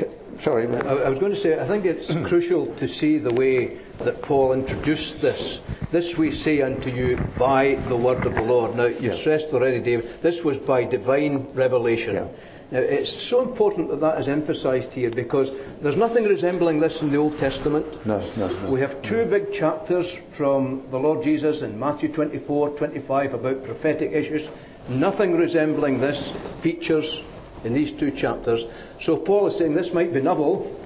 sorry, 0.42 0.66
I, 0.68 1.06
I 1.06 1.08
was 1.08 1.18
going 1.18 1.34
to 1.34 1.40
say, 1.40 1.58
I 1.58 1.66
think 1.66 1.84
it's 1.84 2.06
crucial 2.28 2.76
to 2.76 2.86
see 2.86 3.18
the 3.18 3.32
way 3.32 3.78
that 3.98 4.22
Paul 4.22 4.52
introduced 4.52 5.20
this. 5.20 5.58
This 5.90 6.14
we 6.16 6.30
say 6.30 6.62
unto 6.62 6.88
you 6.88 7.18
by 7.36 7.82
the 7.88 7.96
word 7.96 8.24
of 8.24 8.34
the 8.34 8.40
Lord. 8.40 8.76
Now, 8.76 8.86
you 8.86 9.10
Yeah. 9.10 9.20
stressed 9.22 9.48
already, 9.52 9.80
David, 9.80 10.22
this 10.22 10.38
was 10.44 10.56
by 10.58 10.84
divine 10.84 11.48
revelation. 11.54 12.14
Yeah. 12.14 12.28
Now, 12.70 12.78
it's 12.78 13.28
so 13.28 13.42
important 13.42 13.90
that 13.90 14.00
that 14.00 14.20
is 14.20 14.28
emphasised 14.28 14.90
here 14.90 15.10
because 15.10 15.50
there's 15.82 15.96
nothing 15.96 16.24
resembling 16.24 16.78
this 16.78 17.00
in 17.02 17.10
the 17.10 17.16
Old 17.16 17.36
Testament. 17.38 18.06
no, 18.06 18.20
no, 18.36 18.46
no. 18.46 18.70
We 18.70 18.80
have 18.80 19.02
two 19.02 19.26
big 19.28 19.52
chapters 19.52 20.06
from 20.36 20.86
the 20.92 20.96
Lord 20.98 21.24
Jesus 21.24 21.62
in 21.62 21.78
Matthew 21.78 22.12
24, 22.12 22.78
25 22.78 23.34
about 23.34 23.64
prophetic 23.64 24.12
issues. 24.12 24.48
Nothing 24.88 25.32
resembling 25.32 26.00
this 26.00 26.32
features 26.62 27.22
in 27.64 27.74
these 27.74 27.92
two 27.98 28.12
chapters. 28.12 28.64
So 29.00 29.16
Paul 29.16 29.48
is 29.48 29.58
saying 29.58 29.74
this 29.74 29.90
might 29.92 30.14
be 30.14 30.20
novel. 30.20 30.76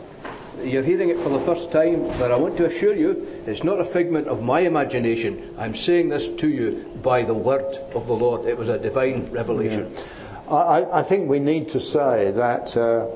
You're 0.62 0.85
hearing 0.85 1.11
it 1.11 1.23
for 1.23 1.28
the 1.28 1.44
first 1.44 1.70
time, 1.73 2.06
but 2.19 2.31
I 2.31 2.39
want 2.39 2.56
to 2.59 2.66
assure 2.66 2.94
you 2.94 3.27
it's 3.47 3.65
not 3.65 3.81
a 3.81 3.93
figment 3.93 4.28
of 4.28 4.40
my 4.40 4.61
imagination. 4.61 5.55
I'm 5.59 5.74
saying 5.74 6.09
this 6.09 6.27
to 6.39 6.48
you 6.48 6.98
by 7.02 7.24
the 7.24 7.35
word 7.35 7.74
of 7.93 8.06
the 8.06 8.12
Lord. 8.12 8.48
It 8.48 8.56
was 8.56 8.69
a 8.69 8.78
divine 8.78 9.31
revelation. 9.32 9.94
I, 9.97 10.23
I- 10.49 11.01
I 11.01 11.03
think 11.09 11.29
we 11.29 11.39
need 11.39 11.69
to 11.69 11.81
say 11.81 12.31
that 12.33 12.77
uh, 12.77 13.07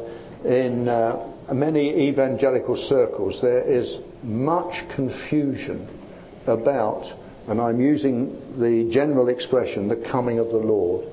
in 0.48 0.88
uh, 0.88 1.24
many 1.52 2.08
evangelical 2.08 2.76
circles 2.76 3.40
there 3.42 3.62
is 3.62 3.98
much 4.22 4.84
confusion 4.94 5.86
about, 6.46 7.04
and 7.48 7.60
I'm 7.60 7.80
using 7.80 8.36
the 8.58 8.90
general 8.92 9.28
expression, 9.28 9.88
the 9.88 9.96
coming 10.10 10.38
of 10.38 10.48
the 10.48 10.56
Lord. 10.58 11.06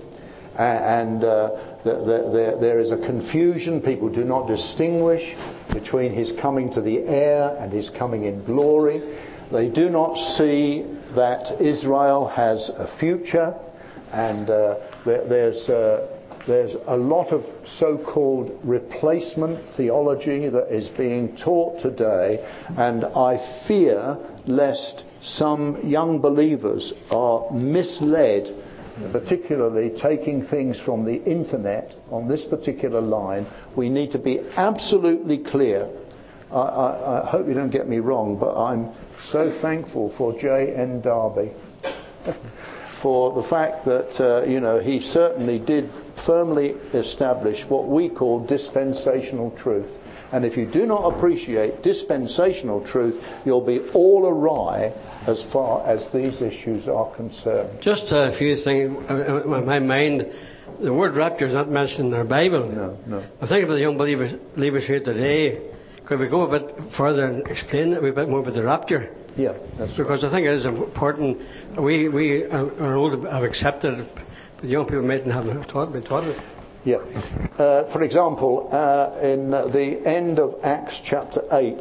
And 0.58 1.22
uh, 1.24 1.50
th- 1.84 1.98
th- 2.06 2.32
there, 2.34 2.58
there 2.62 2.80
is 2.80 2.92
a 2.92 2.98
confusion. 2.98 3.82
People 3.82 4.08
do 4.08 4.24
not 4.24 4.48
distinguish 4.48 5.36
between 5.74 6.14
his 6.14 6.32
coming 6.42 6.72
to 6.74 6.82
the 6.82 7.00
air 7.00 7.58
and 7.60 7.74
his 7.74 7.90
coming 7.90 8.24
in 8.24 8.46
glory. 8.46 9.02
They 9.52 9.68
do 9.68 9.90
not 9.90 10.16
see 10.38 10.86
that 11.16 11.62
Israel 11.62 12.28
has 12.28 12.70
a 12.70 12.88
future 13.00 13.54
and 14.14 14.50
uh, 14.50 14.76
there, 15.06 15.28
there's 15.28 15.70
uh, 15.70 16.16
there's 16.48 16.76
a 16.88 16.96
lot 16.96 17.32
of 17.32 17.44
so-called 17.66 18.60
replacement 18.64 19.76
theology 19.76 20.48
that 20.50 20.72
is 20.72 20.90
being 20.90 21.36
taught 21.38 21.82
today, 21.82 22.46
and 22.78 23.04
I 23.04 23.66
fear 23.68 24.18
lest 24.46 25.06
some 25.24 25.82
young 25.84 26.22
believers 26.22 26.94
are 27.10 27.52
misled, 27.52 28.64
particularly 29.12 29.92
taking 30.00 30.46
things 30.46 30.80
from 30.80 31.04
the 31.04 31.24
internet 31.24 31.96
on 32.12 32.28
this 32.28 32.46
particular 32.46 33.02
line. 33.02 33.48
We 33.76 33.90
need 33.90 34.12
to 34.12 34.20
be 34.20 34.40
absolutely 34.56 35.40
clear. 35.40 35.90
I, 36.52 36.56
I, 36.56 37.24
I 37.24 37.30
hope 37.32 37.48
you 37.48 37.56
don't 37.56 37.72
get 37.72 37.90
me 37.90 37.98
wrong, 37.98 38.38
but 38.40 38.56
I'm 38.56 38.94
so 39.32 39.58
thankful 39.64 40.14
for 40.16 40.40
J.N. 40.40 41.02
Darby 41.02 41.54
for 43.06 43.40
the 43.40 43.48
fact 43.48 43.86
that 43.86 44.20
uh, 44.20 44.44
you 44.46 44.60
know 44.60 44.80
he 44.80 45.00
certainly 45.00 45.60
did 45.60 45.92
firmly 46.26 46.70
establish 46.92 47.64
what 47.70 47.88
we 47.88 48.10
call 48.10 48.44
dispensational 48.48 49.52
truth. 49.52 49.92
And 50.32 50.44
if 50.44 50.58
you 50.58 50.66
do 50.66 50.88
not 50.88 51.14
appreciate 51.14 51.84
dispensational 51.84 52.84
truth, 52.84 53.24
you'll 53.46 53.64
be 53.64 53.80
all 53.94 54.26
awry 54.26 54.88
as 55.28 55.46
far 55.54 55.86
as 55.86 56.12
these 56.12 56.42
issues 56.42 56.88
are 56.88 57.16
concerned. 57.16 57.80
Just 57.80 58.06
a 58.10 58.36
few 58.40 58.56
things 58.64 58.98
in 59.08 59.50
my 59.50 59.78
mind. 59.78 60.34
The 60.82 60.92
word 60.92 61.16
rapture 61.16 61.46
is 61.46 61.54
not 61.54 61.70
mentioned 61.70 62.08
in 62.08 62.14
our 62.16 62.26
Bible. 62.26 62.72
No, 62.72 62.98
no. 63.06 63.30
I 63.40 63.48
think 63.48 63.66
of 63.66 63.70
the 63.70 63.80
young 63.80 63.98
believers, 63.98 64.34
believers 64.56 64.88
here 64.88 65.00
today. 65.00 65.70
Could 66.08 66.20
we 66.20 66.28
go 66.28 66.42
a 66.42 66.60
bit 66.60 66.94
further 66.98 67.26
and 67.26 67.48
explain 67.48 67.94
a 67.94 68.02
bit 68.02 68.28
more 68.28 68.40
about 68.40 68.56
the 68.56 68.64
rapture? 68.64 69.14
Yeah, 69.38 69.54
that's 69.78 69.92
right. 69.92 69.98
Because 69.98 70.24
I 70.24 70.32
think 70.32 70.46
it 70.48 70.54
is 70.54 70.66
important. 70.66 71.38
We 71.80 72.08
we 72.10 72.46
uh, 72.46 72.66
are 72.80 72.96
old 72.96 73.26
have 73.26 73.44
accepted 73.44 74.00
it, 74.00 74.08
but 74.16 74.66
young 74.66 74.86
people 74.86 75.04
mightn't 75.04 75.32
have 75.32 75.68
taught, 75.68 75.92
been 75.92 76.04
taught 76.04 76.24
it. 76.24 76.42
Yeah. 76.86 76.98
Uh, 76.98 77.92
for 77.92 78.04
example, 78.04 78.70
uh, 78.72 79.18
in 79.20 79.50
the 79.50 80.02
end 80.06 80.38
of 80.38 80.64
Acts 80.64 81.02
chapter 81.04 81.42
8, 81.52 81.80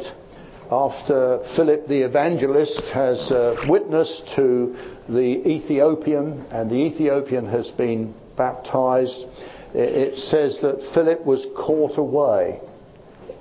after 0.70 1.44
Philip 1.54 1.86
the 1.88 2.00
evangelist 2.00 2.82
has 2.92 3.18
uh, 3.30 3.66
witnessed 3.68 4.32
to 4.36 4.74
the 5.08 5.46
Ethiopian, 5.46 6.46
and 6.50 6.70
the 6.70 6.76
Ethiopian 6.76 7.46
has 7.46 7.70
been 7.72 8.14
baptized, 8.36 9.26
it, 9.74 10.14
it 10.14 10.18
says 10.18 10.58
that 10.62 10.90
Philip 10.94 11.24
was 11.24 11.46
caught 11.54 11.98
away 11.98 12.60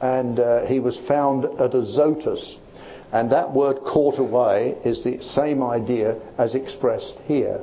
and 0.01 0.37
uh, 0.39 0.65
he 0.65 0.79
was 0.79 0.99
found 1.07 1.45
at 1.45 1.73
Azotus. 1.73 2.57
And 3.13 3.31
that 3.31 3.53
word 3.53 3.77
caught 3.85 4.17
away 4.17 4.75
is 4.83 5.03
the 5.03 5.21
same 5.21 5.61
idea 5.63 6.19
as 6.39 6.55
expressed 6.55 7.13
here. 7.25 7.61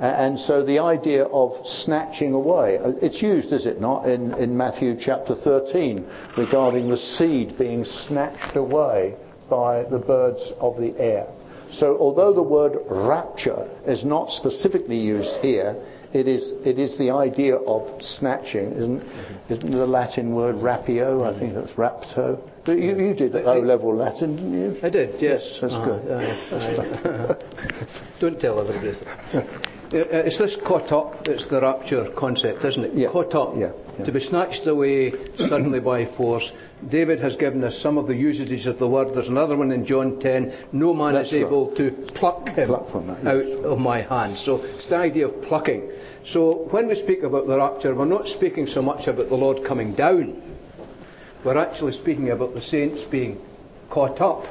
And 0.00 0.38
so 0.38 0.64
the 0.64 0.78
idea 0.78 1.24
of 1.26 1.52
snatching 1.66 2.32
away, 2.32 2.78
uh, 2.78 2.92
it's 3.02 3.20
used, 3.22 3.52
is 3.52 3.66
it 3.66 3.80
not, 3.80 4.08
in, 4.08 4.32
in 4.34 4.56
Matthew 4.56 4.96
chapter 4.98 5.34
13 5.34 6.06
regarding 6.38 6.88
the 6.88 6.96
seed 6.96 7.58
being 7.58 7.84
snatched 7.84 8.56
away 8.56 9.14
by 9.50 9.84
the 9.84 9.98
birds 9.98 10.52
of 10.58 10.78
the 10.78 10.98
air. 10.98 11.26
So 11.72 11.98
although 11.98 12.32
the 12.32 12.42
word 12.42 12.78
rapture 12.88 13.68
is 13.86 14.04
not 14.04 14.30
specifically 14.30 14.98
used 14.98 15.36
here, 15.42 15.76
it 16.12 16.26
is, 16.26 16.54
it 16.64 16.78
is 16.78 16.98
the 16.98 17.10
idea 17.10 17.56
of 17.56 18.02
snatching, 18.02 18.72
isn't, 18.72 19.02
isn't 19.50 19.70
the 19.70 19.86
Latin 19.86 20.34
word 20.34 20.56
rapio? 20.56 21.22
I 21.22 21.38
think 21.38 21.54
that's 21.54 21.72
rapto. 21.72 22.40
You, 22.66 22.74
you 22.74 23.14
did 23.14 23.34
O-level 23.34 23.96
Latin, 23.96 24.36
didn't 24.36 24.52
you? 24.52 24.76
I 24.82 24.90
did, 24.90 25.20
yes. 25.20 25.58
That's 25.60 25.72
Uh, 25.72 25.84
good. 25.84 26.10
uh, 26.12 27.34
Don't 28.20 28.38
tell 28.40 28.60
everybody. 28.60 28.92
Uh, 29.92 29.96
It's 30.24 30.38
this 30.38 30.56
caught 30.68 30.92
up, 30.92 31.26
it's 31.26 31.48
the 31.48 31.60
rapture 31.60 32.06
concept, 32.16 32.64
isn't 32.64 32.84
it? 32.84 32.94
Yeah, 32.94 33.08
Caught 33.10 33.34
up. 33.34 33.54
yeah, 33.56 33.72
yeah. 33.98 34.04
To 34.04 34.12
be 34.12 34.20
snatched 34.20 34.64
away 34.68 35.10
suddenly 35.36 35.80
by 35.80 36.04
force. 36.16 36.48
David 36.88 37.18
has 37.18 37.34
given 37.34 37.64
us 37.64 37.76
some 37.82 37.98
of 37.98 38.06
the 38.06 38.14
usages 38.14 38.66
of 38.66 38.78
the 38.78 38.86
word. 38.86 39.08
There's 39.16 39.26
another 39.26 39.56
one 39.56 39.72
in 39.72 39.84
John 39.84 40.20
10. 40.20 40.66
No 40.70 40.94
man 40.94 41.14
That's 41.14 41.32
is 41.32 41.40
able 41.40 41.74
to 41.74 41.90
pluck 42.14 42.46
him 42.50 42.68
Pluck 42.68 42.86
that, 43.04 43.26
out 43.26 43.64
of 43.64 43.78
my 43.80 44.02
hand. 44.02 44.38
So 44.44 44.60
it's 44.62 44.86
the 44.88 44.94
idea 44.96 45.26
of 45.26 45.42
plucking. 45.42 45.90
So 46.24 46.68
when 46.70 46.86
we 46.86 46.94
speak 46.94 47.24
about 47.24 47.48
the 47.48 47.56
rapture, 47.58 47.92
we're 47.92 48.04
not 48.04 48.28
speaking 48.28 48.68
so 48.68 48.80
much 48.82 49.08
about 49.08 49.28
the 49.28 49.34
Lord 49.34 49.66
coming 49.66 49.96
down. 49.96 50.49
We're 51.44 51.58
actually 51.58 51.92
speaking 51.92 52.30
about 52.30 52.54
the 52.54 52.60
saints 52.60 53.02
being 53.10 53.40
caught 53.90 54.20
up. 54.20 54.44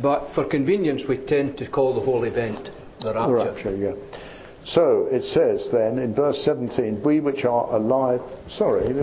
But 0.00 0.34
for 0.34 0.44
convenience, 0.44 1.02
we 1.08 1.18
tend 1.18 1.58
to 1.58 1.68
call 1.68 1.94
the 1.94 2.00
whole 2.00 2.24
event 2.24 2.70
the 3.00 3.14
rapture. 3.14 3.36
The 3.36 3.44
rapture, 3.44 3.76
yeah. 3.76 4.18
So 4.64 5.08
it 5.10 5.24
says 5.24 5.68
then 5.72 5.98
in 5.98 6.14
verse 6.14 6.40
17, 6.44 7.02
we 7.04 7.20
which 7.20 7.44
are 7.44 7.74
alive. 7.74 8.20
Sorry, 8.48 8.88
you 8.88 8.94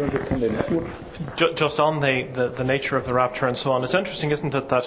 want 0.00 0.12
to 0.12 0.26
come 0.28 0.42
in? 0.42 1.36
Ju- 1.36 1.52
just 1.54 1.78
on 1.78 2.00
the, 2.00 2.28
the, 2.34 2.54
the 2.56 2.64
nature 2.64 2.96
of 2.96 3.04
the 3.04 3.12
rapture 3.12 3.46
and 3.46 3.56
so 3.56 3.70
on, 3.72 3.84
it's 3.84 3.94
interesting, 3.94 4.30
isn't 4.30 4.54
it, 4.54 4.68
that, 4.70 4.84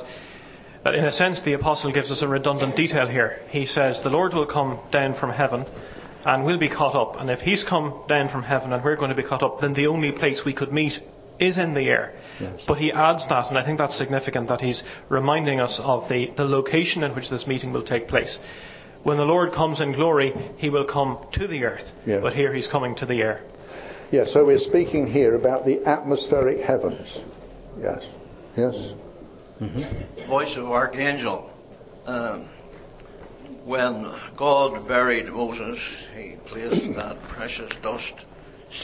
that 0.84 0.96
in 0.96 1.06
a 1.06 1.12
sense 1.12 1.44
the 1.44 1.54
apostle 1.54 1.94
gives 1.94 2.12
us 2.12 2.24
a 2.24 2.28
redundant 2.28 2.76
detail 2.76 3.08
here. 3.08 3.40
He 3.50 3.68
says, 3.68 4.02
The 4.04 4.10
Lord 4.10 4.34
will 4.34 4.48
come 4.48 4.80
down 4.92 5.16
from 5.20 5.32
heaven 5.32 5.66
and 6.26 6.44
we'll 6.44 6.60
be 6.60 6.70
caught 6.70 6.96
up. 6.96 7.22
And 7.22 7.30
if 7.30 7.42
he's 7.42 7.64
come 7.64 8.04
down 8.08 8.30
from 8.30 8.42
heaven 8.42 8.74
and 8.74 8.84
we're 8.84 8.96
going 8.96 9.10
to 9.10 9.16
be 9.16 9.28
caught 9.28 9.44
up, 9.44 9.60
then 9.62 9.74
the 9.74 9.88
only 9.88 10.12
place 10.12 10.42
we 10.44 10.54
could 10.54 10.74
meet 10.74 10.94
is 11.40 11.58
in 11.58 11.74
the 11.74 11.88
air. 11.90 12.14
Yes. 12.40 12.62
But 12.68 12.78
he 12.78 12.92
adds 12.92 13.26
that, 13.30 13.48
and 13.50 13.58
I 13.58 13.66
think 13.66 13.78
that's 13.78 13.98
significant, 13.98 14.50
that 14.50 14.62
he's 14.62 14.84
reminding 15.10 15.60
us 15.60 15.80
of 15.82 16.10
the, 16.10 16.32
the 16.36 16.46
location 16.46 17.04
in 17.04 17.16
which 17.16 17.30
this 17.30 17.48
meeting 17.48 17.72
will 17.72 17.84
take 17.84 18.08
place. 18.08 18.38
when 19.04 19.18
the 19.18 19.24
Lord 19.26 19.54
comes 19.54 19.82
in 19.82 19.94
glory, 19.94 20.34
he 20.58 20.70
will 20.70 20.86
come 20.86 21.28
to 21.34 21.48
the 21.48 21.64
earth. 21.64 21.88
Yeah. 22.06 22.20
But 22.22 22.34
here 22.34 22.54
he's 22.54 22.68
coming 22.68 22.96
to 22.96 23.06
the 23.06 23.22
air. 23.22 23.44
Yeah, 24.12 24.26
so 24.26 24.46
we're 24.46 24.60
speaking 24.60 25.08
here 25.08 25.36
about 25.36 25.66
the 25.66 25.84
atmospheric 25.86 26.60
heavens. 26.66 27.20
Yes. 27.80 28.04
Yes. 28.58 28.94
voice 30.28 30.56
of 30.58 30.66
archangel. 30.66 31.52
Um, 32.06 32.50
when 33.64 34.12
God 34.38 34.88
buried 34.88 35.28
Moses, 35.28 35.80
he 36.16 36.36
placed 36.46 36.96
that 36.96 37.18
precious 37.30 37.72
dust 37.82 38.26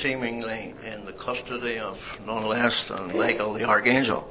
seemingly 0.01 0.73
in 0.83 1.05
the 1.05 1.13
custody 1.13 1.79
of 1.79 1.97
none 2.25 2.45
less 2.45 2.85
than 2.89 3.17
Michael 3.17 3.53
the 3.53 3.63
archangel. 3.63 4.27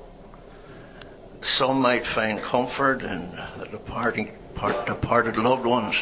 Some 1.42 1.80
might 1.80 2.04
find 2.14 2.40
comfort 2.40 3.02
in 3.02 3.30
the 3.58 3.66
departing, 3.70 4.32
part, 4.54 4.86
departed 4.86 5.36
loved 5.36 5.66
ones. 5.66 5.96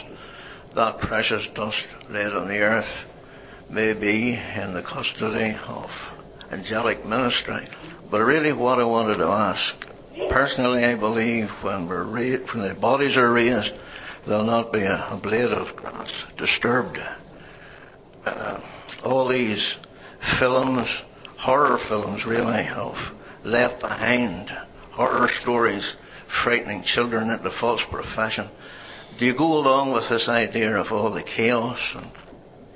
That 0.74 0.98
precious 1.00 1.46
dust 1.54 1.86
laid 2.08 2.32
on 2.32 2.48
the 2.48 2.58
earth 2.58 3.06
may 3.70 3.94
be 3.94 4.34
in 4.34 4.74
the 4.74 4.82
custody 4.82 5.56
of 5.66 5.90
angelic 6.50 7.04
ministry. 7.04 7.68
But 8.10 8.20
really, 8.20 8.52
what 8.52 8.78
I 8.78 8.84
wanted 8.84 9.18
to 9.18 9.26
ask 9.26 9.74
Personally, 10.30 10.84
I 10.84 10.98
believe 10.98 11.48
when, 11.62 11.88
we're 11.88 12.04
ra- 12.04 12.44
when 12.52 12.68
the 12.68 12.76
bodies 12.78 13.16
are 13.16 13.32
raised, 13.32 13.72
there'll 14.26 14.44
not 14.44 14.72
be 14.72 14.80
a, 14.80 15.18
blade 15.22 15.52
of 15.52 15.74
grass 15.76 16.10
disturbed. 16.36 16.98
Uh, 18.24 18.60
all 19.04 19.28
these 19.28 19.76
films, 20.38 20.88
horror 21.38 21.78
films 21.88 22.24
really, 22.26 22.64
have 22.64 22.96
left 23.44 23.80
behind 23.80 24.48
horror 24.92 25.28
stories 25.42 25.94
frightening 26.44 26.82
children 26.82 27.30
into 27.30 27.50
false 27.60 27.82
profession. 27.90 28.48
Do 29.18 29.26
you 29.26 29.36
go 29.36 29.54
along 29.54 29.92
with 29.92 30.08
this 30.08 30.28
idea 30.28 30.76
of 30.76 30.92
all 30.92 31.12
the 31.12 31.22
chaos 31.22 31.78
and 31.94 32.10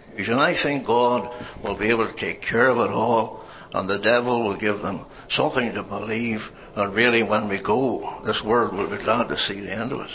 confusion? 0.06 0.38
I 0.38 0.54
think 0.60 0.86
God 0.86 1.30
will 1.62 1.78
be 1.78 1.90
able 1.90 2.12
to 2.12 2.18
take 2.18 2.42
care 2.42 2.68
of 2.68 2.78
it 2.78 2.90
all, 2.90 3.44
and 3.74 3.88
the 3.88 3.98
devil 3.98 4.44
will 4.44 4.58
give 4.58 4.78
them 4.78 5.06
something 5.28 5.72
to 5.74 5.82
believe 5.82 6.40
and 6.74 6.94
really, 6.94 7.22
when 7.22 7.48
we 7.48 7.62
go, 7.62 8.22
this 8.24 8.42
world 8.44 8.74
will 8.74 8.88
be 8.88 9.02
glad 9.04 9.28
to 9.28 9.36
see 9.36 9.60
the 9.60 9.72
end 9.72 9.92
of 9.92 10.00
us. 10.00 10.10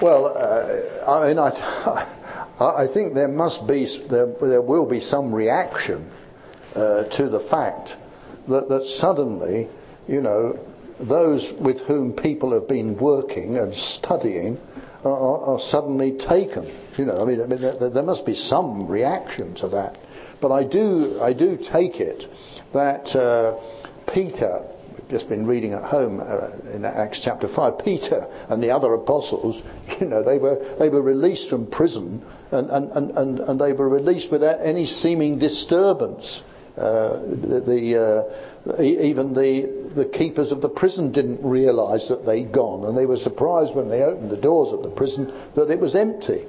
Well, 0.00 0.26
uh, 0.26 1.04
I 1.10 1.28
mean, 1.28 1.38
I, 1.38 1.50
I 2.58 2.86
think 2.92 3.14
there 3.14 3.28
must 3.28 3.66
be, 3.66 3.86
there, 4.08 4.32
there 4.40 4.62
will 4.62 4.88
be 4.88 5.00
some 5.00 5.34
reaction 5.34 6.10
uh, 6.74 7.04
to 7.16 7.28
the 7.28 7.46
fact 7.50 7.90
that, 8.48 8.68
that 8.68 8.84
suddenly, 8.98 9.68
you 10.08 10.22
know, 10.22 10.58
those 10.98 11.52
with 11.60 11.80
whom 11.80 12.14
people 12.14 12.58
have 12.58 12.66
been 12.66 12.96
working 12.98 13.58
and 13.58 13.74
studying 13.74 14.58
are, 15.04 15.44
are, 15.44 15.60
suddenly 15.60 16.16
taken. 16.28 16.64
You 16.96 17.04
know, 17.04 17.20
I 17.20 17.24
mean, 17.26 17.42
I 17.42 17.46
mean 17.46 17.60
there, 17.60 17.90
there 17.90 18.02
must 18.02 18.24
be 18.24 18.34
some 18.34 18.88
reaction 18.88 19.54
to 19.56 19.68
that. 19.68 19.98
But 20.40 20.52
I 20.52 20.64
do, 20.64 21.20
I 21.20 21.34
do 21.34 21.58
take 21.70 21.96
it 21.96 22.24
that 22.72 23.06
uh, 23.14 23.60
Peter 24.14 24.66
we've 24.92 25.08
just 25.10 25.28
been 25.28 25.46
reading 25.46 25.72
at 25.74 25.84
home 25.84 26.20
uh, 26.20 26.74
in 26.74 26.84
Acts 26.84 27.20
chapter 27.22 27.48
5, 27.54 27.78
Peter 27.84 28.26
and 28.48 28.62
the 28.62 28.70
other 28.70 28.94
apostles, 28.94 29.60
you 30.00 30.06
know, 30.06 30.22
they 30.22 30.38
were, 30.38 30.76
they 30.78 30.88
were 30.88 31.02
released 31.02 31.48
from 31.50 31.66
prison 31.66 32.24
and, 32.50 32.70
and, 32.70 33.10
and, 33.16 33.40
and 33.40 33.60
they 33.60 33.72
were 33.72 33.88
released 33.88 34.30
without 34.30 34.60
any 34.62 34.86
seeming 34.86 35.38
disturbance. 35.38 36.40
Uh, 36.76 37.20
the, 37.64 38.28
uh, 38.68 38.82
even 38.82 39.32
the, 39.32 39.92
the 39.96 40.04
keepers 40.04 40.52
of 40.52 40.60
the 40.60 40.68
prison 40.68 41.10
didn't 41.10 41.42
realize 41.42 42.06
that 42.08 42.26
they'd 42.26 42.52
gone 42.52 42.84
and 42.84 42.96
they 42.96 43.06
were 43.06 43.16
surprised 43.16 43.74
when 43.74 43.88
they 43.88 44.02
opened 44.02 44.30
the 44.30 44.36
doors 44.36 44.74
of 44.74 44.82
the 44.82 44.94
prison 44.94 45.26
that 45.54 45.70
it 45.70 45.80
was 45.80 45.94
empty. 45.96 46.44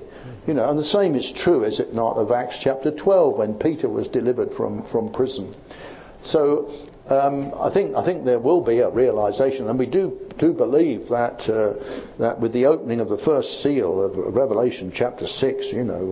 You 0.46 0.54
know, 0.54 0.70
and 0.70 0.78
the 0.78 0.84
same 0.84 1.16
is 1.16 1.32
true, 1.36 1.64
is 1.64 1.80
it 1.80 1.94
not, 1.94 2.18
of 2.18 2.32
Acts 2.32 2.60
chapter 2.62 2.92
12 2.92 3.38
when 3.38 3.54
Peter 3.54 3.88
was 3.88 4.08
delivered 4.10 4.50
from, 4.58 4.86
from 4.92 5.14
prison. 5.14 5.56
So 6.26 6.87
um, 7.10 7.54
I 7.60 7.74
think 7.74 7.96
I 7.96 8.04
think 8.04 8.26
there 8.26 8.40
will 8.40 8.62
be 8.62 8.80
a 8.80 8.90
realization, 8.90 9.70
and 9.70 9.80
we 9.80 9.86
do 9.86 10.20
do 10.40 10.54
believe 10.54 11.08
that 11.10 11.40
uh, 11.50 11.74
that 12.20 12.40
with 12.40 12.54
the 12.54 12.66
opening 12.66 13.00
of 13.00 13.10
the 13.10 13.18
first 13.20 13.64
seal 13.64 14.04
of 14.04 14.36
Revelation 14.36 14.92
chapter 14.94 15.26
six, 15.26 15.66
you 15.72 15.84
know, 15.84 16.04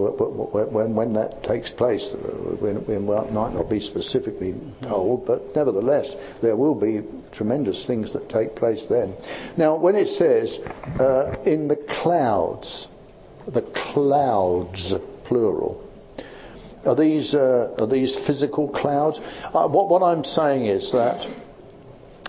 when 0.72 0.95
when 0.95 1.13
that 1.13 1.43
takes 1.43 1.69
place, 1.72 2.03
uh, 2.13 2.55
we 2.61 2.97
might 2.97 3.31
not 3.31 3.69
be 3.69 3.80
specifically 3.80 4.55
told, 4.84 5.26
but 5.26 5.55
nevertheless, 5.55 6.07
there 6.41 6.55
will 6.55 6.76
be 6.76 7.01
tremendous 7.34 7.85
things 7.85 8.13
that 8.13 8.30
take 8.30 8.55
place 8.55 8.85
then. 8.89 9.15
Now, 9.57 9.76
when 9.76 9.95
it 9.95 10.07
says 10.17 10.57
uh, 10.99 11.41
in 11.45 11.67
the 11.67 11.77
clouds, 12.01 12.88
the 13.47 13.61
clouds 13.93 14.93
plural. 15.26 15.84
Are 16.85 16.95
these, 16.95 17.33
uh, 17.33 17.75
are 17.79 17.87
these 17.87 18.15
physical 18.27 18.69
clouds? 18.69 19.17
Uh, 19.19 19.67
what, 19.67 19.89
what 19.89 20.03
I'm 20.03 20.23
saying 20.23 20.65
is 20.67 20.91
that 20.91 21.25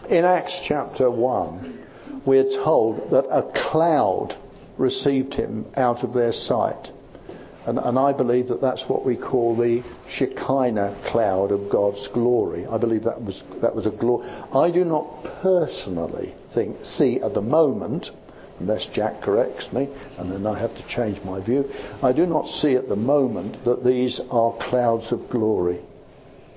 in 0.09 0.25
Acts 0.25 0.59
chapter 0.67 1.11
1, 1.11 1.87
we're 2.25 2.65
told 2.65 3.11
that 3.11 3.25
a 3.31 3.51
cloud 3.71 4.37
received 4.79 5.35
him 5.35 5.67
out 5.77 6.03
of 6.05 6.15
their 6.15 6.33
sight. 6.33 6.89
And, 7.67 7.79
and, 7.79 7.99
I 7.99 8.13
believe 8.13 8.47
that 8.49 8.61
that's 8.61 8.85
what 8.87 9.05
we 9.05 9.17
call 9.17 9.57
the 9.57 9.83
Shekinah 10.09 11.03
cloud 11.11 11.51
of 11.51 11.69
God's 11.69 12.09
glory. 12.15 12.65
I 12.65 12.79
believe 12.79 13.03
that 13.03 13.21
was, 13.21 13.43
that 13.61 13.75
was 13.75 13.87
a 13.87 13.91
glory. 13.91 14.29
I 14.29 14.71
do 14.71 14.85
not 14.85 15.25
personally 15.43 16.33
think, 16.55 16.77
see 16.85 17.21
at 17.21 17.35
the 17.35 17.43
moment, 17.43 18.11
unless 18.61 18.87
Jack 18.95 19.23
corrects 19.23 19.73
me, 19.73 19.89
and 20.19 20.31
then 20.31 20.47
I 20.47 20.59
have 20.59 20.75
to 20.77 20.89
change 20.89 21.23
my 21.25 21.41
view. 21.41 21.65
I 22.03 22.13
do 22.13 22.27
not 22.27 22.49
see 22.49 22.75
at 22.75 22.89
the 22.89 22.97
moment 22.97 23.65
that 23.65 23.85
these 23.85 24.21
are 24.31 24.57
clouds 24.69 25.13
of 25.13 25.29
glory. 25.31 25.81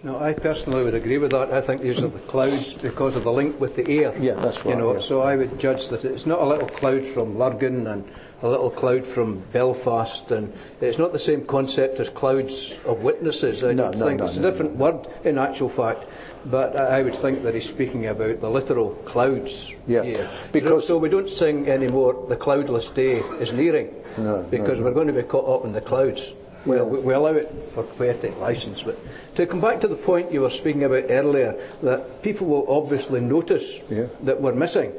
No, 0.01 0.17
I 0.17 0.31
personally 0.31 0.85
would 0.85 0.93
agree 0.93 1.17
with 1.17 1.31
that. 1.31 1.51
I 1.51 1.65
think 1.65 1.81
these 1.81 1.99
are 1.99 2.07
the 2.07 2.25
clouds 2.29 2.73
because 2.81 3.15
of 3.15 3.25
the 3.25 3.31
link 3.31 3.59
with 3.59 3.75
the 3.75 3.85
air. 3.89 4.17
Yeah, 4.17 4.35
that's 4.35 4.55
right. 4.57 4.67
You 4.67 4.75
know, 4.75 4.93
yeah. 4.93 5.05
so 5.05 5.19
I 5.19 5.35
would 5.35 5.59
judge 5.59 5.89
that 5.89 6.05
it's 6.05 6.25
not 6.25 6.39
a 6.39 6.47
little 6.47 6.69
cloud 6.69 7.01
from 7.13 7.37
Lurgan 7.37 7.85
and 7.85 8.05
a 8.41 8.47
little 8.47 8.71
cloud 8.71 9.03
from 9.13 9.43
Belfast, 9.51 10.31
and 10.31 10.53
it's 10.79 10.97
not 10.97 11.11
the 11.11 11.19
same 11.19 11.45
concept 11.45 11.99
as 11.99 12.07
clouds 12.15 12.73
of 12.85 12.99
witnesses. 12.99 13.61
I 13.61 13.73
no, 13.73 13.91
no, 13.91 14.07
think 14.07 14.21
no, 14.21 14.27
it's 14.27 14.37
no, 14.37 14.47
a 14.47 14.51
different 14.51 14.77
word 14.77 15.05
in 15.25 15.37
actual 15.37 15.75
fact. 15.75 16.05
But 16.49 16.77
I 16.77 17.01
would 17.01 17.19
think 17.21 17.43
that 17.43 17.53
he's 17.53 17.67
speaking 17.67 18.07
about 18.07 18.39
the 18.39 18.49
literal 18.49 18.95
clouds 19.05 19.73
yeah. 19.85 20.03
here. 20.03 20.49
Because 20.53 20.87
so 20.87 20.97
we 20.97 21.09
don't 21.09 21.27
sing 21.27 21.67
anymore, 21.67 22.25
the 22.29 22.37
cloudless 22.37 22.89
day 22.95 23.19
is 23.41 23.51
nearing, 23.51 23.93
no, 24.17 24.47
because 24.49 24.79
we're 24.79 24.93
going 24.93 25.07
to 25.07 25.13
be 25.13 25.23
caught 25.23 25.59
up 25.59 25.65
in 25.65 25.73
the 25.73 25.81
clouds. 25.81 26.21
Well, 26.65 26.89
we, 26.89 26.99
we 26.99 27.13
allow 27.13 27.33
it 27.33 27.47
for 27.73 27.83
poetic 27.97 28.35
license. 28.37 28.81
But 28.83 28.97
to 29.35 29.47
come 29.47 29.61
back 29.61 29.79
to 29.81 29.87
the 29.87 29.95
point 29.95 30.31
you 30.31 30.41
were 30.41 30.49
speaking 30.49 30.83
about 30.83 31.05
earlier, 31.09 31.75
that 31.83 32.21
people 32.21 32.47
will 32.47 32.65
obviously 32.67 33.21
notice 33.21 33.63
yeah. 33.89 34.07
that 34.25 34.41
we're 34.41 34.55
missing. 34.55 34.93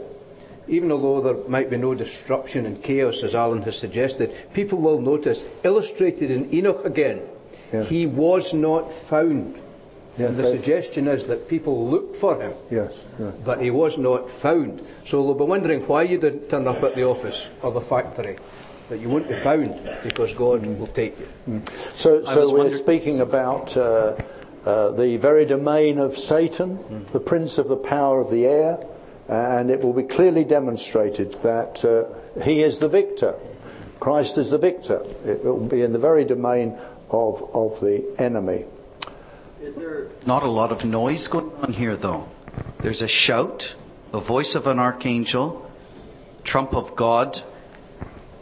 Even 0.69 0.93
although 0.93 1.21
there 1.21 1.49
might 1.49 1.69
be 1.69 1.77
no 1.77 1.95
disruption 1.95 2.65
and 2.65 2.83
chaos, 2.83 3.23
as 3.25 3.35
Alan 3.35 3.63
has 3.63 3.79
suggested, 3.79 4.31
people 4.55 4.81
will 4.81 5.01
notice, 5.01 5.43
illustrated 5.65 6.31
in 6.31 6.55
Enoch 6.55 6.85
again, 6.85 7.23
yeah. 7.73 7.85
he 7.85 8.07
was 8.07 8.49
not 8.55 8.89
found. 9.09 9.61
Yeah, 10.17 10.27
and 10.27 10.39
the 10.39 10.51
suggestion 10.51 11.09
is 11.09 11.27
that 11.29 11.49
people 11.49 11.89
looked 11.89 12.17
for 12.21 12.41
him, 12.41 12.53
yes, 12.71 12.93
yeah. 13.19 13.31
but 13.45 13.61
he 13.61 13.71
was 13.71 13.95
not 13.97 14.29
found. 14.43 14.83
So 15.07 15.23
they'll 15.23 15.35
be 15.35 15.45
wondering 15.45 15.83
why 15.83 16.03
you 16.03 16.19
didn't 16.19 16.49
turn 16.49 16.67
up 16.67 16.83
at 16.83 16.95
the 16.95 17.05
office 17.05 17.49
or 17.63 17.73
the 17.73 17.81
factory 17.83 18.37
that 18.91 19.01
you 19.01 19.09
won't 19.09 19.29
be 19.29 19.41
found 19.43 19.73
because 20.03 20.33
God 20.35 20.63
Mm. 20.63 20.79
will 20.79 20.89
take 20.89 21.15
you. 21.19 21.27
So, 21.97 22.23
so 22.25 22.53
we're 22.53 22.59
wonder- 22.59 22.79
speaking 22.79 23.21
about 23.21 23.75
uh, 23.77 23.81
uh, 24.65 24.93
the 24.93 25.17
very 25.17 25.47
domain 25.47 25.99
of 25.99 26.17
Satan, 26.19 27.07
the 27.13 27.21
prince 27.21 27.57
of 27.57 27.69
the 27.69 27.77
power 27.77 28.21
of 28.21 28.31
the 28.31 28.45
air, 28.45 28.79
and 29.29 29.71
it 29.71 29.81
will 29.83 29.93
be 29.93 30.03
clearly 30.03 30.45
demonstrated 30.45 31.37
that 31.43 31.83
uh, 31.85 32.43
he 32.43 32.63
is 32.63 32.79
the 32.81 32.89
victor. 32.89 33.35
Christ 34.01 34.37
is 34.39 34.51
the 34.51 34.59
victor. 34.59 35.01
It 35.25 35.45
will 35.45 35.69
be 35.69 35.83
in 35.83 35.93
the 35.93 35.99
very 35.99 36.25
domain 36.25 36.77
of, 37.11 37.35
of 37.55 37.81
the 37.81 38.05
enemy. 38.19 38.65
Is 39.63 39.77
there 39.77 40.09
not 40.27 40.43
a 40.43 40.51
lot 40.51 40.73
of 40.73 40.85
noise 40.85 41.29
going 41.29 41.51
on 41.63 41.73
here, 41.73 41.97
though? 41.97 42.27
There's 42.83 43.03
a 43.03 43.09
shout, 43.09 43.63
the 44.11 44.21
voice 44.21 44.55
of 44.57 44.67
an 44.67 44.79
archangel, 44.79 45.71
trump 46.45 46.73
of 46.75 46.97
God. 46.97 47.37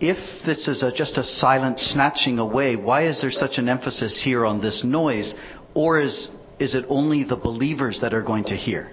If 0.00 0.46
this 0.46 0.68
is 0.68 0.82
a, 0.84 0.92
just 0.92 1.18
a 1.18 1.24
silent 1.24 1.80
snatching 1.80 2.38
away, 2.38 2.76
why 2.76 3.06
is 3.06 3.20
there 3.20 3.32
such 3.32 3.58
an 3.58 3.68
emphasis 3.68 4.22
here 4.24 4.46
on 4.46 4.60
this 4.60 4.84
noise? 4.84 5.34
Or 5.74 5.98
is, 5.98 6.28
is 6.60 6.76
it 6.76 6.84
only 6.88 7.24
the 7.24 7.36
believers 7.36 8.00
that 8.02 8.14
are 8.14 8.22
going 8.22 8.44
to 8.44 8.56
hear? 8.56 8.92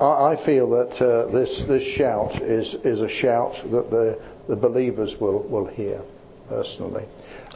I, 0.00 0.34
I 0.34 0.42
feel 0.44 0.68
that 0.70 0.96
uh, 1.00 1.32
this, 1.32 1.62
this 1.66 1.82
shout 1.96 2.42
is, 2.42 2.74
is 2.84 3.00
a 3.00 3.08
shout 3.08 3.54
that 3.70 3.90
the, 3.90 4.20
the 4.48 4.56
believers 4.56 5.14
will, 5.18 5.48
will 5.48 5.66
hear 5.66 6.02
personally. 6.48 7.06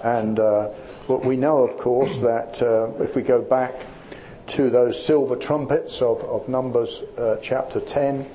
And 0.03 0.39
uh, 0.39 0.71
we 1.27 1.37
know, 1.37 1.59
of 1.59 1.79
course, 1.83 2.13
that 2.23 2.63
uh, 2.63 3.05
if 3.05 3.15
we 3.15 3.23
go 3.23 3.43
back 3.43 3.75
to 4.57 4.71
those 4.71 5.07
silver 5.07 5.37
trumpets 5.37 5.99
of, 6.01 6.19
of 6.21 6.49
Numbers 6.49 7.03
uh, 7.19 7.37
chapter 7.43 7.81
10, 7.81 8.27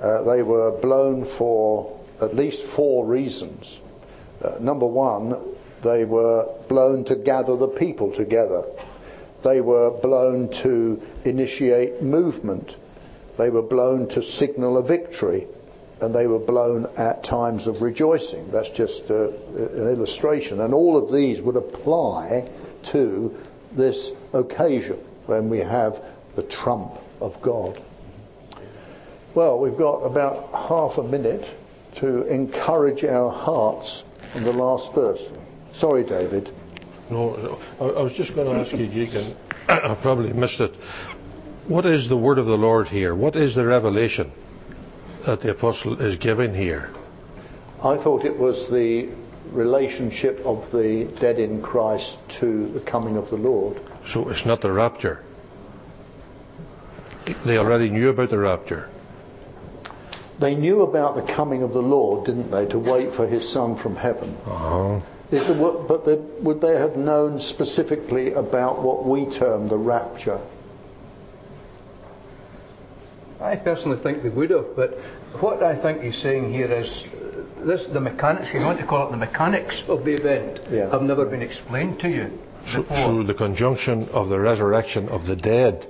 uh, 0.00 0.22
they 0.24 0.42
were 0.42 0.78
blown 0.82 1.24
for 1.38 1.98
at 2.20 2.34
least 2.34 2.62
four 2.74 3.06
reasons. 3.06 3.78
Uh, 4.42 4.58
number 4.60 4.86
one, 4.86 5.56
they 5.82 6.04
were 6.04 6.46
blown 6.68 7.04
to 7.06 7.16
gather 7.16 7.56
the 7.56 7.68
people 7.68 8.14
together. 8.14 8.64
They 9.44 9.60
were 9.60 9.90
blown 10.00 10.48
to 10.62 11.00
initiate 11.24 12.02
movement. 12.02 12.72
They 13.38 13.50
were 13.50 13.62
blown 13.62 14.08
to 14.08 14.22
signal 14.22 14.78
a 14.78 14.82
victory. 14.82 15.46
And 16.00 16.14
they 16.14 16.26
were 16.26 16.38
blown 16.38 16.86
at 16.96 17.24
times 17.24 17.66
of 17.66 17.80
rejoicing. 17.80 18.50
That's 18.52 18.70
just 18.76 19.04
uh, 19.08 19.28
an 19.28 19.88
illustration. 19.88 20.60
And 20.60 20.74
all 20.74 21.02
of 21.02 21.12
these 21.12 21.40
would 21.40 21.56
apply 21.56 22.50
to 22.92 23.34
this 23.76 24.10
occasion 24.34 24.98
when 25.26 25.48
we 25.48 25.58
have 25.58 25.94
the 26.34 26.42
trump 26.42 26.92
of 27.20 27.40
God. 27.42 27.82
Well, 29.34 29.58
we've 29.58 29.76
got 29.76 29.98
about 30.00 30.50
half 30.52 30.98
a 30.98 31.02
minute 31.02 31.44
to 32.00 32.26
encourage 32.26 33.04
our 33.04 33.30
hearts 33.30 34.02
the 34.44 34.52
last 34.52 34.94
verse. 34.94 35.20
Sorry, 35.78 36.04
David. 36.04 36.52
No, 37.10 37.60
I 37.80 38.02
was 38.02 38.12
just 38.12 38.34
going 38.34 38.46
to 38.52 38.60
ask 38.60 38.72
you, 38.72 38.86
Deacon. 38.88 39.36
I 39.68 39.96
probably 40.02 40.32
missed 40.32 40.60
it. 40.60 40.72
What 41.68 41.86
is 41.86 42.08
the 42.08 42.16
word 42.16 42.38
of 42.38 42.46
the 42.46 42.56
Lord 42.56 42.88
here? 42.88 43.14
What 43.14 43.36
is 43.36 43.54
the 43.54 43.64
revelation 43.64 44.32
that 45.24 45.40
the 45.40 45.50
apostle 45.50 46.00
is 46.00 46.16
giving 46.18 46.54
here? 46.54 46.90
I 47.82 47.96
thought 48.02 48.24
it 48.24 48.36
was 48.36 48.68
the 48.70 49.14
relationship 49.52 50.38
of 50.44 50.70
the 50.72 51.12
dead 51.20 51.38
in 51.38 51.62
Christ 51.62 52.18
to 52.40 52.68
the 52.72 52.80
coming 52.80 53.16
of 53.16 53.30
the 53.30 53.36
Lord. 53.36 53.80
So 54.08 54.28
it's 54.28 54.46
not 54.46 54.60
the 54.60 54.72
rapture. 54.72 55.24
They 57.44 57.58
already 57.58 57.90
knew 57.90 58.08
about 58.10 58.30
the 58.30 58.38
rapture. 58.38 58.88
They 60.40 60.54
knew 60.54 60.82
about 60.82 61.16
the 61.16 61.32
coming 61.34 61.62
of 61.62 61.72
the 61.72 61.80
Lord, 61.80 62.26
didn't 62.26 62.50
they, 62.50 62.66
to 62.66 62.78
wait 62.78 63.14
for 63.14 63.26
his 63.26 63.50
Son 63.52 63.80
from 63.82 63.96
heaven? 63.96 64.36
Uh-huh. 64.44 65.00
The, 65.30 65.84
but 65.88 66.04
the, 66.04 66.24
would 66.42 66.60
they 66.60 66.76
have 66.76 66.96
known 66.96 67.40
specifically 67.40 68.32
about 68.32 68.82
what 68.82 69.06
we 69.06 69.26
term 69.38 69.68
the 69.68 69.78
rapture? 69.78 70.40
I 73.40 73.56
personally 73.56 74.02
think 74.02 74.22
they 74.22 74.28
would 74.28 74.50
have, 74.50 74.76
but 74.76 74.94
what 75.40 75.62
I 75.62 75.80
think 75.80 76.02
he's 76.02 76.20
saying 76.22 76.52
here 76.52 76.72
is 76.72 76.88
uh, 76.88 77.66
this: 77.66 77.86
the 77.92 78.00
mechanics. 78.00 78.48
You 78.54 78.60
want 78.60 78.80
to 78.80 78.86
call 78.86 79.08
it 79.08 79.10
the 79.10 79.18
mechanics 79.18 79.82
of 79.88 80.04
the 80.04 80.14
event 80.14 80.60
yeah. 80.70 80.90
have 80.90 81.02
never 81.02 81.26
been 81.26 81.42
explained 81.42 81.98
to 82.00 82.08
you. 82.08 82.38
So, 82.66 82.84
so 82.88 83.22
the 83.22 83.34
conjunction 83.34 84.08
of 84.08 84.28
the 84.28 84.40
resurrection 84.40 85.08
of 85.08 85.26
the 85.26 85.36
dead 85.36 85.86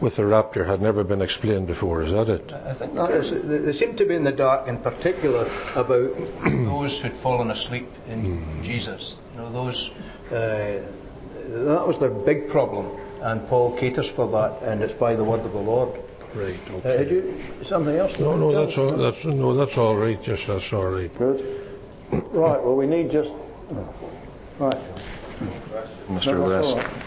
with 0.00 0.16
the 0.16 0.26
rapture 0.26 0.64
had 0.64 0.80
never 0.80 1.04
been 1.04 1.22
explained 1.22 1.66
before. 1.66 2.02
Is 2.02 2.12
that 2.12 2.28
it? 2.28 2.52
I 2.52 2.78
think 2.78 2.94
that 2.94 3.10
is. 3.12 3.30
They 3.66 3.72
seem 3.72 3.96
to 3.96 4.06
be 4.06 4.14
in 4.14 4.24
the 4.24 4.32
dark, 4.32 4.68
in 4.68 4.78
particular, 4.78 5.44
about 5.74 6.10
those 6.44 7.00
who'd 7.02 7.20
fallen 7.22 7.50
asleep 7.50 7.88
in 8.06 8.40
mm. 8.42 8.64
Jesus. 8.64 9.16
You 9.32 9.40
know, 9.40 9.52
those. 9.52 9.90
Uh, 10.26 10.92
that 11.46 11.86
was 11.86 11.96
their 12.00 12.10
big 12.10 12.48
problem, 12.50 12.86
and 13.22 13.46
Paul 13.48 13.78
caters 13.78 14.10
for 14.16 14.28
that, 14.32 14.62
and 14.68 14.82
it's 14.82 14.98
by 14.98 15.14
the 15.14 15.24
word 15.24 15.40
of 15.40 15.52
the 15.52 15.58
Lord. 15.58 16.00
Right. 16.34 16.60
Okay. 16.68 16.96
Uh, 16.96 17.00
you, 17.02 17.64
something 17.64 17.96
else? 17.96 18.12
No, 18.18 18.36
no, 18.36 18.52
that's 18.52 18.76
all. 18.76 18.96
That's 18.96 19.24
no, 19.24 19.56
that's 19.56 19.76
all 19.78 19.96
right. 19.96 20.20
Just 20.22 20.42
that's 20.46 20.70
all 20.72 20.90
right. 20.90 21.10
Good. 21.16 21.62
Right. 22.32 22.62
Well, 22.62 22.76
we 22.76 22.86
need 22.86 23.10
just. 23.10 23.30
Oh, 23.30 23.94
right. 24.60 24.76
Mr. 26.08 26.34
No, 26.34 26.48
West. 26.48 27.05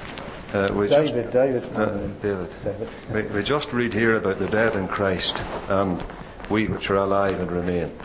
Uh, 0.53 0.67
we 0.75 0.89
David, 0.89 1.25
just, 1.25 1.33
David, 1.33 1.63
uh, 1.75 2.07
David. 2.23 2.49
David. 2.63 2.89
We, 3.13 3.37
we 3.37 3.43
just 3.43 3.67
read 3.71 3.93
here 3.93 4.17
about 4.17 4.39
the 4.39 4.47
dead 4.47 4.73
in 4.75 4.87
Christ 4.87 5.33
and 5.35 6.01
we 6.49 6.67
which 6.67 6.89
are 6.89 6.97
alive 6.97 7.39
and 7.39 7.51
remain. 7.51 7.95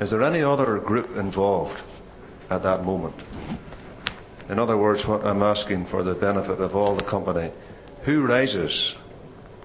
Is 0.00 0.10
there 0.10 0.24
any 0.24 0.42
other 0.42 0.80
group 0.80 1.16
involved 1.16 1.80
at 2.50 2.64
that 2.64 2.82
moment? 2.82 3.14
In 4.50 4.58
other 4.58 4.76
words, 4.76 5.06
what 5.06 5.24
I'm 5.24 5.42
asking 5.42 5.86
for 5.86 6.02
the 6.02 6.14
benefit 6.14 6.58
of 6.58 6.74
all 6.74 6.96
the 6.96 7.04
company, 7.04 7.52
who 8.04 8.26
rises 8.26 8.96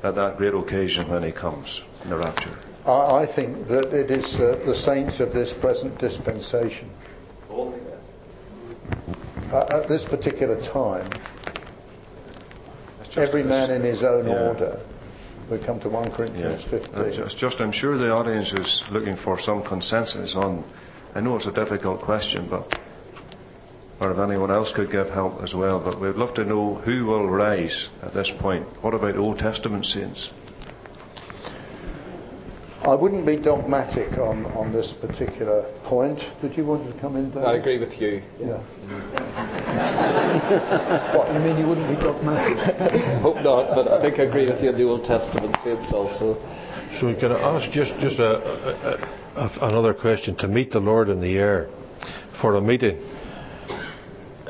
at 0.03 0.13
that 0.13 0.37
great 0.37 0.53
occasion 0.53 1.09
when 1.09 1.23
he 1.23 1.31
comes 1.31 1.81
in 2.03 2.11
the 2.11 2.17
rapture? 2.17 2.59
I, 2.85 3.23
I 3.23 3.35
think 3.35 3.67
that 3.69 3.91
it 3.91 4.11
is 4.11 4.25
uh, 4.35 4.63
the 4.65 4.75
saints 4.75 5.19
of 5.19 5.33
this 5.33 5.51
present 5.59 5.97
dispensation. 5.97 6.91
Uh, 9.51 9.81
at 9.81 9.87
this 9.87 10.05
particular 10.09 10.59
time, 10.71 11.09
every 13.17 13.43
man 13.43 13.71
in 13.71 13.83
his 13.83 14.03
own 14.03 14.27
yeah. 14.27 14.47
order. 14.47 14.85
We 15.51 15.63
come 15.65 15.79
to 15.81 15.89
1 15.89 16.11
Corinthians 16.11 16.63
yeah. 16.65 16.79
15. 16.79 16.89
It's 16.95 17.35
just, 17.35 17.59
I'm 17.59 17.71
sure 17.71 17.97
the 17.97 18.11
audience 18.11 18.53
is 18.53 18.83
looking 18.91 19.17
for 19.17 19.39
some 19.39 19.63
consensus 19.63 20.35
on. 20.35 20.63
I 21.13 21.19
know 21.19 21.35
it's 21.35 21.45
a 21.45 21.51
difficult 21.51 22.01
question, 22.01 22.47
but 22.49 22.79
or 24.03 24.11
if 24.11 24.17
anyone 24.17 24.51
else 24.51 24.71
could 24.75 24.91
give 24.91 25.07
help 25.07 25.41
as 25.41 25.53
well. 25.53 25.79
But 25.79 25.99
we'd 26.01 26.15
love 26.15 26.33
to 26.35 26.43
know 26.43 26.75
who 26.75 27.05
will 27.05 27.29
rise 27.29 27.87
at 28.01 28.13
this 28.13 28.31
point. 28.39 28.65
What 28.81 28.93
about 28.93 29.15
Old 29.15 29.39
Testament 29.39 29.85
saints? 29.85 30.29
I 32.81 32.95
wouldn't 32.95 33.25
be 33.25 33.37
dogmatic 33.37 34.17
on, 34.17 34.45
on 34.47 34.73
this 34.73 34.93
particular 34.99 35.71
point. 35.85 36.19
Did 36.41 36.57
you 36.57 36.65
want 36.65 36.93
to 36.93 36.99
come 36.99 37.15
in, 37.15 37.29
David? 37.29 37.45
I 37.45 37.55
agree 37.55 37.79
with 37.79 37.93
you. 37.93 38.21
Yeah. 38.39 40.19
what, 41.15 41.33
you 41.33 41.39
mean 41.39 41.57
you 41.57 41.67
wouldn't 41.67 41.87
be 41.87 41.95
dogmatic? 42.01 42.57
Hope 43.21 43.37
not, 43.37 43.75
but 43.75 43.87
I 43.87 44.01
think 44.01 44.19
I 44.19 44.23
agree 44.23 44.49
with 44.49 44.61
you 44.61 44.69
on 44.69 44.77
the 44.77 44.83
Old 44.83 45.03
Testament 45.03 45.55
saints 45.63 45.91
also. 45.93 46.35
So 46.99 47.13
can 47.19 47.31
I 47.31 47.39
ask 47.39 47.71
just, 47.71 47.91
just 47.99 48.19
a, 48.19 48.37
a, 49.35 49.41
a, 49.41 49.69
another 49.69 49.93
question? 49.93 50.35
To 50.37 50.47
meet 50.47 50.71
the 50.71 50.79
Lord 50.79 51.09
in 51.09 51.21
the 51.21 51.37
air 51.37 51.69
for 52.41 52.55
a 52.55 52.61
meeting, 52.61 52.97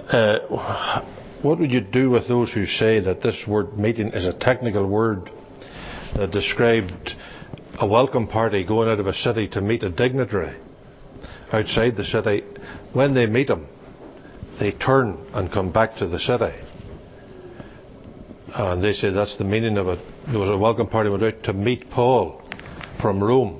uh, 0.07 1.01
what 1.41 1.59
would 1.59 1.71
you 1.71 1.81
do 1.81 2.09
with 2.09 2.27
those 2.27 2.51
who 2.51 2.65
say 2.65 3.01
that 3.01 3.21
this 3.21 3.43
word 3.47 3.77
meeting 3.77 4.07
is 4.07 4.25
a 4.25 4.33
technical 4.33 4.87
word 4.87 5.29
that 6.15 6.31
described 6.31 7.15
a 7.79 7.87
welcome 7.87 8.27
party 8.27 8.63
going 8.63 8.87
out 8.87 8.99
of 8.99 9.07
a 9.07 9.13
city 9.13 9.47
to 9.49 9.61
meet 9.61 9.83
a 9.83 9.89
dignitary 9.89 10.55
outside 11.51 11.95
the 11.95 12.03
city, 12.03 12.43
when 12.93 13.13
they 13.13 13.25
meet 13.25 13.49
him, 13.49 13.67
they 14.59 14.71
turn 14.71 15.25
and 15.33 15.51
come 15.51 15.71
back 15.71 15.97
to 15.97 16.07
the 16.07 16.19
city. 16.19 16.53
And 18.55 18.83
they 18.83 18.93
say 18.93 19.09
that's 19.09 19.37
the 19.37 19.43
meaning 19.43 19.77
of 19.77 19.87
it. 19.87 19.99
There 20.27 20.39
was 20.39 20.49
a 20.49 20.57
welcome 20.57 20.87
party 20.87 21.09
went 21.09 21.23
out 21.23 21.43
to 21.43 21.53
meet 21.53 21.89
Paul 21.89 22.41
from 23.01 23.23
Rome. 23.23 23.59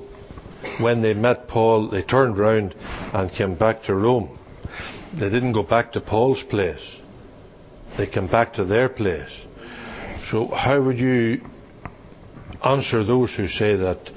When 0.80 1.02
they 1.02 1.14
met 1.14 1.48
Paul, 1.48 1.90
they 1.90 2.02
turned 2.02 2.38
round 2.38 2.74
and 2.78 3.30
came 3.32 3.56
back 3.56 3.82
to 3.84 3.94
Rome. 3.94 4.38
They 5.12 5.30
didn't 5.30 5.52
go 5.52 5.62
back 5.62 5.92
to 5.92 6.00
Paul's 6.00 6.42
place. 6.44 6.80
They 7.96 8.06
came 8.06 8.28
back 8.28 8.54
to 8.54 8.64
their 8.64 8.88
place. 8.88 9.30
So 10.30 10.48
how 10.48 10.82
would 10.82 10.98
you 10.98 11.40
answer 12.64 13.04
those 13.04 13.34
who 13.34 13.48
say 13.48 13.76
that 13.76 14.10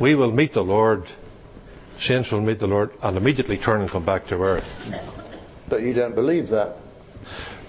we 0.00 0.14
will 0.14 0.32
meet 0.32 0.52
the 0.52 0.62
Lord, 0.62 1.04
saints 2.00 2.30
will 2.30 2.40
meet 2.40 2.60
the 2.60 2.66
Lord, 2.66 2.90
and 3.02 3.16
immediately 3.16 3.58
turn 3.58 3.80
and 3.80 3.90
come 3.90 4.06
back 4.06 4.26
to 4.28 4.36
earth. 4.36 5.17
But 5.68 5.82
you 5.82 5.92
don't 5.92 6.14
believe 6.14 6.48
that. 6.48 6.76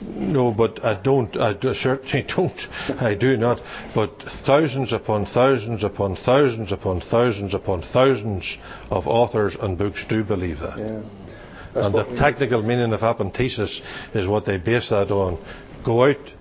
No, 0.02 0.52
but 0.52 0.84
I 0.84 1.02
don't. 1.02 1.36
I 1.38 1.54
do, 1.54 1.74
certainly 1.74 2.26
don't. 2.36 2.60
I 3.02 3.16
do 3.16 3.36
not. 3.36 3.60
But 3.94 4.12
thousands 4.46 4.94
upon 4.94 5.26
thousands 5.26 5.84
upon 5.84 6.16
thousands 6.16 6.72
upon 6.72 7.02
thousands 7.02 7.54
upon 7.54 7.82
thousands 7.94 8.58
of 8.90 9.08
authors 9.08 9.58
and 9.60 9.78
books 9.78 10.06
do 10.08 10.24
believe 10.24 10.60
that. 10.60 10.78
Yeah. 10.78 11.86
and 11.86 11.94
the 11.94 12.06
technical 12.18 12.62
meaning 12.62 12.94
of 12.94 13.02
apantesis 13.02 13.82
is 14.14 14.28
what 14.28 14.46
they 14.46 14.58
base 14.58 14.90
that 14.90 15.12
on. 15.12 15.38
Go 15.84 16.06
out, 16.06 16.34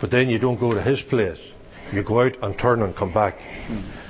but 0.00 0.10
then 0.10 0.28
you 0.28 0.38
don't 0.38 0.60
go 0.60 0.74
to 0.74 0.82
his 0.82 1.00
place. 1.02 1.38
You 1.92 2.02
go 2.02 2.20
out 2.20 2.36
and 2.42 2.58
turn 2.58 2.82
and 2.82 2.94
come 2.94 3.12
back. 3.12 3.38
Hmm. 3.66 4.03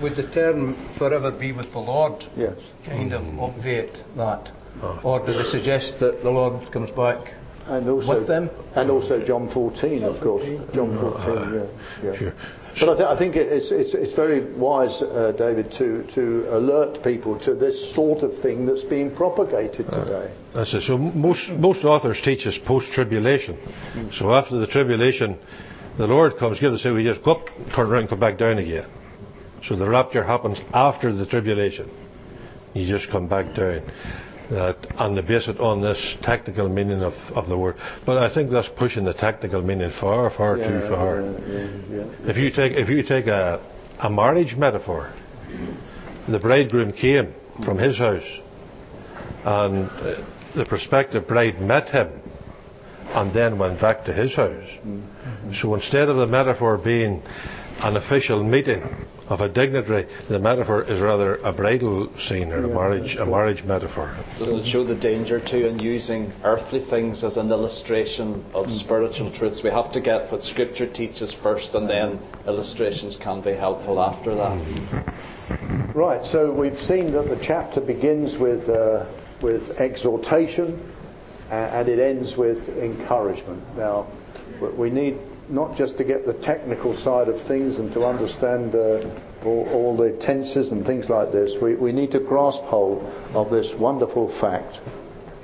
Would 0.00 0.16
the 0.16 0.30
term 0.32 0.76
forever 0.98 1.30
be 1.30 1.52
with 1.52 1.70
the 1.72 1.78
Lord 1.78 2.24
yes. 2.36 2.56
kind 2.84 3.12
of 3.12 3.22
obviate 3.38 3.94
that? 4.16 4.50
Oh. 4.80 5.00
Or 5.04 5.26
do 5.26 5.32
they 5.32 5.44
suggest 5.44 5.94
that 6.00 6.22
the 6.22 6.30
Lord 6.30 6.72
comes 6.72 6.90
back 6.90 7.34
and 7.66 7.88
also, 7.88 8.18
with 8.18 8.26
them? 8.26 8.50
And 8.74 8.90
also 8.90 9.24
John 9.24 9.50
14, 9.52 10.02
of 10.04 10.22
course. 10.22 10.44
John 10.74 10.98
14, 10.98 11.54
yeah. 11.54 12.10
yeah. 12.10 12.18
Sure. 12.18 12.32
But 12.80 12.88
I, 12.88 12.96
th- 12.96 13.08
I, 13.08 13.18
think 13.18 13.36
it's, 13.36 13.70
it's, 13.70 13.92
it's 13.92 14.14
very 14.14 14.54
wise, 14.54 15.02
uh, 15.02 15.32
David, 15.36 15.70
to, 15.72 16.06
to 16.14 16.56
alert 16.56 17.04
people 17.04 17.38
to 17.40 17.54
this 17.54 17.94
sort 17.94 18.22
of 18.22 18.40
thing 18.40 18.64
that's 18.64 18.84
being 18.84 19.14
propagated 19.14 19.86
uh, 19.88 20.04
today. 20.04 20.34
Uh, 20.54 20.58
that's 20.58 20.72
it. 20.72 20.82
So 20.82 20.96
most, 20.96 21.50
most 21.50 21.84
authors 21.84 22.20
teach 22.24 22.46
us 22.46 22.58
post-tribulation. 22.66 23.56
Mm. 23.56 24.18
So 24.18 24.32
after 24.32 24.56
the 24.58 24.66
tribulation, 24.66 25.38
the 25.98 26.06
Lord 26.06 26.38
comes, 26.38 26.60
give 26.60 26.72
us, 26.72 26.82
say 26.82 26.90
we 26.90 27.04
just 27.04 27.22
go 27.22 27.32
up, 27.32 27.46
turn 27.76 27.90
around, 27.90 28.08
come 28.08 28.20
back 28.20 28.38
down 28.38 28.56
again. 28.56 28.86
So 29.64 29.76
the 29.76 29.88
rapture 29.88 30.24
happens 30.24 30.60
after 30.72 31.12
the 31.12 31.26
tribulation. 31.26 31.90
You 32.74 32.86
just 32.86 33.10
come 33.10 33.28
back 33.28 33.54
down. 33.54 33.90
That, 34.50 34.76
and 34.98 35.16
they 35.16 35.22
base 35.22 35.48
it 35.48 35.60
on 35.60 35.80
this 35.80 36.16
technical 36.22 36.68
meaning 36.68 37.02
of, 37.02 37.14
of 37.34 37.48
the 37.48 37.56
word. 37.56 37.76
But 38.04 38.18
I 38.18 38.34
think 38.34 38.50
that's 38.50 38.68
pushing 38.76 39.04
the 39.04 39.14
technical 39.14 39.62
meaning 39.62 39.90
far, 39.98 40.28
far 40.30 40.58
yeah, 40.58 40.68
too 40.68 40.88
far. 40.88 41.20
Yeah, 41.22 41.68
yeah, 41.90 42.30
if 42.30 42.36
you 42.36 42.50
take 42.50 42.72
if 42.72 42.88
you 42.90 43.02
take 43.02 43.28
a, 43.28 43.64
a 44.00 44.10
marriage 44.10 44.54
metaphor, 44.56 45.14
the 46.28 46.38
bridegroom 46.38 46.92
came 46.92 47.32
from 47.64 47.78
his 47.78 47.96
house, 47.96 48.40
and 49.44 49.88
uh, 49.88 50.26
the 50.54 50.66
prospective 50.66 51.26
bride 51.26 51.60
met 51.60 51.88
him 51.88 52.20
and 53.14 53.34
then 53.34 53.58
went 53.58 53.80
back 53.80 54.04
to 54.04 54.12
his 54.12 54.34
house. 54.34 54.68
Mm-hmm. 54.84 55.52
So 55.54 55.74
instead 55.74 56.08
of 56.08 56.16
the 56.16 56.26
metaphor 56.26 56.78
being 56.78 57.22
an 57.80 57.96
official 57.96 58.42
meeting 58.42 58.82
of 59.32 59.40
a 59.40 59.48
dignitary, 59.48 60.06
the 60.28 60.38
metaphor 60.38 60.82
is 60.82 61.00
rather 61.00 61.36
a 61.36 61.52
bridal 61.52 62.08
scene 62.28 62.52
or 62.52 62.62
a 62.64 62.68
Yeah, 62.68 62.74
marriage, 62.74 63.16
a 63.16 63.24
marriage 63.24 63.64
metaphor. 63.64 64.14
Doesn't 64.38 64.60
it 64.60 64.66
show 64.66 64.84
the 64.84 64.94
danger 64.94 65.40
too 65.40 65.66
in 65.66 65.78
using 65.78 66.32
earthly 66.44 66.84
things 66.90 67.24
as 67.24 67.38
an 67.38 67.50
illustration 67.50 68.44
of 68.52 68.70
spiritual 68.70 69.32
truths? 69.32 69.62
We 69.64 69.70
have 69.70 69.90
to 69.92 70.02
get 70.02 70.30
what 70.30 70.42
Scripture 70.42 70.86
teaches 70.86 71.34
first, 71.42 71.74
and 71.74 71.88
then 71.88 72.20
illustrations 72.46 73.16
can 73.16 73.40
be 73.40 73.54
helpful 73.54 74.00
after 74.00 74.34
that. 74.34 75.94
Right, 75.94 76.24
so 76.26 76.52
we've 76.52 76.80
seen 76.80 77.12
that 77.12 77.28
the 77.28 77.40
chapter 77.42 77.80
begins 77.80 78.38
with, 78.38 78.68
uh, 78.68 79.06
with 79.42 79.62
exhortation 79.78 80.92
uh, 81.50 81.54
and 81.54 81.88
it 81.88 81.98
ends 81.98 82.34
with 82.36 82.68
encouragement. 82.68 83.62
Now, 83.76 84.06
we 84.76 84.90
need 84.90 85.18
not 85.48 85.76
just 85.76 85.96
to 85.98 86.04
get 86.04 86.26
the 86.26 86.34
technical 86.34 86.96
side 86.96 87.28
of 87.28 87.46
things 87.46 87.76
and 87.76 87.92
to 87.92 88.04
understand 88.04 88.74
uh, 88.74 89.44
all, 89.44 89.68
all 89.72 89.96
the 89.96 90.16
tenses 90.24 90.70
and 90.70 90.86
things 90.86 91.08
like 91.08 91.32
this, 91.32 91.54
we, 91.60 91.74
we 91.74 91.92
need 91.92 92.10
to 92.12 92.20
grasp 92.20 92.62
hold 92.62 93.02
of 93.34 93.50
this 93.50 93.72
wonderful 93.78 94.28
fact 94.40 94.78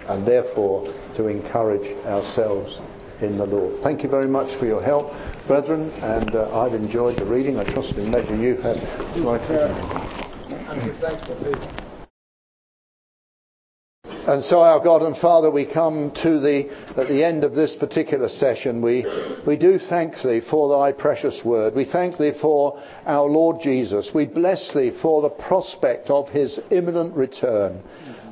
and 0.08 0.26
therefore 0.26 0.84
to 1.16 1.26
encourage 1.26 1.86
ourselves 2.06 2.78
in 3.20 3.36
the 3.36 3.44
Lord. 3.44 3.82
Thank 3.82 4.02
you 4.02 4.08
very 4.08 4.28
much 4.28 4.58
for 4.58 4.66
your 4.66 4.82
help, 4.82 5.10
brethren, 5.46 5.90
and 6.02 6.34
uh, 6.34 6.58
I've 6.58 6.74
enjoyed 6.74 7.18
the 7.18 7.26
reading. 7.26 7.58
I 7.58 7.64
trust 7.64 7.94
in 7.96 8.10
measure 8.10 8.36
you 8.36 8.56
have. 8.62 8.76
And 14.28 14.44
so, 14.44 14.60
our 14.60 14.78
God 14.84 15.00
and 15.00 15.16
Father, 15.16 15.50
we 15.50 15.64
come 15.64 16.12
to 16.22 16.38
the 16.38 16.68
at 16.98 17.08
the 17.08 17.24
end 17.24 17.44
of 17.44 17.54
this 17.54 17.74
particular 17.76 18.28
session. 18.28 18.82
We 18.82 19.06
we 19.46 19.56
do 19.56 19.78
thank 19.78 20.16
Thee 20.22 20.42
for 20.50 20.68
Thy 20.68 20.92
precious 20.92 21.40
word. 21.42 21.74
We 21.74 21.86
thank 21.86 22.18
Thee 22.18 22.34
for 22.38 22.78
our 23.06 23.24
Lord 23.24 23.62
Jesus. 23.62 24.10
We 24.14 24.26
bless 24.26 24.70
Thee 24.74 24.92
for 25.00 25.22
the 25.22 25.30
prospect 25.30 26.10
of 26.10 26.28
His 26.28 26.60
imminent 26.70 27.16
return, 27.16 27.82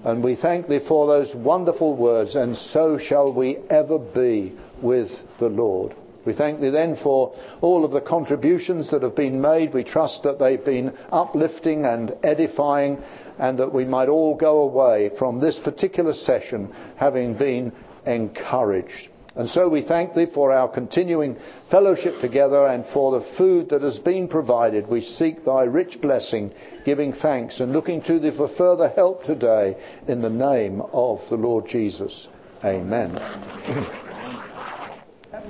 and 0.05 0.23
we 0.23 0.37
thank 0.37 0.69
Thee 0.69 0.85
for 0.87 1.07
those 1.07 1.35
wonderful 1.35 1.97
words. 1.97 2.35
And 2.35 2.59
so 2.59 2.99
shall 2.99 3.33
we 3.33 3.57
ever 3.71 3.99
be 3.99 4.55
with 4.83 5.09
the 5.41 5.49
Lord. 5.49 5.97
We 6.27 6.35
thank 6.35 6.61
Thee 6.61 6.69
then 6.69 6.97
for 7.03 7.35
all 7.63 7.87
of 7.87 7.93
the 7.93 8.03
contributions 8.03 8.91
that 8.91 9.03
have 9.03 9.17
been 9.17 9.41
made. 9.41 9.73
We 9.73 9.85
trust 9.85 10.25
that 10.25 10.39
they've 10.39 10.63
been 10.63 10.93
uplifting 11.11 11.87
and 11.87 12.13
edifying 12.23 12.99
and 13.39 13.59
that 13.59 13.73
we 13.73 13.85
might 13.85 14.09
all 14.09 14.35
go 14.35 14.61
away 14.61 15.11
from 15.19 15.41
this 15.41 15.59
particular 15.59 16.15
session 16.15 16.73
having 16.97 17.35
been 17.37 17.73
encouraged. 18.07 19.09
And 19.37 19.51
so 19.51 19.69
we 19.69 19.83
thank 19.83 20.15
Thee 20.15 20.27
for 20.33 20.51
our 20.51 20.67
continuing 20.67 21.37
fellowship 21.71 22.23
together 22.23 22.67
and 22.67 22.87
for 22.95 23.19
the 23.19 23.27
food 23.37 23.69
that 23.69 23.83
has 23.83 23.99
been 23.99 24.29
provided. 24.29 24.89
We 24.89 25.03
seek 25.03 25.45
Thy 25.45 25.65
rich 25.65 26.01
blessing, 26.01 26.55
giving 26.87 27.13
thanks 27.13 27.61
and 27.61 27.73
looking 27.73 28.03
to 28.05 28.19
Thee 28.19 28.35
for 28.35 28.49
further 28.57 28.89
help 28.89 29.25
today 29.25 29.77
in 30.09 30.23
the 30.23 30.31
name 30.31 30.81
of 30.81 31.21
the 31.29 31.37
Lord 31.37 31.67
Jesus. 31.69 32.29
Amen. 32.65 33.13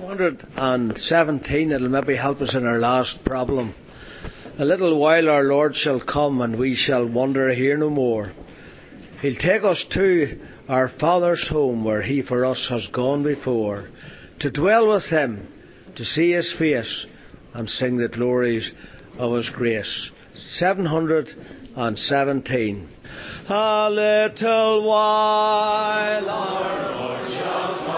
117, 0.01 1.71
it'll 1.71 1.89
maybe 1.89 2.17
help 2.17 2.41
us 2.41 2.57
in 2.57 2.67
our 2.67 2.79
last 2.79 3.25
problem. 3.25 3.73
A 4.59 4.65
little 4.65 4.99
while 4.99 5.29
our 5.29 5.45
Lord 5.45 5.77
shall 5.77 6.01
come, 6.01 6.41
and 6.41 6.59
we 6.59 6.75
shall 6.75 7.07
wander 7.07 7.53
here 7.53 7.77
no 7.77 7.91
more. 7.91 8.33
He'll 9.21 9.37
take 9.37 9.65
us 9.65 9.85
to 9.91 10.41
our 10.67 10.89
Father's 10.89 11.47
home, 11.47 11.85
where 11.85 12.01
He 12.01 12.23
for 12.23 12.47
us 12.47 12.67
has 12.71 12.87
gone 12.87 13.23
before, 13.23 13.91
to 14.41 14.51
dwell 14.51 14.89
with 14.89 15.05
Him, 15.11 15.47
to 15.97 16.07
see 16.07 16.33
His 16.33 16.55
face, 16.59 17.05
and 17.53 17.69
sing 17.69 17.99
the 17.99 18.09
glories 18.09 18.73
of 19.19 19.37
His 19.37 19.51
grace. 19.51 20.11
717. 20.35 22.89
A 23.51 23.91
little 23.91 24.89
while 24.89 26.31
our 26.31 27.96